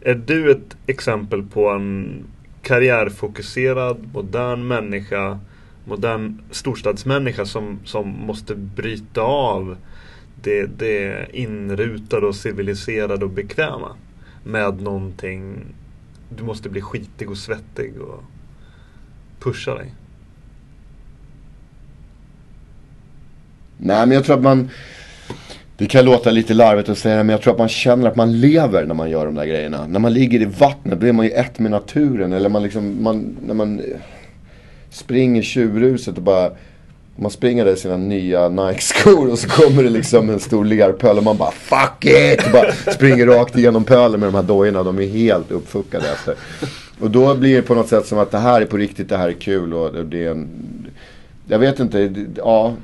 Är 0.00 0.14
du 0.14 0.50
ett 0.50 0.76
exempel 0.86 1.42
på 1.42 1.68
en 1.68 2.24
karriärfokuserad, 2.62 4.08
modern 4.12 4.66
människa, 4.66 5.38
modern 5.84 6.38
storstadsmänniska 6.50 7.46
som, 7.46 7.78
som 7.84 8.08
måste 8.08 8.54
bryta 8.54 9.20
av 9.20 9.76
det, 10.42 10.66
det 10.78 11.26
inrutade 11.32 12.26
och 12.26 12.36
civiliserade 12.36 13.24
och 13.24 13.30
bekväma 13.30 13.96
med 14.44 14.82
någonting. 14.82 15.64
Du 16.36 16.42
måste 16.42 16.68
bli 16.68 16.80
skitig 16.80 17.30
och 17.30 17.38
svettig 17.38 18.00
och 18.00 18.22
pusha 19.40 19.74
dig. 19.74 19.94
Nej 23.78 24.06
men 24.06 24.10
jag 24.10 24.24
tror 24.24 24.36
att 24.36 24.42
man 24.42 24.70
det 25.84 25.88
kan 25.88 26.04
låta 26.04 26.30
lite 26.30 26.54
larvigt 26.54 26.88
att 26.88 26.98
säga 26.98 27.16
det 27.16 27.24
men 27.24 27.32
jag 27.32 27.42
tror 27.42 27.52
att 27.52 27.58
man 27.58 27.68
känner 27.68 28.08
att 28.08 28.16
man 28.16 28.40
lever 28.40 28.84
när 28.84 28.94
man 28.94 29.10
gör 29.10 29.26
de 29.26 29.34
där 29.34 29.46
grejerna. 29.46 29.86
När 29.86 30.00
man 30.00 30.12
ligger 30.12 30.42
i 30.42 30.44
vattnet 30.44 31.00
då 31.00 31.06
är 31.06 31.12
man 31.12 31.26
ju 31.26 31.32
ett 31.32 31.58
med 31.58 31.70
naturen. 31.70 32.32
Eller 32.32 32.48
man 32.48 32.62
liksom, 32.62 33.02
man, 33.02 33.36
när 33.46 33.54
man 33.54 33.80
eh, 33.80 33.84
springer 34.90 35.42
tjurhuset 35.42 36.16
och 36.16 36.22
bara 36.22 36.50
man 37.16 37.30
springer 37.30 37.64
där 37.64 37.72
i 37.72 37.76
sina 37.76 37.96
nya 37.96 38.48
Nike-skor 38.48 39.30
och 39.30 39.38
så 39.38 39.48
kommer 39.48 39.82
det 39.82 39.90
liksom 39.90 40.30
en 40.30 40.40
stor 40.40 40.64
lerpöl 40.64 41.18
och 41.18 41.24
man 41.24 41.36
bara 41.36 41.50
fuck 41.50 42.04
it! 42.04 42.46
Och 42.46 42.52
bara 42.52 42.72
springer 42.94 43.26
rakt 43.26 43.58
igenom 43.58 43.84
pölen 43.84 44.20
med 44.20 44.28
de 44.28 44.34
här 44.34 44.42
dojorna. 44.42 44.82
De 44.82 44.98
är 44.98 45.06
helt 45.06 45.50
uppfuckade 45.50 46.08
efter. 46.08 46.34
Och 47.00 47.10
då 47.10 47.34
blir 47.34 47.56
det 47.56 47.62
på 47.62 47.74
något 47.74 47.88
sätt 47.88 48.06
som 48.06 48.18
att 48.18 48.30
det 48.30 48.38
här 48.38 48.60
är 48.60 48.66
på 48.66 48.76
riktigt, 48.76 49.08
det 49.08 49.16
här 49.16 49.28
är 49.28 49.32
kul 49.32 49.74
och 49.74 50.04
det 50.04 50.24
är 50.24 50.30
en... 50.30 50.48
Jag 51.48 51.58
vet 51.58 51.80
inte, 51.80 52.26
ja. 52.36 52.74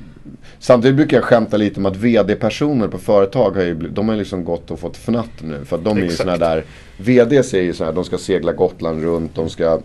Samtidigt 0.61 0.95
brukar 0.95 1.17
jag 1.17 1.23
skämta 1.23 1.57
lite 1.57 1.79
om 1.79 1.85
att 1.85 1.95
vd-personer 1.95 2.87
på 2.87 2.97
företag 2.97 3.51
har 3.51 3.63
ju, 3.63 3.73
de 3.73 4.09
har 4.09 4.15
liksom 4.15 4.43
gått 4.43 4.71
och 4.71 4.79
fått 4.79 4.97
fnatt 4.97 5.41
nu. 5.41 5.65
För 5.65 5.77
att 5.77 5.83
de 5.83 5.97
är 5.97 6.01
ju 6.01 6.09
sådana 6.09 6.37
där, 6.37 6.63
VDs 6.97 7.53
är 7.53 7.61
ju 7.61 7.73
sådana 7.73 7.91
här, 7.91 7.95
de 7.95 8.03
ska 8.03 8.17
segla 8.17 8.51
Gotland 8.51 9.03
runt, 9.03 9.35
de 9.35 9.49
ska 9.49 9.79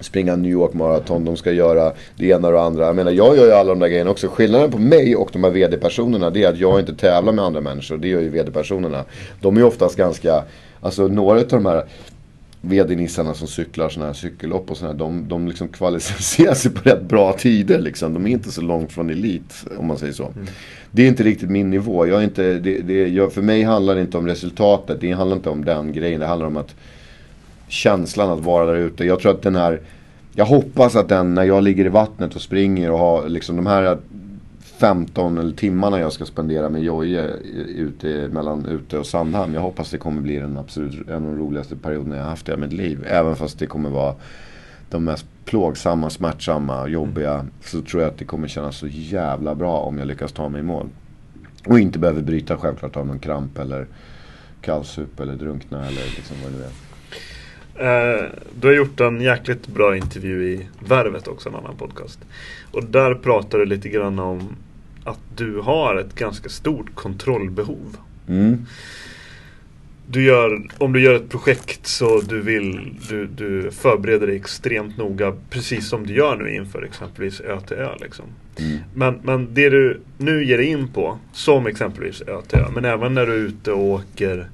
springa 0.00 0.36
New 0.36 0.50
York 0.50 0.72
Marathon, 0.72 1.24
de 1.24 1.36
ska 1.36 1.52
göra 1.52 1.92
det 2.16 2.26
ena 2.26 2.48
och 2.48 2.54
det 2.54 2.60
andra. 2.60 2.86
Jag 2.86 2.96
menar 2.96 3.10
jag 3.10 3.36
gör 3.36 3.46
ju 3.46 3.52
alla 3.52 3.68
de 3.68 3.78
där 3.78 3.88
grejerna 3.88 4.10
också. 4.10 4.28
Skillnaden 4.28 4.70
på 4.70 4.78
mig 4.78 5.16
och 5.16 5.30
de 5.32 5.44
här 5.44 5.50
VD-personerna 5.50 6.30
det 6.30 6.44
är 6.44 6.48
att 6.48 6.58
jag 6.58 6.80
inte 6.80 6.94
tävlar 6.94 7.32
med 7.32 7.44
andra 7.44 7.60
människor. 7.60 7.96
Det 7.96 8.08
gör 8.08 8.20
ju 8.20 8.28
VD-personerna. 8.28 9.04
De 9.40 9.56
är 9.56 9.60
ju 9.60 9.66
oftast 9.66 9.96
ganska, 9.96 10.44
alltså 10.80 11.08
några 11.08 11.40
av 11.40 11.48
de 11.48 11.66
här 11.66 11.84
VD-nissarna 12.62 13.34
som 13.34 13.48
cyklar 13.48 13.88
sådana 13.88 14.06
här 14.06 14.14
cykellopp 14.14 14.70
och 14.70 14.76
sådana 14.76 14.94
de, 14.94 15.28
de 15.28 15.48
liksom 15.48 15.68
kvalificerar 15.68 16.54
sig 16.54 16.70
på 16.70 16.88
rätt 16.88 17.02
bra 17.02 17.32
tider 17.32 17.78
liksom. 17.78 18.14
De 18.14 18.26
är 18.26 18.30
inte 18.30 18.50
så 18.50 18.60
långt 18.60 18.92
från 18.92 19.10
elit 19.10 19.64
om 19.78 19.86
man 19.86 19.98
säger 19.98 20.12
så. 20.12 20.24
Mm. 20.24 20.46
Det 20.90 21.02
är 21.02 21.08
inte 21.08 21.22
riktigt 21.22 21.50
min 21.50 21.70
nivå. 21.70 22.06
Jag 22.06 22.20
är 22.20 22.24
inte, 22.24 22.58
det, 22.58 22.78
det, 22.78 23.08
jag, 23.08 23.32
för 23.32 23.42
mig 23.42 23.62
handlar 23.62 23.94
det 23.94 24.00
inte 24.00 24.18
om 24.18 24.26
resultatet. 24.26 25.00
Det 25.00 25.12
handlar 25.12 25.36
inte 25.36 25.50
om 25.50 25.64
den 25.64 25.92
grejen. 25.92 26.20
Det 26.20 26.26
handlar 26.26 26.46
om 26.46 26.56
att 26.56 26.74
känslan 27.68 28.30
att 28.30 28.44
vara 28.44 28.66
där 28.66 28.76
ute. 28.76 29.04
Jag 29.04 29.20
tror 29.20 29.32
att 29.32 29.42
den 29.42 29.56
här, 29.56 29.80
jag 30.34 30.44
hoppas 30.44 30.96
att 30.96 31.08
den 31.08 31.34
när 31.34 31.44
jag 31.44 31.62
ligger 31.62 31.84
i 31.84 31.88
vattnet 31.88 32.34
och 32.34 32.42
springer 32.42 32.90
och 32.90 32.98
har 32.98 33.28
liksom 33.28 33.56
de 33.56 33.66
här 33.66 33.98
15 34.80 35.38
eller 35.38 35.52
timmarna 35.52 36.00
jag 36.00 36.12
ska 36.12 36.26
spendera 36.26 36.68
med 36.68 36.82
Jojje 36.82 37.26
ute, 37.76 38.28
mellan 38.32 38.66
ute 38.66 38.98
och 38.98 39.06
Sandhamn. 39.06 39.54
Jag 39.54 39.60
hoppas 39.60 39.90
det 39.90 39.98
kommer 39.98 40.22
bli 40.22 40.36
den 40.36 40.58
absolut, 40.58 41.08
en 41.08 41.14
av 41.14 41.22
de 41.22 41.38
roligaste 41.38 41.76
perioderna 41.76 42.16
jag 42.16 42.24
haft 42.24 42.48
i 42.48 42.56
mitt 42.56 42.72
liv. 42.72 43.04
Även 43.06 43.36
fast 43.36 43.58
det 43.58 43.66
kommer 43.66 43.90
vara 43.90 44.14
de 44.90 45.04
mest 45.04 45.26
plågsamma, 45.44 46.10
smärtsamma, 46.10 46.88
jobbiga. 46.88 47.34
Mm. 47.34 47.50
Så 47.60 47.82
tror 47.82 48.02
jag 48.02 48.10
att 48.10 48.18
det 48.18 48.24
kommer 48.24 48.48
kännas 48.48 48.76
så 48.76 48.86
jävla 48.86 49.54
bra 49.54 49.78
om 49.78 49.98
jag 49.98 50.08
lyckas 50.08 50.32
ta 50.32 50.48
mig 50.48 50.60
i 50.60 50.64
mål. 50.64 50.88
Och 51.66 51.80
inte 51.80 51.98
behöver 51.98 52.22
bryta 52.22 52.56
självklart 52.56 52.96
av 52.96 53.06
någon 53.06 53.18
kramp 53.18 53.58
eller 53.58 53.86
kallsup 54.60 55.20
eller 55.20 55.34
drunkna 55.34 55.86
eller 55.86 56.04
liksom 56.16 56.36
vad 56.44 56.52
det 56.52 56.64
är. 56.64 56.70
Eh, 57.74 58.30
du 58.60 58.68
har 58.68 58.74
gjort 58.74 59.00
en 59.00 59.20
jäkligt 59.20 59.66
bra 59.66 59.96
intervju 59.96 60.52
i 60.52 60.68
Värvet 60.88 61.28
också, 61.28 61.48
en 61.48 61.54
annan 61.54 61.76
podcast. 61.76 62.18
Och 62.72 62.84
där 62.84 63.14
pratar 63.14 63.58
du 63.58 63.66
lite 63.66 63.88
grann 63.88 64.18
om 64.18 64.56
att 65.04 65.20
du 65.36 65.60
har 65.60 65.96
ett 65.96 66.14
ganska 66.14 66.48
stort 66.48 66.94
kontrollbehov. 66.94 67.96
Mm. 68.28 68.66
Du 70.06 70.22
gör, 70.22 70.62
om 70.78 70.92
du 70.92 71.00
gör 71.02 71.14
ett 71.14 71.28
projekt 71.28 71.86
så 71.86 72.20
du 72.20 72.40
vill, 72.40 72.96
du, 73.08 73.26
du 73.26 73.70
förbereder 73.70 74.26
dig 74.26 74.36
extremt 74.36 74.98
noga 74.98 75.34
precis 75.50 75.88
som 75.88 76.06
du 76.06 76.14
gör 76.14 76.36
nu 76.36 76.54
inför 76.54 76.82
exempelvis 76.82 77.40
Ö. 77.40 77.58
Liksom. 78.00 78.24
Mm. 78.58 78.78
Men, 78.94 79.20
men 79.22 79.54
det 79.54 79.70
du 79.70 80.00
nu 80.18 80.44
ger 80.44 80.58
dig 80.58 80.66
in 80.66 80.88
på, 80.88 81.18
som 81.32 81.66
exempelvis 81.66 82.22
Ö 82.26 82.40
till 82.48 82.58
Ö, 82.58 82.64
men 82.74 82.84
även 82.84 83.14
när 83.14 83.26
du 83.26 83.32
är 83.32 83.38
ute 83.38 83.72
och 83.72 83.84
åker 83.84 84.48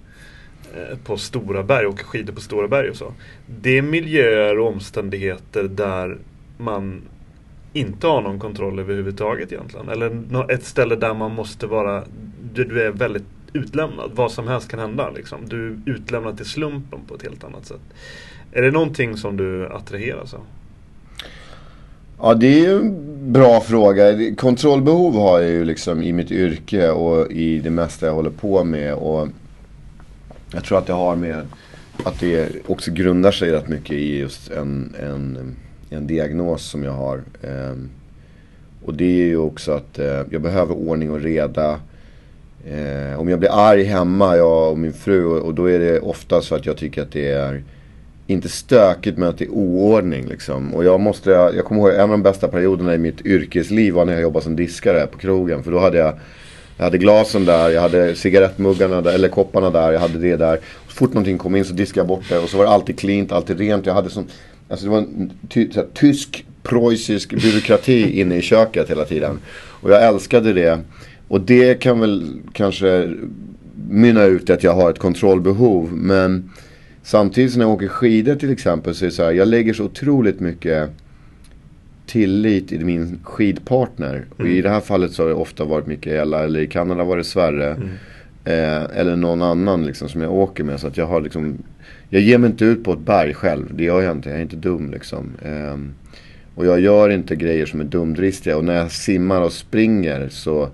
Eh, 0.76 0.98
på 1.04 1.16
stora 1.16 1.62
berg, 1.62 1.86
åker 1.86 2.04
skidor 2.04 2.32
på 2.32 2.40
stora 2.40 2.68
berg 2.68 2.90
och 2.90 2.96
så. 2.96 3.12
Det 3.46 3.78
är 3.78 3.82
miljöer 3.82 4.58
och 4.58 4.68
omständigheter 4.68 5.62
där 5.62 6.18
man 6.58 7.02
inte 7.76 8.06
har 8.06 8.22
någon 8.22 8.38
kontroll 8.38 8.78
överhuvudtaget 8.78 9.52
egentligen. 9.52 9.88
Eller 9.88 10.50
ett 10.52 10.64
ställe 10.64 10.96
där 10.96 11.14
man 11.14 11.32
måste 11.32 11.66
vara, 11.66 12.04
du 12.54 12.82
är 12.86 12.90
väldigt 12.90 13.26
utlämnad. 13.52 14.10
Vad 14.14 14.32
som 14.32 14.48
helst 14.48 14.68
kan 14.68 14.78
hända 14.78 15.10
liksom. 15.10 15.38
Du 15.48 15.66
är 15.66 15.78
utlämnad 15.86 16.36
till 16.36 16.46
slumpen 16.46 17.00
på 17.08 17.14
ett 17.14 17.22
helt 17.22 17.44
annat 17.44 17.66
sätt. 17.66 17.80
Är 18.52 18.62
det 18.62 18.70
någonting 18.70 19.16
som 19.16 19.36
du 19.36 19.68
attraheras 19.68 20.34
av? 20.34 20.40
Ja 22.20 22.34
det 22.34 22.46
är 22.46 22.60
ju 22.60 22.76
en 22.76 23.32
bra 23.32 23.60
fråga. 23.60 24.34
Kontrollbehov 24.36 25.14
har 25.14 25.40
jag 25.40 25.50
ju 25.50 25.64
liksom 25.64 26.02
i 26.02 26.12
mitt 26.12 26.30
yrke 26.30 26.90
och 26.90 27.32
i 27.32 27.58
det 27.58 27.70
mesta 27.70 28.06
jag 28.06 28.14
håller 28.14 28.30
på 28.30 28.64
med. 28.64 28.94
Och 28.94 29.28
jag 30.52 30.64
tror 30.64 30.78
att 30.78 30.86
det 30.86 30.92
har 30.92 31.16
med 31.16 31.42
att 32.04 32.20
det 32.20 32.48
också 32.66 32.92
grundar 32.92 33.32
sig 33.32 33.50
rätt 33.50 33.68
mycket 33.68 33.92
i 33.92 34.18
just 34.18 34.50
en, 34.50 34.94
en, 35.00 35.56
en 35.90 36.06
diagnos 36.06 36.62
som 36.62 36.82
jag 36.82 36.92
har. 36.92 37.22
Ehm, 37.42 37.88
och 38.84 38.94
det 38.94 39.04
är 39.04 39.26
ju 39.26 39.36
också 39.36 39.72
att 39.72 39.98
eh, 39.98 40.22
jag 40.30 40.40
behöver 40.40 40.74
ordning 40.74 41.10
och 41.10 41.20
reda. 41.20 41.80
Eh, 42.66 43.20
om 43.20 43.28
jag 43.28 43.38
blir 43.38 43.68
arg 43.68 43.82
hemma, 43.82 44.36
jag 44.36 44.70
och 44.70 44.78
min 44.78 44.92
fru, 44.92 45.24
och 45.24 45.54
då 45.54 45.70
är 45.70 45.78
det 45.78 46.00
ofta 46.00 46.42
så 46.42 46.54
att 46.54 46.66
jag 46.66 46.76
tycker 46.76 47.02
att 47.02 47.12
det 47.12 47.32
är 47.32 47.62
inte 48.26 48.48
stökigt 48.48 49.18
men 49.18 49.28
att 49.28 49.38
det 49.38 49.44
är 49.44 49.50
oordning 49.50 50.26
liksom. 50.26 50.74
Och 50.74 50.84
jag 50.84 51.00
måste, 51.00 51.30
jag 51.30 51.64
kommer 51.64 51.80
ihåg 51.80 51.94
en 51.94 52.00
av 52.00 52.08
de 52.08 52.22
bästa 52.22 52.48
perioderna 52.48 52.94
i 52.94 52.98
mitt 52.98 53.26
yrkesliv 53.26 53.94
var 53.94 54.04
när 54.04 54.12
jag 54.12 54.22
jobbade 54.22 54.44
som 54.44 54.56
diskare 54.56 55.06
på 55.06 55.18
krogen. 55.18 55.62
För 55.62 55.70
då 55.70 55.78
hade 55.78 55.98
jag 55.98 56.14
jag 56.76 56.84
hade 56.84 56.98
glasen 56.98 57.44
där, 57.44 57.70
jag 57.70 57.82
hade 57.82 58.14
cigarettmuggarna 58.14 59.00
där, 59.00 59.12
eller 59.12 59.28
kopparna 59.28 59.70
där, 59.70 59.92
jag 59.92 60.00
hade 60.00 60.18
det 60.18 60.36
där. 60.36 60.58
Så 60.88 60.94
fort 60.94 61.12
någonting 61.12 61.38
kom 61.38 61.56
in 61.56 61.64
så 61.64 61.72
diskade 61.72 62.00
jag 62.00 62.06
bort 62.06 62.28
det 62.28 62.38
och 62.38 62.48
så 62.48 62.56
var 62.56 62.64
det 62.64 62.70
alltid 62.70 62.98
cleant, 62.98 63.32
alltid 63.32 63.58
rent. 63.58 63.86
Jag 63.86 63.94
hade 63.94 64.10
som, 64.10 64.26
alltså 64.68 64.86
det 64.86 64.90
var 64.90 64.98
en 64.98 65.32
ty, 65.48 65.68
här, 65.74 65.86
tysk, 65.94 66.46
preussisk 66.62 67.34
byråkrati 67.34 68.10
inne 68.20 68.36
i 68.36 68.42
köket 68.42 68.90
hela 68.90 69.04
tiden. 69.04 69.38
Och 69.54 69.90
jag 69.90 70.04
älskade 70.04 70.52
det. 70.52 70.80
Och 71.28 71.40
det 71.40 71.80
kan 71.80 72.00
väl 72.00 72.40
kanske 72.52 73.14
mynna 73.88 74.24
ut 74.24 74.50
i 74.50 74.52
att 74.52 74.62
jag 74.62 74.74
har 74.74 74.90
ett 74.90 74.98
kontrollbehov. 74.98 75.92
Men 75.92 76.50
samtidigt 77.02 77.56
när 77.56 77.64
jag 77.64 77.72
åker 77.72 77.88
skidor 77.88 78.34
till 78.34 78.50
exempel 78.50 78.94
så 78.94 79.04
är 79.04 79.06
det 79.06 79.14
så 79.14 79.24
här, 79.24 79.32
jag 79.32 79.48
lägger 79.48 79.72
så 79.72 79.84
otroligt 79.84 80.40
mycket 80.40 80.90
tillit 82.06 82.72
i 82.72 82.78
min 82.78 83.18
skidpartner. 83.22 84.14
Mm. 84.14 84.28
Och 84.36 84.46
i 84.46 84.50
mm. 84.50 84.62
det 84.62 84.70
här 84.70 84.80
fallet 84.80 85.12
så 85.12 85.22
har 85.22 85.28
det 85.28 85.34
ofta 85.34 85.64
varit 85.64 85.86
Mikaela 85.86 86.44
eller 86.44 86.60
i 86.60 86.66
Kanada 86.66 87.04
var 87.04 87.16
det 87.16 87.24
Sverre. 87.24 87.70
Mm. 87.70 87.88
Eh, 88.44 88.98
eller 88.98 89.16
någon 89.16 89.42
annan 89.42 89.86
liksom 89.86 90.08
som 90.08 90.20
jag 90.20 90.32
åker 90.32 90.64
med. 90.64 90.80
Så 90.80 90.86
att 90.86 90.96
jag 90.96 91.06
har 91.06 91.20
liksom 91.20 91.58
jag 92.10 92.22
ger 92.22 92.38
mig 92.38 92.50
inte 92.50 92.64
ut 92.64 92.84
på 92.84 92.92
ett 92.92 92.98
berg 92.98 93.34
själv. 93.34 93.76
Det 93.76 93.84
gör 93.84 94.02
jag 94.02 94.12
inte. 94.12 94.28
Jag 94.28 94.38
är 94.38 94.42
inte 94.42 94.56
dum 94.56 94.90
liksom. 94.90 95.32
Ehm, 95.44 95.94
och 96.54 96.66
jag 96.66 96.80
gör 96.80 97.10
inte 97.10 97.36
grejer 97.36 97.66
som 97.66 97.80
är 97.80 97.84
dumdristiga. 97.84 98.56
Och 98.56 98.64
när 98.64 98.74
jag 98.74 98.90
simmar 98.90 99.40
och 99.40 99.52
springer 99.52 100.28
så 100.28 100.68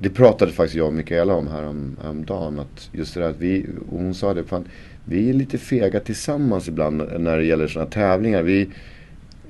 Det 0.00 0.10
pratade 0.10 0.52
faktiskt 0.52 0.76
jag 0.76 0.86
och 0.86 0.94
Mikaela 0.94 1.34
om 1.34 1.48
härom, 1.48 1.96
häromdagen. 2.02 2.58
Att 2.58 2.90
just 2.92 3.14
det 3.14 3.20
där 3.20 3.30
att 3.30 3.40
vi, 3.40 3.66
och 3.90 3.98
hon 3.98 4.14
sa 4.14 4.34
det, 4.34 4.44
fan, 4.44 4.64
vi 5.04 5.30
är 5.30 5.32
lite 5.32 5.58
fega 5.58 6.00
tillsammans 6.00 6.68
ibland 6.68 7.02
när 7.18 7.36
det 7.36 7.44
gäller 7.44 7.68
sådana 7.68 7.90
tävlingar. 7.90 8.42
Vi, 8.42 8.68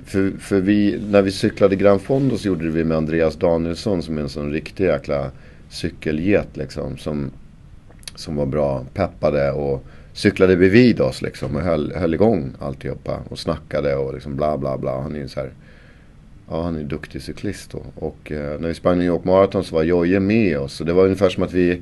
för, 0.05 0.31
för 0.39 0.61
vi, 0.61 0.99
när 1.11 1.21
vi 1.21 1.31
cyklade 1.31 1.75
Gran 1.75 1.99
Fondo 1.99 2.37
så 2.37 2.47
gjorde 2.47 2.65
det 2.65 2.71
vi 2.71 2.83
med 2.83 2.97
Andreas 2.97 3.35
Danielsson 3.35 4.03
som 4.03 4.17
är 4.17 4.21
en 4.21 4.29
sån 4.29 4.51
riktig 4.51 4.85
jäkla 4.85 5.31
cykelget 5.69 6.57
liksom. 6.57 6.97
Som, 6.97 7.31
som 8.15 8.35
var 8.35 8.45
bra, 8.45 8.85
peppade 8.93 9.51
och 9.51 9.85
cyklade 10.17 10.57
bredvid 10.57 11.01
oss 11.01 11.21
liksom 11.21 11.55
och 11.55 11.61
höll, 11.61 11.93
höll 11.95 12.13
igång 12.13 12.51
alltihopa. 12.59 13.19
Och 13.29 13.39
snackade 13.39 13.95
och 13.95 14.13
liksom 14.13 14.35
bla 14.35 14.57
bla 14.57 14.77
bla. 14.77 15.01
Han 15.01 15.15
är 15.15 15.19
ju 15.19 15.27
så 15.27 15.39
här, 15.39 15.51
ja 16.49 16.63
han 16.63 16.75
är 16.75 16.79
en 16.79 16.87
duktig 16.87 17.21
cyklist 17.21 17.71
då. 17.71 17.81
Och 17.95 18.31
eh, 18.31 18.59
när 18.59 18.67
vi 18.67 18.73
sprang 18.73 18.97
New 18.97 19.07
York 19.07 19.23
Marathon 19.23 19.63
så 19.63 19.75
var 19.75 19.83
Jojje 19.83 20.19
med 20.19 20.59
oss. 20.59 20.73
Så 20.73 20.83
det 20.83 20.93
var 20.93 21.03
ungefär 21.03 21.29
som 21.29 21.43
att 21.43 21.53
vi 21.53 21.81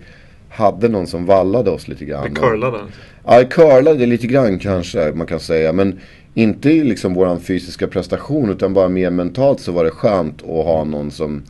hade 0.49 0.89
någon 0.89 1.07
som 1.07 1.25
vallade 1.25 1.71
oss 1.71 1.87
lite 1.87 2.05
grann. 2.05 2.33
Det 2.33 2.39
curlade? 2.39 2.79
Ja, 3.25 3.39
det 3.39 3.45
curlade 3.45 4.05
lite 4.05 4.27
grann 4.27 4.59
kanske 4.59 5.11
man 5.15 5.27
kan 5.27 5.39
säga. 5.39 5.73
Men 5.73 5.99
inte 6.33 6.69
i 6.69 6.83
liksom 6.83 7.13
våran 7.13 7.39
fysiska 7.39 7.87
prestation 7.87 8.49
utan 8.49 8.73
bara 8.73 8.89
mer 8.89 9.09
mentalt 9.09 9.59
så 9.59 9.71
var 9.71 9.83
det 9.83 9.91
skönt 9.91 10.41
att 10.41 10.65
ha 10.65 10.83
någon 10.83 11.11
som 11.11 11.43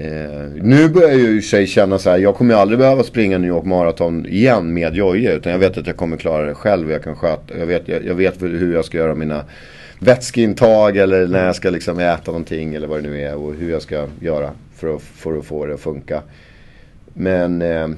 Eh, 0.00 0.48
nu 0.54 0.88
börjar 0.88 1.08
jag 1.08 1.18
ju 1.18 1.42
sig 1.42 1.66
känna 1.66 1.98
så 1.98 2.10
här, 2.10 2.18
jag 2.18 2.34
kommer 2.34 2.54
aldrig 2.54 2.78
behöva 2.78 3.02
springa 3.02 3.38
New 3.38 3.48
York 3.48 3.64
Marathon 3.64 4.26
igen 4.26 4.74
med 4.74 4.94
Jojje. 4.94 5.36
Utan 5.36 5.52
jag 5.52 5.58
vet 5.58 5.78
att 5.78 5.86
jag 5.86 5.96
kommer 5.96 6.16
klara 6.16 6.46
det 6.46 6.54
själv. 6.54 6.90
Jag, 6.90 7.02
kan 7.02 7.16
sköta, 7.16 7.58
jag, 7.58 7.66
vet, 7.66 7.88
jag, 7.88 8.04
jag 8.04 8.14
vet 8.14 8.42
hur 8.42 8.74
jag 8.74 8.84
ska 8.84 8.98
göra 8.98 9.14
mina 9.14 9.44
vätskeintag 9.98 10.96
eller 10.96 11.26
när 11.26 11.46
jag 11.46 11.56
ska 11.56 11.70
liksom 11.70 11.98
äta 11.98 12.30
någonting 12.30 12.74
eller 12.74 12.86
vad 12.86 13.02
det 13.02 13.08
nu 13.08 13.20
är. 13.20 13.36
Och 13.36 13.54
hur 13.54 13.70
jag 13.70 13.82
ska 13.82 14.06
göra 14.20 14.50
för 14.76 14.96
att, 14.96 15.02
för 15.02 15.38
att 15.38 15.44
få 15.44 15.66
det 15.66 15.74
att 15.74 15.80
funka. 15.80 16.22
Men 17.14 17.62
eh, 17.62 17.88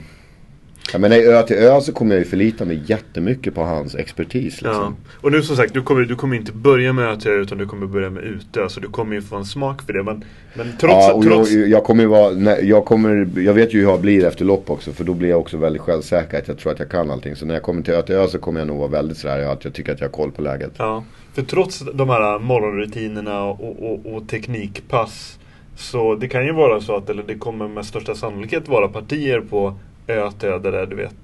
jag 0.93 1.01
menar 1.01 1.17
i 1.17 1.25
ö 1.25 1.43
till 1.43 1.57
ö 1.57 1.81
så 1.81 1.93
kommer 1.93 2.15
jag 2.15 2.25
ju 2.25 2.31
förlita 2.31 2.65
mig 2.65 2.83
jättemycket 2.87 3.55
på 3.55 3.63
hans 3.63 3.95
expertis. 3.95 4.63
Liksom. 4.63 4.97
Ja. 5.05 5.13
Och 5.21 5.33
nu 5.33 5.43
som 5.43 5.57
sagt, 5.57 5.75
du 5.75 5.83
kommer, 5.83 6.03
du 6.03 6.17
kommer 6.17 6.37
inte 6.37 6.53
börja 6.53 6.93
med 6.93 7.05
ö 7.05 7.17
till 7.17 7.31
ö 7.31 7.35
utan 7.35 7.59
du 7.59 7.67
kommer 7.67 7.87
börja 7.87 8.11
med 8.11 8.23
utö. 8.23 8.69
Så 8.69 8.81
du 8.81 8.89
kommer 8.89 9.15
ju 9.15 9.23
få 9.23 9.37
en 9.37 9.45
smak 9.45 9.83
för 9.83 9.93
det. 9.93 10.03
Men, 10.03 10.25
men 10.55 10.73
trots, 10.81 10.95
ja, 10.95 11.13
och 11.13 11.25
trots... 11.25 11.51
jag, 11.51 11.69
jag 11.69 11.85
kommer 11.85 12.07
vara, 12.07 12.35
nej, 12.35 12.69
jag, 12.69 12.85
kommer, 12.85 13.29
jag 13.37 13.55
vet 13.55 13.75
ju 13.75 13.79
hur 13.79 13.89
jag 13.89 14.01
blir 14.01 14.25
efter 14.25 14.45
lopp 14.45 14.71
också. 14.71 14.93
För 14.93 15.05
då 15.05 15.15
blir 15.15 15.29
jag 15.29 15.41
också 15.41 15.57
väldigt 15.57 15.83
självsäker 15.83 16.39
att 16.39 16.49
jag 16.49 16.59
tror 16.59 16.73
att 16.73 16.79
jag 16.79 16.89
kan 16.89 17.11
allting. 17.11 17.37
Så 17.37 17.47
när 17.47 17.55
jag 17.55 17.63
kommer 17.63 17.83
till 17.83 17.95
ö 17.95 18.03
till 18.03 18.15
ö 18.15 18.27
så 18.29 18.39
kommer 18.39 18.61
jag 18.61 18.67
nog 18.67 18.79
vara 18.79 18.89
väldigt 18.89 19.19
sådär 19.19 19.53
att 19.53 19.65
jag 19.65 19.75
tycker 19.75 19.93
att 19.93 20.01
jag 20.01 20.09
har 20.09 20.13
koll 20.13 20.31
på 20.31 20.43
läget. 20.43 20.73
Ja, 20.77 21.05
för 21.35 21.43
trots 21.43 21.83
de 21.95 22.09
här 22.09 22.39
morgonrutinerna 22.39 23.45
och, 23.45 23.93
och, 23.93 24.15
och 24.15 24.29
teknikpass 24.29 25.39
så 25.77 26.15
det 26.15 26.29
kan 26.29 26.47
ju 26.47 26.53
vara 26.53 26.81
så 26.81 26.97
att, 26.97 27.11
eller 27.11 27.23
det 27.23 27.35
kommer 27.35 27.69
med 27.69 27.85
största 27.85 28.15
sannolikhet 28.15 28.69
vara 28.69 28.89
partier 28.89 29.41
på 29.41 29.75
ö 30.07 30.31
till 30.39 30.49
ö 30.49 30.59
där 30.59 30.87
du 30.87 30.97
vet 30.97 31.15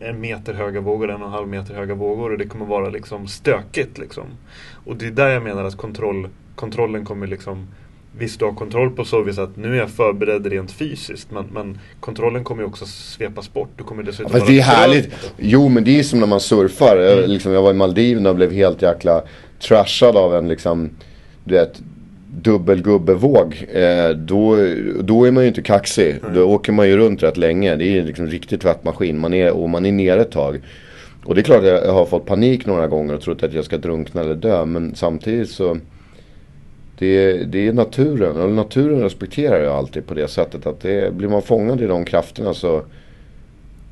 en 0.00 0.20
meter 0.20 0.54
höga 0.54 0.80
vågor, 0.80 1.10
en 1.10 1.20
och 1.20 1.26
en 1.26 1.32
halv 1.32 1.48
meter 1.48 1.74
höga 1.74 1.94
vågor 1.94 2.32
och 2.32 2.38
det 2.38 2.46
kommer 2.46 2.66
vara 2.66 2.88
liksom 2.88 3.26
stökigt 3.26 3.98
liksom. 3.98 4.24
Och 4.84 4.96
det 4.96 5.06
är 5.06 5.10
där 5.10 5.28
jag 5.28 5.42
menar 5.42 5.64
att 5.64 5.76
kontroll, 5.76 6.28
kontrollen 6.54 7.04
kommer 7.04 7.26
liksom 7.26 7.66
Visst 8.18 8.38
du 8.38 8.44
har 8.44 8.52
kontroll 8.52 8.90
på 8.90 9.04
så 9.04 9.22
vis 9.22 9.38
att 9.38 9.56
nu 9.56 9.74
är 9.74 9.78
jag 9.78 9.90
förberedd 9.90 10.46
rent 10.46 10.72
fysiskt 10.72 11.30
men, 11.30 11.44
men 11.52 11.78
kontrollen 12.00 12.44
kommer 12.44 12.62
ju 12.62 12.68
också 12.68 12.86
svepas 12.86 13.52
bort. 13.52 13.68
Du 13.76 13.84
kommer 13.84 14.02
dessutom 14.02 14.32
Ja, 14.32 14.38
fast 14.38 14.50
det 14.50 14.58
är 14.58 14.62
härligt. 14.62 15.32
Jo 15.36 15.68
men 15.68 15.84
det 15.84 15.98
är 15.98 16.02
som 16.02 16.20
när 16.20 16.26
man 16.26 16.40
surfar. 16.40 16.96
Jag, 16.96 17.28
liksom, 17.28 17.52
jag 17.52 17.62
var 17.62 17.70
i 17.70 17.74
Maldiverna 17.74 18.30
och 18.30 18.36
blev 18.36 18.52
helt 18.52 18.82
jäkla 18.82 19.22
trashad 19.60 20.16
av 20.16 20.34
en 20.34 20.48
liksom, 20.48 20.90
du 21.44 21.54
vet, 21.54 21.82
dubbelgubbevåg. 22.40 23.66
Eh, 23.72 24.08
då, 24.08 24.56
då 25.00 25.24
är 25.24 25.30
man 25.30 25.42
ju 25.42 25.48
inte 25.48 25.62
kaxig. 25.62 26.20
Då 26.34 26.44
åker 26.44 26.72
man 26.72 26.88
ju 26.88 26.96
runt 26.96 27.22
rätt 27.22 27.36
länge. 27.36 27.76
Det 27.76 27.98
är 27.98 28.02
liksom 28.02 28.26
riktigt 28.26 28.60
tvättmaskin. 28.60 29.18
Man 29.18 29.34
är, 29.34 29.50
och 29.50 29.70
man 29.70 29.86
är 29.86 29.92
nere 29.92 30.20
ett 30.20 30.30
tag. 30.30 30.60
Och 31.24 31.34
det 31.34 31.40
är 31.40 31.42
klart 31.42 31.58
att 31.58 31.66
jag 31.66 31.92
har 31.92 32.06
fått 32.06 32.26
panik 32.26 32.66
några 32.66 32.86
gånger 32.86 33.14
och 33.14 33.20
trott 33.20 33.42
att 33.42 33.52
jag 33.52 33.64
ska 33.64 33.78
drunkna 33.78 34.20
eller 34.20 34.34
dö. 34.34 34.64
Men 34.64 34.94
samtidigt 34.94 35.50
så 35.50 35.78
det, 36.98 37.44
det 37.44 37.68
är 37.68 37.72
naturen. 37.72 38.36
Och 38.36 38.50
naturen 38.50 39.02
respekterar 39.02 39.62
jag 39.62 39.72
alltid 39.72 40.06
på 40.06 40.14
det 40.14 40.28
sättet 40.28 40.66
att 40.66 40.80
det, 40.80 41.14
blir 41.14 41.28
man 41.28 41.42
fångad 41.42 41.80
i 41.80 41.86
de 41.86 42.04
krafterna 42.04 42.54
så 42.54 42.82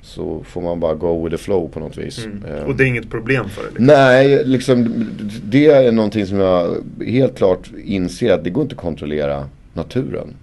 så 0.02 0.44
får 0.44 0.60
man 0.62 0.80
bara 0.80 0.94
go 0.94 1.24
with 1.24 1.36
the 1.36 1.42
flow 1.42 1.68
på 1.68 1.80
något 1.80 1.98
vis. 1.98 2.24
Mm. 2.24 2.44
Eh, 2.44 2.64
Och 2.64 2.76
det 2.76 2.84
är 2.84 2.86
inget 2.86 3.10
problem 3.10 3.48
för 3.48 3.62
dig? 3.62 3.70
Liksom. 3.70 3.86
Nej, 3.86 4.44
liksom, 4.46 5.06
det 5.44 5.66
är 5.66 5.92
någonting 5.92 6.26
som 6.26 6.38
jag 6.38 6.76
helt 7.06 7.36
klart 7.36 7.70
inser 7.84 8.32
att 8.32 8.44
det 8.44 8.50
går 8.50 8.62
inte 8.62 8.74
att 8.74 8.80
kontrollera 8.80 9.48
naturen. 9.72 10.34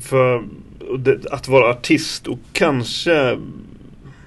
För 0.00 0.44
att 1.30 1.48
vara 1.48 1.70
artist 1.70 2.26
och 2.26 2.38
kanske 2.52 3.38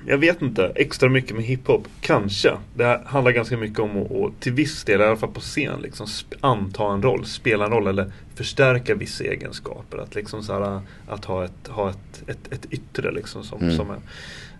jag 0.07 0.17
vet 0.17 0.41
inte, 0.41 0.71
extra 0.75 1.09
mycket 1.09 1.35
med 1.35 1.45
hiphop. 1.45 1.87
Kanske. 2.01 2.51
Det 2.75 3.01
handlar 3.05 3.31
ganska 3.31 3.57
mycket 3.57 3.79
om 3.79 4.01
att, 4.01 4.11
och 4.11 4.31
till 4.39 4.53
viss 4.53 4.83
del, 4.83 5.01
i 5.01 5.03
alla 5.03 5.15
fall 5.15 5.31
på 5.31 5.39
scen, 5.39 5.81
liksom 5.81 6.07
anta 6.41 6.93
en 6.93 7.01
roll, 7.01 7.25
spela 7.25 7.65
en 7.65 7.71
roll 7.71 7.87
eller 7.87 8.11
förstärka 8.35 8.95
vissa 8.95 9.23
egenskaper. 9.23 9.97
Att 9.97 10.15
liksom 10.15 10.43
så 10.43 10.53
här, 10.53 10.79
att 11.07 11.25
ha 11.25 11.45
ett, 11.45 11.67
ha 11.67 11.89
ett, 11.89 12.23
ett, 12.27 12.53
ett 12.53 12.65
yttre 12.71 13.11
liksom 13.11 13.43
som, 13.43 13.61
Mm. 13.61 13.75
som 13.75 13.89
är, 13.89 13.95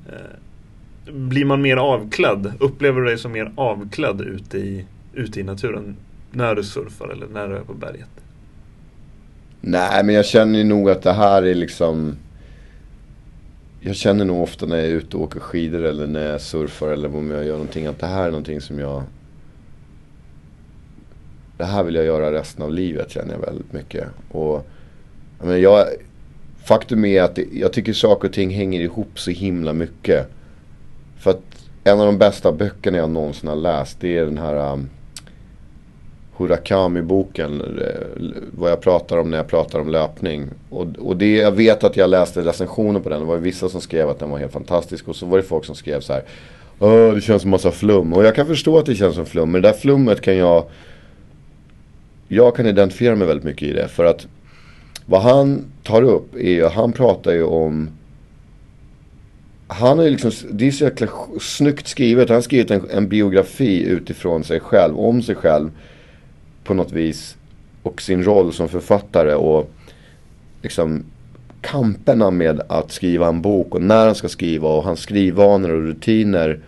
eh, 0.10 1.14
Blir 1.14 1.46
man 1.46 1.62
mer 1.62 1.78
avklädd? 1.78 2.54
Upplever 2.60 3.02
du 3.02 3.08
dig 3.08 3.18
som 3.18 3.32
mer 3.32 3.52
avklädd 3.56 4.22
ute 4.22 4.58
i, 4.58 4.86
ute 5.14 5.40
i 5.40 5.44
naturen? 5.44 5.96
När 6.32 6.56
du 6.56 6.64
surfar 6.64 7.08
eller 7.08 7.28
när 7.28 7.48
du 7.48 7.56
är 7.56 7.62
på 7.62 7.74
berget? 7.74 8.10
Nej, 9.62 10.04
men 10.04 10.16
jag 10.16 10.26
känner 10.26 10.60
ju 10.60 10.66
nog 10.66 10.90
att 10.90 11.02
det 11.02 11.14
här 11.14 11.44
är 11.44 11.56
liksom... 11.56 12.16
Jag 13.88 13.96
känner 13.96 14.26
nog 14.26 14.44
ofta 14.44 14.66
när 14.66 14.76
jag 14.76 14.86
är 14.86 14.90
ute 14.90 15.18
och 15.18 15.24
åker 15.24 15.40
skidor 15.40 15.84
eller 15.84 16.08
när 16.08 16.32
jag 16.32 16.42
surfar 16.42 16.88
eller 16.88 17.16
om 17.16 17.32
jag 17.32 17.46
gör 17.46 17.54
någonting 17.54 17.86
att 17.86 18.00
det 18.00 18.06
här 18.06 18.26
är 18.26 18.32
någonting 18.32 18.62
som 18.62 18.80
jag... 18.80 19.04
Det 21.58 21.64
här 21.64 21.84
vill 21.84 21.96
jag 21.96 22.06
göra 22.06 22.32
resten 22.32 22.64
av 22.64 22.72
livet 22.72 23.12
känner 23.12 23.34
jag 23.34 23.40
väldigt 23.40 23.74
mycket. 23.74 24.08
Och 24.32 24.68
jag 25.38 25.48
menar, 25.48 25.58
jag, 25.58 25.88
faktum 26.64 27.06
är 27.06 27.22
att 27.22 27.36
det, 27.36 27.46
jag 27.52 27.74
tycker 27.74 27.94
saker 27.94 28.28
och 28.28 28.34
ting 28.34 28.50
hänger 28.50 28.82
ihop 28.82 29.20
så 29.20 29.32
himla 29.32 29.74
mycket. 29.74 30.28
För 31.18 31.32
att 31.32 31.70
en 31.84 32.00
av 32.00 32.06
de 32.06 32.18
bästa 32.18 32.52
böckerna 32.52 32.98
jag 32.98 33.10
någonsin 33.10 33.50
har 33.50 33.56
läst 33.56 34.00
det 34.00 34.18
är 34.18 34.26
den 34.26 34.38
här 34.38 34.74
um, 34.74 34.90
Hurakami-boken. 36.38 37.62
Eh, 37.62 38.28
vad 38.52 38.72
jag 38.72 38.82
pratar 38.82 39.18
om 39.18 39.30
när 39.30 39.38
jag 39.38 39.48
pratar 39.48 39.80
om 39.80 39.90
löpning. 39.90 40.50
Och, 40.70 40.88
och 41.00 41.18
det, 41.18 41.36
jag 41.36 41.52
vet 41.52 41.84
att 41.84 41.98
jag 41.98 42.10
läste 42.10 42.42
recensioner 42.42 43.00
på 43.00 43.10
den. 43.10 43.20
Det 43.20 43.26
var 43.26 43.38
vissa 43.38 43.70
som 43.70 43.82
skrev 43.82 44.10
att 44.10 44.20
den 44.20 44.30
var 44.30 44.38
helt 44.38 44.54
fantastisk. 44.54 45.08
Och 45.08 45.16
så 45.16 45.26
var 45.26 45.38
det 45.38 45.44
folk 45.44 45.66
som 45.66 45.76
skrev 45.76 46.00
så 46.00 46.14
här. 46.14 46.24
Åh, 46.80 47.14
det 47.14 47.22
känns 47.22 47.42
som 47.42 47.52
massa 47.52 47.72
flum. 47.72 48.14
Och 48.14 48.26
jag 48.26 48.36
kan 48.36 48.48
förstå 48.48 48.78
att 48.78 48.86
det 48.86 48.96
känns 48.96 49.16
som 49.16 49.26
flum. 49.26 49.52
Men 49.52 49.62
det 49.62 49.68
där 49.68 49.78
flummet 49.78 50.22
kan 50.22 50.38
jag... 50.38 50.64
Jag 52.28 52.56
kan 52.56 52.66
identifiera 52.66 53.16
mig 53.16 53.28
väldigt 53.28 53.46
mycket 53.46 53.68
i 53.68 53.72
det. 53.74 53.88
För 53.88 54.06
att 54.06 54.28
vad 55.06 55.22
han 55.22 55.66
tar 55.84 56.02
upp 56.02 56.36
är 56.36 56.50
ju, 56.50 56.66
han 56.66 56.92
pratar 56.92 57.32
ju 57.32 57.44
om 57.44 57.90
han 59.68 60.00
är 60.00 60.10
liksom, 60.10 60.32
det 60.52 60.68
är 60.68 60.72
så 60.72 60.84
jäkla 60.84 61.08
snyggt 61.42 61.88
skrivet. 61.88 62.30
Han 62.30 62.36
har 62.36 62.42
skrivit 62.42 62.72
en, 62.72 62.90
en 62.90 63.08
biografi 63.08 63.84
utifrån 63.84 64.44
sig 64.44 64.60
själv, 64.60 65.00
om 65.00 65.22
sig 65.22 65.36
själv 65.36 65.72
på 66.66 66.74
något 66.74 66.92
vis. 66.92 67.38
Och 67.84 68.02
sin 68.02 68.24
roll 68.24 68.54
som 68.54 68.70
författare 68.70 69.34
och 69.34 69.72
liksom 70.62 71.04
kamperna 71.62 72.32
med 72.32 72.62
att 72.70 72.92
skriva 72.92 73.28
en 73.28 73.42
bok 73.42 73.76
och 73.76 73.82
när 73.82 74.06
han 74.06 74.16
ska 74.16 74.28
skriva 74.28 74.70
och 74.70 74.84
hans 74.84 75.00
skrivvanor 75.00 75.70
och 75.70 75.82
rutiner. 75.82 76.60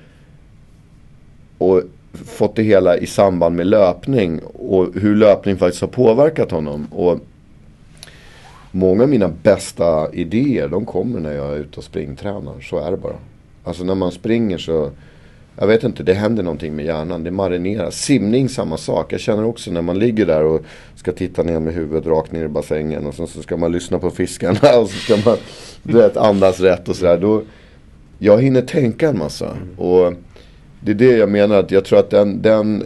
Och 1.58 1.82
fått 2.14 2.56
det 2.56 2.64
hela 2.64 2.98
i 2.98 3.06
samband 3.06 3.56
med 3.56 3.68
löpning 3.68 4.40
och 4.54 4.88
hur 4.96 5.16
löpning 5.16 5.58
faktiskt 5.58 5.82
har 5.82 5.88
påverkat 5.88 6.52
honom. 6.52 6.88
Och 6.92 7.20
Många 8.78 9.04
av 9.04 9.10
mina 9.10 9.28
bästa 9.28 10.14
idéer 10.14 10.68
de 10.68 10.86
kommer 10.86 11.20
när 11.20 11.34
jag 11.34 11.54
är 11.54 11.58
ute 11.58 11.78
och 11.78 11.84
springtränar. 11.84 12.62
Så 12.62 12.80
är 12.80 12.92
det 12.92 12.98
bara. 12.98 13.16
Alltså 13.64 13.84
när 13.84 13.96
man 13.96 14.12
springer 14.12 14.58
så 14.58 14.90
jag 15.60 15.68
vet 15.68 15.84
inte, 15.84 16.04
det 16.04 16.14
händer 16.14 16.44
någonting 16.44 16.76
med 16.76 16.86
hjärnan. 16.86 17.24
Det 17.24 17.32
marinerar. 17.32 17.92
Simning 17.92 18.50
samma 18.50 18.78
sak. 18.78 19.14
Jag 19.14 19.20
känner 19.20 19.46
också 19.46 19.72
när 19.72 19.82
man 19.82 20.00
ligger 20.00 20.26
där 20.26 20.44
och 20.44 20.62
ska 20.96 21.12
titta 21.12 21.44
ner 21.44 21.60
med 21.60 21.74
huvudet 21.74 22.06
rakt 22.06 22.32
ner 22.32 22.46
i 22.46 22.48
bassängen. 22.48 23.06
Och 23.06 23.14
sen 23.14 23.28
så 23.28 23.42
ska 23.42 23.58
man 23.58 23.72
lyssna 23.72 24.00
på 24.00 24.10
fiskarna 24.10 24.78
och 24.80 24.90
så 24.90 24.98
ska 24.98 25.30
man 25.30 25.38
du 25.84 25.94
vet, 25.94 26.18
andas 26.18 26.60
rätt 26.60 26.90
och 26.90 26.96
sådär. 26.96 27.18
Då, 27.18 27.42
jag 28.20 28.42
hinner 28.42 28.62
tänka 28.62 29.10
en 29.10 29.18
massa. 29.18 29.58
Och 29.78 30.14
det 30.82 30.92
är 30.92 30.96
det 30.96 31.18
jag 31.18 31.30
menar. 31.30 31.60
att 31.60 31.72
Jag 31.72 31.86
tror 31.86 32.00
att 32.00 32.10
den, 32.10 32.42
den 32.42 32.84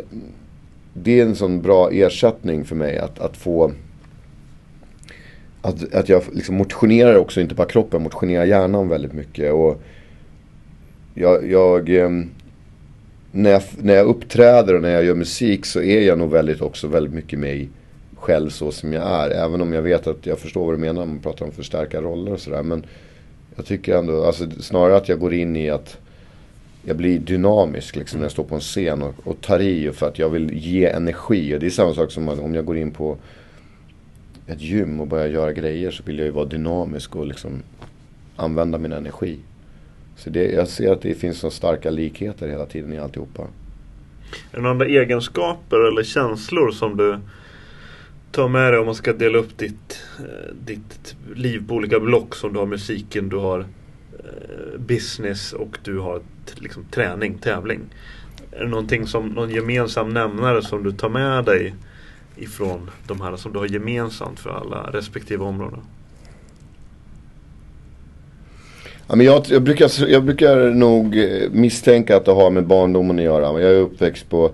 det 0.94 1.20
är 1.20 1.26
en 1.26 1.36
sån 1.36 1.62
bra 1.62 1.90
ersättning 1.92 2.66
för 2.66 2.76
mig 2.76 2.98
att, 2.98 3.20
att 3.20 3.38
få 3.38 3.72
att, 5.62 5.94
att 5.94 6.10
jag 6.10 6.24
liksom 6.34 6.56
motionerar 6.56 7.16
också, 7.16 7.42
inte 7.42 7.56
bara 7.56 7.68
kroppen, 7.68 8.04
motionerar 8.04 8.46
hjärnan 8.46 8.90
väldigt 8.90 9.14
mycket. 9.14 9.54
Och 9.54 9.82
jag, 11.14 11.52
jag, 11.52 11.90
ehm, 11.90 12.30
när, 13.32 13.50
jag, 13.50 13.62
när 13.78 13.94
jag 13.94 14.06
uppträder 14.06 14.76
och 14.76 14.82
när 14.82 14.90
jag 14.90 15.06
gör 15.06 15.16
musik 15.16 15.66
så 15.66 15.82
är 15.82 16.02
jag 16.02 16.20
nog 16.20 16.32
väldigt 16.32 16.62
också 16.62 16.88
väldigt 16.88 17.14
mycket 17.14 17.40
mig 17.40 17.70
själv 18.16 18.50
så 18.50 18.72
som 18.72 18.94
jag 18.94 19.04
är. 19.04 19.30
Även 19.30 19.62
om 19.62 19.74
jag 19.74 19.82
vet 19.82 20.08
att 20.08 20.26
jag 20.26 20.40
förstår 20.40 20.66
vad 20.66 20.74
du 20.74 20.78
menar 20.78 21.06
när 21.06 21.14
man 21.14 21.20
pratar 21.20 21.46
om 21.46 21.52
förstärka 21.52 22.02
roller 22.02 22.34
och 22.34 22.40
sådär. 22.40 22.64
Men 22.64 22.86
jag 23.56 23.66
tycker 23.66 23.98
ändå, 23.98 24.26
alltså 24.26 24.50
snarare 24.60 24.98
att 24.98 25.10
jag 25.10 25.20
går 25.20 25.34
in 25.34 25.56
i 25.56 25.70
att 25.70 25.98
jag 26.84 26.98
blir 26.98 27.20
dynamisk 27.20 27.96
liksom 27.96 28.20
när 28.20 28.26
jag 28.26 28.32
står 28.32 28.44
på 28.44 28.56
en 28.56 28.62
scen 28.62 29.02
och, 29.02 29.14
och 29.24 29.42
tar 29.42 29.60
i 29.60 29.92
för 29.92 30.08
att 30.08 30.20
jag 30.20 30.30
vill 30.30 30.54
ge 30.54 30.86
energi. 30.86 31.56
Och 31.56 31.60
det 31.60 31.66
är 31.66 31.70
samma 31.70 31.94
sak 31.94 32.12
som 32.12 32.30
om 32.30 32.56
jag 32.56 32.66
går 32.66 32.78
in 32.78 32.92
på 32.92 33.18
ett 34.48 34.62
gym 34.62 35.00
och 35.00 35.08
börjar 35.08 35.28
göra 35.28 35.54
grejer 35.54 35.92
så 35.92 36.04
vill 36.04 36.18
jag 36.18 36.26
ju 36.26 36.32
vara 36.32 36.46
dynamisk 36.46 37.16
och 37.16 37.26
liksom 37.26 37.64
använda 38.36 38.78
min 38.78 38.92
energi. 38.92 39.40
Så 40.24 40.30
det, 40.30 40.52
jag 40.52 40.68
ser 40.68 40.92
att 40.92 41.02
det 41.02 41.14
finns 41.14 41.40
så 41.40 41.52
starka 41.52 41.90
likheter 41.90 42.48
hela 42.48 42.66
tiden 42.66 42.94
i 42.94 43.00
alltihopa. 43.00 43.42
Är 43.42 44.56
det 44.56 44.62
några 44.62 44.72
andra 44.72 44.86
egenskaper 44.86 45.88
eller 45.88 46.04
känslor 46.04 46.72
som 46.72 46.98
du 46.98 47.20
tar 48.32 48.48
med 48.48 48.74
dig 48.74 48.80
om 48.80 48.86
man 48.86 48.96
ska 48.96 49.14
dela 49.14 49.38
upp 49.38 49.58
ditt, 49.58 50.00
eh, 50.20 50.56
ditt 50.66 51.16
liv 51.36 51.68
på 51.68 51.76
olika 51.76 52.00
block 52.00 52.36
som 52.36 52.54
du 52.54 52.60
har 52.60 52.66
musiken, 52.66 53.30
du 53.30 53.38
har 53.38 53.60
eh, 53.60 54.80
business 54.80 55.54
och 55.54 55.78
du 55.84 56.00
har 56.00 56.22
liksom, 56.56 56.86
träning, 56.92 57.38
tävling. 57.38 57.80
Är 58.52 58.64
det 58.64 58.70
någonting 58.70 59.08
som, 59.08 59.28
någon 59.28 59.50
gemensam 59.50 60.10
nämnare 60.10 60.62
som 60.62 60.84
du 60.84 60.92
tar 60.92 61.10
med 61.10 61.46
dig 61.46 61.74
ifrån 62.36 62.90
de 63.08 63.22
här 63.22 63.36
som 63.36 63.54
du 63.54 63.60
har 63.60 63.66
gemensamt 63.66 64.40
för 64.40 64.50
alla 64.50 64.90
respektive 64.92 65.44
områden? 65.44 65.82
Ja, 69.12 69.16
men 69.16 69.26
jag, 69.26 69.46
jag, 69.50 69.62
brukar, 69.62 70.10
jag 70.10 70.24
brukar 70.24 70.70
nog 70.70 71.18
eh, 71.18 71.50
misstänka 71.52 72.18
att 72.18 72.26
det 72.26 72.32
har 72.32 72.50
med 72.50 72.66
barndomen 72.66 73.20
att 73.20 73.26
göra. 73.26 73.62
Jag 73.62 73.72
är 73.72 73.80
uppväxt 73.80 74.30
på, 74.30 74.52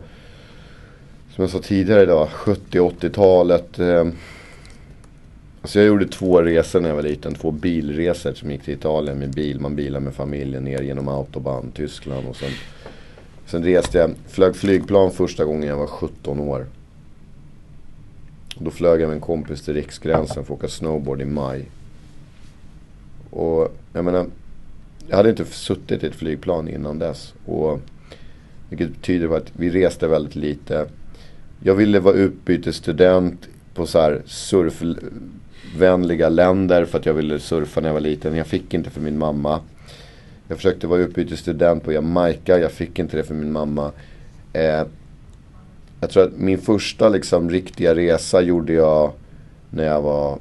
som 1.35 1.41
jag 1.41 1.49
sa 1.49 1.59
tidigare 1.59 2.03
idag, 2.03 2.27
70-80-talet. 2.31 3.79
Eh. 3.79 4.07
Alltså 5.61 5.79
jag 5.79 5.87
gjorde 5.87 6.07
två 6.07 6.41
resor 6.41 6.81
när 6.81 6.89
jag 6.89 6.95
var 6.95 7.03
liten. 7.03 7.33
Två 7.33 7.51
bilresor 7.51 8.33
som 8.33 8.51
gick 8.51 8.63
till 8.63 8.73
Italien 8.73 9.19
med 9.19 9.29
bil. 9.29 9.59
Man 9.59 9.75
bilar 9.75 9.99
med 9.99 10.13
familjen 10.13 10.63
ner 10.63 10.81
genom 10.81 11.07
autobahn, 11.07 11.71
Tyskland 11.71 12.27
och 12.27 12.35
sen 12.35 12.51
Sen 13.45 13.63
reste 13.63 13.97
jag, 13.97 14.11
flög 14.27 14.55
flygplan 14.55 15.11
första 15.11 15.45
gången 15.45 15.69
jag 15.69 15.77
var 15.77 15.87
17 15.87 16.39
år. 16.39 16.65
Då 18.59 18.71
flög 18.71 19.01
jag 19.01 19.07
med 19.07 19.15
en 19.15 19.21
kompis 19.21 19.61
till 19.61 19.73
Riksgränsen 19.73 20.45
för 20.45 20.53
att 20.53 20.59
åka 20.59 20.67
snowboard 20.67 21.21
i 21.21 21.25
maj. 21.25 21.65
Och 23.29 23.75
jag 23.93 24.05
menar, 24.05 24.25
jag 25.07 25.17
hade 25.17 25.29
inte 25.29 25.45
suttit 25.45 26.03
i 26.03 26.07
ett 26.07 26.15
flygplan 26.15 26.67
innan 26.67 26.99
dess. 26.99 27.33
Och, 27.45 27.79
vilket 28.69 28.89
betyder 28.89 29.37
att 29.37 29.51
vi 29.53 29.69
reste 29.69 30.07
väldigt 30.07 30.35
lite. 30.35 30.87
Jag 31.63 31.75
ville 31.75 31.99
vara 31.99 32.15
utbytesstudent 32.15 33.47
på 33.73 33.87
så 33.87 33.99
här 33.99 34.21
surfvänliga 34.25 36.29
länder 36.29 36.85
för 36.85 36.99
att 36.99 37.05
jag 37.05 37.13
ville 37.13 37.39
surfa 37.39 37.81
när 37.81 37.89
jag 37.89 37.93
var 37.93 38.01
liten. 38.01 38.35
Jag 38.35 38.47
fick 38.47 38.73
inte 38.73 38.89
för 38.89 39.01
min 39.01 39.17
mamma. 39.17 39.59
Jag 40.47 40.57
försökte 40.57 40.87
vara 40.87 40.99
utbytesstudent 40.99 41.83
på 41.83 41.91
Jamaica. 41.91 42.59
Jag 42.59 42.71
fick 42.71 42.99
inte 42.99 43.17
det 43.17 43.23
för 43.23 43.33
min 43.33 43.51
mamma. 43.51 43.91
Eh, 44.53 44.83
jag 45.99 46.09
tror 46.09 46.23
att 46.23 46.37
min 46.37 46.57
första 46.57 47.09
liksom 47.09 47.49
riktiga 47.49 47.95
resa 47.95 48.41
gjorde 48.41 48.73
jag 48.73 49.11
när 49.69 49.83
jag 49.83 50.01
var... 50.01 50.39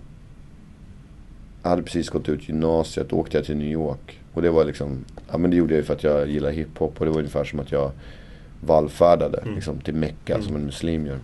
Jag 1.62 1.70
hade 1.70 1.82
precis 1.82 2.09
gått 2.09 2.28
ut 2.28 2.48
gymnasiet. 2.48 3.09
Då 3.09 3.16
åkte 3.16 3.36
jag 3.36 3.47
till 3.47 3.56
New 3.56 3.70
York. 3.70 4.20
Och 4.36 4.42
det 4.42 4.50
var 4.50 4.64
liksom... 4.64 5.04
Ja 5.30 5.38
men 5.38 5.50
det 5.50 5.56
gjorde 5.56 5.74
jag 5.74 5.78
ju 5.78 5.84
för 5.84 5.94
att 5.94 6.04
jag 6.04 6.28
gillar 6.28 6.50
hiphop. 6.50 7.00
Och 7.00 7.06
det 7.06 7.10
var 7.10 7.18
ungefär 7.18 7.44
som 7.44 7.60
att 7.60 7.72
jag 7.72 7.90
vallfärdade 8.60 9.38
mm. 9.38 9.54
liksom, 9.54 9.78
till 9.78 9.94
Mecka 9.94 10.34
mm. 10.34 10.46
som 10.46 10.56
en 10.56 10.64
muslim 10.64 11.06
gör. 11.06 11.18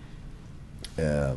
Eh, 0.96 1.36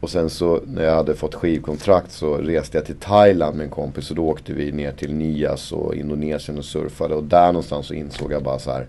och 0.00 0.10
sen 0.10 0.30
så 0.30 0.60
när 0.66 0.84
jag 0.84 0.94
hade 0.94 1.14
fått 1.14 1.34
skivkontrakt 1.34 2.12
så 2.12 2.36
reste 2.36 2.78
jag 2.78 2.86
till 2.86 2.96
Thailand 2.96 3.56
med 3.56 3.64
en 3.64 3.70
kompis 3.70 4.10
och 4.10 4.16
då 4.16 4.26
åkte 4.28 4.52
vi 4.52 4.72
ner 4.72 4.92
till 4.92 5.14
Nias 5.14 5.72
och 5.72 5.94
Indonesien 5.94 6.58
och 6.58 6.64
surfade. 6.64 7.14
Och 7.14 7.24
där 7.24 7.46
någonstans 7.46 7.86
så 7.86 7.94
insåg 7.94 8.32
jag 8.32 8.42
bara 8.42 8.58
så 8.58 8.70
här. 8.70 8.86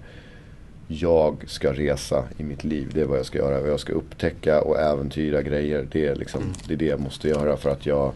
Jag 0.88 1.44
ska 1.48 1.74
resa 1.74 2.24
i 2.38 2.44
mitt 2.44 2.64
liv. 2.64 2.92
Det 2.94 3.02
är 3.02 3.06
vad 3.06 3.18
jag 3.18 3.26
ska 3.26 3.38
göra. 3.38 3.68
Jag 3.68 3.80
ska 3.80 3.94
upptäcka 3.94 4.62
och 4.62 4.80
äventyra 4.80 5.42
grejer. 5.42 5.88
Det 5.92 6.08
är, 6.08 6.16
liksom, 6.16 6.42
mm. 6.42 6.54
det, 6.68 6.74
är 6.74 6.78
det 6.78 6.86
jag 6.86 7.00
måste 7.00 7.28
göra 7.28 7.58
för 7.58 7.70
att 7.70 7.86
jag 7.86 8.14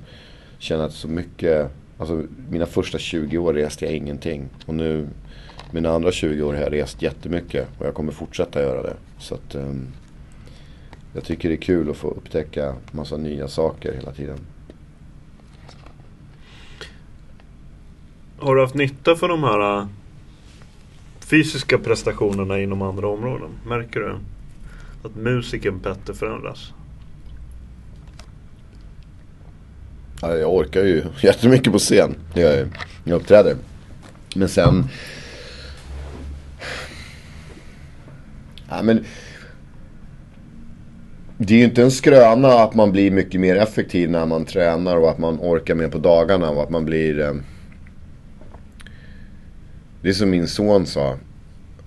känner 0.57 0.85
att 0.85 0.93
så 0.93 1.07
mycket. 1.07 1.71
Alltså 2.03 2.23
mina 2.49 2.65
första 2.65 2.97
20 2.97 3.37
år 3.37 3.53
reste 3.53 3.85
jag 3.85 3.93
ingenting. 3.93 4.49
Och 4.65 4.73
nu 4.73 5.07
mina 5.71 5.89
andra 5.89 6.11
20 6.11 6.43
år 6.43 6.53
har 6.53 6.61
jag 6.61 6.73
rest 6.73 7.01
jättemycket. 7.01 7.67
Och 7.79 7.85
jag 7.85 7.93
kommer 7.93 8.11
fortsätta 8.11 8.61
göra 8.61 8.81
det. 8.83 8.95
Så 9.19 9.35
att, 9.35 9.55
um, 9.55 9.87
jag 11.13 11.23
tycker 11.23 11.49
det 11.49 11.55
är 11.55 11.61
kul 11.61 11.89
att 11.89 11.97
få 11.97 12.09
upptäcka 12.09 12.75
massa 12.91 13.17
nya 13.17 13.47
saker 13.47 13.93
hela 13.93 14.11
tiden. 14.11 14.37
Har 18.37 18.55
du 18.55 18.61
haft 18.61 18.75
nytta 18.75 19.15
för 19.15 19.27
de 19.27 19.43
här 19.43 19.79
äh, 19.79 19.87
fysiska 21.19 21.77
prestationerna 21.77 22.59
inom 22.59 22.81
andra 22.81 23.07
områden? 23.07 23.49
Märker 23.67 23.99
du 23.99 24.15
att 25.03 25.15
musiken 25.15 25.79
Petter 25.79 26.13
förändras? 26.13 26.73
Ja, 30.12 30.12
jag 30.29 30.53
orkar 30.53 30.81
ju 30.81 31.03
jättemycket 31.21 31.73
på 31.73 31.79
scen. 31.79 32.15
Jag, 32.33 32.67
jag 33.03 33.15
uppträder. 33.15 33.55
Men 34.35 34.49
sen... 34.49 34.83
Ja, 38.69 38.81
men 38.83 39.05
det 41.37 41.53
är 41.53 41.57
ju 41.57 41.63
inte 41.63 41.83
en 41.83 41.91
skröna 41.91 42.47
att 42.47 42.75
man 42.75 42.91
blir 42.91 43.11
mycket 43.11 43.41
mer 43.41 43.55
effektiv 43.55 44.11
när 44.11 44.25
man 44.25 44.45
tränar 44.45 44.97
och 44.97 45.09
att 45.09 45.17
man 45.17 45.39
orkar 45.39 45.75
mer 45.75 45.87
på 45.87 45.97
dagarna 45.97 46.49
och 46.49 46.63
att 46.63 46.69
man 46.69 46.85
blir... 46.85 47.19
Eh... 47.19 47.33
Det 50.01 50.09
är 50.09 50.13
som 50.13 50.29
min 50.29 50.47
son 50.47 50.85
sa. 50.85 51.17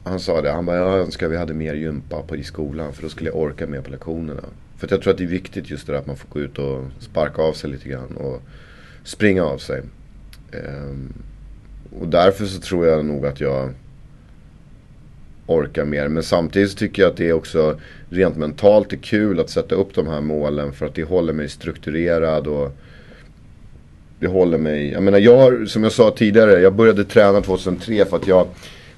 Han 0.04 0.20
sa 0.20 0.42
det, 0.42 0.52
han 0.52 0.66
bara 0.66 0.76
jag 0.76 0.98
önskar 0.98 1.28
vi 1.28 1.36
hade 1.36 1.54
mer 1.54 1.74
gympa 1.74 2.22
på 2.22 2.36
i 2.36 2.42
skolan 2.44 2.92
för 2.92 3.02
då 3.02 3.08
skulle 3.08 3.30
jag 3.30 3.38
orka 3.38 3.66
mer 3.66 3.80
på 3.80 3.90
lektionerna. 3.90 4.42
För 4.78 4.88
jag 4.90 5.02
tror 5.02 5.12
att 5.12 5.18
det 5.18 5.24
är 5.24 5.28
viktigt 5.28 5.70
just 5.70 5.86
det 5.86 5.92
där 5.92 6.00
att 6.00 6.06
man 6.06 6.16
får 6.16 6.28
gå 6.28 6.40
ut 6.40 6.58
och 6.58 6.84
sparka 6.98 7.42
av 7.42 7.52
sig 7.52 7.70
lite 7.70 7.88
grann 7.88 8.16
och 8.16 8.42
springa 9.04 9.44
av 9.44 9.58
sig. 9.58 9.82
Um, 10.52 11.12
och 12.00 12.08
därför 12.08 12.46
så 12.46 12.60
tror 12.60 12.86
jag 12.86 13.04
nog 13.04 13.26
att 13.26 13.40
jag 13.40 13.72
orkar 15.46 15.84
mer. 15.84 16.08
Men 16.08 16.22
samtidigt 16.22 16.70
så 16.70 16.76
tycker 16.76 17.02
jag 17.02 17.10
att 17.10 17.16
det 17.16 17.28
är 17.28 17.32
också 17.32 17.80
rent 18.08 18.36
mentalt 18.36 18.92
är 18.92 18.96
kul 18.96 19.40
att 19.40 19.50
sätta 19.50 19.74
upp 19.74 19.94
de 19.94 20.06
här 20.06 20.20
målen 20.20 20.72
för 20.72 20.86
att 20.86 20.94
det 20.94 21.04
håller 21.04 21.32
mig 21.32 21.48
strukturerad 21.48 22.46
och 22.46 22.76
det 24.18 24.26
håller 24.26 24.58
mig, 24.58 24.92
jag 24.92 25.02
menar 25.02 25.18
jag 25.18 25.68
som 25.68 25.82
jag 25.82 25.92
sa 25.92 26.10
tidigare, 26.10 26.60
jag 26.60 26.74
började 26.74 27.04
träna 27.04 27.40
2003 27.40 28.04
för 28.04 28.16
att 28.16 28.26
jag 28.26 28.46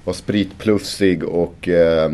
var 0.03 0.13
spritplufsig 0.13 1.23
och 1.23 1.67
eh, 1.67 2.11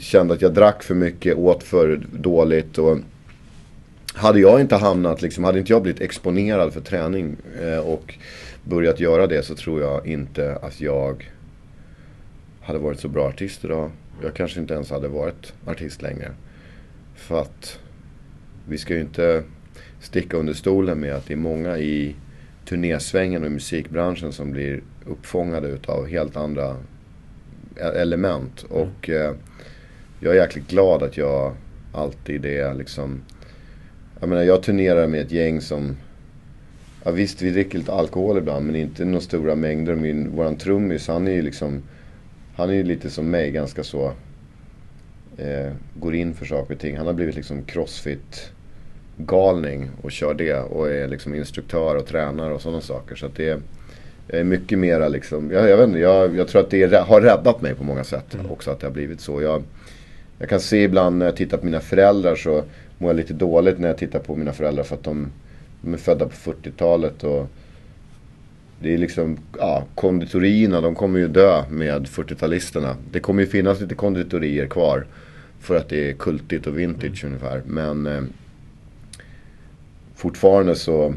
kände 0.00 0.34
att 0.34 0.42
jag 0.42 0.54
drack 0.54 0.82
för 0.82 0.94
mycket, 0.94 1.36
åt 1.36 1.62
för 1.62 2.06
dåligt 2.12 2.78
och 2.78 2.98
hade 4.14 4.40
jag 4.40 4.60
inte 4.60 4.76
hamnat, 4.76 5.22
liksom, 5.22 5.44
hade 5.44 5.58
inte 5.58 5.72
jag 5.72 5.82
blivit 5.82 6.00
exponerad 6.00 6.72
för 6.72 6.80
träning 6.80 7.36
eh, 7.62 7.78
och 7.78 8.14
börjat 8.64 9.00
göra 9.00 9.26
det 9.26 9.42
så 9.42 9.54
tror 9.54 9.80
jag 9.80 10.06
inte 10.06 10.56
att 10.62 10.80
jag 10.80 11.30
hade 12.60 12.78
varit 12.78 13.00
så 13.00 13.08
bra 13.08 13.28
artist 13.28 13.64
idag. 13.64 13.90
Jag 14.22 14.34
kanske 14.34 14.60
inte 14.60 14.74
ens 14.74 14.90
hade 14.90 15.08
varit 15.08 15.52
artist 15.66 16.02
längre. 16.02 16.30
För 17.14 17.40
att 17.40 17.78
vi 18.68 18.78
ska 18.78 18.94
ju 18.94 19.00
inte 19.00 19.42
sticka 20.00 20.36
under 20.36 20.52
stolen 20.52 21.00
med 21.00 21.14
att 21.14 21.26
det 21.26 21.34
är 21.34 21.38
många 21.38 21.78
i 21.78 22.14
turnésvängen 22.64 23.42
och 23.42 23.48
i 23.48 23.50
musikbranschen 23.50 24.32
som 24.32 24.52
blir 24.52 24.82
uppfångade 25.06 25.68
utav 25.68 26.06
helt 26.06 26.36
andra 26.36 26.76
element. 27.76 28.64
Mm. 28.70 28.82
Och 28.82 29.10
eh, 29.10 29.34
jag 30.20 30.36
är 30.36 30.40
jäkligt 30.40 30.68
glad 30.68 31.02
att 31.02 31.16
jag 31.16 31.54
alltid 31.92 32.46
är 32.46 32.74
liksom... 32.74 33.22
Jag 34.20 34.28
menar 34.28 34.42
jag 34.42 34.62
turnerar 34.62 35.06
med 35.06 35.20
ett 35.20 35.32
gäng 35.32 35.60
som... 35.60 35.96
Ja 37.04 37.10
visst 37.10 37.42
vi 37.42 37.50
dricker 37.50 37.78
lite 37.78 37.92
alkohol 37.92 38.38
ibland 38.38 38.66
men 38.66 38.76
inte 38.76 39.04
några 39.04 39.20
stora 39.20 39.54
mängder. 39.54 39.94
Min, 39.94 40.30
våran 40.30 40.56
trummis 40.56 41.08
han 41.08 41.28
är 41.28 41.32
ju 41.32 41.42
liksom 41.42 41.82
han 42.56 42.70
är 42.70 42.74
ju 42.74 42.82
lite 42.82 43.10
som 43.10 43.30
mig, 43.30 43.50
ganska 43.50 43.84
så... 43.84 44.12
Eh, 45.36 45.72
går 45.94 46.14
in 46.14 46.34
för 46.34 46.46
saker 46.46 46.74
och 46.74 46.80
ting. 46.80 46.96
Han 46.96 47.06
har 47.06 47.12
blivit 47.12 47.34
liksom 47.34 47.64
crossfit 47.64 48.52
galning 49.16 49.90
och 50.02 50.12
kör 50.12 50.34
det 50.34 50.58
och 50.58 50.90
är 50.90 51.08
liksom 51.08 51.34
instruktör 51.34 51.96
och 51.96 52.06
tränare 52.06 52.54
och 52.54 52.62
sådana 52.62 52.80
saker. 52.80 53.14
Så 53.14 53.26
att 53.26 53.36
det 53.36 53.60
jag 54.28 54.40
är 54.40 54.44
mycket 54.44 54.78
mera 54.78 55.08
liksom, 55.08 55.50
jag, 55.50 55.68
jag 55.68 55.76
vet 55.76 55.86
inte, 55.86 55.98
jag, 55.98 56.36
jag 56.36 56.48
tror 56.48 56.60
att 56.60 56.70
det 56.70 56.96
har 56.96 57.20
räddat 57.20 57.62
mig 57.62 57.74
på 57.74 57.84
många 57.84 58.04
sätt 58.04 58.34
mm. 58.34 58.50
också 58.50 58.70
att 58.70 58.80
det 58.80 58.86
har 58.86 58.92
blivit 58.92 59.20
så. 59.20 59.42
Jag, 59.42 59.62
jag 60.38 60.48
kan 60.48 60.60
se 60.60 60.82
ibland 60.82 61.18
när 61.18 61.26
jag 61.26 61.36
tittar 61.36 61.58
på 61.58 61.64
mina 61.64 61.80
föräldrar 61.80 62.36
så 62.36 62.64
mår 62.98 63.10
jag 63.10 63.16
lite 63.16 63.34
dåligt 63.34 63.78
när 63.78 63.88
jag 63.88 63.98
tittar 63.98 64.18
på 64.18 64.36
mina 64.36 64.52
föräldrar 64.52 64.84
för 64.84 64.94
att 64.94 65.04
de, 65.04 65.32
de 65.82 65.94
är 65.94 65.98
födda 65.98 66.24
på 66.24 66.52
40-talet 66.52 67.24
och 67.24 67.48
det 68.80 68.94
är 68.94 68.98
liksom, 68.98 69.38
ja, 69.58 69.84
konditorierna 69.94 70.80
de 70.80 70.94
kommer 70.94 71.18
ju 71.18 71.28
dö 71.28 71.62
med 71.70 72.06
40-talisterna. 72.06 72.94
Det 73.10 73.20
kommer 73.20 73.42
ju 73.42 73.48
finnas 73.48 73.80
lite 73.80 73.94
konditorier 73.94 74.66
kvar. 74.66 75.06
För 75.60 75.76
att 75.76 75.88
det 75.88 76.10
är 76.10 76.14
kultigt 76.14 76.66
och 76.66 76.78
vintage 76.78 77.24
mm. 77.24 77.34
ungefär. 77.34 77.62
Men 77.66 78.06
eh, 78.06 78.22
fortfarande 80.14 80.74
så, 80.74 81.14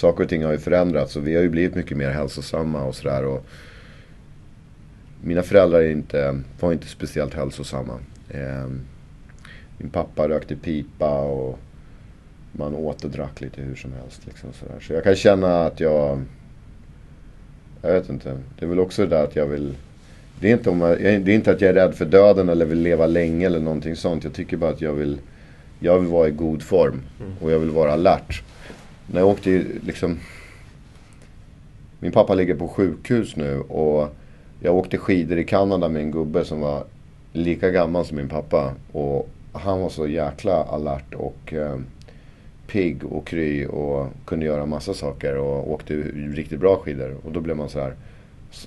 saker 0.00 0.24
och 0.24 0.30
ting 0.30 0.44
har 0.44 0.52
ju 0.52 0.58
förändrats. 0.58 1.16
Och 1.16 1.26
vi 1.26 1.34
har 1.34 1.42
ju 1.42 1.48
blivit 1.48 1.74
mycket 1.74 1.96
mer 1.96 2.10
hälsosamma 2.10 2.84
och 2.84 2.94
sådär. 2.94 3.40
Mina 5.22 5.42
föräldrar 5.42 5.80
är 5.80 5.90
inte, 5.90 6.40
var 6.60 6.72
inte 6.72 6.86
speciellt 6.86 7.34
hälsosamma. 7.34 7.98
Eh, 8.30 8.66
min 9.78 9.90
pappa 9.90 10.28
rökte 10.28 10.56
pipa 10.56 11.20
och 11.20 11.58
man 12.52 12.74
åt 12.74 13.04
och 13.04 13.10
drack 13.10 13.40
lite 13.40 13.62
hur 13.62 13.74
som 13.74 13.92
helst. 13.92 14.26
Liksom 14.26 14.52
sådär. 14.52 14.80
Så 14.80 14.92
jag 14.92 15.04
kan 15.04 15.16
känna 15.16 15.64
att 15.66 15.80
jag 15.80 16.20
jag 17.82 17.92
vet 17.92 18.08
inte. 18.08 18.38
Det 18.58 18.64
är 18.64 18.68
väl 18.68 18.78
också 18.78 19.02
det 19.02 19.16
där 19.16 19.24
att 19.24 19.36
jag 19.36 19.46
vill... 19.46 19.74
Det 20.40 20.48
är, 20.48 20.52
inte 20.52 20.70
om 20.70 20.80
jag, 20.80 20.98
det 20.98 21.08
är 21.08 21.28
inte 21.28 21.50
att 21.50 21.60
jag 21.60 21.70
är 21.70 21.74
rädd 21.74 21.94
för 21.94 22.04
döden 22.04 22.48
eller 22.48 22.66
vill 22.66 22.78
leva 22.80 23.06
länge 23.06 23.46
eller 23.46 23.60
någonting 23.60 23.96
sånt. 23.96 24.24
Jag 24.24 24.32
tycker 24.32 24.56
bara 24.56 24.70
att 24.70 24.80
jag 24.80 24.92
vill... 24.92 25.18
Jag 25.78 25.98
vill 25.98 26.08
vara 26.08 26.28
i 26.28 26.30
god 26.30 26.62
form. 26.62 27.02
Mm. 27.20 27.32
Och 27.40 27.50
jag 27.50 27.58
vill 27.58 27.70
vara 27.70 27.92
alert. 27.92 28.42
När 29.12 29.20
jag 29.20 29.28
åkte 29.28 29.64
liksom... 29.86 30.18
Min 31.98 32.12
pappa 32.12 32.34
ligger 32.34 32.54
på 32.54 32.68
sjukhus 32.68 33.36
nu 33.36 33.60
och 33.60 34.14
jag 34.60 34.74
åkte 34.74 34.98
skidor 34.98 35.38
i 35.38 35.44
Kanada 35.44 35.88
med 35.88 36.02
en 36.02 36.10
gubbe 36.10 36.44
som 36.44 36.60
var 36.60 36.84
lika 37.32 37.70
gammal 37.70 38.04
som 38.04 38.16
min 38.16 38.28
pappa. 38.28 38.74
Och 38.92 39.28
han 39.52 39.80
var 39.80 39.88
så 39.88 40.06
jäkla 40.06 40.64
alert 40.64 41.14
och 41.14 41.52
eh, 41.52 41.78
pigg 42.66 43.04
och 43.04 43.26
kry 43.26 43.66
och 43.66 44.06
kunde 44.24 44.46
göra 44.46 44.66
massa 44.66 44.94
saker 44.94 45.36
och 45.36 45.72
åkte 45.72 45.94
riktigt 46.34 46.60
bra 46.60 46.76
skidor. 46.76 47.16
Och 47.24 47.32
då 47.32 47.40
blev 47.40 47.56
man 47.56 47.68
så 47.68 47.80
här, 47.80 47.94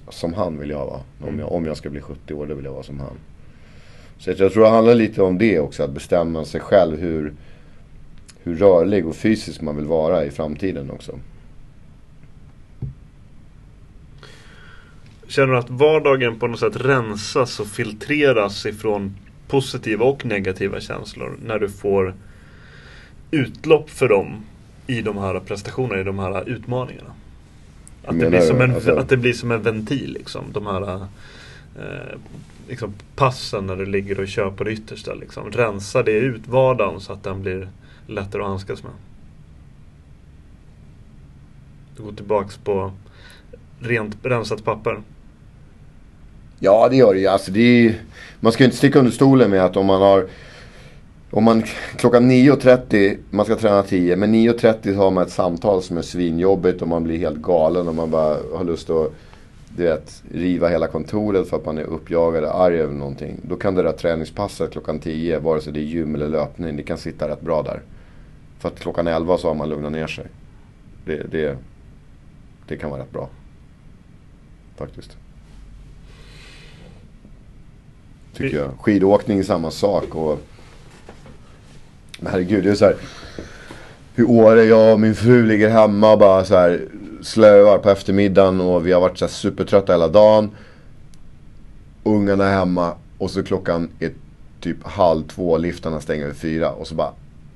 som 0.10 0.34
han 0.34 0.60
vill 0.60 0.70
jag 0.70 0.86
vara. 0.86 1.02
Om 1.22 1.40
jag, 1.40 1.52
om 1.52 1.66
jag 1.66 1.78
ska 1.78 1.90
bli 1.90 2.02
70 2.02 2.34
år, 2.34 2.46
då 2.46 2.56
vill 2.56 2.66
jag 2.66 2.74
vara 2.74 2.84
som 2.84 3.00
han. 3.00 3.18
Så 4.18 4.30
jag 4.30 4.54
tror 4.54 4.64
det 4.64 4.70
handlar 4.70 4.96
lite 4.96 5.22
om 5.22 5.38
det 5.38 5.60
också, 5.60 5.84
att 5.84 5.92
bestämma 5.92 6.46
sig 6.46 6.62
själv 6.62 7.00
hur, 7.00 7.34
hur 8.44 8.56
rörlig 8.56 9.08
och 9.08 9.16
fysisk 9.16 9.62
man 9.62 9.76
vill 9.76 9.86
vara 9.86 10.26
i 10.26 10.32
framtiden 10.32 10.92
också. 10.92 11.20
Känner 15.28 15.54
du 15.54 15.58
att 15.58 15.70
vardagen 15.70 16.40
på 16.40 16.48
något 16.48 16.60
sätt 16.60 16.76
rensas 16.76 17.60
och 17.60 17.68
filtreras 17.68 18.66
ifrån 18.66 19.16
positiva 19.48 20.06
och 20.06 20.26
negativa 20.26 20.80
känslor 20.80 21.38
när 21.46 21.60
du 21.60 21.70
får 21.70 22.14
utlopp 23.32 23.90
för 23.90 24.10
dem 24.10 24.46
i 24.88 25.02
de 25.02 25.18
här 25.18 25.40
prestationerna, 25.40 26.02
i 26.02 26.04
de 26.04 26.20
här 26.20 26.50
utmaningarna? 26.50 27.14
Att 28.06 28.20
det, 28.20 28.30
blir 28.30 28.40
som 28.40 28.62
en, 28.62 28.76
Alltså- 28.76 28.96
att 28.96 29.10
det 29.10 29.18
blir 29.18 29.34
som 29.34 29.52
en 29.52 29.62
ventil 29.62 30.14
liksom. 30.14 30.46
De 30.52 30.66
här 30.66 31.02
eh, 31.80 32.18
liksom 32.70 32.94
passen 33.16 33.68
när 33.68 33.76
du 33.76 33.86
ligger 33.86 34.20
och 34.20 34.28
kör 34.28 34.50
på 34.50 34.64
det 34.64 34.72
yttersta. 34.72 35.14
Liksom. 35.14 35.52
Rensa 35.52 36.04
det 36.04 36.12
ut 36.12 36.48
vardagen 36.48 37.00
så 37.00 37.14
att 37.14 37.24
den 37.24 37.42
blir 37.42 37.68
lättare 38.08 38.42
att 38.42 38.48
handskas 38.48 38.84
med. 38.84 38.92
Du 41.98 42.04
går 42.04 42.12
tillbaks 42.12 42.58
på 42.58 42.92
rent 43.80 44.18
rensat 44.24 44.64
papper. 44.64 45.02
Ja, 46.60 46.90
det 46.90 46.96
gör 46.96 47.14
det 47.14 47.20
ju. 47.20 47.28
Alltså, 47.28 47.52
det 47.52 47.60
är, 47.60 47.82
ju- 47.82 47.96
man 48.40 48.52
ska 48.52 48.64
ju 48.64 48.66
inte 48.66 48.78
sticka 48.78 49.00
under 49.00 49.12
stolen 49.12 49.52
med 49.52 49.66
att 49.66 49.78
om 49.78 49.86
man 49.86 50.02
har... 50.02 50.28
Om 51.32 51.44
man 51.44 51.64
klockan 51.96 52.32
9.30, 52.32 53.18
man 53.30 53.46
ska 53.46 53.56
träna 53.56 53.84
10, 53.84 54.16
men 54.16 54.36
9.30 54.36 54.96
har 54.96 55.12
man 55.12 55.24
ett 55.24 55.32
samtal 55.32 55.82
som 55.84 55.98
är 55.98 56.02
svinjobbigt 56.02 56.82
och 56.82 56.88
man 56.88 57.04
blir 57.04 57.18
helt 57.18 57.42
galen 57.42 57.88
och 57.88 57.96
man 57.96 58.12
bara 58.12 58.38
har 58.56 58.64
lust 58.64 58.90
att 58.90 59.12
du 59.78 59.84
vet, 59.84 60.24
riva 60.34 60.68
hela 60.70 60.88
kontoret 60.88 61.50
för 61.50 61.58
att 61.58 61.66
man 61.66 61.78
är 61.78 61.84
uppjagad 61.84 62.44
och 62.44 62.60
arg 62.62 62.80
över 62.80 62.94
någonting. 62.94 63.40
Då 63.42 63.56
kan 63.56 63.76
det 63.76 63.84
där 63.84 63.92
träningspasset 63.92 64.72
klockan 64.72 65.00
10, 65.00 65.40
vare 65.40 65.62
sig 65.62 65.74
det 65.74 65.80
är 65.80 65.84
gym 65.84 66.16
eller 66.16 66.28
löpning, 66.30 66.78
det 66.78 66.84
kan 66.84 66.98
sitta 66.98 67.28
rätt 67.30 67.42
bra 67.42 67.62
där. 67.64 67.82
För 68.64 68.70
att 68.70 68.80
klockan 68.80 69.08
11 69.08 69.38
så 69.38 69.48
har 69.48 69.56
man 69.56 69.70
lugnat 69.70 69.92
ner 69.92 70.08
sig. 70.08 70.26
Det, 71.06 71.32
det, 71.32 71.58
det 72.68 72.78
kan 72.78 72.90
vara 72.90 73.02
rätt 73.02 73.12
bra. 73.12 73.30
Faktiskt. 74.76 75.18
Tycker 78.34 78.58
jag. 78.58 78.72
Skidåkning 78.80 79.40
är 79.40 79.44
samma 79.44 79.72
sak. 79.72 80.16
Och... 80.16 80.40
Men 82.20 82.32
herregud, 82.32 82.64
det 82.64 82.72
är 82.72 82.76
så 82.76 82.86
här. 82.86 82.96
Hur 84.16 84.30
Åre, 84.30 84.64
jag 84.64 84.94
och 84.94 85.00
min 85.00 85.16
fru 85.16 85.46
ligger 85.46 85.70
hemma 85.70 86.12
och 86.12 86.20
bara 86.20 86.46
så 86.46 86.56
här 86.56 86.88
slöar 87.22 87.78
på 87.78 87.90
eftermiddagen 87.90 88.62
och 88.62 88.88
vi 88.88 88.92
har 88.92 89.02
varit 89.02 89.18
så 89.18 89.26
här 89.26 89.32
supertrötta 89.32 89.94
hela 89.94 90.08
dagen. 90.08 90.52
Ungarna 92.04 92.46
är 92.46 92.58
hemma 92.58 92.94
och 93.18 93.32
så 93.32 93.44
klockan 93.44 93.90
är 94.00 94.12
typ 94.60 94.84
halv 94.84 95.28
två, 95.28 95.58
liftarna 95.58 96.02
stänger 96.02 96.26
vid 96.26 96.36
fyra 96.36 96.72
och 96.72 96.88
så 96.88 96.96
bara 96.96 97.14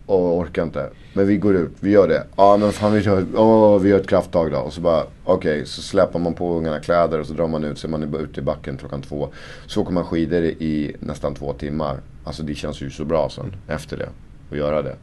Åh, 0.10 0.42
orkar 0.42 0.64
inte. 0.64 0.90
Men 1.14 1.28
vi 1.28 1.38
går 1.38 1.56
ut, 1.56 1.72
vi 1.80 1.90
gör 1.90 2.08
det. 2.08 2.24
Ja 2.36 2.58
men 2.58 2.72
fan 2.72 2.94
vi 2.94 3.00
gör, 3.00 3.26
åh, 3.36 3.80
vi 3.80 3.90
gör 3.90 4.00
ett 4.00 4.08
krafttag 4.08 4.52
då. 4.52 4.58
Och 4.58 4.74
så 4.74 4.82
bara, 4.82 5.04
okej, 5.24 5.66
så 5.66 5.82
släpar 5.82 6.20
man 6.20 6.34
på 6.34 6.58
ungarna 6.58 6.80
kläder 6.80 7.20
och 7.20 7.26
så 7.26 7.34
drar 7.34 7.48
man 7.48 7.64
ut, 7.64 7.78
så 7.78 7.88
är 7.88 7.92
man 7.92 8.16
ute 8.16 8.40
i 8.40 8.44
backen 8.44 8.78
klockan 8.78 9.02
två. 9.02 9.30
Så 9.66 9.82
åker 9.82 9.94
man 9.94 10.06
skidor 10.06 10.44
i 10.44 10.96
nästan 11.00 11.36
två 11.36 11.54
timmar. 11.54 11.98
Alltså 12.24 12.44
det 12.44 12.56
känns 12.56 12.82
ju 12.82 12.90
så 12.90 13.06
bra 13.06 13.30
sen, 13.30 13.56
efter 13.68 13.98
det. 13.98 14.10
Att 14.52 14.58
göra 14.58 14.82
det. 14.82 14.96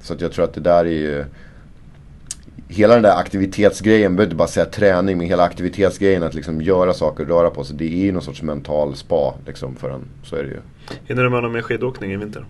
Så 0.00 0.14
att 0.14 0.20
jag 0.20 0.32
tror 0.32 0.44
att 0.44 0.54
det 0.54 0.60
där 0.60 0.84
är 0.84 0.90
ju... 0.90 1.24
Hela 2.68 2.94
den 2.94 3.02
där 3.02 3.16
aktivitetsgrejen, 3.16 4.16
behöver 4.16 4.26
inte 4.26 4.36
bara 4.36 4.48
säga 4.48 4.66
träning, 4.66 5.18
men 5.18 5.26
hela 5.26 5.42
aktivitetsgrejen 5.42 6.22
att 6.22 6.34
liksom 6.34 6.62
göra 6.62 6.94
saker 6.94 7.22
och 7.22 7.28
röra 7.28 7.50
på 7.50 7.64
sig. 7.64 7.76
Det 7.76 7.84
är 7.84 8.04
ju 8.04 8.12
någon 8.12 8.22
sorts 8.22 8.42
mental 8.42 8.96
spa 8.96 9.34
liksom 9.46 9.76
för 9.76 9.90
en. 9.90 10.04
Så 10.24 10.36
är 10.36 10.42
det 10.42 10.48
ju. 10.48 10.60
Hinner 11.04 11.22
du 11.22 11.30
med 11.30 11.42
någon 11.42 11.52
mer 11.52 11.62
skidåkning 11.62 12.12
i 12.12 12.16
vinter? 12.16 12.44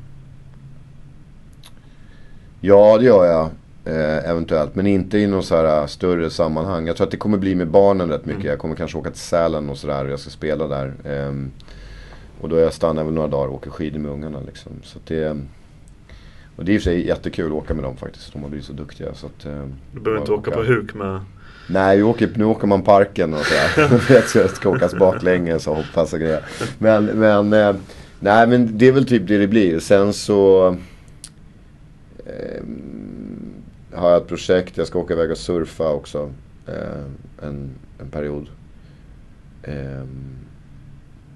Ja, 2.60 2.98
det 2.98 3.04
gör 3.04 3.24
jag. 3.24 3.50
Eh, 3.84 4.30
eventuellt. 4.30 4.74
Men 4.74 4.86
inte 4.86 5.18
i 5.18 5.26
någon 5.26 5.42
så 5.42 5.56
här 5.56 5.80
äh, 5.80 5.86
större 5.86 6.30
sammanhang. 6.30 6.86
Jag 6.86 6.96
tror 6.96 7.06
att 7.06 7.10
det 7.10 7.16
kommer 7.16 7.38
bli 7.38 7.54
med 7.54 7.68
barnen 7.68 8.10
rätt 8.10 8.26
mycket. 8.26 8.44
Jag 8.44 8.58
kommer 8.58 8.74
kanske 8.74 8.98
åka 8.98 9.10
till 9.10 9.20
Sälen 9.20 9.70
och 9.70 9.76
sådär. 9.76 10.04
Jag 10.04 10.20
ska 10.20 10.30
spela 10.30 10.66
där. 10.66 10.94
Ehm, 11.04 11.50
och 12.40 12.48
då 12.48 12.58
jag 12.58 12.72
stannar 12.72 13.04
väl 13.04 13.14
några 13.14 13.28
dagar 13.28 13.48
och 13.48 13.54
åker 13.54 13.70
skidor 13.70 13.98
med 13.98 14.10
ungarna 14.10 14.38
liksom. 14.46 14.72
Så 14.82 14.98
det, 15.06 15.36
och 16.56 16.64
det 16.64 16.72
är 16.72 16.74
i 16.74 16.78
och 16.78 16.82
för 16.82 16.90
sig 16.90 17.06
jättekul 17.06 17.46
att 17.46 17.52
åka 17.52 17.74
med 17.74 17.84
dem 17.84 17.96
faktiskt. 17.96 18.32
De 18.32 18.42
har 18.42 18.48
blivit 18.48 18.66
så 18.66 18.72
duktiga. 18.72 19.14
Så 19.14 19.26
att, 19.26 19.44
ehm, 19.44 19.74
Du 19.92 20.00
behöver 20.00 20.20
inte 20.20 20.32
åka 20.32 20.50
på 20.50 20.62
huk 20.62 20.94
med... 20.94 21.20
Nej, 21.68 22.02
åker, 22.02 22.30
nu 22.34 22.44
åker 22.44 22.66
man 22.66 22.82
parken 22.82 23.34
och 23.34 23.40
sådär. 23.40 23.98
Så 24.26 24.38
det 24.38 24.48
ska 24.48 24.68
åkas 24.68 24.94
baklänges 24.94 25.66
och 25.66 25.76
hoppas 25.76 26.12
och 26.12 26.20
grejer. 26.20 26.42
Men, 26.78 27.04
men, 27.04 27.52
eh, 27.52 27.74
nej 28.20 28.46
men 28.46 28.78
det 28.78 28.88
är 28.88 28.92
väl 28.92 29.06
typ 29.06 29.28
det 29.28 29.38
det 29.38 29.48
blir. 29.48 29.78
Sen 29.78 30.12
så 30.12 30.76
eh, 32.26 32.62
har 33.92 34.10
jag 34.10 34.22
ett 34.22 34.28
projekt. 34.28 34.76
Jag 34.76 34.86
ska 34.86 34.98
åka 34.98 35.14
iväg 35.14 35.30
och 35.30 35.38
surfa 35.38 35.92
också. 35.92 36.30
Eh, 36.66 37.46
en, 37.46 37.70
en 37.98 38.10
period. 38.10 38.46
Eh, 39.62 40.04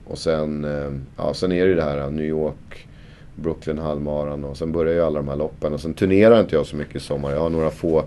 och 0.05 0.19
sen, 0.19 0.65
eh, 0.65 0.93
ja, 1.17 1.35
sen 1.35 1.53
är 1.53 1.65
det 1.65 1.69
ju 1.69 1.75
det 1.75 1.83
här 1.83 1.99
eh, 1.99 2.11
New 2.11 2.25
York, 2.25 2.89
Brooklyn 3.35 3.79
halvmaran 3.79 4.45
och 4.45 4.57
sen 4.57 4.73
börjar 4.73 4.95
ju 4.95 5.01
alla 5.01 5.19
de 5.19 5.29
här 5.29 5.37
loppen. 5.37 5.73
Och 5.73 5.81
sen 5.81 5.95
turnerar 5.95 6.41
inte 6.41 6.57
jag 6.57 6.67
så 6.67 6.77
mycket 6.77 6.97
i 6.97 7.01
sommar. 7.01 7.33
Jag 7.33 7.41
har 7.41 7.51
några 7.51 7.71
få 7.71 8.05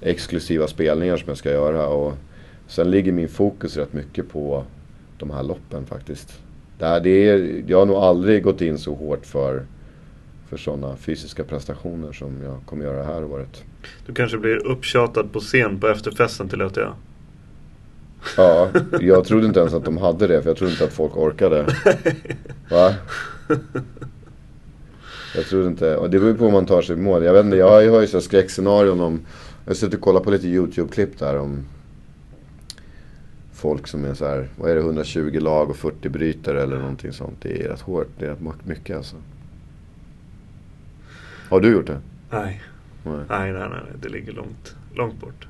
exklusiva 0.00 0.66
spelningar 0.66 1.16
som 1.16 1.28
jag 1.28 1.36
ska 1.38 1.50
göra. 1.50 1.88
Och 1.88 2.14
sen 2.66 2.90
ligger 2.90 3.12
min 3.12 3.28
fokus 3.28 3.76
rätt 3.76 3.92
mycket 3.92 4.28
på 4.28 4.64
de 5.18 5.30
här 5.30 5.42
loppen 5.42 5.86
faktiskt. 5.86 6.40
Det 6.78 6.86
här, 6.86 7.00
det 7.00 7.28
är, 7.28 7.64
jag 7.66 7.78
har 7.78 7.86
nog 7.86 7.96
aldrig 7.96 8.42
gått 8.42 8.60
in 8.60 8.78
så 8.78 8.94
hårt 8.94 9.26
för, 9.26 9.62
för 10.48 10.56
sådana 10.56 10.96
fysiska 10.96 11.44
prestationer 11.44 12.12
som 12.12 12.42
jag 12.42 12.56
kommer 12.66 12.84
göra 12.84 12.98
det 12.98 13.04
här 13.04 13.24
året. 13.24 13.62
Du 14.06 14.14
kanske 14.14 14.38
blir 14.38 14.66
upptjatad 14.66 15.32
på 15.32 15.40
scen 15.40 15.80
på 15.80 15.88
efterfesten 15.88 16.48
till 16.48 16.60
ÖTA? 16.62 16.94
Ja, 18.36 18.68
jag 19.00 19.24
trodde 19.24 19.46
inte 19.46 19.60
ens 19.60 19.74
att 19.74 19.84
de 19.84 19.96
hade 19.96 20.26
det 20.26 20.42
för 20.42 20.50
jag 20.50 20.56
trodde 20.56 20.72
inte 20.72 20.84
att 20.84 20.92
folk 20.92 21.16
orkade. 21.16 21.66
Va? 22.70 22.94
Jag 25.36 25.44
trodde 25.44 25.66
inte, 25.66 25.96
och 25.96 26.10
det 26.10 26.18
beror 26.18 26.32
ju 26.32 26.38
på 26.38 26.46
om 26.46 26.52
man 26.52 26.66
tar 26.66 26.82
sig 26.82 26.96
i 26.96 26.98
mål. 26.98 27.24
Jag 27.24 27.32
vet 27.32 27.44
inte, 27.44 27.56
jag 27.56 27.70
har 27.70 27.80
ju- 27.80 27.90
här 27.90 28.20
skräckscenarion 28.20 29.00
om, 29.00 29.20
jag 29.64 29.70
har 29.70 29.74
suttit 29.74 29.94
och 29.94 30.00
kollat 30.00 30.22
på 30.22 30.30
lite 30.30 30.46
YouTube-klipp 30.48 31.18
där 31.18 31.38
om 31.38 31.64
folk 33.52 33.86
som 33.86 34.04
är 34.04 34.14
så 34.14 34.26
här, 34.26 34.48
vad 34.56 34.70
är 34.70 34.74
det, 34.74 34.80
120 34.80 35.38
lag 35.40 35.70
och 35.70 35.76
40 35.76 36.08
brytare 36.08 36.62
eller 36.62 36.78
någonting 36.78 37.12
sånt. 37.12 37.36
Det 37.42 37.62
är 37.64 37.68
rätt 37.68 37.80
hårt, 37.80 38.08
det 38.18 38.24
är 38.24 38.30
rätt 38.30 38.66
mycket 38.66 38.96
alltså. 38.96 39.16
Har 41.48 41.60
du 41.60 41.72
gjort 41.72 41.86
det? 41.86 41.98
Nej. 42.30 42.62
Nej. 43.04 43.14
Nej, 43.28 43.52
nej, 43.52 43.68
nej. 43.70 43.80
Det 44.02 44.08
ligger 44.08 44.32
långt, 44.32 44.74
långt 44.94 45.20
bort. 45.20 45.46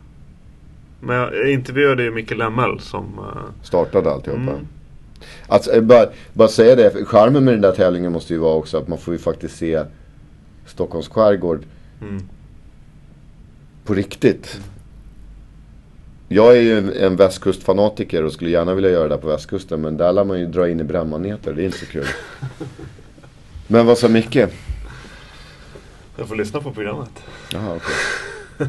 Men 1.00 1.16
jag 1.16 1.50
intervjuade 1.50 2.02
ju 2.02 2.10
Micke 2.10 2.30
Lemmel 2.36 2.80
som... 2.80 3.04
eh, 3.18 3.42
Startade 3.62 4.10
alltihopa. 4.10 4.40
Mm. 4.40 4.66
Alltså, 5.46 5.72
eh, 5.72 5.82
bara, 5.82 6.06
bara 6.32 6.48
säga 6.48 6.76
det, 6.76 7.04
charmen 7.04 7.44
med 7.44 7.54
den 7.54 7.60
där 7.60 7.72
tävlingen 7.72 8.12
måste 8.12 8.32
ju 8.32 8.38
vara 8.38 8.54
också 8.54 8.78
att 8.78 8.88
man 8.88 8.98
får 8.98 9.14
ju 9.14 9.18
faktiskt 9.18 9.56
se 9.56 9.82
Stockholms 10.66 11.08
skärgård 11.08 11.60
Mm. 12.02 12.22
på 13.84 13.94
riktigt. 13.94 14.60
Jag 16.28 16.56
är 16.56 16.60
ju 16.60 16.78
en, 16.78 16.92
en 16.92 17.16
västkustfanatiker 17.16 18.24
och 18.24 18.32
skulle 18.32 18.50
gärna 18.50 18.74
vilja 18.74 18.90
göra 18.90 19.08
det 19.08 19.16
på 19.18 19.26
västkusten. 19.28 19.80
Men 19.80 19.96
där 19.96 20.12
lär 20.12 20.24
man 20.24 20.38
ju 20.40 20.46
dra 20.46 20.68
in 20.68 20.80
i 20.80 20.84
brännmaneter, 20.84 21.52
det 21.54 21.62
är 21.62 21.66
inte 21.66 21.78
så 21.78 21.86
kul. 21.86 22.04
Men 23.66 23.86
vad 23.86 23.98
sa 23.98 24.08
Micke? 24.08 24.36
Jag 26.16 26.28
får 26.28 26.36
lyssna 26.36 26.60
på 26.60 26.70
programmet. 26.72 27.10
Jaha, 27.52 27.76
okej. 27.76 28.68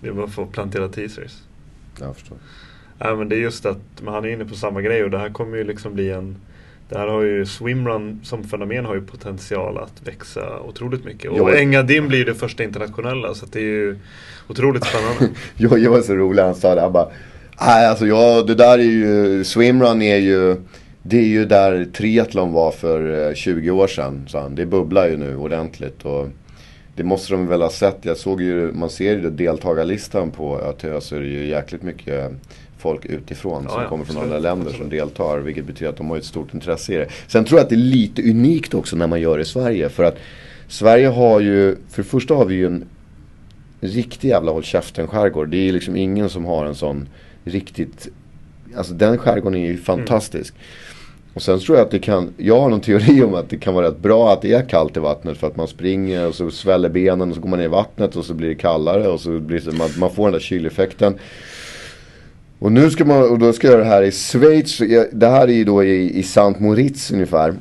Det 0.00 0.08
är 0.08 0.12
bara 0.12 0.28
för 0.28 0.42
att 0.42 0.52
plantera 0.52 0.88
teasers. 0.88 1.32
Jag 2.00 2.16
förstår. 2.16 2.38
Nej 2.98 3.16
men 3.16 3.28
det 3.28 3.36
är 3.36 3.40
just 3.40 3.66
att 3.66 3.78
men 4.02 4.14
han 4.14 4.24
är 4.24 4.28
inne 4.28 4.44
på 4.44 4.54
samma 4.54 4.80
grej 4.82 5.04
och 5.04 5.10
det 5.10 5.18
här 5.18 5.28
kommer 5.28 5.56
ju 5.56 5.64
liksom 5.64 5.94
bli 5.94 6.10
en 6.10 6.36
Det 6.88 6.98
här 6.98 7.06
har 7.08 7.22
ju 7.22 7.46
swimrun 7.46 8.20
som 8.24 8.44
fenomen 8.44 8.84
har 8.84 8.94
ju 8.94 9.00
potential 9.00 9.78
att 9.78 10.08
växa 10.08 10.60
otroligt 10.60 11.04
mycket. 11.04 11.30
Och 11.30 11.38
Ja. 11.38 11.56
Engadin 11.56 12.08
blir 12.08 12.18
ju 12.18 12.24
det 12.24 12.34
första 12.34 12.62
internationella 12.64 13.34
så 13.34 13.46
det 13.46 13.58
är 13.58 13.62
ju 13.62 13.98
otroligt 14.48 14.84
spännande. 14.84 15.28
Jag, 15.56 15.78
jag 15.78 15.90
var 15.90 16.00
så 16.02 16.14
rolig, 16.14 16.42
han 16.42 16.54
sa 16.54 16.74
det. 16.74 16.80
Han 16.80 16.92
bara, 16.92 17.08
nej 17.60 17.86
alltså 17.86 18.06
ja, 18.06 18.42
det 18.42 18.54
där 18.54 18.78
är 18.78 18.82
ju, 18.82 19.44
swimrun 19.44 20.02
är 20.02 20.16
ju, 20.16 20.56
det 21.02 21.18
är 21.18 21.26
ju 21.26 21.44
där 21.44 21.84
triathlon 21.84 22.52
var 22.52 22.70
för 22.70 23.28
eh, 23.28 23.34
20 23.34 23.70
år 23.70 23.86
sedan. 23.86 24.24
sa 24.28 24.40
han. 24.42 24.54
Det 24.54 24.66
bubblar 24.66 25.08
ju 25.08 25.16
nu 25.16 25.36
ordentligt. 25.36 26.04
Och 26.04 26.28
det 26.96 27.04
måste 27.04 27.32
de 27.32 27.46
väl 27.46 27.62
ha 27.62 27.70
sett. 27.70 27.98
Jag 28.02 28.16
såg 28.16 28.42
ju, 28.42 28.72
man 28.72 28.90
ser 28.90 29.12
ju 29.12 29.30
deltagarlistan 29.30 30.30
på 30.30 30.60
ÖTÖ 30.60 31.00
så 31.00 31.16
är 31.16 31.20
det 31.20 31.26
ju 31.26 31.46
jäkligt 31.46 31.82
mycket 31.82 32.32
folk 32.78 33.04
utifrån 33.04 33.68
som 33.68 33.82
ja, 33.82 33.88
kommer 33.88 34.04
från 34.04 34.16
absolut, 34.16 34.34
andra 34.34 34.48
länder 34.48 34.66
absolut. 34.66 34.90
som 34.90 34.98
deltar. 34.98 35.38
Vilket 35.38 35.64
betyder 35.64 35.90
att 35.90 35.96
de 35.96 36.10
har 36.10 36.16
ett 36.16 36.24
stort 36.24 36.54
intresse 36.54 36.94
i 36.94 36.96
det. 36.96 37.08
Sen 37.26 37.44
tror 37.44 37.58
jag 37.58 37.64
att 37.64 37.68
det 37.68 37.74
är 37.74 37.76
lite 37.76 38.22
unikt 38.22 38.74
också 38.74 38.96
när 38.96 39.06
man 39.06 39.20
gör 39.20 39.36
det 39.36 39.42
i 39.42 39.44
Sverige. 39.44 39.88
För 39.88 40.04
att 40.04 40.18
Sverige 40.68 41.08
har 41.08 41.40
ju, 41.40 41.76
för 41.90 42.02
det 42.02 42.08
första 42.08 42.34
har 42.34 42.44
vi 42.44 42.54
ju 42.54 42.66
en 42.66 42.84
riktig 43.80 44.28
jävla 44.28 44.52
håll 44.52 44.62
käften 44.62 45.06
skärgård. 45.06 45.48
Det 45.48 45.56
är 45.56 45.64
ju 45.64 45.72
liksom 45.72 45.96
ingen 45.96 46.28
som 46.28 46.44
har 46.44 46.66
en 46.66 46.74
sån 46.74 47.08
riktigt, 47.44 48.08
alltså 48.76 48.94
den 48.94 49.18
skärgården 49.18 49.58
är 49.58 49.66
ju 49.66 49.78
fantastisk. 49.78 50.54
Och 51.34 51.42
sen 51.42 51.58
tror 51.58 51.78
jag 51.78 51.84
att 51.84 51.90
det 51.90 51.98
kan, 51.98 52.34
jag 52.36 52.60
har 52.60 52.68
någon 52.68 52.80
teori 52.80 53.22
om 53.22 53.34
att 53.34 53.50
det 53.50 53.56
kan 53.56 53.74
vara 53.74 53.86
rätt 53.86 53.98
bra 53.98 54.32
att 54.32 54.42
det 54.42 54.52
är 54.52 54.68
kallt 54.68 54.96
i 54.96 55.00
vattnet 55.00 55.38
för 55.38 55.46
att 55.46 55.56
man 55.56 55.68
springer 55.68 56.28
och 56.28 56.34
så 56.34 56.50
sväller 56.50 56.88
benen 56.88 57.28
och 57.28 57.34
så 57.34 57.40
går 57.40 57.48
man 57.48 57.58
ner 57.58 57.66
i 57.66 57.68
vattnet 57.68 58.16
och 58.16 58.24
så 58.24 58.34
blir 58.34 58.48
det 58.48 58.54
kallare 58.54 59.08
och 59.08 59.20
så 59.20 59.38
blir 59.38 59.60
det, 59.60 59.72
man, 59.72 59.88
man 59.98 60.10
får 60.10 60.24
den 60.24 60.32
där 60.32 60.40
kyleffekten. 60.40 61.14
Och 62.58 62.72
nu 62.72 62.90
ska 62.90 63.04
man, 63.04 63.30
och 63.30 63.38
då 63.38 63.52
ska 63.52 63.66
jag 63.66 63.72
göra 63.72 63.84
det 63.84 63.90
här 63.90 64.02
i 64.02 64.10
Schweiz. 64.10 64.78
Det 65.12 65.26
här 65.26 65.48
är 65.48 65.52
ju 65.52 65.64
då 65.64 65.84
i, 65.84 66.18
i 66.18 66.22
Saint 66.22 66.60
Moritz 66.60 67.10
ungefär. 67.10 67.54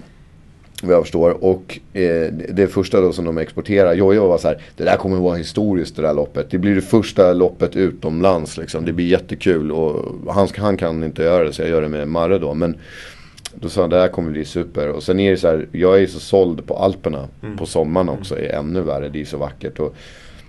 Vad 0.84 0.96
jag 0.96 1.04
förstår. 1.04 1.44
Och 1.44 1.80
eh, 1.94 2.34
det 2.34 2.68
första 2.68 3.02
då 3.02 3.14
som 3.14 3.26
de 3.26 3.38
exporterar. 3.38 3.94
Jojo 3.94 4.28
var 4.28 4.38
så 4.38 4.48
här. 4.48 4.62
Det 4.78 4.84
där 4.84 4.98
kommer 4.98 5.16
att 5.16 5.24
vara 5.24 5.36
historiskt 5.36 5.96
det 5.96 6.02
där 6.02 6.14
loppet. 6.14 6.52
Det 6.52 6.58
blir 6.58 6.76
det 6.76 6.82
första 6.82 7.34
loppet 7.34 7.76
utomlands 7.76 8.58
liksom. 8.58 8.86
Det 8.86 8.94
blir 8.94 9.06
jättekul. 9.06 9.72
Och 9.72 10.34
han, 10.34 10.48
han 10.58 10.78
kan 10.78 11.04
inte 11.04 11.24
göra 11.24 11.44
det 11.44 11.54
så 11.54 11.62
jag 11.62 11.70
gör 11.70 11.82
det 11.82 11.90
med 11.90 12.08
Marre 12.08 12.38
då. 12.38 12.54
Men 12.54 12.76
då 13.56 13.70
sa 13.70 13.82
han 13.82 13.90
det 13.90 14.00
här 14.00 14.08
kommer 14.08 14.32
bli 14.32 14.46
super. 14.46 14.90
Och 14.90 15.04
sen 15.04 15.20
är 15.20 15.32
det 15.32 15.38
så 15.38 15.48
här. 15.48 15.68
Jag 15.72 15.96
är 15.96 16.00
ju 16.00 16.08
så 16.08 16.20
såld 16.20 16.68
på 16.68 16.78
Alperna. 16.78 17.28
På 17.58 17.66
sommaren 17.66 18.10
också. 18.10 18.40
är 18.40 18.50
ännu 18.56 18.82
värre. 18.82 19.10
Det 19.10 19.22
är 19.22 19.26
så 19.26 19.38
vackert. 19.38 19.80
Och 19.80 19.96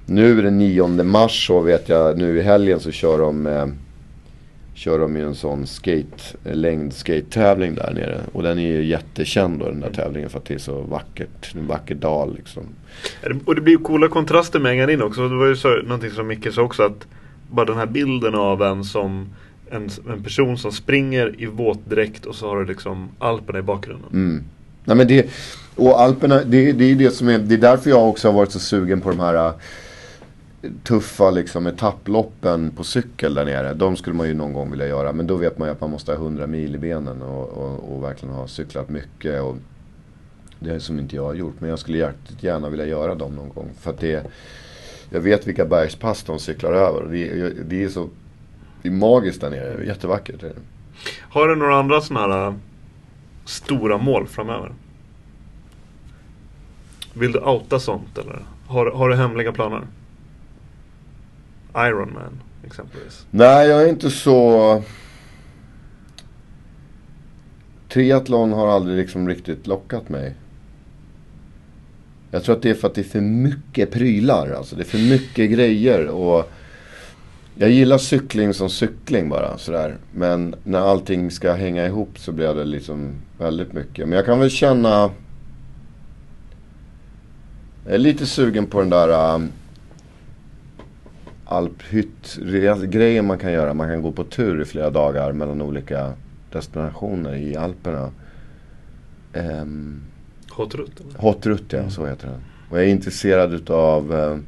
nu 0.06 0.38
är 0.38 0.42
det 0.42 0.50
9 0.50 0.86
mars 1.04 1.46
så 1.46 1.60
vet 1.60 1.88
jag. 1.88 2.18
Nu 2.18 2.38
i 2.38 2.42
helgen 2.42 2.80
så 2.80 2.90
kör 2.90 3.18
de. 3.18 3.46
Eh, 3.46 3.66
kör 4.74 4.98
de 4.98 5.16
ju 5.16 5.22
en 5.26 5.34
sån 5.34 5.66
skate, 5.66 6.22
längd 6.42 6.92
skate-tävling 6.92 7.74
där 7.74 7.92
nere. 7.94 8.20
Och 8.32 8.42
den 8.42 8.58
är 8.58 8.66
ju 8.76 8.84
jättekänd 8.84 9.58
då 9.58 9.64
den 9.64 9.80
där 9.80 9.90
tävlingen 9.90 10.30
för 10.30 10.38
att 10.38 10.44
det 10.44 10.54
är 10.54 10.58
så 10.58 10.80
vackert. 10.80 11.54
En 11.54 11.66
vacker 11.66 11.94
dal 11.94 12.34
liksom. 12.36 12.62
Det- 13.22 13.36
Och 13.44 13.54
det 13.54 13.60
blir 13.60 13.72
ju 13.74 13.78
coola 13.78 14.08
kontraster 14.08 14.60
med 14.60 14.70
Engadin 14.72 15.02
också. 15.02 15.28
Det 15.28 15.34
var 15.36 15.46
ju 15.46 15.56
så, 15.56 15.68
någonting 15.68 16.10
som 16.10 16.26
Micke 16.26 16.52
sa 16.52 16.62
också 16.62 16.82
att 16.82 17.06
bara 17.50 17.66
den 17.66 17.76
här 17.76 17.86
bilden 17.86 18.34
av 18.34 18.62
en 18.62 18.84
som 18.84 19.28
en, 19.72 19.88
en 20.08 20.22
person 20.22 20.58
som 20.58 20.72
springer 20.72 21.34
i 21.38 21.46
våtdräkt 21.46 22.26
och 22.26 22.34
så 22.34 22.48
har 22.48 22.60
du 22.60 22.66
liksom 22.66 23.08
Alperna 23.18 23.58
i 23.58 23.62
bakgrunden. 23.62 24.10
Mm. 24.12 24.44
Nej 24.84 24.96
men 24.96 25.06
det, 25.06 25.30
och 25.76 26.00
Alperna, 26.00 26.44
det, 26.44 26.72
det 26.72 26.84
är 26.84 26.94
det 26.94 27.10
som 27.10 27.28
är, 27.28 27.38
det 27.38 27.54
är 27.54 27.58
därför 27.58 27.90
jag 27.90 28.08
också 28.08 28.28
har 28.28 28.32
varit 28.32 28.52
så 28.52 28.58
sugen 28.58 29.00
på 29.00 29.10
de 29.10 29.20
här 29.20 29.46
äh, 29.46 29.52
tuffa 30.82 31.30
liksom 31.30 31.66
etapploppen 31.66 32.70
på 32.70 32.84
cykel 32.84 33.34
där 33.34 33.44
nere. 33.44 33.74
De 33.74 33.96
skulle 33.96 34.16
man 34.16 34.28
ju 34.28 34.34
någon 34.34 34.52
gång 34.52 34.70
vilja 34.70 34.86
göra. 34.86 35.12
Men 35.12 35.26
då 35.26 35.36
vet 35.36 35.58
man 35.58 35.68
ju 35.68 35.72
att 35.72 35.80
man 35.80 35.90
måste 35.90 36.12
ha 36.12 36.16
100 36.16 36.46
mil 36.46 36.74
i 36.74 36.78
benen 36.78 37.22
och, 37.22 37.48
och, 37.48 37.94
och 37.94 38.02
verkligen 38.02 38.34
ha 38.34 38.46
cyklat 38.46 38.88
mycket. 38.88 39.42
Och 39.42 39.56
det 40.58 40.70
är 40.74 40.78
som 40.78 40.98
inte 40.98 41.16
jag 41.16 41.24
har 41.24 41.34
gjort. 41.34 41.54
Men 41.58 41.70
jag 41.70 41.78
skulle 41.78 41.98
jäkligt 41.98 42.42
gärna 42.42 42.68
vilja 42.68 42.86
göra 42.86 43.14
dem 43.14 43.34
någon 43.34 43.48
gång. 43.48 43.70
För 43.80 43.90
att 43.90 44.00
det, 44.00 44.26
jag 45.10 45.20
vet 45.20 45.46
vilka 45.46 45.64
bergspass 45.64 46.22
de 46.22 46.38
cyklar 46.38 46.72
över. 46.72 47.08
Det, 47.10 47.50
det 47.50 47.84
är 47.84 47.88
så, 47.88 48.08
det 48.82 48.88
är 48.88 48.92
magiskt 48.92 49.40
där 49.40 49.50
nere. 49.50 49.86
Jättevackert. 49.86 50.44
Har 51.20 51.48
du 51.48 51.56
några 51.56 51.76
andra 51.76 52.00
sådana 52.00 52.34
här 52.34 52.46
äh, 52.46 52.54
stora 53.44 53.98
mål 53.98 54.26
framöver? 54.26 54.72
Vill 57.14 57.32
du 57.32 57.38
outa 57.38 57.80
sånt 57.80 58.18
eller? 58.18 58.42
Har, 58.66 58.90
har 58.90 59.08
du 59.08 59.16
hemliga 59.16 59.52
planer? 59.52 59.82
Iron 61.76 62.12
Man 62.14 62.40
exempelvis. 62.66 63.26
Nej, 63.30 63.68
jag 63.68 63.82
är 63.82 63.88
inte 63.88 64.10
så... 64.10 64.82
Triathlon 67.88 68.52
har 68.52 68.68
aldrig 68.68 68.96
liksom 68.96 69.28
riktigt 69.28 69.66
lockat 69.66 70.08
mig. 70.08 70.34
Jag 72.30 72.44
tror 72.44 72.56
att 72.56 72.62
det 72.62 72.70
är 72.70 72.74
för 72.74 72.88
att 72.88 72.94
det 72.94 73.00
är 73.00 73.04
för 73.04 73.20
mycket 73.20 73.90
prylar. 73.90 74.50
Alltså 74.50 74.76
det 74.76 74.82
är 74.82 74.86
för 74.86 75.10
mycket 75.10 75.50
grejer. 75.50 76.06
Och 76.06 76.50
jag 77.54 77.70
gillar 77.70 77.98
cykling 77.98 78.54
som 78.54 78.70
cykling 78.70 79.28
bara. 79.28 79.58
Sådär. 79.58 79.96
Men 80.12 80.54
när 80.64 80.78
allting 80.78 81.30
ska 81.30 81.52
hänga 81.52 81.86
ihop 81.86 82.18
så 82.18 82.32
blir 82.32 82.54
det 82.54 82.64
liksom 82.64 83.12
väldigt 83.38 83.72
mycket. 83.72 84.08
Men 84.08 84.16
jag 84.16 84.26
kan 84.26 84.40
väl 84.40 84.50
känna... 84.50 85.10
Jag 87.84 87.94
är 87.94 87.98
lite 87.98 88.26
sugen 88.26 88.66
på 88.66 88.80
den 88.80 88.90
där... 88.90 89.34
Um, 89.34 89.48
alphytt-grejen 91.44 93.26
man 93.26 93.38
kan 93.38 93.52
göra. 93.52 93.74
Man 93.74 93.88
kan 93.88 94.02
gå 94.02 94.12
på 94.12 94.24
tur 94.24 94.62
i 94.62 94.64
flera 94.64 94.90
dagar 94.90 95.32
mellan 95.32 95.62
olika 95.62 96.12
destinationer 96.52 97.34
i 97.34 97.56
Alperna. 97.56 98.10
Um, 99.34 100.02
Hot 101.16 101.46
Rut, 101.46 101.72
ja, 101.72 101.90
så 101.90 102.06
heter 102.06 102.26
den. 102.26 102.40
Och 102.70 102.78
jag 102.78 102.84
är 102.84 102.88
intresserad 102.88 103.54
utav 103.54 104.12
uh, 104.12 104.38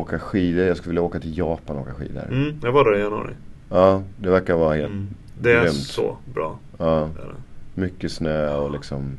åka 0.00 0.18
skidor. 0.18 0.64
Jag 0.64 0.76
skulle 0.76 0.90
vilja 0.90 1.02
åka 1.02 1.20
till 1.20 1.38
Japan 1.38 1.76
och 1.76 1.82
åka 1.82 1.94
skidor. 1.94 2.22
Mm, 2.30 2.60
jag 2.62 2.72
var 2.72 2.84
där 2.84 2.98
i 2.98 3.00
januari. 3.00 3.32
Ja, 3.70 4.02
det 4.16 4.30
verkar 4.30 4.54
vara 4.56 4.74
helt... 4.74 4.88
Mm. 4.92 5.08
Det 5.42 5.52
är 5.52 5.62
Grymt. 5.62 5.74
så 5.76 6.16
bra. 6.34 6.58
Ja, 6.78 7.08
Det 7.16 7.22
är 7.22 7.26
det. 7.26 7.80
mycket 7.80 8.12
snö 8.12 8.54
och 8.54 8.70
liksom 8.70 9.16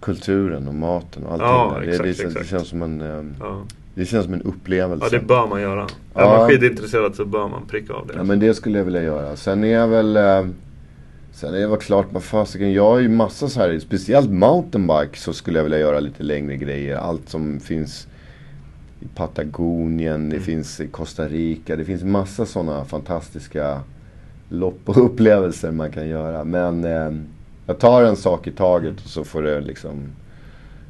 kulturen 0.00 0.68
och 0.68 0.74
maten 0.74 1.24
och 1.24 1.32
allting. 1.32 1.46
Ja, 1.48 1.76
där. 1.80 1.88
exakt, 1.88 2.18
det, 2.18 2.34
det, 2.34 2.40
det, 2.40 2.46
känns 2.46 2.68
som 2.68 2.82
en, 2.82 3.00
um, 3.00 3.34
Ja. 3.40 3.62
det 3.94 4.04
känns 4.04 4.24
som 4.24 4.34
en 4.34 4.42
upplevelse. 4.42 5.06
ja, 5.12 5.18
det 5.18 5.26
bör 5.26 5.46
man 5.46 5.60
göra. 5.60 5.82
Är 5.82 5.88
Ja. 6.22 6.38
man 6.38 6.48
skidintresserad 6.48 7.14
så 7.14 7.24
bör 7.24 7.48
man 7.48 7.66
pricka 7.66 7.92
av 7.92 8.06
det. 8.06 8.14
Ja 8.16 8.22
men 8.22 8.40
det 8.40 8.54
skulle 8.54 8.78
jag 8.78 8.84
vilja 8.84 9.02
göra. 9.02 9.36
Sen 9.36 9.64
är 9.64 9.72
jag 9.72 9.88
väl... 9.88 10.16
Eh, 10.16 10.46
sen 11.32 11.54
är 11.54 11.58
det 11.58 11.66
väl 11.66 11.78
klart 11.78 12.12
med 12.12 12.22
fasiken. 12.22 12.72
Jag 12.72 12.84
har 12.84 12.98
ju 12.98 13.08
massa 13.08 13.48
så 13.48 13.60
här, 13.60 13.78
speciellt 13.78 14.30
mountainbike 14.30 15.18
så 15.18 15.32
skulle 15.32 15.58
jag 15.58 15.64
vilja 15.64 15.78
göra 15.78 16.00
lite 16.00 16.22
längre 16.22 16.56
grejer. 16.56 16.96
Allt 16.96 17.28
som 17.28 17.60
finns 17.60 18.08
Patagonien, 19.14 20.30
det 20.30 20.40
finns 20.40 20.80
i 20.80 20.86
Costa 20.86 21.28
Rica. 21.28 21.76
Det 21.76 21.84
finns 21.84 22.02
massa 22.04 22.46
sådana 22.46 22.84
fantastiska 22.84 23.80
lopp 24.48 24.80
och 24.84 24.96
upplevelser 25.04 25.70
man 25.70 25.90
kan 25.90 26.08
göra. 26.08 26.44
Men 26.44 26.84
eh, 26.84 27.12
jag 27.66 27.78
tar 27.78 28.02
en 28.02 28.16
sak 28.16 28.46
i 28.46 28.52
taget 28.52 29.04
och 29.04 29.10
så 29.10 29.24
får 29.24 29.42
det 29.42 29.60
liksom 29.60 30.12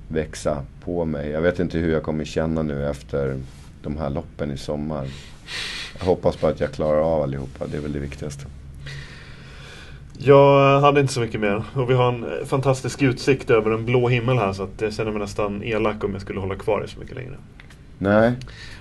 växa 0.08 0.62
på 0.84 1.04
mig. 1.04 1.30
Jag 1.30 1.40
vet 1.40 1.58
inte 1.60 1.78
hur 1.78 1.92
jag 1.92 2.02
kommer 2.02 2.24
känna 2.24 2.62
nu 2.62 2.90
efter 2.90 3.40
de 3.82 3.96
här 3.96 4.10
loppen 4.10 4.50
i 4.50 4.56
sommar. 4.56 5.06
Jag 5.98 6.06
hoppas 6.06 6.40
bara 6.40 6.52
att 6.52 6.60
jag 6.60 6.72
klarar 6.72 7.00
av 7.00 7.22
allihopa. 7.22 7.66
Det 7.66 7.76
är 7.76 7.80
väl 7.80 7.92
det 7.92 7.98
viktigaste. 7.98 8.46
Jag 10.18 10.80
hade 10.80 11.00
inte 11.00 11.12
så 11.12 11.20
mycket 11.20 11.40
mer. 11.40 11.64
Och 11.74 11.90
vi 11.90 11.94
har 11.94 12.08
en 12.08 12.46
fantastisk 12.46 13.02
utsikt 13.02 13.50
över 13.50 13.70
en 13.70 13.84
blå 13.84 14.08
himmel 14.08 14.38
här 14.38 14.52
så 14.52 14.62
att 14.62 14.80
jag 14.80 14.92
känner 14.92 15.10
mig 15.10 15.20
nästan 15.20 15.62
elak 15.62 16.04
om 16.04 16.12
jag 16.12 16.20
skulle 16.20 16.40
hålla 16.40 16.54
kvar 16.54 16.80
det 16.80 16.88
så 16.88 17.00
mycket 17.00 17.16
längre. 17.16 17.36
Nej. 17.98 18.32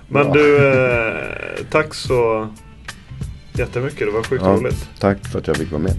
Men 0.07 0.27
Ja. 0.27 0.33
du, 0.33 0.67
eh, 0.67 1.65
tack 1.71 1.93
så 1.93 2.47
jättemycket. 3.53 3.99
Det 3.99 4.11
var 4.11 4.23
sjukt 4.23 4.43
Ja, 4.43 4.49
roligt. 4.51 4.89
tack 4.99 5.25
för 5.27 5.39
att 5.39 5.47
jag 5.47 5.57
fick 5.57 5.71
vara 5.71 5.81
med. 5.81 5.93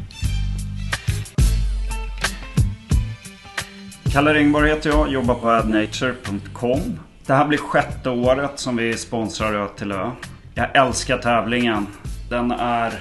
Kalle 4.13 4.35
Ringborg 4.35 4.69
heter 4.71 4.91
jag, 4.91 5.09
jobbar 5.13 5.35
på 5.35 5.51
adnature.com. 5.51 6.81
Det 7.27 7.35
här 7.35 7.47
blir 7.47 7.59
sjätte 7.59 8.11
året 8.11 8.59
som 8.59 8.77
vi 8.77 8.97
sponsrar 8.97 9.55
Ö 9.55 9.69
till 9.77 9.93
Ö. 9.93 10.11
Jag 10.55 10.77
älskar 10.77 11.19
tävlingen. 11.19 11.87
Den 12.31 12.51
är 12.51 12.93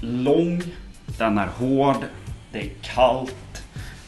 lång, 0.00 0.62
den 1.18 1.38
är 1.38 1.46
hård, 1.46 1.96
det 2.52 2.58
är 2.58 2.70
kallt, 2.82 3.62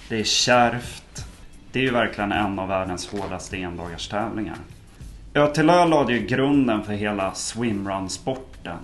det 0.08 0.20
är 0.20 0.24
kärvt. 0.24 1.26
Det 1.72 1.78
är 1.78 1.82
ju 1.82 1.90
verkligen 1.90 2.32
en 2.32 2.58
av 2.58 2.68
världens 2.68 3.08
hårdaste 3.08 3.56
endagarstävlingar. 3.56 4.56
Ja, 5.36 5.46
till 5.46 5.66
lade 5.66 6.12
ju 6.12 6.26
grunden 6.26 6.82
för 6.82 6.92
hela 6.92 7.34
swimrun-sporten. 7.34 8.78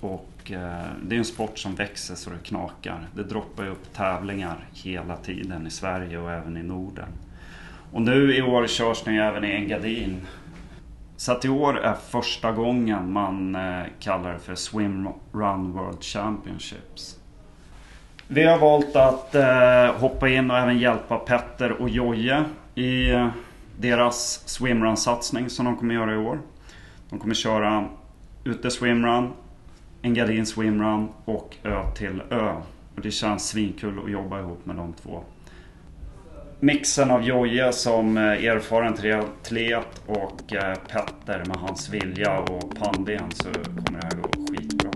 Och 0.00 0.52
eh, 0.52 0.84
det 1.02 1.14
är 1.14 1.18
en 1.18 1.24
sport 1.24 1.58
som 1.58 1.74
växer 1.74 2.14
så 2.14 2.30
det 2.30 2.36
knakar. 2.44 3.08
Det 3.14 3.22
droppar 3.22 3.64
ju 3.64 3.70
upp 3.70 3.94
tävlingar 3.94 4.56
hela 4.72 5.16
tiden 5.16 5.66
i 5.66 5.70
Sverige 5.70 6.18
och 6.18 6.32
även 6.32 6.56
i 6.56 6.62
Norden. 6.62 7.08
Och 7.92 8.02
nu 8.02 8.36
i 8.36 8.42
år 8.42 8.66
körs 8.66 9.02
den 9.02 9.14
ju 9.14 9.20
även 9.20 9.44
i 9.44 9.52
Engadin. 9.52 10.26
Så 11.16 11.32
att 11.32 11.44
i 11.44 11.48
år 11.48 11.78
är 11.78 11.94
första 11.94 12.52
gången 12.52 13.12
man 13.12 13.54
eh, 13.54 13.82
kallar 14.00 14.32
det 14.32 14.38
för 14.38 14.54
Swimrun 14.54 15.72
World 15.72 16.02
Championships. 16.02 17.18
Vi 18.28 18.42
har 18.42 18.58
valt 18.58 18.96
att 18.96 19.34
eh, 19.34 20.00
hoppa 20.00 20.28
in 20.28 20.50
och 20.50 20.58
även 20.58 20.78
hjälpa 20.78 21.18
Petter 21.18 21.72
och 21.72 21.88
Joje 21.88 22.44
i 22.74 23.10
eh, 23.10 23.28
deras 23.78 24.42
swimrun-satsning 24.46 25.50
som 25.50 25.64
de 25.64 25.76
kommer 25.76 25.94
göra 25.94 26.14
i 26.14 26.16
år. 26.16 26.40
De 27.10 27.18
kommer 27.18 27.34
köra 27.34 27.88
ute 28.44 28.70
swimrun, 28.70 29.32
Engadin 30.02 30.46
swimrun 30.46 31.08
och 31.24 31.56
Ö 31.62 31.82
till 31.96 32.22
Ö. 32.30 32.52
Och 32.96 33.02
det 33.02 33.10
känns 33.10 33.48
svinkul 33.48 34.00
att 34.04 34.10
jobba 34.10 34.40
ihop 34.40 34.66
med 34.66 34.76
de 34.76 34.92
två. 34.92 35.24
mixen 36.60 37.10
av 37.10 37.22
Joje 37.22 37.72
som 37.72 38.16
eh, 38.16 38.22
erfaren 38.22 38.94
triatlet 38.94 40.02
och 40.06 40.54
eh, 40.54 40.74
Petter 40.74 41.44
med 41.46 41.56
hans 41.56 41.88
vilja 41.88 42.38
och 42.38 42.74
pannben 42.76 43.30
så 43.34 43.48
kommer 43.52 44.00
det 44.00 44.06
här 44.06 44.22
gå 44.22 44.46
skitbra. 44.46 44.95